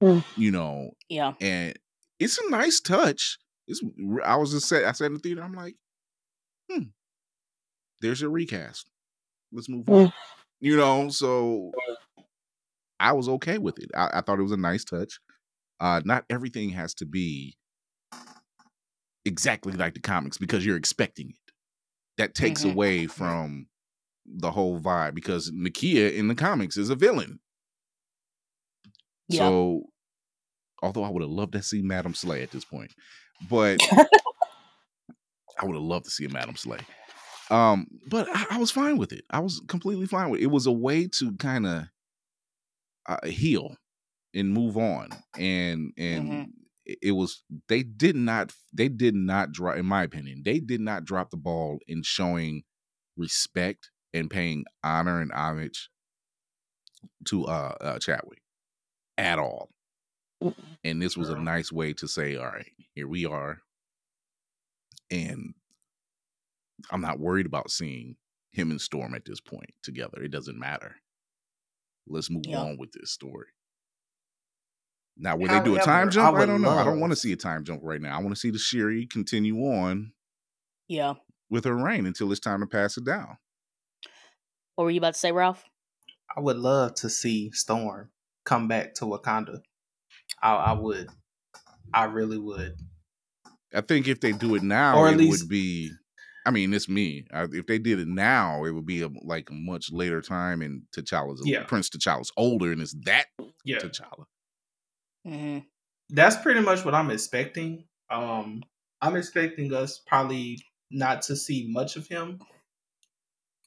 Hmm. 0.00 0.18
You 0.40 0.50
know, 0.50 0.90
Yeah. 1.08 1.32
and 1.40 1.74
it's 2.18 2.38
a 2.38 2.50
nice 2.50 2.80
touch. 2.80 3.38
It's 3.66 3.80
I 4.24 4.36
was 4.36 4.50
just 4.52 4.68
say 4.68 4.84
I 4.84 4.92
said 4.92 5.06
in 5.06 5.14
the 5.14 5.18
theater, 5.20 5.42
I'm 5.42 5.54
like, 5.54 5.76
hmm, 6.70 6.82
there's 8.02 8.20
your 8.20 8.30
recast. 8.30 8.90
Let's 9.52 9.68
move 9.70 9.88
on. 9.88 10.12
You 10.60 10.76
know, 10.76 11.08
so 11.08 11.72
I 13.00 13.12
was 13.12 13.28
okay 13.28 13.56
with 13.58 13.78
it. 13.78 13.90
I, 13.94 14.10
I 14.14 14.20
thought 14.20 14.38
it 14.38 14.42
was 14.42 14.52
a 14.52 14.56
nice 14.58 14.84
touch. 14.84 15.18
Uh, 15.80 16.02
not 16.04 16.24
everything 16.28 16.70
has 16.70 16.92
to 16.94 17.06
be 17.06 17.56
exactly 19.24 19.72
like 19.72 19.94
the 19.94 20.00
comics 20.00 20.36
because 20.38 20.64
you're 20.66 20.76
expecting 20.76 21.30
it. 21.30 21.43
That 22.16 22.34
takes 22.34 22.62
Mhm. 22.62 22.72
away 22.72 23.06
from 23.06 23.66
the 24.26 24.50
whole 24.50 24.80
vibe 24.80 25.14
because 25.14 25.50
Nakia 25.50 26.14
in 26.14 26.28
the 26.28 26.34
comics 26.34 26.76
is 26.76 26.90
a 26.90 26.94
villain. 26.94 27.40
Yeah. 29.28 29.40
So, 29.40 29.82
although 30.82 31.04
I 31.04 31.08
would 31.10 31.22
have 31.22 31.30
loved 31.30 31.52
to 31.52 31.62
see 31.62 31.82
Madam 31.82 32.14
Slay 32.14 32.42
at 32.42 32.50
this 32.50 32.64
point, 32.64 32.94
but 33.48 33.78
I 35.58 35.64
would 35.64 35.74
have 35.74 35.82
loved 35.82 36.04
to 36.06 36.10
see 36.10 36.24
a 36.24 36.28
Madam 36.28 36.56
Slay. 36.56 36.80
Um, 37.50 37.86
but 38.08 38.26
I, 38.34 38.46
I 38.56 38.58
was 38.58 38.70
fine 38.70 38.96
with 38.96 39.12
it. 39.12 39.24
I 39.30 39.40
was 39.40 39.60
completely 39.68 40.06
fine 40.06 40.30
with 40.30 40.40
it. 40.40 40.44
It 40.44 40.50
was 40.50 40.66
a 40.66 40.72
way 40.72 41.06
to 41.08 41.32
kind 41.36 41.66
of 41.66 41.84
uh, 43.06 43.26
heal 43.26 43.76
and 44.32 44.50
move 44.52 44.76
on, 44.76 45.10
and 45.38 45.92
and 45.98 46.28
Mhm. 46.28 46.50
It 46.86 47.12
was 47.12 47.42
they 47.68 47.82
did 47.82 48.16
not 48.16 48.52
they 48.72 48.88
did 48.88 49.14
not 49.14 49.52
drop 49.52 49.76
in 49.76 49.86
my 49.86 50.02
opinion 50.02 50.42
they 50.44 50.60
did 50.60 50.80
not 50.80 51.04
drop 51.04 51.30
the 51.30 51.36
ball 51.36 51.78
in 51.88 52.02
showing 52.02 52.62
respect 53.16 53.90
and 54.12 54.30
paying 54.30 54.64
honor 54.82 55.20
and 55.20 55.32
homage 55.32 55.90
to 57.26 57.44
uh, 57.46 57.74
uh 57.80 57.98
Chadwick 57.98 58.42
at 59.18 59.38
all. 59.38 59.70
And 60.82 61.00
this 61.00 61.16
was 61.16 61.30
a 61.30 61.38
nice 61.38 61.72
way 61.72 61.94
to 61.94 62.06
say, 62.06 62.36
all 62.36 62.46
right, 62.46 62.70
here 62.94 63.08
we 63.08 63.24
are. 63.24 63.58
And 65.10 65.54
I'm 66.90 67.00
not 67.00 67.18
worried 67.18 67.46
about 67.46 67.70
seeing 67.70 68.16
him 68.50 68.70
and 68.70 68.80
Storm 68.80 69.14
at 69.14 69.24
this 69.24 69.40
point 69.40 69.70
together. 69.82 70.22
It 70.22 70.30
doesn't 70.30 70.58
matter. 70.58 70.96
Let's 72.06 72.30
move 72.30 72.44
Yeah. 72.46 72.60
on 72.60 72.76
with 72.76 72.92
this 72.92 73.10
story. 73.10 73.46
Now, 75.16 75.36
will 75.36 75.48
they 75.48 75.60
do 75.60 75.76
a 75.76 75.80
time 75.80 76.10
jump? 76.10 76.34
I, 76.36 76.40
would 76.40 76.46
don't 76.46 76.62
know. 76.62 76.70
I 76.70 76.84
don't 76.84 76.98
want 77.00 77.12
to 77.12 77.16
see 77.16 77.32
a 77.32 77.36
time 77.36 77.64
jump 77.64 77.80
right 77.84 78.00
now. 78.00 78.16
I 78.16 78.20
want 78.20 78.34
to 78.34 78.40
see 78.40 78.50
the 78.50 78.58
Shuri 78.58 79.06
continue 79.06 79.56
on 79.58 80.12
Yeah. 80.88 81.14
with 81.50 81.64
her 81.66 81.76
reign 81.76 82.06
until 82.06 82.30
it's 82.32 82.40
time 82.40 82.60
to 82.60 82.66
pass 82.66 82.96
it 82.96 83.04
down. 83.04 83.36
What 84.74 84.84
were 84.84 84.90
you 84.90 84.98
about 84.98 85.14
to 85.14 85.20
say, 85.20 85.30
Ralph? 85.30 85.64
I 86.36 86.40
would 86.40 86.56
love 86.56 86.94
to 86.96 87.08
see 87.10 87.50
Storm 87.52 88.10
come 88.44 88.66
back 88.66 88.94
to 88.94 89.04
Wakanda. 89.04 89.60
I, 90.42 90.54
I 90.54 90.72
would. 90.72 91.08
I 91.92 92.04
really 92.06 92.38
would. 92.38 92.74
I 93.72 93.82
think 93.82 94.08
if 94.08 94.20
they 94.20 94.32
do 94.32 94.56
it 94.56 94.62
now, 94.64 94.98
Or 94.98 95.08
at 95.08 95.14
it 95.14 95.18
least- 95.18 95.44
would 95.44 95.48
be. 95.48 95.90
I 96.46 96.50
mean, 96.50 96.74
it's 96.74 96.90
me. 96.90 97.24
I, 97.32 97.44
if 97.52 97.66
they 97.66 97.78
did 97.78 97.98
it 98.00 98.08
now, 98.08 98.64
it 98.64 98.72
would 98.72 98.84
be 98.84 99.00
a, 99.00 99.08
like 99.22 99.48
a 99.48 99.54
much 99.54 99.90
later 99.90 100.20
time, 100.20 100.60
and 100.60 100.82
T'Challa's 100.94 101.40
Yeah. 101.46 101.62
Prince 101.62 101.88
T'Challa's 101.88 102.30
older, 102.36 102.70
and 102.70 102.82
it's 102.82 102.94
that 103.06 103.26
Yeah. 103.64 103.78
T'Challa. 103.78 104.24
Hmm 105.24 105.58
That's 106.10 106.36
pretty 106.36 106.60
much 106.60 106.84
what 106.84 106.94
I'm 106.94 107.10
expecting. 107.10 107.84
Um 108.10 108.62
I'm 109.00 109.16
expecting 109.16 109.72
us 109.74 110.00
probably 110.06 110.58
not 110.90 111.22
to 111.22 111.36
see 111.36 111.68
much 111.70 111.96
of 111.96 112.06
him. 112.06 112.40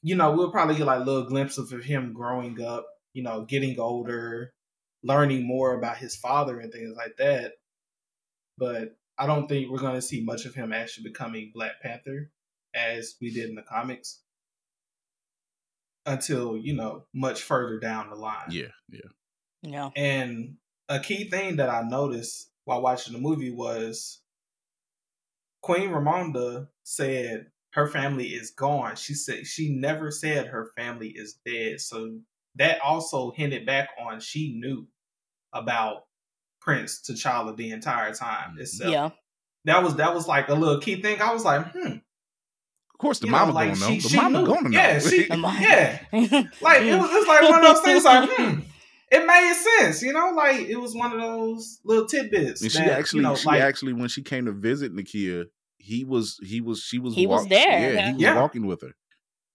You 0.02 0.16
know, 0.16 0.32
we'll 0.32 0.50
probably 0.50 0.76
get 0.76 0.86
like 0.86 1.04
little 1.04 1.24
glimpses 1.28 1.72
of 1.72 1.84
him 1.84 2.12
growing 2.12 2.60
up, 2.62 2.86
you 3.12 3.22
know, 3.22 3.44
getting 3.44 3.78
older, 3.78 4.52
learning 5.02 5.46
more 5.46 5.74
about 5.74 5.98
his 5.98 6.16
father 6.16 6.60
and 6.60 6.72
things 6.72 6.96
like 6.96 7.16
that. 7.18 7.54
But 8.56 8.96
I 9.18 9.26
don't 9.26 9.48
think 9.48 9.70
we're 9.70 9.78
going 9.78 9.94
to 9.94 10.02
see 10.02 10.22
much 10.22 10.44
of 10.44 10.54
him 10.54 10.72
actually 10.72 11.04
becoming 11.04 11.50
Black 11.54 11.80
Panther 11.82 12.30
as 12.74 13.16
we 13.20 13.32
did 13.32 13.48
in 13.48 13.54
the 13.56 13.62
comics 13.62 14.20
until, 16.06 16.56
you 16.56 16.74
know, 16.74 17.04
much 17.14 17.42
further 17.42 17.78
down 17.78 18.10
the 18.10 18.16
line. 18.16 18.50
Yeah, 18.50 18.68
yeah. 18.90 19.00
Yeah. 19.62 19.90
And 19.96 20.56
a 20.88 21.00
key 21.00 21.28
thing 21.30 21.56
that 21.56 21.68
I 21.68 21.82
noticed 21.82 22.50
while 22.64 22.82
watching 22.82 23.12
the 23.12 23.18
movie 23.20 23.50
was 23.50 24.20
Queen 25.62 25.90
Ramonda 25.90 26.68
said 26.84 27.46
her 27.72 27.86
family 27.86 28.28
is 28.28 28.50
gone. 28.50 28.96
She 28.96 29.14
said 29.14 29.46
she 29.46 29.70
never 29.74 30.10
said 30.10 30.46
her 30.46 30.70
family 30.76 31.08
is 31.08 31.38
dead. 31.44 31.80
So 31.80 32.18
that 32.56 32.80
also 32.80 33.30
hinted 33.32 33.66
back 33.66 33.90
on 34.00 34.20
she 34.20 34.54
knew 34.58 34.86
about 35.52 36.04
Prince 36.60 37.00
T'Challa 37.08 37.56
the 37.56 37.70
entire 37.70 38.12
time 38.14 38.56
itself. 38.58 38.90
Yeah. 38.92 39.10
That 39.64 39.82
was 39.82 39.96
that 39.96 40.14
was 40.14 40.26
like 40.26 40.48
a 40.48 40.54
little 40.54 40.80
key 40.80 41.02
thing. 41.02 41.20
I 41.20 41.32
was 41.32 41.44
like, 41.44 41.70
hmm. 41.72 41.86
Of 42.94 42.98
course, 43.00 43.18
the 43.20 43.26
you 43.26 43.32
know, 43.32 43.38
mama 43.38 43.52
like, 43.52 43.68
gonna 43.74 43.80
know. 43.80 43.86
she- 43.94 44.00
The 44.00 44.08
she 44.08 44.16
mama 44.16 44.40
knew. 44.40 44.46
gonna 44.46 44.68
know. 44.70 44.78
Yeah, 44.78 44.98
she- 44.98 45.26
Yeah. 45.30 45.98
Like 46.60 46.82
it 46.82 46.98
was, 46.98 47.10
it 47.10 47.14
was 47.14 47.26
like 47.28 47.42
one 47.42 47.64
of 47.64 47.74
those 47.74 47.84
things 47.84 48.04
like, 48.04 48.28
hmm. 48.32 48.60
It 49.10 49.26
made 49.26 49.54
sense, 49.78 50.02
you 50.02 50.12
know, 50.12 50.30
like 50.36 50.60
it 50.68 50.76
was 50.76 50.94
one 50.94 51.12
of 51.12 51.20
those 51.20 51.80
little 51.84 52.06
tidbits. 52.06 52.62
And 52.62 52.70
she 52.70 52.78
that, 52.78 52.90
actually, 52.98 53.18
you 53.18 53.22
know, 53.22 53.34
she 53.36 53.46
like, 53.46 53.60
actually, 53.62 53.92
when 53.94 54.08
she 54.08 54.22
came 54.22 54.44
to 54.46 54.52
visit 54.52 54.94
Nakia, 54.94 55.44
he 55.78 56.04
was, 56.04 56.38
he 56.42 56.60
was, 56.60 56.80
she 56.80 56.98
was, 56.98 57.14
He 57.14 57.26
was 57.26 57.42
walk- 57.42 57.48
there. 57.48 57.94
Yeah, 57.94 58.06
he 58.08 58.12
was 58.14 58.22
Yeah. 58.22 58.40
walking 58.40 58.66
with 58.66 58.82
her. 58.82 58.92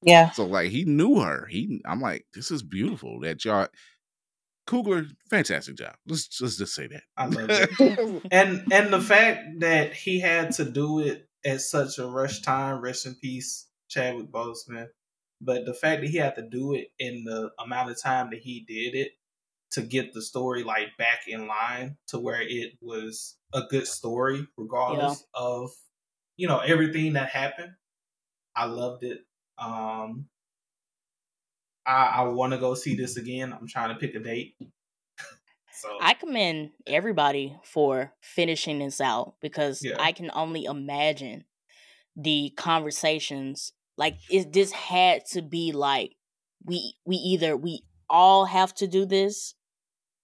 Yeah. 0.02 0.32
So 0.32 0.46
like, 0.46 0.72
he 0.72 0.86
knew 0.86 1.20
her. 1.20 1.46
He, 1.50 1.82
I'm 1.86 2.02
like, 2.02 2.26
this 2.34 2.50
is 2.52 2.64
beautiful 2.64 3.20
that 3.22 3.46
y'all. 3.46 3.68
Coogler, 4.66 5.08
fantastic 5.30 5.76
job. 5.76 5.94
Let's 6.08 6.40
let's 6.40 6.56
just 6.56 6.74
say 6.74 6.88
that. 6.88 7.04
I 7.18 7.26
love 7.26 7.50
it. 7.50 8.24
and 8.32 8.64
and 8.72 8.94
the 8.94 9.02
fact 9.02 9.60
that 9.60 9.94
he 9.94 10.22
had 10.22 10.52
to 10.54 10.64
do 10.64 11.00
it 11.00 11.28
at 11.46 11.60
such 11.60 12.00
a 12.00 12.06
rush 12.08 12.42
time, 12.42 12.80
rest 12.80 13.06
in 13.06 13.16
peace, 13.16 13.68
Chadwick 13.90 14.32
Boseman. 14.32 14.88
But 15.42 15.66
the 15.66 15.74
fact 15.74 16.00
that 16.02 16.10
he 16.10 16.16
had 16.18 16.36
to 16.36 16.44
do 16.50 16.74
it 16.76 16.88
in 16.98 17.26
the 17.26 17.52
amount 17.60 17.92
of 17.92 18.02
time 18.02 18.30
that 18.32 18.40
he 18.40 18.64
did 18.66 18.96
it 18.96 19.12
to 19.74 19.82
get 19.82 20.14
the 20.14 20.22
story 20.22 20.64
like 20.64 20.96
back 20.98 21.22
in 21.28 21.48
line 21.48 21.98
to 22.08 22.20
where 22.20 22.42
it 22.42 22.74
was 22.82 23.38
a 23.54 23.64
good 23.70 23.88
story, 23.88 24.48
regardless 24.58 25.24
of 25.34 25.72
you 26.38 26.48
know 26.48 26.60
everything 26.60 27.14
that 27.14 27.30
happened. 27.30 27.74
I 28.56 28.66
loved 28.66 29.04
it. 29.04 29.20
Um, 29.58 30.28
I 31.86 32.06
I 32.06 32.24
want 32.24 32.54
to 32.54 32.60
go 32.60 32.76
see 32.76 32.96
this 32.96 33.18
again. 33.18 33.54
I'm 33.54 33.68
trying 33.68 33.90
to 33.90 33.96
pick 33.96 34.16
a 34.16 34.20
date. 34.20 34.56
so 35.74 35.98
I 36.02 36.14
commend 36.14 36.72
everybody 36.86 37.58
for 37.64 38.14
finishing 38.22 38.80
this 38.80 39.02
out 39.02 39.36
because 39.42 39.84
Yeah. 39.84 39.96
I 40.00 40.12
can 40.12 40.30
only 40.34 40.66
imagine 40.66 41.46
the 42.16 42.54
conversations. 42.56 43.74
Like, 43.98 44.18
it 44.30 44.54
this 44.54 44.72
had 44.72 45.26
to 45.32 45.42
be 45.42 45.72
like 45.72 46.16
we 46.64 46.96
we 47.06 47.16
either 47.16 47.58
we 47.58 47.84
all 48.10 48.46
have 48.46 48.74
to 48.76 48.88
do 48.88 49.06
this 49.06 49.56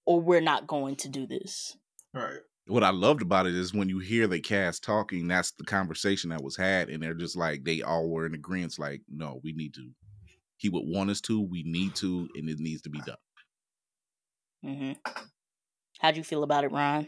or 0.10 0.20
we're 0.20 0.41
not 0.41 0.66
going 0.66 0.95
to 0.95 1.07
do 1.07 1.28
this. 1.28 1.78
right. 2.16 2.39
what 2.66 2.84
I 2.84 2.89
loved 2.89 3.22
about 3.22 3.45
it 3.45 3.53
is 3.53 3.76
when 3.76 3.89
you 3.89 3.99
hear 3.99 4.26
the 4.26 4.39
cast 4.39 4.84
talking, 4.84 5.28
that's 5.28 5.51
the 5.51 5.64
conversation 5.64 6.32
that 6.32 6.43
was 6.43 6.57
had, 6.57 6.89
and 6.89 7.03
they're 7.03 7.14
just 7.14 7.38
like 7.38 7.64
they 7.64 7.84
all 7.84 8.10
were 8.10 8.26
in 8.26 8.34
agreement. 8.34 8.80
Like, 8.80 9.03
no, 9.07 9.39
we 9.43 9.53
need 9.53 9.76
to. 9.76 9.91
He 10.57 10.68
would 10.68 10.84
want 10.84 11.12
us 11.12 11.22
to. 11.22 11.39
We 11.39 11.62
need 11.62 11.93
to, 11.97 12.28
and 12.34 12.49
it 12.49 12.57
needs 12.57 12.82
to 12.82 12.89
be 12.89 13.01
done. 13.01 13.18
hmm 14.64 14.93
How'd 15.99 16.18
you 16.18 16.24
feel 16.24 16.41
about 16.41 16.64
it, 16.64 16.72
Ron? 16.72 17.07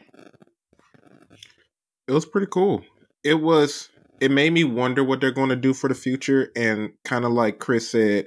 it 2.07 2.11
was 2.11 2.25
pretty 2.27 2.47
cool. 2.51 2.83
It 3.23 3.41
was 3.41 3.89
it 4.19 4.29
made 4.29 4.53
me 4.53 4.63
wonder 4.63 5.03
what 5.03 5.21
they're 5.21 5.31
going 5.31 5.49
to 5.49 5.55
do 5.55 5.73
for 5.73 5.87
the 5.87 5.95
future 5.95 6.51
and 6.55 6.91
kind 7.03 7.25
of 7.25 7.31
like 7.31 7.57
Chris 7.57 7.89
said, 7.89 8.25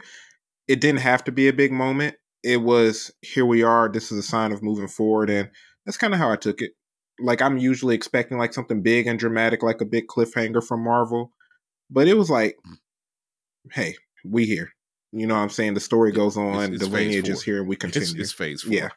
it 0.66 0.81
didn't 0.81 1.03
have 1.03 1.22
to 1.25 1.33
be 1.33 1.47
a 1.47 1.53
big 1.53 1.70
moment. 1.70 2.16
It 2.45 2.59
was 2.59 3.11
here 3.23 3.47
we 3.47 3.63
are, 3.63 3.89
this 3.89 4.13
is 4.13 4.19
a 4.19 4.23
sign 4.23 4.53
of 4.53 4.63
moving 4.63 4.87
forward 4.87 5.31
and 5.31 5.49
that's 5.87 5.97
kind 5.97 6.13
of 6.13 6.21
how 6.21 6.31
I 6.31 6.37
took 6.37 6.61
it. 6.61 6.73
Like 7.19 7.41
I'm 7.41 7.57
usually 7.57 7.95
expecting 7.95 8.39
like 8.39 8.53
something 8.53 8.83
big 8.83 9.07
and 9.07 9.19
dramatic 9.19 9.63
like 9.63 9.81
a 9.81 9.87
big 9.87 10.07
cliffhanger 10.09 10.63
from 10.63 10.85
Marvel, 10.85 11.33
but 11.91 12.07
it 12.07 12.15
was 12.15 12.29
like 12.29 12.57
mm. 12.69 12.77
hey, 13.73 13.97
we 14.25 14.45
here. 14.45 14.71
You 15.13 15.27
know 15.27 15.35
what 15.35 15.41
I'm 15.41 15.49
saying? 15.51 15.75
The 15.75 15.81
story 15.81 16.13
goes 16.13 16.37
on, 16.37 16.75
it's 16.75 16.85
the 16.85 16.91
phase 16.91 17.09
lineage 17.09 17.29
is 17.29 17.43
here 17.43 17.61
and 17.61 17.69
we 17.69 17.77
continue. 17.85 18.09
It's, 18.09 18.15
it's 18.15 18.33
phase 18.33 18.63
four. 18.63 18.75
Yeah. 18.75 18.89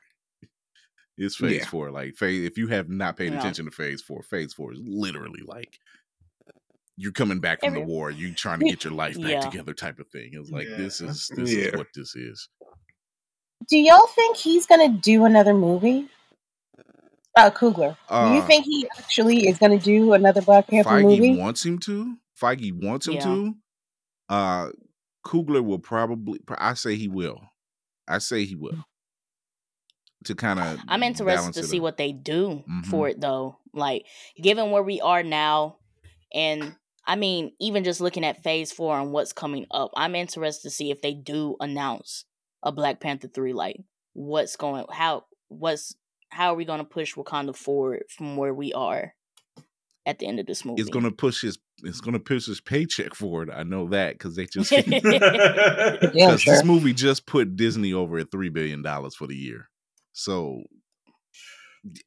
It's 1.18 1.38
phase 1.38 1.60
Yeah. 1.60 1.66
four. 1.66 1.90
Like 1.92 2.16
phase 2.16 2.46
if 2.46 2.58
you 2.58 2.68
have 2.68 2.90
not 2.90 3.16
paid 3.18 3.32
Yeah. 3.32 3.40
attention 3.40 3.66
to 3.66 3.72
phase 3.72 4.02
four, 4.02 4.24
phase 4.24 4.54
four 4.54 4.74
is 4.74 4.80
literally 4.84 5.42
like 5.46 5.80
you're 6.98 7.12
coming 7.14 7.40
back 7.40 7.60
from 7.62 7.70
Every- 7.70 7.82
the 7.82 7.86
war, 7.86 8.12
you 8.12 8.34
trying 8.34 8.60
to 8.60 8.66
get 8.70 8.84
your 8.84 8.94
life 8.94 9.16
back 9.16 9.30
Yeah. 9.32 9.40
together 9.42 9.74
type 9.74 10.00
of 10.00 10.08
thing. 10.10 10.32
It's 10.34 10.50
like 10.50 10.68
Yeah. 10.68 10.78
this 10.78 11.00
is 11.00 11.32
this 11.36 11.54
Yeah. 11.54 11.66
is 11.66 11.74
what 11.76 11.88
this 11.96 12.16
is. 12.16 12.50
Do 13.68 13.78
y'all 13.78 14.08
think 14.08 14.38
he's 14.38 14.66
gonna 14.66 14.90
do 14.90 15.26
another 15.26 15.54
movie? 15.54 16.08
Uh, 17.36 17.52
Coogler. 17.52 17.96
do 18.10 18.16
you 18.34 18.42
Uh, 18.42 18.48
think 18.48 18.66
he 18.66 18.88
actually 18.98 19.48
is 19.48 19.58
gonna 19.58 19.78
do 19.80 20.14
another 20.14 20.42
Black 20.42 20.68
Panther 20.68 20.90
movie? 21.02 21.18
Feige 21.18 21.20
movie? 21.20 21.38
wants 21.40 21.66
him 21.66 21.78
to. 21.80 22.18
Feige 22.40 22.74
wants 22.74 23.08
him 23.08 23.16
Yeah. 23.16 23.24
to. 23.24 23.56
Uh 24.30 24.70
Coogler 25.26 25.64
will 25.64 25.80
probably 25.80 26.40
I 26.58 26.74
say 26.74 26.96
he 26.96 27.08
will. 27.08 27.42
I 28.08 28.20
say 28.20 28.46
he 28.46 28.56
will. 28.56 28.86
To 30.26 30.36
kind 30.36 30.60
of 30.60 30.80
I'm 30.88 31.04
interested 31.04 31.54
to 31.56 31.64
see 31.64 31.80
what 31.80 31.98
they 31.98 32.12
do 32.12 32.64
for 32.90 33.10
it 33.10 33.20
though. 33.20 33.58
Like 33.74 34.06
given 34.42 34.72
where 34.72 34.84
we 34.84 35.02
are 35.02 35.24
now 35.24 35.78
and 36.34 36.76
I 37.06 37.16
mean 37.18 37.52
even 37.60 37.84
just 37.84 38.02
looking 38.02 38.26
at 38.26 38.42
phase 38.44 38.72
4 38.72 39.00
and 39.00 39.12
what's 39.12 39.34
coming 39.34 39.66
up, 39.72 39.92
I'm 39.96 40.16
interested 40.16 40.70
to 40.70 40.74
see 40.74 40.90
if 40.92 41.02
they 41.02 41.14
do 41.14 41.56
announce 41.60 42.26
a 42.64 42.72
Black 42.72 43.00
Panther 43.00 43.28
3 43.28 43.54
like 43.54 43.78
what's 44.14 44.56
going 44.56 44.86
how 44.92 45.26
what's 45.48 45.96
how 46.30 46.54
are 46.54 46.56
we 46.56 46.66
going 46.66 46.80
to 46.80 46.86
push 46.86 47.16
Wakanda 47.16 47.56
forward 47.56 48.04
from 48.10 48.36
where 48.36 48.54
we 48.54 48.74
are 48.74 49.14
at 50.08 50.20
the 50.20 50.26
end 50.26 50.40
of 50.40 50.46
this 50.46 50.64
movie. 50.64 50.82
it's 50.82 50.90
gonna 50.90 51.12
push 51.12 51.42
his 51.42 51.60
it's 51.84 52.00
gonna 52.00 52.20
push 52.20 52.46
his 52.46 52.62
paycheck 52.62 53.14
forward. 53.14 53.52
I 53.52 53.64
know 53.64 53.90
that 53.90 54.14
because 54.14 54.36
they 54.36 54.46
just 54.46 54.72
Yeah, 54.72 54.88
because 56.02 56.42
sure. 56.42 56.54
this 56.54 56.64
movie 56.64 56.94
just 56.94 57.26
put 57.28 57.58
Disney 57.58 57.94
over 57.94 58.18
at 58.18 58.32
three 58.32 58.50
billion 58.50 58.82
dollars 58.82 59.16
for 59.16 59.28
the 59.28 59.36
year. 59.36 59.70
So 60.14 60.64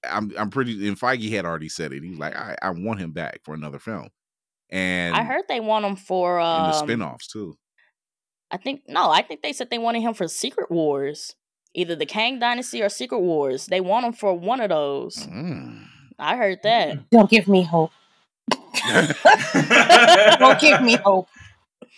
I'm 0.02 0.32
I'm 0.36 0.51
pretty 0.51 0.89
and 0.89 0.98
Feige 0.98 1.31
had 1.31 1.44
already 1.44 1.68
said 1.68 1.93
it. 1.93 2.02
He's 2.02 2.18
like, 2.18 2.35
I, 2.35 2.56
I 2.62 2.70
want 2.70 3.01
him 3.01 3.12
back 3.12 3.40
for 3.44 3.55
another 3.55 3.78
film. 3.78 4.09
And 4.70 5.14
I 5.14 5.22
heard 5.22 5.44
they 5.48 5.60
want 5.60 5.85
him 5.85 5.97
for 5.97 6.39
in 6.40 6.47
um, 6.47 6.70
the 6.70 6.72
spin-offs 6.72 7.27
too. 7.27 7.56
I 8.51 8.56
think 8.56 8.82
no, 8.89 9.10
I 9.10 9.22
think 9.22 9.43
they 9.43 9.52
said 9.52 9.70
they 9.70 9.78
wanted 9.78 10.02
him 10.02 10.14
for 10.14 10.27
Secret 10.28 10.70
Wars, 10.70 11.36
either 11.74 11.94
the 11.94 12.06
Kang 12.06 12.39
Dynasty 12.39 12.82
or 12.82 12.89
Secret 12.89 13.20
Wars. 13.20 13.66
They 13.66 13.81
want 13.81 14.06
him 14.06 14.12
for 14.12 14.35
one 14.35 14.60
of 14.60 14.70
those. 14.70 15.27
Mm. 15.27 15.85
I 16.18 16.36
heard 16.36 16.59
that. 16.62 17.10
Don't 17.10 17.31
give 17.31 17.48
me 17.48 17.62
hope. 17.62 17.93
Don't 20.39 20.60
give 20.60 20.82
me 20.82 20.97
hope. 20.97 21.28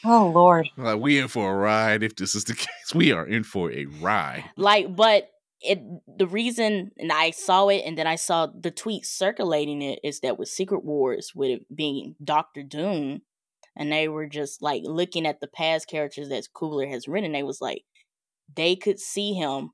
Oh 0.04 0.30
Lord. 0.34 0.68
Like 0.76 1.00
we 1.00 1.18
in 1.18 1.28
for 1.28 1.52
a 1.52 1.56
ride. 1.56 2.02
If 2.02 2.16
this 2.16 2.34
is 2.34 2.44
the 2.44 2.54
case, 2.56 2.94
we 2.94 3.12
are 3.12 3.26
in 3.26 3.44
for 3.44 3.72
a 3.72 3.86
ride. 3.86 4.44
Like, 4.56 4.94
but 4.94 5.28
it 5.60 5.80
the 6.18 6.26
reason, 6.26 6.90
and 6.98 7.12
I 7.12 7.30
saw 7.30 7.68
it, 7.68 7.82
and 7.86 7.96
then 7.96 8.06
I 8.06 8.16
saw 8.16 8.46
the 8.46 8.70
tweet 8.70 9.06
circulating 9.06 9.80
it 9.80 10.00
is 10.02 10.20
that 10.20 10.38
with 10.38 10.48
Secret 10.48 10.84
Wars, 10.84 11.32
with 11.34 11.50
it 11.50 11.76
being 11.76 12.16
Doctor 12.22 12.62
Doom, 12.62 13.22
and 13.76 13.92
they 13.92 14.08
were 14.08 14.26
just 14.26 14.62
like 14.62 14.82
looking 14.84 15.26
at 15.26 15.40
the 15.40 15.46
past 15.46 15.88
characters 15.88 16.28
that 16.28 16.48
Coogler 16.54 16.90
has 16.90 17.08
written. 17.08 17.32
They 17.32 17.42
was 17.42 17.60
like, 17.60 17.84
they 18.54 18.76
could 18.76 18.98
see 18.98 19.34
him 19.34 19.70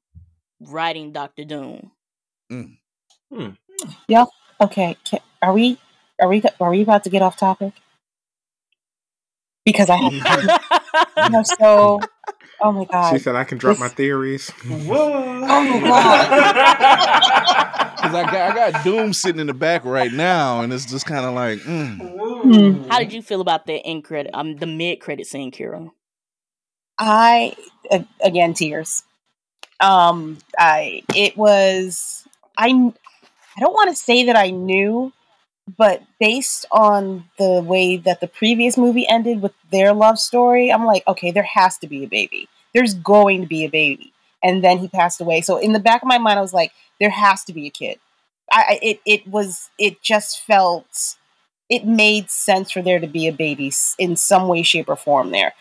writing 0.60 1.12
Doctor 1.12 1.44
Doom. 1.44 1.90
Mm. 2.50 2.76
Hmm. 3.32 3.48
Yeah. 4.08 4.26
Okay. 4.60 4.96
Can, 5.04 5.20
are 5.42 5.52
we? 5.52 5.78
Are 6.20 6.28
we? 6.28 6.42
Are 6.60 6.70
we 6.70 6.82
about 6.82 7.04
to 7.04 7.10
get 7.10 7.22
off 7.22 7.36
topic? 7.36 7.72
Because 9.64 9.90
I 9.90 9.96
have 9.96 10.12
you 11.24 11.30
know, 11.30 11.42
so. 11.42 12.00
Oh 12.60 12.72
my 12.72 12.84
god. 12.86 13.12
She 13.12 13.18
said 13.20 13.36
I 13.36 13.44
can 13.44 13.58
drop 13.58 13.74
This- 13.74 13.80
my 13.80 13.88
theories. 13.88 14.50
Whoa. 14.50 15.42
Oh 15.48 15.64
my 15.64 15.80
god. 15.80 17.74
Because 17.98 18.14
I 18.14 18.22
got 18.30 18.34
I 18.34 18.54
got 18.70 18.84
Doom 18.84 19.12
sitting 19.12 19.40
in 19.40 19.48
the 19.48 19.54
back 19.54 19.84
right 19.84 20.12
now, 20.12 20.60
and 20.62 20.72
it's 20.72 20.86
just 20.86 21.04
kind 21.04 21.26
of 21.26 21.34
like, 21.34 21.58
mm. 21.58 21.98
Ooh. 22.48 22.84
How 22.88 22.98
did 22.98 23.12
you 23.12 23.22
feel 23.22 23.40
about 23.40 23.66
the 23.66 23.74
end 23.74 24.04
credit, 24.04 24.30
um, 24.34 24.56
the 24.56 24.66
mid 24.66 25.00
credit 25.00 25.26
scene, 25.26 25.50
Kira? 25.52 25.90
I 26.98 27.54
again 28.22 28.54
tears. 28.54 29.04
Um, 29.80 30.38
I 30.58 31.02
it 31.14 31.36
was 31.36 32.26
I 32.56 32.68
I 32.68 33.60
don't 33.60 33.72
want 33.74 33.90
to 33.90 33.96
say 33.96 34.24
that 34.24 34.36
I 34.36 34.50
knew, 34.50 35.12
but 35.76 36.02
based 36.20 36.66
on 36.72 37.24
the 37.38 37.62
way 37.62 37.96
that 37.96 38.20
the 38.20 38.28
previous 38.28 38.76
movie 38.76 39.06
ended 39.08 39.42
with 39.42 39.52
their 39.70 39.92
love 39.92 40.18
story, 40.18 40.72
I'm 40.72 40.84
like, 40.84 41.04
okay, 41.08 41.30
there 41.32 41.42
has 41.44 41.78
to 41.78 41.88
be 41.88 42.04
a 42.04 42.08
baby. 42.08 42.48
There's 42.74 42.94
going 42.94 43.42
to 43.42 43.46
be 43.48 43.64
a 43.64 43.70
baby, 43.70 44.12
and 44.42 44.62
then 44.64 44.78
he 44.78 44.88
passed 44.88 45.20
away. 45.20 45.40
So 45.42 45.58
in 45.58 45.72
the 45.72 45.80
back 45.80 46.02
of 46.02 46.08
my 46.08 46.18
mind, 46.18 46.38
I 46.38 46.42
was 46.42 46.54
like, 46.54 46.72
there 47.00 47.10
has 47.10 47.44
to 47.44 47.52
be 47.52 47.66
a 47.66 47.70
kid. 47.70 47.98
I 48.50 48.64
I- 48.70 48.80
it 48.82 49.00
it 49.06 49.26
was 49.28 49.70
it 49.78 50.02
just 50.02 50.40
felt 50.42 51.16
it 51.68 51.86
made 51.86 52.30
sense 52.30 52.70
for 52.70 52.82
there 52.82 52.98
to 52.98 53.06
be 53.06 53.26
a 53.26 53.32
baby 53.32 53.72
in 53.98 54.16
some 54.16 54.48
way, 54.48 54.62
shape, 54.62 54.88
or 54.88 54.96
form 54.96 55.30
there 55.30 55.54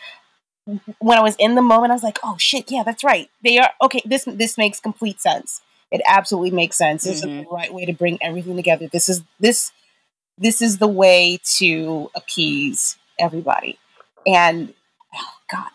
when 0.99 1.17
I 1.17 1.21
was 1.21 1.35
in 1.37 1.55
the 1.55 1.61
moment, 1.61 1.91
I 1.91 1.95
was 1.95 2.03
like, 2.03 2.19
"Oh 2.23 2.35
shit, 2.37 2.69
yeah, 2.69 2.83
that's 2.83 3.03
right. 3.03 3.29
They 3.43 3.57
are 3.57 3.69
okay. 3.81 4.01
This 4.05 4.25
this 4.25 4.57
makes 4.57 4.79
complete 4.79 5.21
sense. 5.21 5.61
It 5.91 6.01
absolutely 6.05 6.51
makes 6.51 6.77
sense. 6.77 7.03
This 7.03 7.17
is 7.17 7.25
mm-hmm. 7.25 7.43
the 7.43 7.49
right 7.49 7.73
way 7.73 7.85
to 7.85 7.93
bring 7.93 8.17
everything 8.21 8.55
together. 8.55 8.87
This 8.91 9.07
is 9.07 9.23
this 9.39 9.71
this 10.37 10.61
is 10.61 10.77
the 10.77 10.87
way 10.87 11.39
to 11.57 12.11
appease 12.15 12.97
everybody." 13.17 13.77
And 14.25 14.73
oh 15.15 15.33
god, 15.49 15.69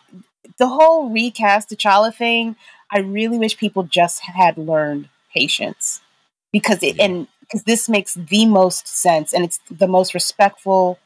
the 0.57 0.67
whole 0.67 1.09
recast 1.09 1.69
T'Challa 1.69 2.13
thing. 2.13 2.55
I 2.91 2.99
really 2.99 3.39
wish 3.39 3.57
people 3.57 3.83
just 3.83 4.19
had 4.19 4.55
learned 4.55 5.09
patience 5.33 6.01
because 6.51 6.83
it 6.83 6.97
Yeah. 6.97 7.05
and 7.05 7.27
because 7.45 7.63
this 7.63 7.87
makes 7.89 8.13
the 8.15 8.45
most 8.45 8.87
sense 8.87 9.33
and 9.33 9.43
it's 9.43 9.59
the 9.69 9.87
most 9.87 10.13
respectful 10.13 10.99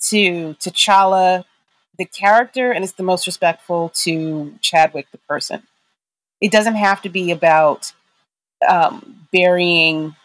to 0.00 0.54
T'Challa 0.54 1.44
the 1.98 2.04
character 2.06 2.72
and 2.72 2.82
it's 2.84 2.94
the 2.94 3.02
most 3.02 3.26
respectful 3.26 3.90
to 3.94 4.54
Chadwick 4.60 5.06
the 5.12 5.18
person. 5.18 5.62
It 6.40 6.50
doesn't 6.50 6.76
have 6.76 7.02
to 7.02 7.08
be 7.10 7.30
about 7.30 7.92
um, 8.68 9.26
burying 9.32 10.16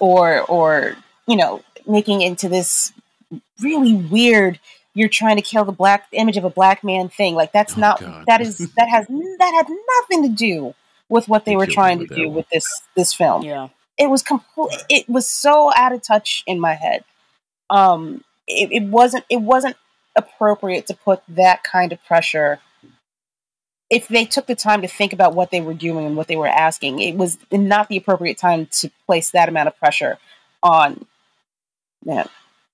or 0.00 0.40
or 0.42 0.96
you 1.26 1.36
know 1.36 1.62
making 1.86 2.22
into 2.22 2.48
this 2.48 2.92
really 3.60 3.94
weird. 3.94 4.58
You're 4.94 5.08
trying 5.08 5.36
to 5.36 5.42
kill 5.42 5.64
the 5.64 5.72
black 5.72 6.08
image 6.12 6.36
of 6.36 6.44
a 6.44 6.50
black 6.50 6.82
man 6.82 7.08
thing. 7.08 7.34
Like 7.36 7.52
that's 7.52 7.76
Oh, 7.76 7.80
not 7.80 8.00
God. 8.00 8.24
that 8.26 8.40
is 8.40 8.58
that 8.58 8.88
has 8.88 9.06
that 9.06 9.52
had 9.54 9.68
nothing 10.00 10.22
to 10.28 10.28
do 10.36 10.74
with 11.08 11.28
what 11.28 11.44
they 11.44 11.52
They 11.52 11.56
were 11.56 11.66
trying 11.66 12.00
to 12.00 12.06
do 12.06 12.26
one. 12.26 12.34
with 12.36 12.48
this 12.50 12.66
this 12.96 13.14
film 13.14 13.42
Yeah. 13.42 13.68
It 14.00 14.08
was 14.08 14.22
complete 14.22 14.82
it 14.88 15.08
was 15.08 15.30
so 15.30 15.70
out 15.76 15.92
of 15.92 16.02
touch 16.02 16.42
in 16.46 16.58
my 16.58 16.72
head. 16.72 17.04
Um 17.68 18.24
it, 18.48 18.72
it 18.72 18.84
wasn't 18.84 19.26
it 19.28 19.42
wasn't 19.42 19.76
appropriate 20.16 20.86
to 20.86 20.94
put 20.94 21.22
that 21.28 21.62
kind 21.62 21.92
of 21.92 22.02
pressure 22.04 22.60
if 23.90 24.08
they 24.08 24.24
took 24.24 24.46
the 24.46 24.54
time 24.54 24.80
to 24.82 24.88
think 24.88 25.12
about 25.12 25.34
what 25.34 25.50
they 25.50 25.60
were 25.60 25.74
doing 25.74 26.06
and 26.06 26.16
what 26.16 26.28
they 26.28 26.36
were 26.36 26.48
asking. 26.48 27.00
It 27.00 27.16
was 27.16 27.38
not 27.52 27.88
the 27.88 27.96
appropriate 27.98 28.38
time 28.38 28.66
to 28.78 28.90
place 29.04 29.32
that 29.32 29.48
amount 29.48 29.68
of 29.68 29.78
pressure 29.78 30.18
on 30.62 31.04
yeah, 32.02 32.24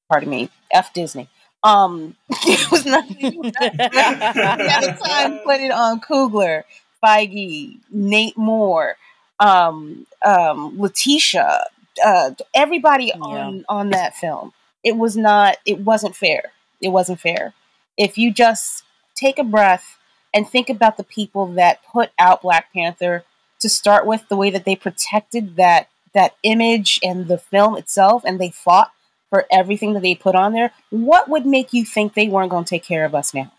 pardon 0.09 0.31
me 0.31 0.49
f 0.71 0.93
disney. 0.93 1.29
Um 1.65 2.15
it 2.31 2.71
was 2.71 2.87
not 2.87 3.09
the 3.09 3.53
other 3.61 4.97
time 5.05 5.39
put 5.45 5.61
it 5.61 5.73
on 5.73 6.01
Coogler, 6.01 6.63
Feige, 7.03 7.81
Nate 7.91 8.37
Moore, 8.37 8.97
um, 9.39 10.07
um, 10.25 10.81
Letitia, 10.81 11.65
uh, 12.05 12.31
everybody 12.55 13.13
on 13.13 13.65
on 13.69 13.91
that 13.91 14.17
film. 14.17 14.53
It 14.85 14.97
was 14.97 15.17
not. 15.17 15.57
It 15.65 15.81
wasn't 15.81 16.17
fair. 16.17 16.53
It 16.81 16.89
wasn't 16.89 17.21
fair. 17.21 17.55
If 17.97 18.19
you 18.19 18.33
just 18.33 18.85
take 19.15 19.39
a 19.39 19.45
breath 19.45 19.99
and 20.35 20.49
think 20.49 20.69
about 20.69 20.97
the 20.97 21.05
people 21.05 21.47
that 21.47 21.85
put 21.85 22.11
out 22.19 22.43
Black 22.43 22.73
Panther 22.73 23.25
to 23.61 23.69
start 23.69 24.07
with, 24.07 24.29
the 24.29 24.37
way 24.37 24.51
that 24.51 24.65
they 24.65 24.77
protected 24.77 25.57
that 25.57 25.89
that 26.15 26.37
image 26.43 26.99
and 27.03 27.29
the 27.29 27.39
film 27.39 27.77
itself, 27.77 28.23
and 28.25 28.41
they 28.41 28.51
fought 28.51 28.93
for 29.29 29.45
everything 29.51 29.93
that 29.93 30.01
they 30.01 30.15
put 30.15 30.35
on 30.35 30.53
there, 30.53 30.73
what 30.91 31.29
would 31.29 31.45
make 31.45 31.73
you 31.73 31.85
think 31.85 32.15
they 32.15 32.29
weren't 32.29 32.51
going 32.51 32.65
to 32.65 32.71
take 32.71 32.85
care 32.85 33.05
of 33.05 33.15
us 33.15 33.35
now? 33.35 33.53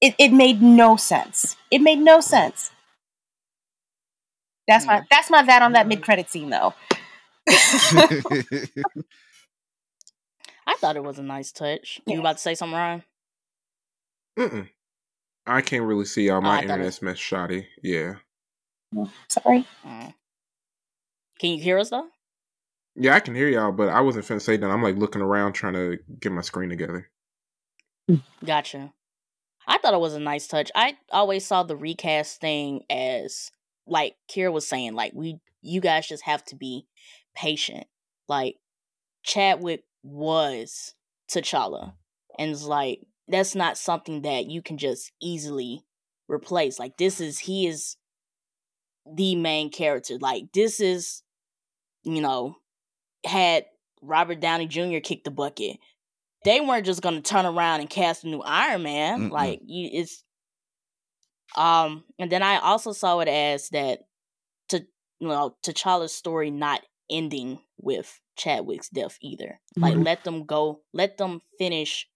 It, 0.00 0.14
it 0.18 0.32
made 0.32 0.60
no 0.60 0.96
sense. 0.96 1.56
It 1.70 1.80
made 1.80 2.00
no 2.00 2.20
sense. 2.20 2.70
That's 4.68 4.86
my 4.86 5.02
that's 5.10 5.30
my 5.30 5.42
that 5.44 5.62
on 5.62 5.72
that 5.72 5.86
mid 5.86 6.02
credit 6.02 6.28
scene 6.30 6.50
though. 6.50 6.74
I 10.66 10.74
thought 10.78 10.96
it 10.96 11.04
was 11.04 11.18
a 11.18 11.22
nice 11.22 11.52
touch. 11.52 12.00
You 12.06 12.14
Yeah. 12.14 12.20
about 12.20 12.36
to 12.36 12.42
say 12.42 12.54
something, 12.54 12.76
Ryan? 12.76 13.04
Mm-mm. 14.38 14.68
I 15.46 15.60
can't 15.60 15.84
really 15.84 16.04
see 16.04 16.26
y'all. 16.26 16.38
Oh, 16.38 16.40
My 16.40 16.56
I 16.58 16.60
thought 16.62 16.64
it- 16.64 16.70
internet's 16.72 17.02
mess 17.02 17.18
shoddy. 17.18 17.68
Yeah. 17.82 18.14
Sorry. 19.28 19.66
Mm. 19.86 20.14
Can 21.38 21.50
you 21.50 21.62
hear 21.62 21.78
us 21.78 21.90
though? 21.90 22.08
Yeah, 22.96 23.14
I 23.14 23.20
can 23.20 23.34
hear 23.34 23.48
y'all, 23.48 23.72
but 23.72 23.90
I 23.90 24.00
wasn't 24.00 24.24
finna 24.24 24.40
say 24.40 24.56
that. 24.56 24.70
I'm 24.70 24.82
like 24.82 24.96
looking 24.96 25.20
around 25.22 25.52
trying 25.52 25.74
to 25.74 25.98
get 26.18 26.32
my 26.32 26.40
screen 26.40 26.70
together. 26.70 27.10
Gotcha. 28.44 28.92
I 29.66 29.78
thought 29.78 29.94
it 29.94 30.00
was 30.00 30.14
a 30.14 30.20
nice 30.20 30.46
touch. 30.46 30.70
I 30.74 30.96
always 31.10 31.44
saw 31.44 31.62
the 31.62 31.76
recast 31.76 32.40
thing 32.40 32.84
as 32.88 33.50
like 33.86 34.16
Kira 34.30 34.52
was 34.52 34.68
saying, 34.68 34.94
like 34.94 35.12
we 35.14 35.40
you 35.62 35.80
guys 35.80 36.06
just 36.06 36.24
have 36.24 36.44
to 36.46 36.56
be 36.56 36.86
patient. 37.34 37.86
Like 38.28 38.56
Chadwick 39.22 39.84
was 40.02 40.94
T'Challa. 41.30 41.94
And 42.38 42.50
it's 42.50 42.64
like 42.64 43.00
that's 43.28 43.54
not 43.54 43.78
something 43.78 44.22
that 44.22 44.46
you 44.46 44.62
can 44.62 44.78
just 44.78 45.12
easily 45.20 45.84
replace. 46.28 46.78
Like 46.78 46.96
this 46.96 47.20
is 47.20 47.40
he 47.40 47.66
is 47.66 47.96
the 49.10 49.34
main 49.36 49.70
character. 49.70 50.18
Like 50.20 50.52
this 50.52 50.80
is 50.80 51.22
you 52.02 52.20
know 52.20 52.56
had 53.24 53.66
Robert 54.02 54.40
Downey 54.40 54.66
Jr. 54.66 54.98
kick 55.02 55.24
the 55.24 55.30
bucket 55.30 55.78
they 56.46 56.60
weren't 56.60 56.86
just 56.86 57.02
gonna 57.02 57.20
turn 57.20 57.44
around 57.44 57.80
and 57.80 57.90
cast 57.90 58.22
a 58.22 58.28
new 58.28 58.40
Iron 58.40 58.84
Man. 58.84 59.22
Mm-mm. 59.22 59.32
Like 59.32 59.60
you, 59.66 59.90
it's 59.92 60.22
um, 61.56 62.04
and 62.18 62.30
then 62.32 62.42
I 62.42 62.58
also 62.58 62.92
saw 62.92 63.20
it 63.20 63.28
as 63.28 63.68
that 63.70 64.00
to 64.68 64.86
you 65.20 65.28
know 65.28 65.56
T'Challa's 65.64 66.12
story 66.14 66.50
not 66.50 66.80
ending 67.10 67.60
with 67.78 68.20
Chadwick's 68.36 68.88
death 68.88 69.16
either. 69.20 69.60
Like 69.76 69.94
Mhm. 69.94 70.04
let 70.04 70.24
them 70.24 70.44
go, 70.44 70.82
let 70.92 71.18
them 71.18 71.40
finish 71.58 72.08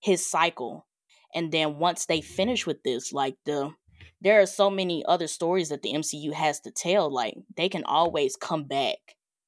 his 0.00 0.26
cycle, 0.26 0.86
and 1.34 1.52
then 1.52 1.78
once 1.78 2.06
they 2.06 2.20
finish 2.20 2.66
with 2.66 2.82
this, 2.82 3.12
like 3.12 3.36
the 3.44 3.74
there 4.20 4.40
are 4.40 4.46
so 4.46 4.70
many 4.70 5.04
other 5.04 5.26
stories 5.26 5.68
that 5.70 5.82
the 5.82 5.92
MCU 5.92 6.32
has 6.32 6.60
to 6.60 6.70
tell. 6.70 7.10
Like 7.12 7.36
they 7.56 7.68
can 7.68 7.84
always 7.84 8.36
come 8.36 8.64
back 8.64 8.98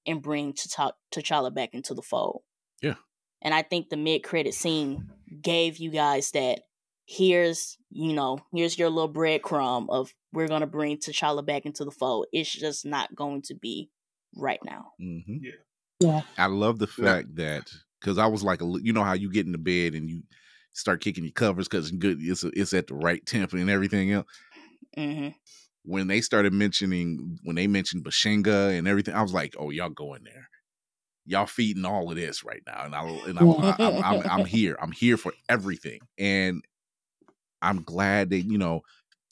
and 0.06 0.20
bring 0.22 0.52
T'Challa 0.52 1.54
back 1.54 1.72
into 1.74 1.94
the 1.94 2.02
fold. 2.02 2.42
Yeah. 2.82 2.96
And 3.40 3.54
I 3.54 3.62
think 3.62 3.88
the 3.88 3.96
mid 3.96 4.22
credit 4.22 4.52
scene 4.54 5.10
gave 5.40 5.78
you 5.78 5.90
guys 5.90 6.30
that 6.32 6.62
here's, 7.06 7.78
you 7.90 8.12
know, 8.12 8.38
here's 8.52 8.78
your 8.78 8.90
little 8.90 9.12
breadcrumb 9.12 9.86
of 9.90 10.14
we're 10.32 10.48
gonna 10.48 10.66
bring 10.66 10.96
T'Challa 10.98 11.44
back 11.44 11.66
into 11.66 11.84
the 11.84 11.90
fold. 11.90 12.26
It's 12.32 12.50
just 12.52 12.84
not 12.86 13.14
going 13.14 13.42
to 13.42 13.54
be 13.54 13.90
right 14.36 14.60
now. 14.64 14.92
hmm 14.98 15.20
Yeah. 15.40 15.52
Yeah. 16.00 16.22
I 16.38 16.46
love 16.46 16.78
the 16.78 16.86
No. 16.98 17.16
fact 17.16 17.36
that 17.36 17.70
because 18.00 18.18
I 18.18 18.26
was 18.26 18.42
like, 18.42 18.62
a 18.62 18.66
you 18.82 18.92
know 18.92 19.04
how 19.04 19.14
you 19.14 19.30
get 19.30 19.46
into 19.46 19.58
bed 19.58 19.94
and 19.94 20.08
you 20.10 20.22
start 20.72 21.00
kicking 21.00 21.24
your 21.24 21.32
covers 21.32 21.68
because 21.68 21.90
good, 21.92 22.18
it's 22.20 22.44
it's 22.44 22.72
at 22.74 22.88
the 22.88 22.94
right 22.94 23.24
temp 23.26 23.52
and 23.52 23.70
everything 23.70 24.12
else. 24.12 24.26
hmm 24.96 25.34
When 25.84 26.06
they 26.06 26.22
started 26.22 26.52
mentioning 26.54 27.38
when 27.42 27.56
they 27.56 27.66
mentioned 27.66 28.04
Bashenga 28.04 28.76
and 28.76 28.88
everything, 28.88 29.14
I 29.14 29.22
was 29.22 29.34
like, 29.34 29.54
oh, 29.58 29.70
y'all 29.70 29.90
going 29.90 30.24
there. 30.24 30.48
Y'all 31.26 31.46
feeding 31.46 31.84
all 31.84 32.10
of 32.10 32.16
this 32.16 32.44
right 32.44 32.62
now, 32.66 32.84
and 32.84 32.94
I 32.94 33.02
and 33.04 33.38
I'm, 33.38 33.56
I, 33.60 33.78
I'm, 33.82 34.00
I'm 34.02 34.22
I'm 34.28 34.44
here. 34.46 34.76
I'm 34.80 34.92
here 34.92 35.16
for 35.16 35.34
everything, 35.48 36.00
and 36.18 36.64
I'm 37.64 37.82
glad 37.82 38.30
that 38.30 38.42
you 38.42 38.58
know. 38.58 38.82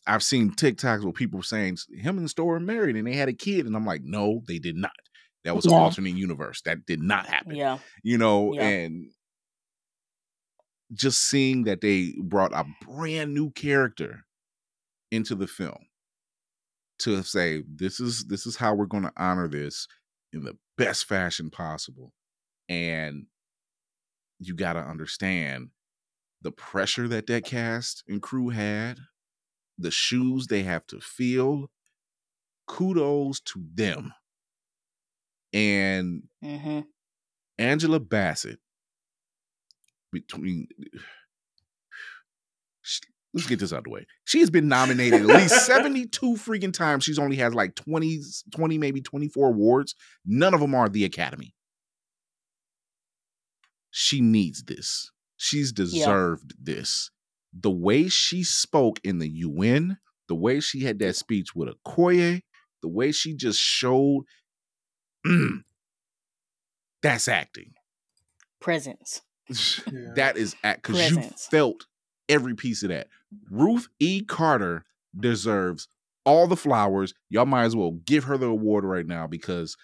I've 0.05 0.25
seen 0.25 0.51
TikToks 0.51 1.05
where 1.05 1.13
people 1.13 1.39
were 1.39 1.45
saying 1.45 1.77
him 1.95 2.19
and 2.19 2.29
Storm 2.29 2.57
are 2.57 2.67
married 2.67 2.97
and 2.97 3.07
they 3.07 3.15
had 3.15 3.29
a 3.29 3.33
kid, 3.33 3.67
and 3.67 3.77
I'm 3.77 3.87
like, 3.87 4.03
no, 4.03 4.43
they 4.49 4.59
did 4.59 4.75
not. 4.75 4.91
That 5.45 5.55
was 5.55 5.65
an 5.65 5.75
alternate 5.75 6.17
universe. 6.17 6.61
That 6.63 6.85
did 6.87 7.01
not 7.01 7.27
happen 7.27 7.55
Yeah. 7.55 7.79
you 8.03 8.19
know, 8.19 8.53
Yeah. 8.53 8.63
and 8.67 9.13
just 10.93 11.21
seeing 11.29 11.65
that 11.65 11.83
they 11.83 12.15
brought 12.21 12.53
a 12.53 12.65
brand 12.85 13.33
new 13.33 13.51
character 13.53 14.25
into 15.13 15.35
the 15.37 15.47
film 15.47 15.87
to 16.99 17.23
say 17.23 17.63
this 17.67 18.01
is 18.01 18.25
this 18.25 18.45
is 18.47 18.57
how 18.57 18.75
we're 18.75 18.87
going 18.87 19.05
to 19.05 19.13
honor 19.17 19.47
this 19.49 19.87
in 20.33 20.43
the 20.43 20.57
best 20.77 21.07
fashion 21.07 21.49
possible 21.51 22.13
and 22.69 23.27
you 24.41 24.55
got 24.55 24.73
to 24.75 24.81
understand 24.81 25.69
the 26.43 26.53
pressure 26.53 27.09
that 27.09 27.27
that 27.27 27.45
cast 27.45 28.03
and 28.09 28.21
crew 28.23 28.51
had 28.51 28.99
the 29.79 29.91
shoes 29.91 30.47
they 30.47 30.63
have 30.63 30.87
to 30.87 31.01
fill 31.01 31.71
kudos 32.67 33.41
to 33.41 33.65
them 33.75 34.13
and 35.53 36.23
hmm 36.43 36.81
Angela 37.59 38.01
Bassett 38.01 38.59
between 40.11 40.67
let's 43.35 43.47
get 43.47 43.61
this 43.61 43.73
out 43.73 43.79
of 43.79 43.85
the 43.85 43.91
way. 43.91 44.07
She 44.25 44.41
has 44.41 44.51
been 44.51 44.69
nominated 44.69 45.23
at 45.23 45.29
least 45.29 45.67
72 45.67 46.35
freaking 46.35 46.73
times. 46.73 47.05
She's 47.05 47.19
only 47.19 47.37
has 47.37 47.55
like 47.55 47.75
20 47.77 48.21
20 48.55 48.79
maybe 48.79 49.01
24 49.01 49.49
awards. 49.49 49.95
None 50.27 50.55
of 50.55 50.61
them 50.61 50.75
are 50.75 50.89
the 50.89 51.05
Academy. 51.05 51.55
She 53.93 54.21
needs 54.21 54.65
this. 54.65 55.12
She's 55.43 55.73
deserved 55.73 56.55
this. 56.57 57.11
The 57.53 57.71
way 57.71 58.09
she 58.09 58.45
spoke 58.45 59.01
in 59.03 59.19
the 59.19 59.29
UN, 59.29 59.99
the 60.29 60.37
way 60.37 60.61
she 60.61 60.85
had 60.85 61.01
that 61.01 61.17
speech 61.17 61.49
with 61.53 61.69
Okoye, 61.69 62.43
the 62.81 62.89
way 62.89 63.11
she 63.11 63.35
just 63.35 63.59
showed 63.59 64.23
mm, 65.27 65.65
that's 67.03 67.27
acting. 67.27 67.73
Presence. 68.61 69.23
That 70.15 70.37
is 70.37 70.55
act 70.63 70.83
because 70.83 71.11
you 71.11 71.21
felt 71.51 71.87
every 72.29 72.55
piece 72.55 72.85
of 72.85 72.91
that. 72.91 73.09
Ruth 73.51 73.89
E. 73.99 74.23
Carter 74.23 74.85
deserves 75.19 75.89
all 76.25 76.47
the 76.47 76.57
flowers. 76.57 77.15
Y'all 77.31 77.47
might 77.47 77.65
as 77.65 77.75
well 77.75 77.99
give 78.07 78.25
her 78.25 78.39
the 78.39 78.47
award 78.47 78.85
right 78.85 79.07
now 79.07 79.27
because 79.27 79.77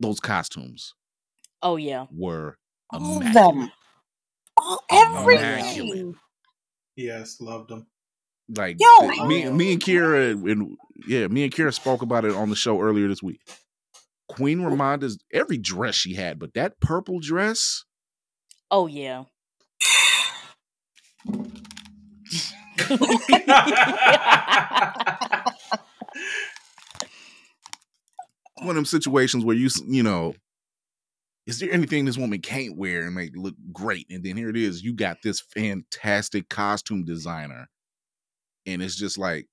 those 0.00 0.20
costumes 0.20 0.94
Oh 1.62 1.76
yeah. 1.76 2.06
were 2.10 2.56
All 2.92 3.18
of 3.26 3.32
them. 3.32 3.70
All, 4.56 4.84
everything. 4.90 5.44
Immaculate. 5.44 6.14
Yes, 6.96 7.40
loved 7.40 7.70
them. 7.70 7.86
Like 8.54 8.76
Yo, 8.80 9.10
th- 9.10 9.22
me, 9.22 9.48
me 9.48 9.72
and 9.74 9.82
Kira 9.82 10.32
and 10.32 10.76
yeah, 11.06 11.28
me 11.28 11.44
and 11.44 11.52
Kira 11.52 11.72
spoke 11.72 12.02
about 12.02 12.24
it 12.24 12.34
on 12.34 12.50
the 12.50 12.56
show 12.56 12.80
earlier 12.80 13.06
this 13.06 13.22
week. 13.22 13.40
Queen 14.28 14.60
Ramonda's 14.60 15.18
every 15.32 15.56
dress 15.56 15.94
she 15.94 16.14
had, 16.14 16.38
but 16.38 16.54
that 16.54 16.80
purple 16.80 17.20
dress, 17.20 17.84
Oh 18.70 18.86
yeah. 18.86 19.24
one 28.58 28.70
of 28.70 28.74
them 28.76 28.84
situations 28.84 29.44
where 29.44 29.56
you 29.56 29.68
you 29.86 30.02
know 30.02 30.34
is 31.46 31.58
there 31.58 31.72
anything 31.72 32.04
this 32.04 32.18
woman 32.18 32.40
can't 32.40 32.76
wear 32.76 33.02
and 33.02 33.14
make 33.14 33.32
look 33.34 33.54
great 33.72 34.06
and 34.10 34.24
then 34.24 34.36
here 34.36 34.48
it 34.48 34.56
is 34.56 34.82
you 34.82 34.94
got 34.94 35.18
this 35.22 35.40
fantastic 35.40 36.48
costume 36.48 37.04
designer 37.04 37.68
and 38.66 38.82
it's 38.82 38.96
just 38.96 39.18
like 39.18 39.46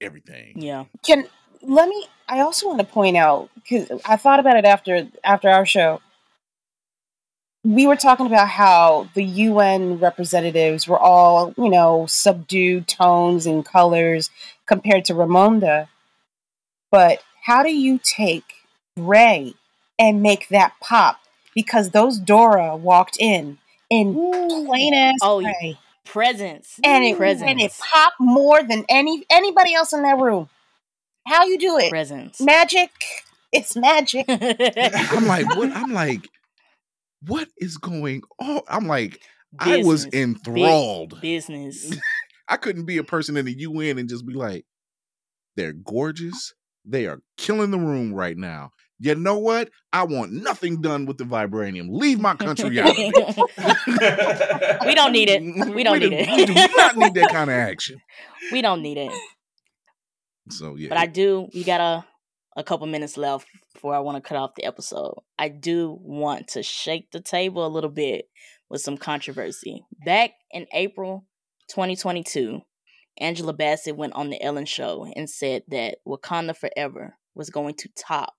everything 0.00 0.52
yeah. 0.56 0.84
Can 1.04 1.26
let 1.62 1.88
me. 1.88 2.06
I 2.28 2.40
also 2.40 2.66
want 2.68 2.80
to 2.80 2.86
point 2.86 3.16
out 3.16 3.50
because 3.54 4.00
I 4.04 4.16
thought 4.16 4.40
about 4.40 4.56
it 4.56 4.64
after 4.64 5.08
after 5.24 5.48
our 5.48 5.66
show. 5.66 6.00
We 7.64 7.86
were 7.86 7.96
talking 7.96 8.26
about 8.26 8.48
how 8.48 9.08
the 9.14 9.22
UN 9.22 10.00
representatives 10.00 10.88
were 10.88 10.98
all, 10.98 11.54
you 11.56 11.68
know, 11.68 12.06
subdued 12.06 12.88
tones 12.88 13.46
and 13.46 13.64
colors 13.64 14.30
compared 14.66 15.04
to 15.04 15.14
Ramonda. 15.14 15.86
But 16.90 17.22
how 17.44 17.62
do 17.62 17.72
you 17.72 18.00
take 18.02 18.54
gray 18.98 19.54
and 19.98 20.22
make 20.22 20.48
that 20.48 20.74
pop? 20.80 21.18
Because 21.54 21.90
those 21.90 22.18
Dora 22.18 22.76
walked 22.76 23.16
in 23.20 23.58
in 23.90 24.14
plain 24.14 24.94
ass 24.94 25.14
Oh, 25.22 25.40
y- 25.42 25.78
Presence. 26.04 26.80
and 26.84 27.04
it 27.04 27.16
presence. 27.16 27.50
and 27.50 27.60
it 27.60 27.72
popped 27.92 28.16
more 28.18 28.62
than 28.62 28.84
any 28.88 29.24
anybody 29.30 29.74
else 29.74 29.92
in 29.92 30.02
that 30.02 30.18
room. 30.18 30.48
How 31.26 31.44
you 31.44 31.58
do 31.58 31.78
it? 31.78 31.90
presence. 31.90 32.40
Magic. 32.40 32.90
It's 33.52 33.76
magic. 33.76 34.24
i'm 34.28 35.26
like 35.26 35.46
what 35.54 35.70
i'm 35.76 35.92
like 35.92 36.28
what 37.26 37.48
is 37.58 37.76
going 37.76 38.22
on 38.40 38.60
i'm 38.68 38.86
like 38.86 39.20
i 39.58 39.76
was 39.76 40.06
Business. 40.06 40.14
enthralled 40.22 41.20
Business. 41.20 41.94
i 42.48 42.56
couldn't 42.56 42.86
be 42.86 42.96
a 42.96 43.04
person 43.04 43.36
in 43.36 43.44
the 43.44 43.54
un 43.66 43.98
and 43.98 44.08
just 44.08 44.26
be 44.26 44.32
like 44.34 44.64
they're 45.56 45.72
gorgeous 45.74 46.54
they 46.84 47.06
are 47.06 47.20
killing 47.36 47.70
the 47.70 47.78
room 47.78 48.12
right 48.14 48.36
now 48.36 48.70
you 49.04 49.14
know 49.14 49.36
what 49.38 49.68
i 49.92 50.02
want 50.04 50.32
nothing 50.32 50.80
done 50.80 51.06
with 51.06 51.18
the 51.18 51.24
vibranium 51.24 51.88
leave 51.90 52.20
my 52.20 52.34
country 52.34 52.80
out 52.80 52.94
We 54.86 54.94
don't 54.94 55.12
need 55.12 55.28
it. 55.28 55.42
We 55.74 55.82
don't 55.84 56.00
do- 56.00 56.10
need 56.10 56.20
it. 56.28 56.28
We 56.30 56.46
do 56.46 56.54
not 56.76 56.96
need 56.96 57.14
that 57.14 57.30
kind 57.30 57.50
of 57.50 57.56
action. 57.56 58.00
we 58.52 58.62
don't 58.62 58.82
need 58.82 58.98
it. 58.98 59.12
So 60.50 60.74
yeah, 60.76 60.88
But 60.88 60.98
I 60.98 61.06
do. 61.06 61.48
We 61.54 61.64
got 61.64 61.80
a 61.80 62.04
a 62.56 62.62
couple 62.64 62.86
minutes 62.86 63.16
left 63.16 63.46
before 63.72 63.94
I 63.94 64.00
want 64.00 64.22
to 64.22 64.28
cut 64.28 64.36
off 64.36 64.54
the 64.56 64.64
episode. 64.64 65.14
I 65.38 65.48
do 65.48 65.96
want 66.02 66.48
to 66.48 66.62
shake 66.62 67.10
the 67.10 67.20
table 67.20 67.66
a 67.66 67.68
little 67.68 67.90
bit 67.90 68.26
with 68.68 68.82
some 68.82 68.98
controversy. 68.98 69.84
Back 70.04 70.32
in 70.50 70.66
April 70.74 71.24
2022, 71.70 72.60
Angela 73.18 73.52
Bassett 73.54 73.96
went 73.96 74.12
on 74.14 74.28
the 74.30 74.42
Ellen 74.42 74.66
Show 74.66 75.06
and 75.16 75.30
said 75.30 75.62
that 75.68 75.98
Wakanda 76.06 76.54
Forever 76.56 77.14
was 77.34 77.48
going 77.50 77.74
to 77.76 77.88
top 77.96 78.34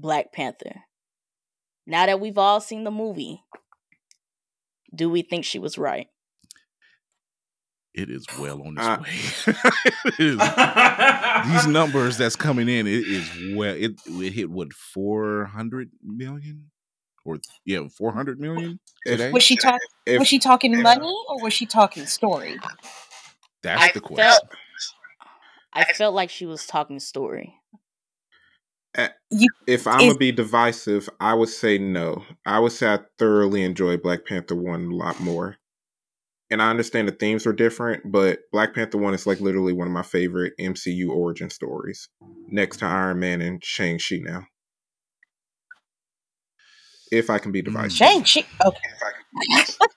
Black 0.00 0.32
Panther. 0.32 0.82
Now 1.86 2.06
that 2.06 2.20
we've 2.20 2.38
all 2.38 2.60
seen 2.60 2.84
the 2.84 2.90
movie, 2.90 3.42
do 4.94 5.10
we 5.10 5.22
think 5.22 5.44
she 5.44 5.58
was 5.58 5.78
right? 5.78 6.08
it 7.92 8.08
is 8.08 8.24
well 8.38 8.62
on 8.62 8.78
its 8.78 8.86
Uh, 8.86 8.98
way. 9.02 9.54
It 10.04 10.20
is- 10.20 11.52
these 11.52 11.66
numbers 11.78 12.16
that's 12.16 12.36
coming 12.36 12.68
in, 12.68 12.86
it 12.86 12.92
is 13.04 13.56
well. 13.56 13.74
It 13.74 14.00
it 14.06 14.32
hit 14.32 14.48
what 14.48 14.72
four 14.72 15.46
hundred 15.46 15.90
million, 16.02 16.70
or 17.24 17.40
yeah, 17.64 17.88
four 17.88 18.12
hundred 18.12 18.38
million 18.38 18.78
today. 19.04 19.32
Was 19.32 19.42
she 19.42 19.56
talking? 19.56 20.18
Was 20.18 20.28
she 20.28 20.38
talking 20.38 20.80
money 20.80 21.12
or 21.28 21.42
was 21.42 21.52
she 21.52 21.66
talking 21.66 22.06
story? 22.06 22.58
That's 23.62 23.82
I 23.82 23.86
the 23.88 23.94
felt- 24.00 24.04
question. 24.14 24.48
I 25.72 25.84
felt 25.92 26.14
like 26.14 26.30
she 26.30 26.46
was 26.46 26.66
talking 26.66 27.00
story. 27.00 27.54
If 29.66 29.86
I'm 29.86 30.06
gonna 30.06 30.18
be 30.18 30.32
divisive, 30.32 31.08
I 31.20 31.34
would 31.34 31.48
say 31.48 31.78
no. 31.78 32.24
I 32.46 32.58
would 32.60 32.72
say 32.72 32.92
I 32.94 33.00
thoroughly 33.18 33.62
enjoyed 33.64 34.02
Black 34.02 34.26
Panther 34.26 34.56
one 34.56 34.90
a 34.92 34.96
lot 34.96 35.20
more. 35.20 35.56
And 36.50 36.62
I 36.62 36.70
understand 36.70 37.08
the 37.08 37.12
themes 37.12 37.46
were 37.46 37.52
different, 37.52 38.10
but 38.10 38.40
Black 38.52 38.74
Panther 38.74 38.98
one 38.98 39.14
is 39.14 39.26
like 39.26 39.40
literally 39.40 39.72
one 39.72 39.86
of 39.88 39.92
my 39.94 40.02
favorite 40.02 40.54
MCU 40.60 41.10
origin 41.10 41.50
stories, 41.50 42.08
next 42.48 42.78
to 42.78 42.86
Iron 42.86 43.20
Man 43.20 43.40
and 43.42 43.64
Shang 43.64 43.98
Chi 43.98 44.18
now. 44.22 44.46
If 47.12 47.30
I 47.30 47.38
can 47.38 47.52
be 47.52 47.62
Mm. 47.62 47.66
divisive, 47.72 47.92
Shang 47.92 48.24
Chi. 48.24 48.46
Okay. 48.66 48.78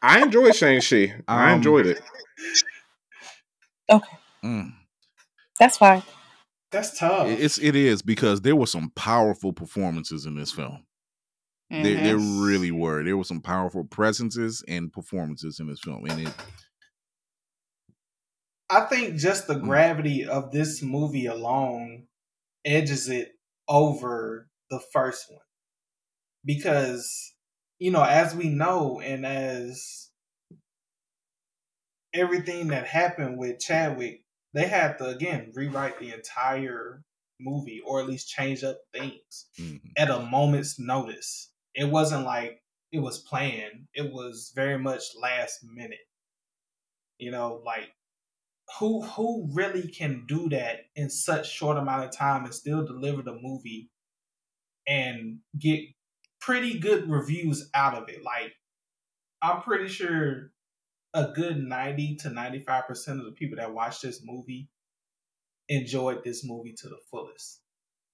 I 0.01 0.21
enjoyed 0.21 0.55
Shang 0.55 0.81
Chi. 0.81 1.15
I 1.27 1.51
Um, 1.51 1.57
enjoyed 1.57 1.87
it. 1.87 2.01
Mm. 4.43 4.73
That's 5.59 5.77
fine. 5.77 6.03
That's 6.73 6.99
tough. 6.99 7.27
It's 7.29 7.57
it 7.59 7.75
is 7.75 8.01
because 8.01 8.41
there 8.41 8.55
were 8.55 8.65
some 8.65 8.89
powerful 8.95 9.53
performances 9.53 10.25
in 10.25 10.35
this 10.35 10.51
film. 10.51 10.85
There, 11.69 11.95
Mhm. 11.95 12.03
there 12.03 12.17
really 12.43 12.71
were. 12.71 13.03
There 13.03 13.15
were 13.17 13.23
some 13.23 13.41
powerful 13.41 13.83
presences 13.85 14.63
and 14.67 14.91
performances 14.91 15.59
in 15.59 15.67
this 15.67 15.79
film, 15.81 16.05
and 16.05 16.19
it 16.19 16.33
I 18.69 18.81
think 18.87 19.17
just 19.17 19.47
the 19.47 19.55
Mm. 19.55 19.63
gravity 19.65 20.25
of 20.25 20.51
this 20.51 20.81
movie 20.81 21.27
alone 21.27 22.07
edges 22.65 23.07
it 23.09 23.33
over 23.67 24.49
the 24.69 24.81
first 24.91 25.31
one. 25.31 25.41
Because, 26.45 27.35
you 27.79 27.91
know, 27.91 28.03
as 28.03 28.35
we 28.35 28.49
know, 28.49 28.99
and 28.99 29.25
as 29.25 30.09
everything 32.13 32.67
that 32.69 32.87
happened 32.87 33.37
with 33.37 33.59
Chadwick, 33.59 34.22
they 34.53 34.67
had 34.67 34.97
to, 34.99 35.05
again, 35.07 35.51
rewrite 35.55 35.99
the 35.99 36.13
entire 36.13 37.03
movie 37.39 37.81
or 37.81 37.99
at 38.01 38.07
least 38.07 38.29
change 38.29 38.63
up 38.63 38.79
things 38.93 39.49
Mhm. 39.57 39.97
at 39.97 40.09
a 40.11 40.21
moment's 40.21 40.79
notice. 40.79 41.53
It 41.75 41.85
wasn't 41.85 42.25
like 42.25 42.63
it 42.91 42.99
was 42.99 43.19
planned. 43.23 43.87
It 43.93 44.11
was 44.13 44.51
very 44.55 44.77
much 44.79 45.15
last 45.15 45.63
minute. 45.63 45.99
You 47.17 47.31
know, 47.31 47.55
like 47.65 47.93
who 48.79 49.01
who 49.03 49.47
really 49.53 49.87
can 49.89 50.25
do 50.27 50.49
that 50.49 50.85
in 50.95 51.09
such 51.09 51.51
short 51.51 51.77
amount 51.77 52.05
of 52.05 52.11
time 52.11 52.45
and 52.45 52.53
still 52.55 52.85
deliver 52.85 53.21
the 53.23 53.35
movie 53.35 53.91
and 54.87 55.41
get 55.59 55.85
pretty 56.41 56.79
good 56.79 57.09
reviews 57.09 57.69
out 57.75 57.95
of 57.95 58.09
it? 58.09 58.23
Like 58.23 58.55
I'm 59.43 59.63
pretty 59.63 59.89
sure 59.89 60.52
a 61.13 61.27
good 61.27 61.57
90 61.57 62.15
to 62.17 62.29
95% 62.29 63.19
of 63.19 63.25
the 63.25 63.31
people 63.31 63.57
that 63.57 63.73
watch 63.73 64.01
this 64.01 64.21
movie 64.23 64.69
enjoyed 65.69 66.23
this 66.23 66.43
movie 66.43 66.73
to 66.73 66.89
the 66.89 66.97
fullest. 67.09 67.61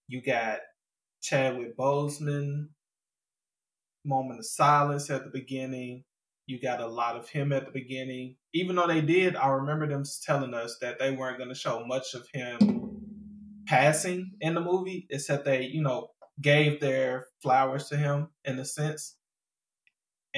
You 0.08 0.22
got 0.22 0.60
Chadwick 1.22 1.78
Boseman, 1.78 2.70
moment 4.06 4.40
of 4.40 4.46
silence 4.46 5.10
at 5.10 5.24
the 5.24 5.30
beginning. 5.30 6.04
You 6.46 6.60
got 6.60 6.82
a 6.82 6.88
lot 6.88 7.16
of 7.16 7.30
him 7.30 7.54
at 7.54 7.66
the 7.66 7.72
beginning. 7.72 8.36
Even 8.54 8.76
though 8.76 8.88
they 8.88 9.02
did, 9.02 9.36
I 9.36 9.50
remember 9.50 9.88
them 9.88 10.04
telling 10.26 10.54
us 10.54 10.78
that 10.82 10.98
they 11.00 11.12
weren't 11.12 11.38
going 11.38 11.50
to 11.50 11.56
show 11.56 11.86
much 11.86 12.16
of 12.16 12.28
him 12.34 12.58
passing 13.68 14.32
in 14.42 14.56
the 14.56 14.62
movie, 14.62 15.06
except 15.12 15.46
they, 15.46 15.64
you 15.64 15.82
know, 15.82 16.08
gave 16.42 16.80
their 16.80 17.28
flowers 17.42 17.90
to 17.90 17.98
him 17.98 18.30
in 18.46 18.58
a 18.58 18.66
sense. 18.66 19.16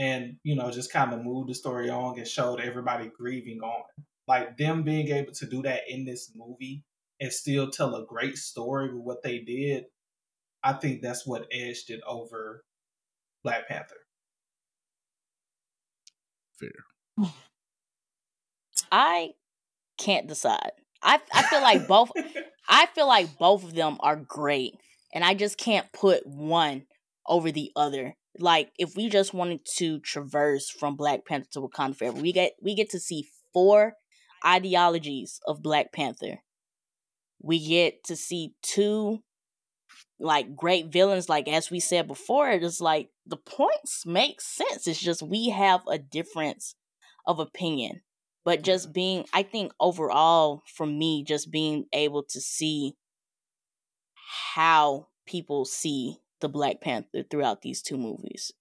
And, 0.01 0.37
you 0.43 0.55
know, 0.55 0.71
just 0.71 0.91
kind 0.91 1.13
of 1.13 1.23
moved 1.23 1.49
the 1.49 1.53
story 1.53 1.89
on 1.89 2.17
and 2.17 2.27
showed 2.27 2.59
everybody 2.59 3.11
grieving 3.15 3.59
on. 3.61 3.83
Like 4.27 4.57
them 4.57 4.83
being 4.83 5.09
able 5.09 5.33
to 5.33 5.45
do 5.45 5.61
that 5.61 5.81
in 5.87 6.05
this 6.05 6.31
movie 6.35 6.83
and 7.19 7.31
still 7.31 7.69
tell 7.69 7.95
a 7.95 8.05
great 8.05 8.37
story 8.37 8.91
with 8.91 9.03
what 9.03 9.23
they 9.23 9.39
did, 9.39 9.85
I 10.63 10.73
think 10.73 11.01
that's 11.01 11.25
what 11.25 11.47
edged 11.51 11.91
it 11.91 12.01
over 12.07 12.63
Black 13.43 13.67
Panther. 13.67 13.95
Fair. 16.59 17.29
I 18.91 19.31
can't 19.97 20.27
decide. 20.27 20.71
I 21.01 21.19
I 21.33 21.43
feel 21.43 21.61
like 21.61 21.87
both 21.87 22.11
I 22.69 22.85
feel 22.87 23.07
like 23.07 23.37
both 23.37 23.63
of 23.63 23.73
them 23.73 23.97
are 24.01 24.15
great, 24.15 24.75
and 25.13 25.23
I 25.23 25.33
just 25.33 25.57
can't 25.57 25.91
put 25.91 26.25
one 26.25 26.85
over 27.27 27.51
the 27.51 27.71
other. 27.75 28.15
Like 28.39 28.71
if 28.79 28.95
we 28.95 29.09
just 29.09 29.33
wanted 29.33 29.61
to 29.77 29.99
traverse 29.99 30.69
from 30.69 30.95
Black 30.95 31.25
Panther 31.25 31.47
to 31.53 31.61
Wakanda 31.61 31.97
Forever, 31.97 32.21
we 32.21 32.31
get 32.31 32.53
we 32.61 32.75
get 32.75 32.89
to 32.91 32.99
see 32.99 33.27
four 33.53 33.93
ideologies 34.45 35.39
of 35.45 35.61
Black 35.61 35.91
Panther. 35.91 36.39
We 37.41 37.65
get 37.65 38.03
to 38.05 38.15
see 38.15 38.53
two 38.61 39.19
like 40.19 40.55
great 40.55 40.87
villains. 40.87 41.27
Like 41.27 41.47
as 41.47 41.69
we 41.69 41.79
said 41.79 42.07
before, 42.07 42.49
it's 42.49 42.79
like 42.79 43.09
the 43.25 43.37
points 43.37 44.05
make 44.05 44.39
sense. 44.39 44.87
It's 44.87 45.01
just 45.01 45.21
we 45.21 45.49
have 45.49 45.81
a 45.87 45.97
difference 45.97 46.75
of 47.25 47.39
opinion 47.39 48.01
but 48.43 48.61
just 48.61 48.93
being 48.93 49.25
i 49.33 49.43
think 49.43 49.71
overall 49.79 50.63
for 50.65 50.85
me 50.85 51.23
just 51.23 51.51
being 51.51 51.85
able 51.93 52.23
to 52.23 52.39
see 52.39 52.95
how 54.45 55.07
people 55.25 55.65
see 55.65 56.17
the 56.41 56.49
black 56.49 56.81
panther 56.81 57.23
throughout 57.29 57.61
these 57.61 57.81
two 57.81 57.97
movies 57.97 58.51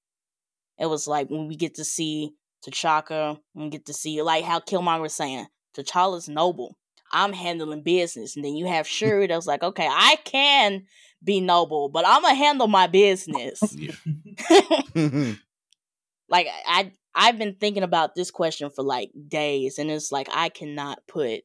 it 0.79 0.87
was 0.87 1.07
like 1.07 1.29
when 1.29 1.47
we 1.49 1.57
get 1.57 1.75
to 1.75 1.85
see 1.85 2.33
T'Chaka, 2.67 3.39
when 3.55 3.67
we 3.67 3.71
get 3.71 3.87
to 3.87 3.93
see 3.95 4.21
like 4.23 4.45
how 4.45 4.61
Killmonger 4.61 5.01
was 5.03 5.15
saying, 5.15 5.47
T'Challa's 5.77 6.29
noble. 6.29 6.77
I'm 7.13 7.33
handling 7.33 7.83
business. 7.83 8.37
And 8.37 8.45
then 8.45 8.55
you 8.55 8.67
have 8.67 8.87
Shuri 8.97 9.27
that 9.27 9.37
was 9.37 9.47
like, 9.47 9.63
okay, 9.63 9.89
I 9.91 10.17
can 10.25 10.85
be 11.25 11.41
noble, 11.41 11.89
but 11.91 12.07
I'm 12.07 12.23
gonna 12.23 12.35
handle 12.35 12.67
my 12.69 12.87
business. 12.87 13.61
Yeah. 13.77 13.93
like 16.29 16.47
I 16.67 16.93
I've 17.15 17.39
been 17.39 17.57
thinking 17.59 17.83
about 17.83 18.15
this 18.15 18.31
question 18.31 18.71
for 18.71 18.83
like 18.83 19.11
days, 19.29 19.79
and 19.79 19.91
it's 19.91 20.13
like 20.13 20.29
I 20.33 20.49
cannot 20.49 21.01
put 21.09 21.41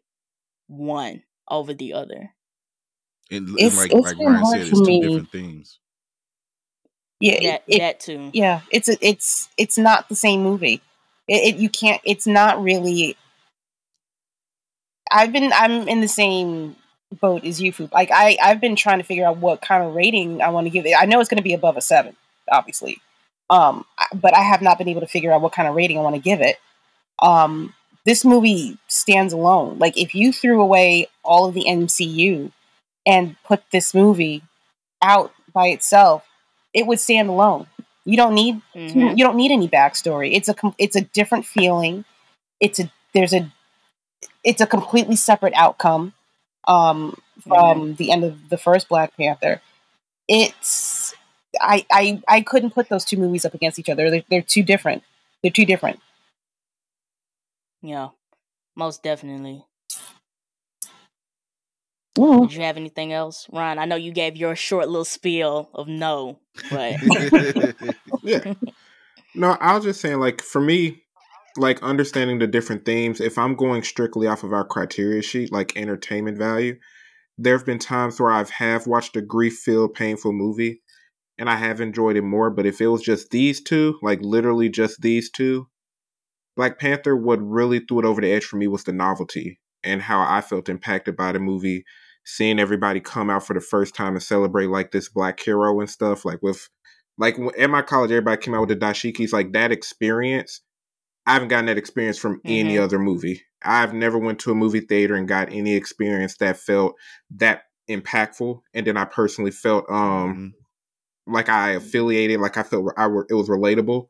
one 0.67 1.23
over 1.49 1.73
the 1.73 1.93
other. 1.93 2.29
and, 3.31 3.47
and 3.49 3.59
It's- 3.59 3.77
like 3.77 3.91
it's 3.93 4.01
like 4.13 4.17
Ryan 4.19 4.45
said, 4.45 4.61
it's 4.61 4.69
two 4.71 4.83
me. 4.85 5.01
different 5.01 5.31
themes. 5.31 5.79
Yeah, 7.25 7.51
That 7.51 7.63
it, 7.67 7.79
that 7.79 7.99
too. 7.99 8.29
yeah, 8.33 8.61
it's 8.71 8.89
a, 8.89 8.97
it's 9.05 9.49
it's 9.57 9.77
not 9.77 10.09
the 10.09 10.15
same 10.15 10.43
movie. 10.43 10.81
It, 11.27 11.55
it 11.55 11.57
you 11.57 11.69
can't. 11.69 12.01
It's 12.05 12.27
not 12.27 12.61
really. 12.61 13.17
I've 15.11 15.31
been. 15.31 15.51
I'm 15.53 15.87
in 15.87 16.01
the 16.01 16.07
same 16.07 16.75
boat 17.21 17.43
as 17.45 17.61
you, 17.61 17.71
Foop. 17.71 17.91
Like 17.93 18.09
I, 18.11 18.37
I've 18.41 18.59
been 18.61 18.75
trying 18.75 18.97
to 18.99 19.03
figure 19.03 19.25
out 19.25 19.37
what 19.37 19.61
kind 19.61 19.83
of 19.83 19.93
rating 19.95 20.41
I 20.41 20.49
want 20.49 20.65
to 20.65 20.71
give 20.71 20.85
it. 20.85 20.95
I 20.97 21.05
know 21.05 21.19
it's 21.19 21.29
going 21.29 21.37
to 21.37 21.43
be 21.43 21.53
above 21.53 21.77
a 21.77 21.81
seven, 21.81 22.15
obviously, 22.51 23.01
um, 23.49 23.85
but 24.13 24.35
I 24.35 24.41
have 24.41 24.61
not 24.61 24.77
been 24.77 24.87
able 24.89 25.01
to 25.01 25.07
figure 25.07 25.31
out 25.31 25.41
what 25.41 25.53
kind 25.53 25.67
of 25.67 25.75
rating 25.75 25.97
I 25.97 26.01
want 26.01 26.15
to 26.15 26.21
give 26.21 26.41
it. 26.41 26.57
Um, 27.21 27.73
this 28.05 28.23
movie 28.25 28.77
stands 28.87 29.33
alone. 29.33 29.79
Like 29.79 29.97
if 29.97 30.13
you 30.13 30.31
threw 30.31 30.61
away 30.61 31.07
all 31.23 31.45
of 31.45 31.53
the 31.53 31.65
MCU 31.67 32.51
and 33.05 33.35
put 33.43 33.63
this 33.71 33.93
movie 33.93 34.43
out 35.01 35.33
by 35.53 35.67
itself, 35.67 36.23
it 36.75 36.85
would 36.85 36.99
stand 36.99 37.29
alone. 37.29 37.65
You 38.03 38.17
don't 38.17 38.35
need 38.35 38.61
Mhm. 38.75 39.17
you 39.17 39.23
don't 39.25 39.37
need 39.37 39.51
any 39.51 39.67
backstory. 39.67 40.33
It's 40.35 40.47
a 40.49 40.53
com- 40.53 40.75
it's 40.77 40.95
a 40.95 41.01
different 41.01 41.45
feeling. 41.47 42.05
It's 42.59 42.79
a 42.79 42.91
there's 43.13 43.33
a 43.33 43.51
it's 44.43 44.61
a 44.61 44.67
completely 44.67 45.15
separate 45.15 45.53
outcome 45.55 46.13
um, 46.67 47.17
from 47.47 47.95
the 47.95 48.11
end 48.11 48.23
of 48.23 48.49
the 48.49 48.57
first 48.57 48.87
Black 48.89 49.15
Panther. 49.17 49.61
It's 50.27 51.15
I 51.59 51.85
I 51.91 52.21
I 52.27 52.41
couldn't 52.41 52.71
put 52.75 52.89
those 52.89 53.05
two 53.05 53.17
movies 53.17 53.45
up 53.45 53.53
against 53.55 53.79
each 53.79 53.89
other. 53.89 54.11
They're, 54.11 54.23
they're 54.29 54.41
too 54.41 54.63
different. 54.63 55.03
They're 55.41 55.51
too 55.51 55.65
different. 55.65 55.99
Yeah, 57.81 58.09
most 58.75 59.03
definitely. 59.03 59.63
Ooh. 62.17 62.47
Did 62.47 62.53
you 62.53 62.61
have 62.63 62.77
anything 62.77 63.11
else, 63.11 63.47
Ron? 63.51 63.77
I 63.77 63.85
know 63.85 63.95
you 63.95 64.11
gave 64.11 64.37
your 64.37 64.55
short 64.55 64.87
little 64.87 65.05
spiel 65.05 65.69
of 65.73 65.87
no, 65.87 66.39
but 66.69 66.95
Yeah. 68.23 68.53
No, 69.33 69.57
I 69.59 69.75
was 69.75 69.83
just 69.83 69.99
saying, 69.99 70.19
like, 70.19 70.41
for 70.41 70.61
me, 70.61 71.03
like, 71.57 71.83
understanding 71.83 72.39
the 72.39 72.47
different 72.47 72.85
themes, 72.85 73.19
if 73.19 73.37
I'm 73.37 73.55
going 73.55 73.83
strictly 73.83 74.27
off 74.27 74.43
of 74.43 74.53
our 74.53 74.65
criteria 74.65 75.21
sheet, 75.21 75.51
like 75.51 75.75
entertainment 75.75 76.37
value, 76.37 76.77
there 77.37 77.57
have 77.57 77.65
been 77.65 77.79
times 77.79 78.19
where 78.19 78.31
I've 78.31 78.49
have 78.49 78.87
watched 78.87 79.17
a 79.17 79.21
grief 79.21 79.57
filled, 79.57 79.93
painful 79.93 80.31
movie 80.31 80.81
and 81.37 81.49
I 81.49 81.57
have 81.57 81.81
enjoyed 81.81 82.15
it 82.15 82.21
more. 82.21 82.49
But 82.49 82.65
if 82.65 82.79
it 82.79 82.87
was 82.87 83.01
just 83.01 83.29
these 83.31 83.61
two, 83.61 83.99
like, 84.01 84.19
literally 84.21 84.69
just 84.69 85.01
these 85.01 85.29
two, 85.29 85.67
Black 86.55 86.79
Panther, 86.79 87.15
what 87.17 87.41
really 87.41 87.79
threw 87.79 87.99
it 87.99 88.05
over 88.05 88.21
the 88.21 88.31
edge 88.31 88.45
for 88.45 88.55
me 88.55 88.67
was 88.67 88.85
the 88.85 88.93
novelty 88.93 89.59
and 89.83 90.01
how 90.01 90.21
I 90.21 90.39
felt 90.39 90.69
impacted 90.69 91.17
by 91.17 91.33
the 91.33 91.39
movie. 91.39 91.83
Seeing 92.25 92.59
everybody 92.59 92.99
come 92.99 93.29
out 93.29 93.45
for 93.45 93.53
the 93.53 93.61
first 93.61 93.95
time 93.95 94.13
and 94.15 94.23
celebrate 94.23 94.67
like 94.67 94.91
this 94.91 95.09
black 95.09 95.39
hero 95.39 95.79
and 95.79 95.89
stuff, 95.89 96.25
like 96.25 96.41
with 96.41 96.67
like 97.17 97.35
w- 97.35 97.51
at 97.57 97.69
my 97.69 97.81
college, 97.83 98.11
everybody 98.11 98.41
came 98.41 98.53
out 98.55 98.61
with 98.67 98.69
the 98.69 98.75
dashikis. 98.85 99.31
Like 99.31 99.53
that 99.53 99.71
experience, 99.71 100.61
I 101.25 101.33
haven't 101.33 101.49
gotten 101.49 101.67
that 101.67 101.77
experience 101.77 102.17
from 102.17 102.41
any 102.45 102.75
Mhm. 102.75 102.81
other 102.83 102.99
movie. 102.99 103.43
I've 103.63 103.93
never 103.93 104.17
went 104.17 104.39
to 104.39 104.51
a 104.51 104.55
movie 104.55 104.81
theater 104.81 105.15
and 105.15 105.27
got 105.27 105.51
any 105.51 105.75
experience 105.75 106.37
that 106.37 106.57
felt 106.57 106.95
that 107.37 107.63
impactful. 107.89 108.61
And 108.73 108.85
then 108.87 108.97
I 108.97 109.05
personally 109.05 109.51
felt 109.51 109.85
um 109.89 110.35
Mhm. 110.35 111.33
like 111.33 111.49
I 111.49 111.71
affiliated, 111.71 112.39
like 112.39 112.57
I 112.57 112.63
felt 112.63 112.93
I 112.97 113.07
were, 113.07 113.27
it 113.29 113.33
was 113.35 113.49
relatable. 113.49 114.09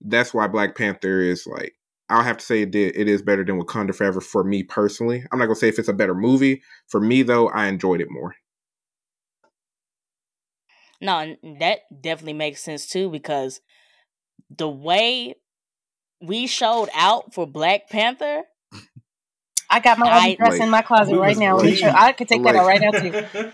That's 0.00 0.34
why 0.34 0.46
Black 0.48 0.76
Panther 0.76 1.20
is 1.20 1.46
like 1.46 1.74
I'll 2.08 2.22
have 2.22 2.38
to 2.38 2.44
say 2.44 2.62
it 2.62 2.70
did 2.70 2.96
it 2.96 3.08
is 3.08 3.22
better 3.22 3.44
than 3.44 3.60
Wakanda 3.60 3.94
Forever 3.94 4.20
for 4.20 4.44
me 4.44 4.62
personally. 4.62 5.24
I'm 5.30 5.38
not 5.38 5.46
gonna 5.46 5.56
say 5.56 5.68
if 5.68 5.78
it's 5.78 5.88
a 5.88 5.94
better 5.94 6.14
movie. 6.14 6.62
For 6.88 7.00
me 7.00 7.22
though, 7.22 7.48
I 7.48 7.66
enjoyed 7.66 8.00
it 8.00 8.10
more. 8.10 8.34
no, 11.02 11.36
that 11.58 11.80
definitely 12.00 12.32
makes 12.34 12.62
sense 12.62 12.86
too 12.86 13.10
because 13.10 13.60
the 14.56 14.68
way 14.68 15.34
we 16.22 16.46
showed 16.46 16.88
out 16.94 17.34
for 17.34 17.46
Black 17.46 17.90
Panther, 17.90 18.44
I 19.72 19.80
got 19.80 19.98
my 19.98 20.06
I- 20.06 20.34
dress 20.34 20.52
Like, 20.52 20.60
in 20.60 20.70
my 20.70 20.82
closet 20.82 21.16
right 21.18 21.36
now. 21.36 21.56
Let 21.56 21.64
me. 21.64 21.82
I 21.82 22.12
could 22.12 22.28
take 22.28 22.42
that 22.44 22.54
out 22.54 22.66
right 22.66 22.80
now 22.80 22.90
too. 22.90 23.10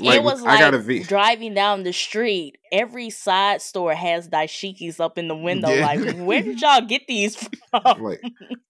Like, 0.00 0.16
it 0.18 0.22
was 0.22 0.42
I 0.42 0.46
like 0.46 0.58
got 0.60 0.74
a 0.74 0.78
V- 0.78 1.02
driving 1.04 1.54
down 1.54 1.82
the 1.82 1.92
street. 1.92 2.58
Every 2.72 3.08
side 3.10 3.62
store 3.62 3.94
has 3.94 4.28
dashikis 4.28 5.00
up 5.00 5.16
in 5.18 5.28
the 5.28 5.34
window. 5.36 5.68
Yeah. 5.70 5.86
Like, 5.86 6.16
where 6.18 6.42
did 6.42 6.60
y'all 6.60 6.80
get 6.82 7.06
these 7.06 7.36
from? 7.70 8.02
like 8.02 8.20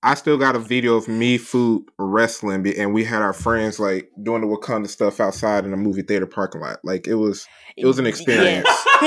I 0.02 0.14
still 0.14 0.36
got 0.39 0.55
a 0.56 0.59
video 0.59 0.94
of 0.97 1.09
me, 1.09 1.36
food, 1.39 1.85
wrestling, 1.98 2.66
and 2.77 2.94
we 2.94 3.05
had 3.05 3.23
our 3.23 3.32
friends 3.32 3.78
like 3.81 4.10
doing 4.23 4.43
the 4.43 4.47
Wakanda 4.47 4.89
stuff 4.89 5.20
outside 5.20 5.64
in 5.64 5.70
the 5.73 5.77
movie 5.77 6.02
theater 6.02 6.27
parking 6.27 6.60
lot. 6.60 6.78
Like 6.85 7.06
it 7.06 7.14
was, 7.16 7.47
it 7.77 7.86
was 7.86 7.98
an 7.98 8.06
experience. 8.06 8.66
Yes. 8.68 8.86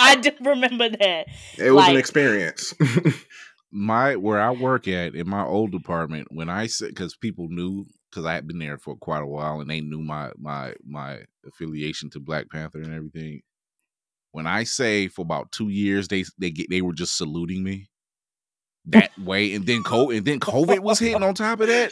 I 0.00 0.18
do 0.20 0.30
remember 0.42 0.88
that. 0.88 1.26
it 1.58 1.70
was 1.70 1.88
an 1.88 1.96
experience. 1.96 2.74
My 3.74 4.14
where 4.14 4.40
I 4.40 4.52
work 4.52 4.86
at 4.86 5.16
in 5.16 5.28
my 5.28 5.44
old 5.44 5.72
department, 5.72 6.28
when 6.30 6.48
I 6.48 6.68
said 6.68 6.90
because 6.90 7.16
people 7.16 7.48
knew 7.48 7.86
because 8.08 8.24
I 8.24 8.34
had 8.34 8.46
been 8.46 8.60
there 8.60 8.78
for 8.78 8.94
quite 8.96 9.22
a 9.22 9.26
while 9.26 9.60
and 9.60 9.68
they 9.68 9.80
knew 9.80 10.00
my 10.00 10.30
my 10.38 10.74
my 10.86 11.24
affiliation 11.44 12.08
to 12.10 12.20
Black 12.20 12.48
Panther 12.50 12.78
and 12.78 12.94
everything. 12.94 13.42
When 14.30 14.46
I 14.46 14.62
say 14.62 15.08
for 15.08 15.22
about 15.22 15.50
two 15.50 15.70
years 15.70 16.06
they 16.06 16.24
they 16.38 16.52
get 16.52 16.70
they 16.70 16.82
were 16.82 16.92
just 16.92 17.16
saluting 17.16 17.64
me 17.64 17.88
that 18.86 19.10
way, 19.18 19.52
and 19.54 19.66
then 19.66 19.82
COVID 19.82 20.18
and 20.18 20.26
then 20.26 20.38
COVID 20.40 20.78
was 20.78 21.00
hitting 21.00 21.22
on 21.22 21.34
top 21.34 21.60
of 21.60 21.66
that, 21.66 21.90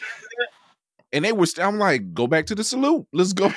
and 1.13 1.25
they 1.25 1.33
were. 1.33 1.47
st- 1.47 1.67
I'm 1.67 1.79
like, 1.79 2.15
go 2.15 2.29
back 2.29 2.47
to 2.47 2.55
the 2.55 2.63
salute. 2.63 3.07
Let's 3.13 3.33
go. 3.33 3.53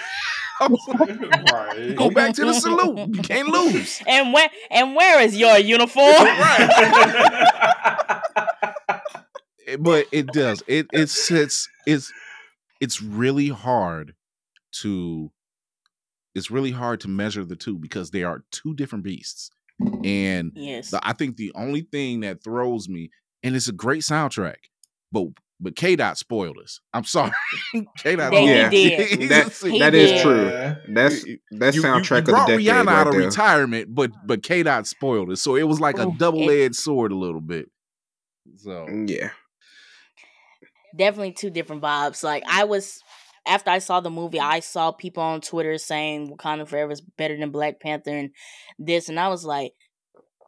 right. 1.51 1.95
go 1.95 2.09
back 2.09 2.33
to 2.35 2.45
the 2.45 2.53
salute. 2.53 3.15
You 3.15 3.21
can't 3.21 3.47
lose. 3.47 4.01
And 4.07 4.33
where 4.33 4.49
and 4.71 4.95
where 4.95 5.21
is 5.21 5.35
your 5.37 5.57
uniform? 5.57 6.13
It- 9.67 9.73
eh, 9.73 9.77
but 9.79 10.05
it 10.11 10.27
does 10.27 10.63
it 10.67 10.87
it's 10.93 11.31
it's 11.31 11.67
it's 11.87 12.11
it's 12.79 13.01
really 13.01 13.49
hard 13.49 14.13
to 14.81 15.31
it's 16.35 16.51
really 16.51 16.71
hard 16.71 16.99
to 17.01 17.07
measure 17.07 17.43
the 17.43 17.55
two 17.55 17.77
because 17.77 18.11
they 18.11 18.23
are 18.23 18.43
two 18.51 18.73
different 18.75 19.03
beasts 19.03 19.49
and 20.03 20.51
yes. 20.55 20.91
the, 20.91 20.99
i 21.07 21.13
think 21.13 21.37
the 21.37 21.51
only 21.55 21.81
thing 21.81 22.19
that 22.21 22.43
throws 22.43 22.87
me 22.87 23.09
and 23.43 23.55
it's 23.55 23.67
a 23.67 23.73
great 23.73 24.01
soundtrack 24.03 24.55
but 25.11 25.25
but 25.59 25.75
K 25.75 25.95
Dot 25.95 26.17
spoiled 26.17 26.57
us. 26.63 26.79
I'm 26.93 27.03
sorry. 27.05 27.31
K 27.97 28.15
Dot 28.15 28.33
Yeah, 28.33 28.69
he 28.69 28.89
did. 28.89 29.19
That- 29.29 29.53
He 29.63 29.79
that 29.79 29.95
is 29.95 30.11
did. 30.11 30.21
true. 30.21 30.93
That's 30.93 31.25
You- 31.25 31.37
that's 31.51 31.75
you, 31.75 31.81
you- 31.81 31.87
soundtrack 31.87 32.19
of 32.19 32.25
the 32.25 32.31
brought 32.33 32.47
decade 32.47 32.65
Rihanna 32.67 32.85
right 32.85 32.95
out 32.95 33.07
of 33.07 33.13
there. 33.13 33.21
retirement, 33.25 33.93
but 33.95 34.11
but 34.25 34.43
K 34.43 34.63
Dot 34.63 34.85
spoiled 34.87 35.31
us. 35.31 35.41
So 35.41 35.55
it 35.55 35.63
was 35.63 35.79
like 35.79 35.97
a 35.97 36.11
double 36.17 36.49
edged 36.49 36.75
sword 36.75 37.11
a 37.11 37.15
little 37.15 37.41
bit. 37.41 37.69
So 38.57 38.87
yeah, 39.07 39.29
definitely 40.95 41.33
two 41.33 41.49
different 41.49 41.81
vibes. 41.81 42.23
Like 42.23 42.43
I 42.47 42.63
was 42.65 43.01
after 43.47 43.69
I 43.69 43.79
saw 43.79 43.99
the 43.99 44.09
movie, 44.09 44.39
I 44.39 44.59
saw 44.59 44.91
people 44.91 45.23
on 45.23 45.41
Twitter 45.41 45.77
saying 45.77 46.35
Wakanda 46.35 46.67
Forever 46.67 46.91
is 46.91 47.01
better 47.01 47.37
than 47.37 47.51
Black 47.51 47.79
Panther 47.79 48.11
and 48.11 48.31
this, 48.79 49.07
and 49.09 49.19
I 49.19 49.27
was 49.29 49.45
like, 49.45 49.73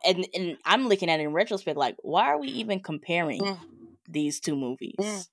and 0.06 0.28
and 0.34 0.58
I'm 0.66 0.88
looking 0.88 1.10
at 1.10 1.20
it 1.20 1.24
in 1.24 1.34
retrospect, 1.34 1.78
like 1.78 1.96
why 2.02 2.26
are 2.26 2.40
we 2.40 2.48
even 2.50 2.80
comparing 2.82 3.42
Mm. 3.42 3.60
These 4.08 4.40
two 4.40 4.56
movies? 4.56 4.96
Mm. 5.00 5.28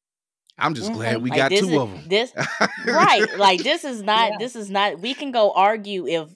I'm 0.58 0.74
just 0.74 0.90
Mhm. 0.92 0.94
glad 0.94 1.22
we 1.22 1.30
Like, 1.30 1.36
got 1.36 1.48
two 1.50 1.56
is, 1.56 1.76
of 1.76 1.90
them. 1.90 2.04
This 2.08 2.32
right, 2.86 3.26
like 3.38 3.62
this 3.62 3.82
is 3.84 4.02
not. 4.02 4.30
Yeah. 4.32 4.36
This 4.38 4.54
is 4.56 4.70
not. 4.70 5.00
We 5.00 5.14
can 5.14 5.32
go 5.32 5.50
argue 5.52 6.06
if 6.06 6.28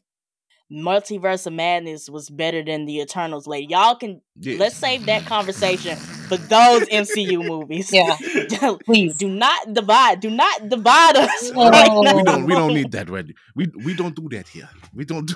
Multiverse 0.70 1.46
of 1.46 1.52
Madness 1.54 2.10
was 2.10 2.28
better 2.28 2.62
than 2.62 2.84
the 2.84 2.98
Eternals. 3.00 3.46
Like 3.46 3.70
y'all 3.70 3.94
can 3.94 4.20
Yeah. 4.40 4.58
let's 4.58 4.76
save 4.76 5.06
that 5.06 5.24
conversation 5.24 5.96
for 5.96 6.36
those 6.36 6.82
MCU 6.90 7.42
movies. 7.52 7.90
Yeah, 7.92 8.16
please. 8.84 9.14
do 9.14 9.28
not 9.30 9.72
divide. 9.72 10.20
Do 10.20 10.30
not 10.30 10.68
divide 10.68 11.16
us. 11.16 11.50
No. 11.52 11.70
right 11.70 11.88
We 11.90 12.02
now. 12.02 12.16
we 12.16 12.22
don't 12.24 12.44
we 12.46 12.54
don't 12.54 12.74
need 12.74 12.90
that 12.92 13.08
ready. 13.08 13.34
We 13.54 13.68
we 13.84 13.94
don't 13.94 14.14
do 14.16 14.28
that 14.36 14.48
here. 14.48 14.68
We 14.92 15.04
don't 15.04 15.26
do 15.26 15.34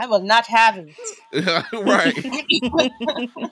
I 0.00 0.06
will 0.06 0.22
not 0.22 0.46
have 0.46 0.78
it. 0.78 0.94
right. 1.74 2.16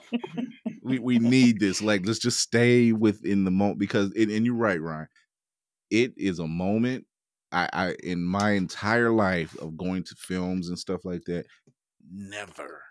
We 0.81 0.97
we 0.97 1.19
need 1.19 1.59
this. 1.59 1.83
Like 1.83 2.03
let's 2.07 2.17
just 2.17 2.39
stay 2.39 2.91
within 2.91 3.43
the 3.43 3.51
moment 3.51 3.77
because 3.77 4.11
it, 4.15 4.29
and 4.29 4.43
you're 4.43 4.55
right, 4.55 4.81
Ryan. 4.81 5.07
It 5.91 6.13
is 6.17 6.39
a 6.39 6.47
moment 6.47 7.05
I, 7.51 7.69
I 7.71 7.95
in 8.03 8.23
my 8.23 8.51
entire 8.51 9.11
life 9.11 9.55
of 9.59 9.77
going 9.77 10.03
to 10.05 10.15
films 10.15 10.69
and 10.69 10.79
stuff 10.79 11.05
like 11.05 11.25
that, 11.25 11.45
never 12.11 12.81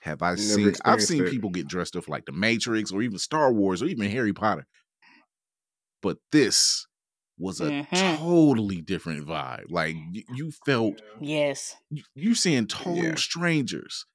have 0.00 0.22
I 0.22 0.30
Never 0.30 0.38
seen 0.38 0.74
I've 0.84 1.02
seen 1.02 1.26
it. 1.26 1.30
people 1.30 1.50
get 1.50 1.66
dressed 1.66 1.96
up 1.96 2.08
like 2.08 2.26
the 2.26 2.32
Matrix 2.32 2.92
or 2.92 3.02
even 3.02 3.18
Star 3.18 3.52
Wars 3.52 3.82
or 3.82 3.86
even 3.86 4.08
Harry 4.08 4.32
Potter. 4.32 4.66
But 6.02 6.18
this 6.30 6.85
was 7.38 7.60
a 7.60 7.72
Mhm. 7.72 8.18
totally 8.18 8.80
different 8.82 9.26
vibe. 9.26 9.66
Like 9.70 9.96
you, 10.12 10.24
you 10.34 10.50
felt 10.64 11.00
yes, 11.20 11.76
you, 11.90 12.02
you 12.14 12.34
seeing 12.34 12.66
total 12.66 12.94
Yeah. 12.94 13.14
strangers. 13.16 14.06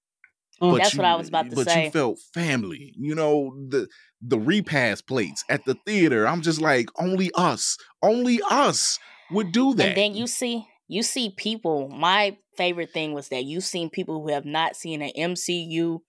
Mm. 0.62 0.72
But 0.72 0.78
That's 0.78 0.94
you, 0.94 1.00
what 1.00 1.06
I 1.06 1.16
was 1.16 1.28
about 1.30 1.50
to 1.50 1.56
but 1.56 1.66
say. 1.66 1.76
But 1.76 1.86
you 1.86 1.92
felt 1.92 2.20
family. 2.34 2.94
You 2.98 3.16
know 3.16 3.56
the 3.70 3.88
the 4.22 4.40
repast 4.40 5.08
plates 5.08 5.44
at 5.50 5.66
the 5.66 5.76
theater. 5.86 6.28
I'm 6.28 6.42
just 6.42 6.62
like 6.62 6.90
only 7.00 7.32
us, 7.36 7.78
only 8.04 8.40
us 8.50 9.00
would 9.32 9.52
do 9.52 9.74
that. 9.76 9.88
and 9.88 9.98
then 9.98 10.14
you 10.14 10.28
see 10.28 10.68
you 10.88 11.04
see 11.04 11.30
people. 11.38 11.88
My 11.90 12.38
favorite 12.58 12.92
thing 12.92 13.14
was 13.14 13.30
that 13.30 13.46
you've 13.46 13.64
seen 13.64 13.90
people 13.90 14.22
who 14.22 14.30
have 14.30 14.46
not 14.46 14.76
seen 14.76 15.02
an 15.02 15.12
MCU 15.16 16.04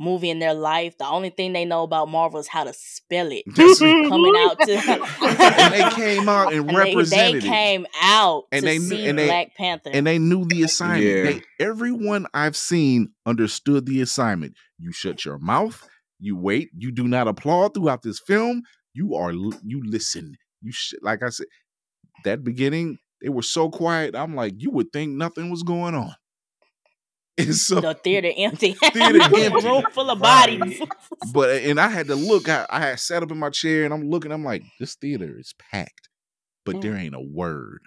movie 0.00 0.30
in 0.30 0.38
their 0.40 0.54
life. 0.54 0.96
The 0.98 1.06
only 1.06 1.30
thing 1.30 1.52
they 1.52 1.64
know 1.64 1.82
about 1.84 2.08
Marvel 2.08 2.40
is 2.40 2.48
how 2.48 2.64
to 2.64 2.72
spell 2.72 3.30
it. 3.30 3.44
That's- 3.54 3.78
Coming 3.78 4.32
out 4.38 4.58
to 4.60 4.72
and 5.20 5.74
they 5.74 5.90
came 5.94 6.28
out 6.28 6.52
and, 6.52 6.60
And 6.60 6.68
they, 6.70 6.74
represented 6.74 7.42
they 7.42 7.46
it. 7.46 7.50
came 7.50 7.86
out 8.02 8.44
And 8.50 8.62
to 8.62 8.66
they 8.66 8.78
knew- 8.78 8.88
see 8.88 9.06
and 9.08 9.18
they- 9.18 9.26
Black 9.26 9.54
Panther. 9.56 9.90
and 9.92 10.06
they 10.06 10.18
knew 10.18 10.44
the 10.46 10.62
assignment. 10.62 11.04
Yeah. 11.04 11.22
They, 11.24 11.42
everyone 11.64 12.26
I've 12.34 12.56
seen 12.56 13.10
understood 13.26 13.86
the 13.86 14.00
assignment. 14.00 14.54
You 14.78 14.90
shut 14.92 15.24
your 15.24 15.38
mouth. 15.38 15.86
You 16.18 16.36
wait. 16.36 16.70
You 16.76 16.90
do 16.90 17.06
not 17.06 17.28
applaud 17.28 17.74
throughout 17.74 18.02
this 18.02 18.18
film. 18.26 18.62
You 18.94 19.14
are 19.14 19.32
you 19.32 19.82
listen. 19.84 20.34
You 20.62 20.72
sh- 20.72 20.94
like 21.02 21.22
I 21.22 21.28
said 21.28 21.46
that 22.24 22.42
beginning. 22.42 22.98
They 23.22 23.28
were 23.28 23.42
so 23.42 23.68
quiet. 23.68 24.14
I'm 24.16 24.34
like, 24.34 24.54
you 24.56 24.70
would 24.70 24.92
think 24.94 25.12
nothing 25.12 25.50
was 25.50 25.62
going 25.62 25.94
on. 25.94 26.14
And 27.46 27.54
so, 27.54 27.80
the 27.80 27.94
theater 27.94 28.30
empty. 28.36 28.72
Theater 28.92 29.20
empty. 29.22 29.66
Room 29.66 29.84
full 29.92 30.10
of 30.10 30.18
bodies. 30.20 30.80
but 31.34 31.50
and 31.50 31.80
I 31.80 31.88
had 31.88 32.06
to 32.08 32.14
look. 32.14 32.48
I, 32.48 32.66
I 32.70 32.80
had 32.80 33.00
sat 33.00 33.22
up 33.22 33.30
in 33.30 33.38
my 33.38 33.50
chair 33.50 33.84
and 33.84 33.92
I'm 33.94 34.08
looking. 34.08 34.32
I'm 34.32 34.44
like, 34.44 34.62
this 34.78 34.94
theater 34.94 35.36
is 35.38 35.54
packed, 35.58 36.08
but 36.64 36.76
Mm. 36.76 36.82
there 36.82 36.96
ain't 36.96 37.14
a 37.14 37.20
word. 37.20 37.80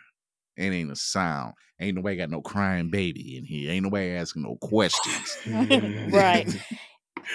It 0.58 0.72
ain't 0.72 0.92
a 0.92 0.96
sound. 0.96 1.54
Ain't 1.80 1.96
nobody 1.96 2.16
got 2.18 2.30
no 2.30 2.42
crying 2.42 2.90
baby 2.92 3.36
in 3.38 3.46
here. 3.46 3.72
Ain't 3.72 3.84
nobody 3.84 4.12
asking 4.12 4.44
no 4.44 4.56
questions. 4.62 5.38
right. 6.14 6.48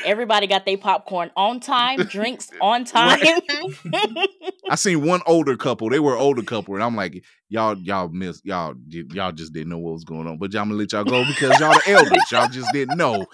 Everybody 0.04 0.46
got 0.46 0.64
their 0.66 0.78
popcorn 0.78 1.30
on 1.36 1.60
time, 1.60 2.00
drinks 2.04 2.50
on 2.60 2.84
time. 2.84 3.20
I 4.70 4.74
seen 4.74 5.06
one 5.06 5.20
older 5.26 5.56
couple. 5.56 5.90
They 5.90 6.00
were 6.00 6.14
an 6.14 6.20
older 6.20 6.42
couple, 6.42 6.74
and 6.74 6.82
I'm 6.82 6.96
like, 6.96 7.24
y'all, 7.48 7.76
y'all 7.78 8.08
miss, 8.08 8.40
y'all, 8.44 8.74
y'all 8.88 9.32
just 9.32 9.52
didn't 9.52 9.70
know 9.70 9.78
what 9.78 9.92
was 9.94 10.04
going 10.04 10.26
on. 10.26 10.38
But 10.38 10.54
I'm 10.54 10.68
gonna 10.68 10.74
let 10.74 10.92
y'all 10.92 11.04
go 11.04 11.24
because 11.26 11.58
y'all 11.60 11.72
the 11.72 11.90
elders. 11.90 12.32
Y'all 12.32 12.48
just 12.48 12.68
didn't 12.72 12.96
know. 12.96 13.26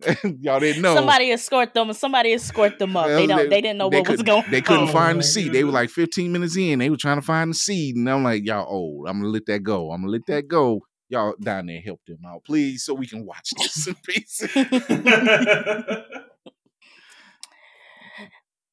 y'all 0.40 0.60
didn't 0.60 0.82
know. 0.82 0.94
Somebody 0.94 1.30
escort 1.30 1.74
them. 1.74 1.92
Somebody 1.92 2.32
escort 2.32 2.78
them 2.78 2.96
up. 2.96 3.06
They 3.06 3.26
don't. 3.26 3.50
They, 3.50 3.60
didn't 3.60 3.78
know 3.78 3.90
they 3.90 3.98
what 3.98 4.08
was 4.08 4.16
couldn't- 4.22 4.26
going. 4.26 4.50
They 4.50 4.60
couldn't 4.62 4.84
on. 4.84 4.88
Oh, 4.88 4.92
find 4.92 5.18
the 5.18 5.24
oh 5.24 5.26
seat. 5.26 5.52
They 5.52 5.64
were 5.64 5.72
like 5.72 5.90
15 5.90 6.32
minutes 6.32 6.56
in. 6.56 6.78
They 6.78 6.90
were 6.90 6.96
trying 6.96 7.18
to 7.18 7.26
find 7.26 7.50
the 7.50 7.54
seat, 7.54 7.96
and 7.96 8.08
I'm 8.08 8.24
like, 8.24 8.44
y'all 8.44 8.66
old. 8.68 9.08
I'm 9.08 9.20
gonna 9.20 9.32
let 9.32 9.46
that 9.46 9.62
go. 9.62 9.90
I'm 9.90 10.00
gonna 10.02 10.12
let 10.12 10.26
that 10.26 10.48
go. 10.48 10.80
Y'all 11.10 11.34
down 11.38 11.66
there 11.66 11.80
help 11.80 12.00
them 12.06 12.24
out, 12.26 12.44
please, 12.44 12.84
so 12.84 12.94
we 12.94 13.06
can 13.06 13.26
watch 13.26 13.50
this 13.58 13.86
in 13.86 13.94
peace. 14.04 14.42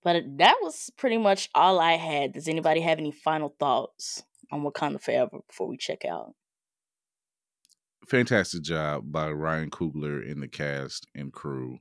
But 0.03 0.23
that 0.37 0.55
was 0.61 0.89
pretty 0.97 1.17
much 1.17 1.49
all 1.53 1.81
I 1.81 1.97
had. 1.97 2.31
Does 2.31 2.47
anybody 2.47 2.79
have 2.79 2.97
any 2.97 3.11
final 3.11 3.53
thoughts 3.59 4.23
on 4.53 4.63
Wakanda 4.63 5.01
Forever 5.01 5.39
before 5.49 5.67
we 5.67 5.75
check 5.75 6.05
out? 6.05 6.33
fantastic 8.07 8.61
job 8.61 9.11
by 9.11 9.29
Ryan 9.29 9.69
Coogler 9.69 10.29
and 10.29 10.41
the 10.41 10.47
cast 10.47 11.07
and 11.13 11.33
crew 11.33 11.79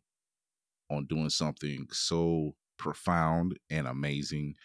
on 0.91 1.07
doing 1.07 1.31
something 1.31 1.87
so 1.93 2.55
profound 2.78 3.59
and 3.70 3.87
amazing 3.87 4.57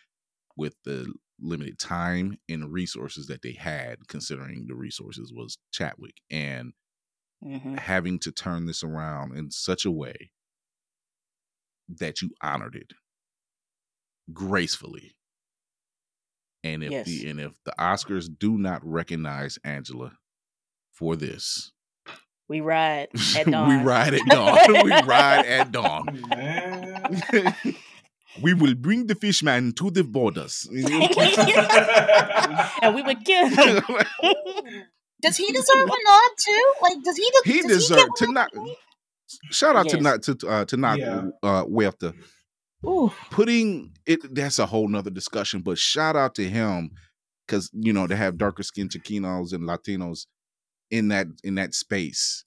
with 0.58 0.76
the 0.84 1.14
limited 1.42 1.80
time 1.80 2.38
and 2.50 2.72
resources 2.72 3.28
that 3.28 3.42
they 3.42 3.54
had 3.54 4.08
considering 4.08 4.68
the 4.68 4.76
resources 4.76 5.34
was 5.36 5.58
Chadwick 5.72 6.16
and 6.30 6.74
hmm 7.44 7.76
having 7.78 8.20
to 8.20 8.32
turn 8.32 8.66
this 8.68 8.84
around 8.84 9.36
in 9.36 9.50
such 9.52 9.86
a 9.86 9.92
way 9.92 10.32
that 11.90 12.22
you 12.22 12.32
honored 12.42 12.76
it 12.76 12.94
gracefully 14.34 15.16
and 16.64 16.84
if 16.84 16.92
Yes. 16.92 17.06
the 17.06 17.28
and 17.28 17.40
if 17.42 17.54
the 17.66 17.74
Oscars 17.80 18.28
do 18.40 18.58
not 18.58 18.86
recognize 18.86 19.58
Angela 19.64 20.14
for 20.92 21.16
this 21.16 21.72
We 22.48 22.62
ride 22.62 23.10
at 23.34 23.46
dawn. 23.52 23.70
we 23.70 23.76
ride 23.78 24.14
at 24.14 24.26
dawn. 24.28 24.84
we 24.84 24.92
ride 25.02 25.46
at 25.46 25.72
dawn. 25.72 26.20
Man. 28.36 28.44
We 28.44 28.54
will 28.54 28.76
bring 28.76 29.08
the 29.08 29.16
fishman 29.16 29.74
to 29.74 29.92
the 29.92 30.04
borders. 30.04 30.68
and 32.82 32.96
we 32.96 33.02
would 33.02 33.24
kill 33.26 33.50
him. 33.50 33.84
Does 35.22 35.38
he 35.38 35.52
deserve 35.52 35.88
a 35.88 35.88
nod 35.88 36.32
too? 36.44 36.74
Like, 36.82 37.04
does 37.04 37.16
he? 37.16 37.32
De- 37.44 37.52
he 37.54 37.62
does 37.62 37.88
deserved 37.90 38.10
get 38.20 38.28
to 38.28 38.34
not. 38.34 38.50
Shout 39.52 39.76
out 39.76 39.88
to 39.90 40.02
not 40.02 40.24
to 40.24 40.36
uh, 40.48 40.66
to 40.66 40.78
not 40.78 40.98
Yeah. 40.98 41.26
uh, 41.44 41.64
Huerta. 41.66 42.16
Ooh, 42.84 43.12
putting 43.30 43.92
it 44.08 44.20
that's 44.34 44.58
a 44.58 44.66
whole 44.66 44.88
nother 44.88 45.12
discussion 45.12 45.62
but 45.62 45.78
shout 45.78 46.16
out 46.16 46.34
to 46.36 46.50
him 46.50 46.90
because 47.46 47.70
you 47.74 47.94
know 47.94 48.08
to 48.08 48.16
have 48.16 48.40
darker 48.40 48.64
skinned 48.64 48.90
chiquinos 48.90 49.54
and 49.54 49.70
latinos 49.70 50.26
in 50.90 51.10
that 51.10 51.28
in 51.44 51.54
that 51.56 51.76
space 51.76 52.44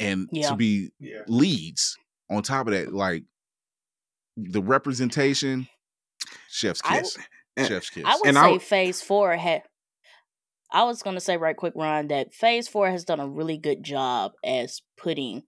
and 0.00 0.30
Yeah. 0.32 0.48
to 0.48 0.56
be 0.56 0.88
yeah. 0.98 1.20
leads 1.28 1.94
on 2.30 2.42
top 2.42 2.68
of 2.68 2.72
that 2.72 2.94
like 2.94 3.24
the 4.36 4.62
representation 4.62 5.68
chef's 6.48 6.80
I 6.84 6.98
kiss 6.98 7.16
w- 7.56 7.68
chef's 7.74 7.90
kiss 7.90 8.04
I 8.06 8.16
would 8.16 8.26
And 8.26 8.34
say 8.36 8.40
I 8.40 8.44
w- 8.44 8.60
Phase 8.60 9.02
Four 9.02 9.36
had. 9.36 9.62
I 10.72 10.82
was 10.84 11.02
gonna 11.02 11.20
say 11.20 11.36
right 11.36 11.56
quick, 11.56 11.74
Ron, 11.76 12.08
that 12.08 12.34
Phase 12.34 12.68
Four 12.68 12.90
has 12.90 13.04
done 13.04 13.20
a 13.20 13.28
really 13.28 13.56
good 13.56 13.82
job 13.84 14.32
as 14.44 14.82
putting 14.96 15.44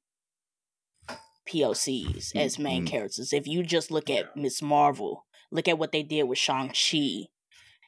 POCs 1.49 2.35
as 2.37 2.59
main 2.59 2.85
Mhm. 2.85 2.89
characters. 2.89 3.33
If 3.33 3.47
you 3.47 3.63
just 3.63 3.91
look 3.91 4.11
at 4.11 4.37
Ms. 4.37 4.63
Marvel, 4.63 5.27
look 5.51 5.67
at 5.67 5.79
what 5.79 5.93
they 5.93 6.03
did 6.03 6.25
with 6.25 6.39
Shang 6.39 6.69
Chi. 6.69 7.29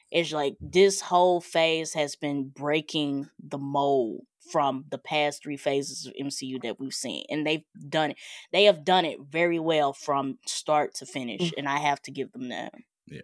It's 0.09 0.31
like 0.31 0.57
this 0.59 1.01
whole 1.01 1.39
phase 1.39 1.93
has 1.93 2.15
been 2.15 2.49
breaking 2.49 3.29
the 3.39 3.57
mold 3.59 4.25
from 4.51 4.85
the 4.89 4.97
past 4.97 5.43
three 5.43 5.57
phases 5.57 6.05
of 6.05 6.13
MCU 6.13 6.61
that 6.63 6.79
we've 6.79 6.93
seen, 6.93 7.25
and 7.29 7.45
they've 7.45 7.63
done 7.89 8.11
it. 8.11 8.17
They 8.51 8.65
have 8.65 8.83
done 8.83 9.05
it 9.05 9.19
very 9.29 9.59
well 9.59 9.93
from 9.93 10.39
start 10.45 10.93
to 10.95 11.05
finish, 11.05 11.41
mm. 11.41 11.53
and 11.57 11.67
I 11.67 11.79
have 11.79 12.01
to 12.03 12.11
give 12.11 12.31
them 12.31 12.49
that. 12.49 12.73
yeah, 13.07 13.21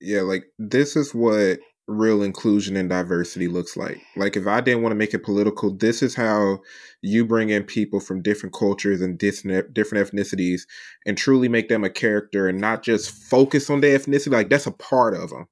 Yeah, 0.00 0.22
like 0.22 0.44
this 0.58 0.96
is 0.96 1.14
what 1.14 1.58
real 1.88 2.22
inclusion 2.22 2.76
and 2.76 2.88
diversity 2.88 3.46
looks 3.46 3.76
like. 3.76 4.00
Like 4.16 4.36
if 4.36 4.46
I 4.46 4.60
didn't 4.60 4.82
want 4.82 4.90
to 4.90 4.96
make 4.96 5.14
it 5.14 5.22
political, 5.22 5.72
this 5.72 6.02
is 6.02 6.14
how 6.14 6.58
you 7.00 7.24
bring 7.24 7.50
in 7.50 7.62
people 7.62 8.00
from 8.00 8.22
different 8.22 8.54
cultures 8.54 9.00
and 9.00 9.18
different 9.18 9.72
different 9.72 10.10
ethnicities 10.10 10.62
and 11.06 11.16
truly 11.16 11.48
make 11.48 11.68
them 11.68 11.84
a 11.84 11.90
character 11.90 12.48
and 12.48 12.60
not 12.60 12.82
just 12.82 13.10
focus 13.10 13.70
on 13.70 13.80
their 13.80 13.98
ethnicity. 13.98 14.32
Like 14.32 14.50
that's 14.50 14.66
a 14.66 14.72
part 14.72 15.14
of 15.14 15.30
them, 15.30 15.46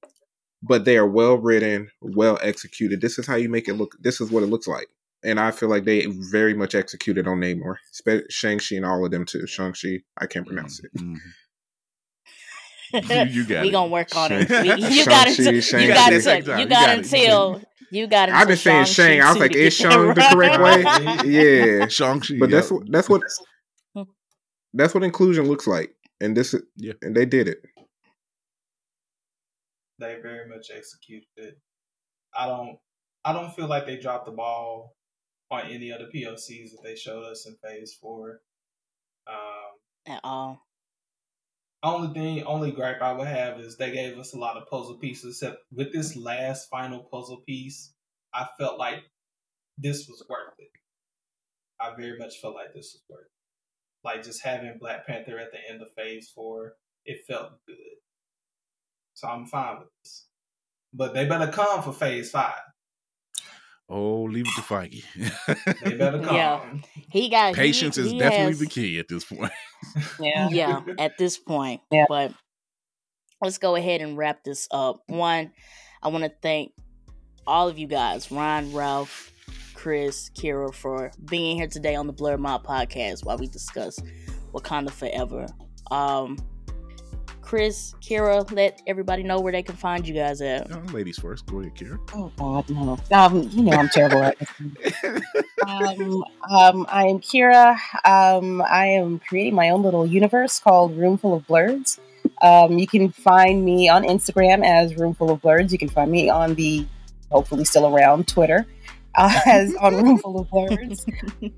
but 0.67 0.85
they 0.85 0.97
are 0.97 1.07
well 1.07 1.37
written, 1.37 1.89
well 2.01 2.39
executed. 2.43 3.01
This 3.01 3.19
is 3.19 3.27
how 3.27 3.37
you 3.37 3.49
make 3.49 3.69
it 3.69 3.75
look. 3.75 3.95
This 4.01 4.21
is 4.21 4.31
what 4.31 4.43
it 4.43 4.47
looks 4.47 4.67
like. 4.67 4.89
And 5.23 5.41
I 5.41 5.51
feel 5.53 5.69
like 5.71 5.85
they 5.85 6.07
very 6.33 6.53
much 6.55 6.75
executed 6.75 7.27
on 7.27 7.39
Namor, 7.41 7.77
Spe- 7.93 8.29
Shang-Chi 8.31 8.77
and 8.77 8.85
all 8.85 9.05
of 9.05 9.11
them 9.11 9.25
too. 9.25 9.47
Shang-Chi, 9.47 10.01
I 10.19 10.27
can't 10.27 10.47
pronounce 10.47 10.81
it. 10.85 10.91
Mhm. 10.95 11.17
You- 12.93 13.43
you 13.43 13.45
got 13.49 13.63
we 13.63 13.69
it. 13.69 13.73
gonna 13.73 13.91
work 13.91 14.15
on 14.17 14.33
it. 14.33 14.49
We- 14.49 14.57
you 14.97 15.05
got 15.05 15.29
Shang-Chi, 15.29 15.79
you 15.81 15.89
got 15.89 16.11
You 16.13 16.17
until 16.19 16.23
got 16.25 16.39
it. 16.39 16.47
you 16.47 16.59
You 16.59 16.67
got 16.69 16.87
got 16.87 16.99
until 16.99 17.63
you 17.91 18.07
got. 18.07 18.29
I've 18.29 18.49
been 18.49 18.57
saying 18.57 18.85
Shang. 18.87 19.21
I 19.21 19.31
was 19.33 19.39
Shang-Chi 19.39 19.41
like, 19.41 19.57
is 19.57 19.79
get 19.79 19.91
Shang 19.93 20.09
the 20.15 20.29
correct 20.33 20.61
way? 20.61 21.31
Yeah. 21.79 21.89
Shang-Chi, 21.89 22.37
But 22.39 22.51
that's 22.51 22.71
what 22.71 22.91
that's 22.91 23.09
what 23.09 23.23
that's 24.75 24.95
what 24.95 25.03
inclusion 25.05 25.47
looks 25.47 25.67
like. 25.67 25.95
And 26.21 26.37
this 26.37 26.55
Yeah. 26.77 26.93
and 27.03 27.15
they 27.17 27.25
did 27.27 27.49
it. 27.49 27.63
They 30.05 30.21
very 30.21 30.47
much 30.49 30.71
executed 30.75 31.27
it. 31.37 31.59
I 32.37 32.47
don't. 32.47 32.77
I 33.25 33.33
don't 33.33 33.55
feel 33.55 33.69
like 33.69 33.87
they 33.87 33.97
dropped 33.97 34.27
the 34.27 34.33
ball 34.33 34.95
on 35.51 35.63
any 35.71 35.91
of 35.91 36.01
the 36.01 36.07
POCs 36.19 36.73
that 36.73 36.83
they 36.85 36.95
showed 36.95 37.25
us 37.25 37.47
in 37.47 37.57
Phase 37.65 37.97
Four. 37.99 38.41
Um, 39.27 40.15
at 40.15 40.21
all. 40.23 40.61
only 41.83 42.13
thing, 42.13 42.43
only 42.45 42.71
gripe 42.71 43.01
I 43.01 43.13
would 43.13 43.29
have 43.29 43.59
is 43.61 43.79
they 43.79 43.93
gave 43.93 44.19
us 44.19 44.35
a 44.35 44.39
lot 44.39 44.59
of 44.59 44.69
puzzle 44.69 44.99
pieces. 44.99 45.41
Except 45.41 45.63
with 45.73 45.91
this 45.95 46.17
last 46.17 46.69
final 46.69 47.01
puzzle 47.11 47.43
piece, 47.47 47.95
I 48.35 48.47
felt 48.59 48.79
like 48.79 49.05
this 49.79 50.07
was 50.07 50.23
worth 50.29 50.53
it. 50.59 50.69
I 51.81 51.95
very 51.97 52.19
much 52.19 52.41
felt 52.43 52.55
like 52.55 52.75
this 52.75 52.93
was 52.93 53.03
worth 53.09 53.25
it. 53.25 54.07
Like 54.07 54.23
just 54.23 54.45
having 54.45 54.77
Black 54.79 55.07
Panther 55.07 55.39
at 55.39 55.51
the 55.51 55.59
end 55.73 55.81
of 55.81 55.89
Phase 55.97 56.31
Four, 56.35 56.75
it 57.07 57.25
felt 57.27 57.53
good. 57.67 57.77
So 59.15 59.29
I'm 59.29 59.47
fine 59.47 59.79
with 59.79 59.89
this. 60.03 60.27
But 60.93 61.15
they 61.15 61.27
better 61.27 61.51
come 61.51 61.83
for 61.83 61.93
Phase 61.93 62.31
Five. 62.31 62.55
oh 63.89 64.23
leave 64.23 64.47
it 64.47 64.55
to 64.55 64.63
feige 64.63 65.05
They 65.85 65.97
better 65.97 66.19
come. 66.25 66.35
Yeah. 66.35 66.65
He 67.11 67.29
got 67.29 67.55
he- 67.55 67.61
patience 67.61 67.99
is 67.99 68.11
he 68.11 68.19
definitely 68.19 68.53
has- 68.53 68.59
the 68.61 68.67
key 68.67 68.99
at 68.99 69.09
this 69.09 69.25
point 69.25 69.53
yeah. 70.21 70.49
yeah, 70.51 70.81
at 70.99 71.19
this 71.19 71.37
point. 71.39 71.81
Yeah. 71.91 72.07
But 72.09 72.33
let's 73.43 73.59
go 73.59 73.75
ahead 73.77 74.01
and 74.01 74.17
wrap 74.17 74.43
this 74.45 74.67
up. 74.71 75.03
One, 75.07 75.53
I 76.03 76.09
want 76.09 76.25
to 76.25 76.33
thank 76.43 76.73
all 77.47 77.69
of 77.69 77.79
you 77.79 77.87
guys, 77.87 78.31
Ron, 78.33 78.73
Ralph, 78.73 79.31
Chris, 79.75 80.31
Kira, 80.31 80.73
for 80.75 81.11
being 81.29 81.57
here 81.59 81.67
today 81.69 81.95
on 81.95 82.07
the 82.07 82.15
Blerd 82.15 82.39
Mob 82.39 82.65
podcast 82.67 83.25
while 83.25 83.37
we 83.37 83.47
discuss 83.47 83.99
Wakanda 84.55 84.91
Forever. 84.91 85.47
Um, 85.91 86.39
Chris, 87.55 87.95
Kira, 88.01 88.51
let 88.51 88.83
everybody 88.85 89.23
know 89.23 89.39
where 89.39 89.53
they 89.53 89.63
can 89.63 89.77
find 89.77 90.09
you 90.09 90.13
guys 90.13 90.41
at. 90.41 90.67
Oh, 90.73 90.83
ladies 90.93 91.21
first 91.21 91.47
go 91.47 91.61
ahead 91.61 91.77
Kira 91.77 92.01
Oh 92.13 92.33
God, 92.37 92.69
no. 92.69 92.99
Um, 93.13 93.49
you 93.53 93.63
know 93.63 93.77
I'm 93.77 93.89
terrible 93.91 94.25
at 94.25 94.37
this. 94.41 94.93
um, 95.65 96.25
um, 96.51 96.85
I 96.89 97.07
am 97.07 97.21
Kira. 97.21 97.79
Um, 98.05 98.61
I 98.61 98.87
am 98.87 99.21
creating 99.21 99.55
my 99.55 99.71
own 99.71 99.85
little 99.85 100.05
universe 100.05 100.59
called 100.59 100.97
Room 100.97 101.17
Full 101.17 101.33
of 101.33 101.47
Blerds. 101.47 102.01
Um, 102.43 102.77
you 102.77 102.89
can 102.89 103.13
find 103.13 103.65
me 103.65 103.89
on 103.89 104.03
Instagram 104.03 104.67
as 104.67 104.97
Room 104.97 105.15
Full 105.15 105.31
of 105.31 105.41
Blerds. 105.41 105.71
You 105.71 105.79
can 105.79 105.89
find 105.89 106.11
me 106.11 106.29
on 106.29 106.57
the 106.57 106.85
hopefully 107.31 107.65
still 107.65 107.87
around 107.87 108.27
Twitter 108.27 108.67
as 109.47 109.75
on 109.77 109.95
Room 109.95 110.19
Full 110.19 110.41
of 110.41 110.49
Blerds. 110.49 111.07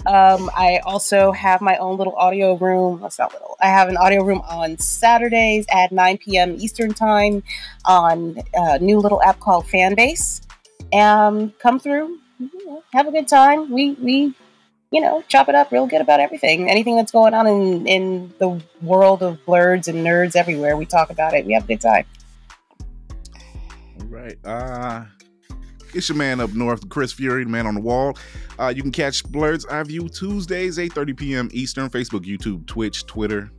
Um, 0.06 0.50
I 0.54 0.80
also 0.84 1.32
have 1.32 1.62
my 1.62 1.76
own 1.78 1.96
little 1.96 2.14
audio 2.16 2.54
room. 2.54 3.00
That's 3.00 3.18
not 3.18 3.32
little. 3.32 3.56
I 3.62 3.68
have 3.68 3.88
an 3.88 3.96
audio 3.96 4.22
room 4.22 4.42
on 4.42 4.78
Saturdays 4.78 5.64
at 5.72 5.90
9 5.90 6.18
p.m. 6.18 6.56
Eastern 6.58 6.92
Time 6.92 7.42
on 7.86 8.42
a 8.52 8.78
new 8.78 8.98
little 8.98 9.22
app 9.22 9.40
called 9.40 9.64
Fanbase. 9.66 10.42
Um, 10.92 11.52
come 11.58 11.80
through, 11.80 12.18
have 12.92 13.08
a 13.08 13.10
good 13.10 13.26
time. 13.26 13.70
We 13.70 13.92
we 13.92 14.34
you 14.90 15.00
know 15.00 15.22
chop 15.26 15.48
it 15.48 15.54
up 15.54 15.72
real 15.72 15.86
good 15.86 16.02
about 16.02 16.20
everything. 16.20 16.70
Anything 16.70 16.96
that's 16.96 17.12
going 17.12 17.32
on 17.32 17.46
in 17.46 17.86
in 17.86 18.34
the 18.38 18.62
world 18.82 19.22
of 19.22 19.38
blerds 19.46 19.88
and 19.88 20.06
nerds 20.06 20.36
everywhere, 20.36 20.76
we 20.76 20.84
talk 20.84 21.08
about 21.10 21.32
it. 21.32 21.46
We 21.46 21.54
have 21.54 21.64
a 21.64 21.66
good 21.66 21.80
time. 21.80 22.04
All 23.98 24.06
right. 24.06 24.38
Uh 24.44 25.06
it's 25.96 26.08
your 26.08 26.18
man 26.18 26.40
up 26.40 26.52
north, 26.52 26.88
Chris 26.88 27.12
Fury, 27.12 27.44
the 27.44 27.50
man 27.50 27.66
on 27.66 27.74
the 27.74 27.80
wall. 27.80 28.16
Uh, 28.58 28.72
you 28.74 28.82
can 28.82 28.92
catch 28.92 29.24
Blerd's 29.24 29.64
Eye 29.66 29.82
View 29.82 30.08
Tuesdays, 30.08 30.78
8:30 30.78 31.16
p.m. 31.16 31.48
Eastern, 31.52 31.88
Facebook, 31.88 32.24
YouTube, 32.24 32.66
Twitch, 32.66 33.06
Twitter, 33.06 33.50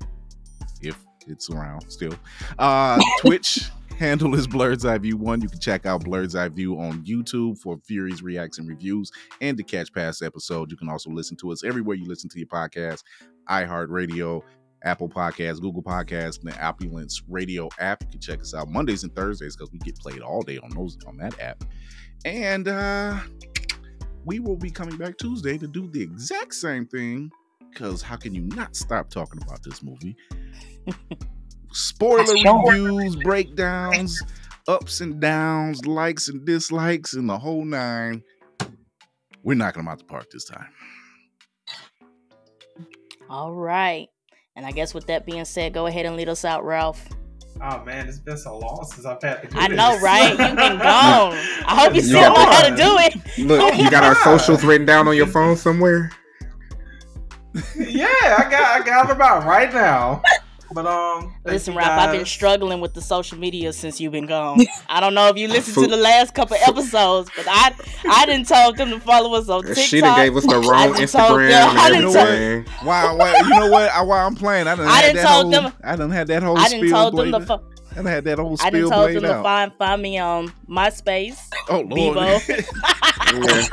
if 0.81 0.97
it's 1.27 1.49
around 1.49 1.89
still. 1.89 2.13
Uh, 2.59 3.01
Twitch 3.21 3.69
handle 3.97 4.35
is 4.35 4.47
Blerd's 4.47 4.85
Eye 4.85 4.99
View 4.99 5.17
One. 5.17 5.41
You 5.41 5.49
can 5.49 5.59
check 5.59 5.85
out 5.85 6.03
Blerd's 6.03 6.35
Eye 6.35 6.49
View 6.49 6.79
on 6.79 7.03
YouTube 7.03 7.57
for 7.59 7.77
Fury's 7.85 8.21
reacts 8.21 8.59
and 8.59 8.67
reviews, 8.67 9.11
and 9.41 9.57
to 9.57 9.63
catch 9.63 9.91
past 9.91 10.21
episodes. 10.21 10.71
You 10.71 10.77
can 10.77 10.89
also 10.89 11.09
listen 11.09 11.35
to 11.37 11.51
us 11.51 11.63
everywhere 11.63 11.95
you 11.95 12.05
listen 12.05 12.29
to 12.29 12.39
your 12.39 12.47
podcast, 12.47 13.03
iHeartRadio, 13.49 14.41
Apple 14.83 15.09
Podcasts, 15.09 15.59
Google 15.59 15.83
Podcasts, 15.83 16.39
and 16.39 16.51
the 16.51 16.61
Appulance 16.61 17.23
Radio 17.27 17.69
app. 17.79 18.03
You 18.03 18.09
can 18.11 18.19
check 18.19 18.41
us 18.41 18.53
out 18.53 18.69
Mondays 18.69 19.03
and 19.03 19.15
Thursdays 19.15 19.55
because 19.55 19.71
we 19.71 19.79
get 19.79 19.97
played 19.97 20.21
all 20.21 20.41
day 20.43 20.59
on 20.59 20.69
those 20.69 20.97
on 21.07 21.17
that 21.17 21.39
app. 21.39 21.63
And 22.25 22.67
uh 22.67 23.19
we 24.25 24.39
will 24.39 24.57
be 24.57 24.69
coming 24.69 24.97
back 24.97 25.17
Tuesday 25.17 25.57
to 25.57 25.67
do 25.67 25.87
the 25.87 26.01
exact 26.01 26.53
same 26.53 26.85
thing. 26.85 27.31
Because 27.69 28.01
how 28.01 28.17
can 28.17 28.35
you 28.35 28.41
not 28.41 28.75
stop 28.75 29.09
talking 29.09 29.41
about 29.41 29.63
this 29.63 29.81
movie? 29.83 30.15
Spoiler 31.71 32.33
reviews, 32.33 33.15
breakdowns, 33.17 34.21
ups 34.67 34.99
and 35.01 35.21
downs, 35.21 35.85
likes 35.85 36.27
and 36.27 36.45
dislikes, 36.45 37.13
and 37.13 37.29
the 37.29 37.37
whole 37.37 37.63
nine. 37.63 38.23
We're 39.43 39.53
knocking 39.53 39.83
them 39.83 39.87
out 39.87 39.99
the 39.99 40.05
park 40.05 40.29
this 40.31 40.45
time. 40.45 40.69
All 43.29 43.53
right. 43.53 44.07
And 44.55 44.65
I 44.65 44.71
guess 44.71 44.93
with 44.93 45.07
that 45.07 45.25
being 45.25 45.45
said, 45.45 45.73
go 45.73 45.85
ahead 45.85 46.05
and 46.05 46.15
lead 46.15 46.29
us 46.29 46.43
out, 46.43 46.65
Ralph. 46.65 47.07
Oh 47.61 47.83
man, 47.83 48.07
it's 48.07 48.19
been 48.19 48.37
so 48.37 48.57
long 48.57 48.85
since 48.85 49.05
I've 49.05 49.21
had 49.21 49.41
to 49.41 49.47
do 49.47 49.57
I 49.57 49.67
this. 49.67 49.77
know, 49.77 49.99
right? 49.99 50.29
You've 50.29 50.37
been 50.37 50.55
gone. 50.77 51.33
I 51.65 51.75
hope 51.83 51.93
you 51.95 52.01
You 52.01 52.07
still 52.07 52.33
know 52.33 52.45
how 52.45 52.61
to 52.69 52.75
do 52.75 52.97
it. 52.99 53.39
Look, 53.47 53.61
oh, 53.61 53.73
you 53.73 53.89
got 53.89 54.03
our 54.03 54.15
socials 54.15 54.63
written 54.63 54.85
down 54.85 55.07
on 55.07 55.15
your 55.15 55.27
phone 55.27 55.55
somewhere. 55.57 56.11
yeah, 57.75 58.05
I 58.37 58.47
got 58.49 58.81
I 58.81 58.85
got 58.85 59.07
them 59.07 59.21
out 59.21 59.45
right 59.45 59.73
now. 59.73 60.21
But 60.73 60.85
um, 60.85 61.33
Listen, 61.45 61.73
you 61.73 61.79
Ralph, 61.79 61.91
I've 61.99 62.11
been 62.15 62.25
struggling 62.25 62.81
with 62.81 62.93
the 62.93 63.01
social 63.01 63.37
media 63.37 63.71
since 63.71 64.01
you've 64.01 64.11
been 64.11 64.25
gone. 64.25 64.59
I 64.89 64.99
don't 64.99 65.13
know 65.13 65.27
if 65.29 65.37
you 65.37 65.47
listened 65.47 65.75
to 65.85 65.89
the 65.89 65.97
last 66.01 66.33
couple 66.35 66.57
episodes, 66.67 67.29
but 67.35 67.45
I 67.47 67.73
I 68.09 68.25
didn't 68.25 68.47
told 68.47 68.77
them 68.77 68.89
to 68.89 68.99
follow 68.99 69.33
us 69.35 69.47
on 69.49 69.63
TikTok. 69.63 69.83
She 69.85 70.01
done 70.01 70.15
gave 70.17 70.35
us 70.35 70.45
the 70.45 70.55
I 70.55 70.87
wrong 70.87 70.93
told 70.95 70.97
Instagram 70.97 71.49
them- 71.49 71.77
I 71.77 71.85
and 71.87 71.93
done 71.93 72.01
told- 72.03 72.17
everything. 72.17 72.73
Why? 72.85 73.13
Why? 73.13 73.37
You 73.43 73.49
know 73.49 73.69
what? 73.71 73.89
I, 73.91 74.01
while 74.01 74.27
I'm 74.27 74.35
playing, 74.35 74.67
I 74.67 74.75
done 74.75 74.87
I 74.87 74.91
had 74.97 75.05
done 75.07 75.15
that 75.15 75.27
told 75.31 75.43
whole. 75.53 75.63
them- 75.63 75.73
I 75.83 75.95
done 75.95 76.11
had 76.11 76.27
that 76.27 76.43
whole 76.43 76.57
I 76.57 76.67
didn't 76.67 76.87
spiel 76.87 76.97
told 77.11 77.17
them 77.17 77.31
to 77.31 77.45
fo- 77.45 77.63
I 77.91 77.95
done 77.95 78.05
had 78.05 78.23
that 78.25 78.37
whole 78.39 78.57
I 78.61 78.69
didn't 78.69 78.89
told 78.89 79.03
played 79.05 79.15
them 79.15 79.23
to 79.23 79.43
find 79.43 79.71
find 79.77 80.01
me 80.01 80.17
on 80.19 80.49
MySpace. 80.69 81.39
oh 81.69 81.79
Lord, 81.81 82.17
Yeah. 82.47 83.67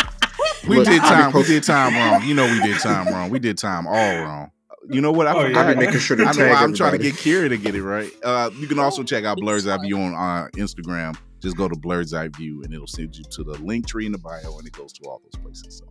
we 0.69 0.77
Look, 0.77 0.87
did 0.87 1.01
time. 1.03 1.33
We 1.33 1.43
did 1.43 1.62
time 1.62 1.95
wrong. 1.95 2.23
You 2.27 2.35
know 2.35 2.47
we 2.47 2.61
did 2.61 2.81
time 2.81 3.09
wrong. 3.09 3.31
We 3.31 3.39
did 3.39 3.59
time 3.59 3.87
all 3.87 3.95
wrong. 4.19 4.51
You 4.90 5.01
know 5.01 5.12
what? 5.12 5.27
I 5.27 5.32
Oh, 5.35 5.40
yeah. 5.40 5.47
forgot. 5.48 5.66
I 5.69 5.74
be 5.74 5.81
making 5.86 6.01
sure 6.01 6.16
to 6.16 6.23
I 6.24 6.27
know 6.27 6.32
tag 6.32 6.56
I'm 6.56 6.74
trying 6.74 6.93
to 6.93 6.98
get 6.98 7.15
Kira 7.15 7.48
to 7.48 7.56
get 7.56 7.74
it 7.74 7.82
right. 7.82 8.11
Uh, 8.23 8.51
you 8.59 8.66
can 8.66 8.78
also 8.78 9.02
check 9.02 9.24
out 9.24 9.39
Blerd's 9.39 9.66
Eye 9.66 9.78
View 9.78 9.98
on 9.98 10.15
uh, 10.15 10.48
Instagram. 10.56 11.16
Just 11.40 11.56
go 11.56 11.69
to 11.69 11.74
Blerd's 11.74 12.12
Eye 12.15 12.28
View 12.28 12.62
and 12.62 12.73
it'll 12.73 12.86
send 12.86 13.16
you 13.16 13.24
to 13.32 13.44
the 13.44 13.52
link 13.62 13.86
tree 13.86 14.06
in 14.06 14.12
the 14.12 14.19
bio 14.19 14.59
and 14.59 14.66
it 14.66 14.73
goes 14.73 14.93
to 14.94 15.05
all 15.09 15.20
those 15.23 15.43
places. 15.43 15.82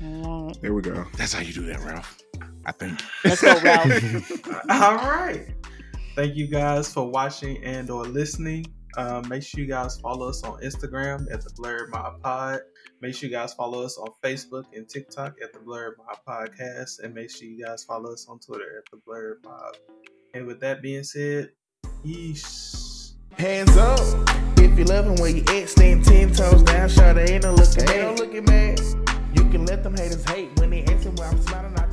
So 0.00 0.54
There 0.60 0.74
we 0.74 0.82
go. 0.82 1.04
that's 1.16 1.32
how 1.32 1.40
you 1.40 1.52
do 1.52 1.66
that, 1.66 1.80
Ralph. 1.80 2.18
I 2.66 2.72
think. 2.72 3.00
Let's 3.24 3.42
go, 3.42 3.58
Ralph. 3.60 4.48
All 4.70 4.96
right. 4.96 5.46
Thank 6.16 6.34
you 6.36 6.46
guys 6.46 6.92
for 6.92 7.08
watching 7.10 7.62
and 7.64 7.90
or 7.90 8.04
listening. 8.04 8.66
Uh, 8.96 9.22
make 9.28 9.42
sure 9.42 9.60
you 9.60 9.66
guys 9.66 9.98
follow 10.00 10.28
us 10.28 10.42
on 10.44 10.60
Instagram 10.62 11.26
at 11.32 11.42
the 11.42 11.50
Blerd 11.50 11.90
Mob 11.90 12.20
Pod. 12.22 12.60
Make 13.04 13.14
sure 13.14 13.28
you 13.28 13.36
guys 13.36 13.52
follow 13.52 13.82
us 13.82 13.98
on 13.98 14.08
Facebook 14.22 14.64
and 14.74 14.88
TikTok 14.88 15.36
at 15.42 15.52
the 15.52 15.58
Blerd 15.58 15.98
Mob 15.98 16.16
Podcast, 16.26 17.00
and 17.02 17.12
make 17.14 17.30
sure 17.30 17.46
you 17.46 17.62
guys 17.62 17.84
follow 17.84 18.10
us 18.10 18.26
on 18.30 18.38
Twitter 18.38 18.78
at 18.78 18.90
the 18.90 18.96
Blerd 19.06 19.44
Mob. 19.44 19.76
And 20.32 20.46
with 20.46 20.58
that 20.60 20.80
being 20.80 21.04
said, 21.04 21.50
yeesh. 22.02 23.12
Hands 23.34 23.76
up. 23.76 24.00
If 24.56 24.78
you 24.78 24.86
loving 24.86 25.16
where 25.16 25.28
you 25.28 25.44
at, 25.48 25.68
stand 25.68 26.02
ten 26.06 26.32
toes 26.32 26.62
down. 26.62 26.88
Shot 26.88 27.18
ain't 27.18 27.44
no 27.44 27.52
looking, 27.52 27.90
ain't 27.90 28.00
no 28.00 28.14
looking, 28.14 28.46
man. 28.46 28.78
You 29.34 29.50
can 29.50 29.66
let 29.66 29.82
them 29.82 29.94
haters 29.94 30.24
hate 30.30 30.58
when 30.58 30.70
they 30.70 30.84
asking 30.84 31.16
why 31.16 31.26
I'm 31.26 31.42
smiling. 31.42 31.83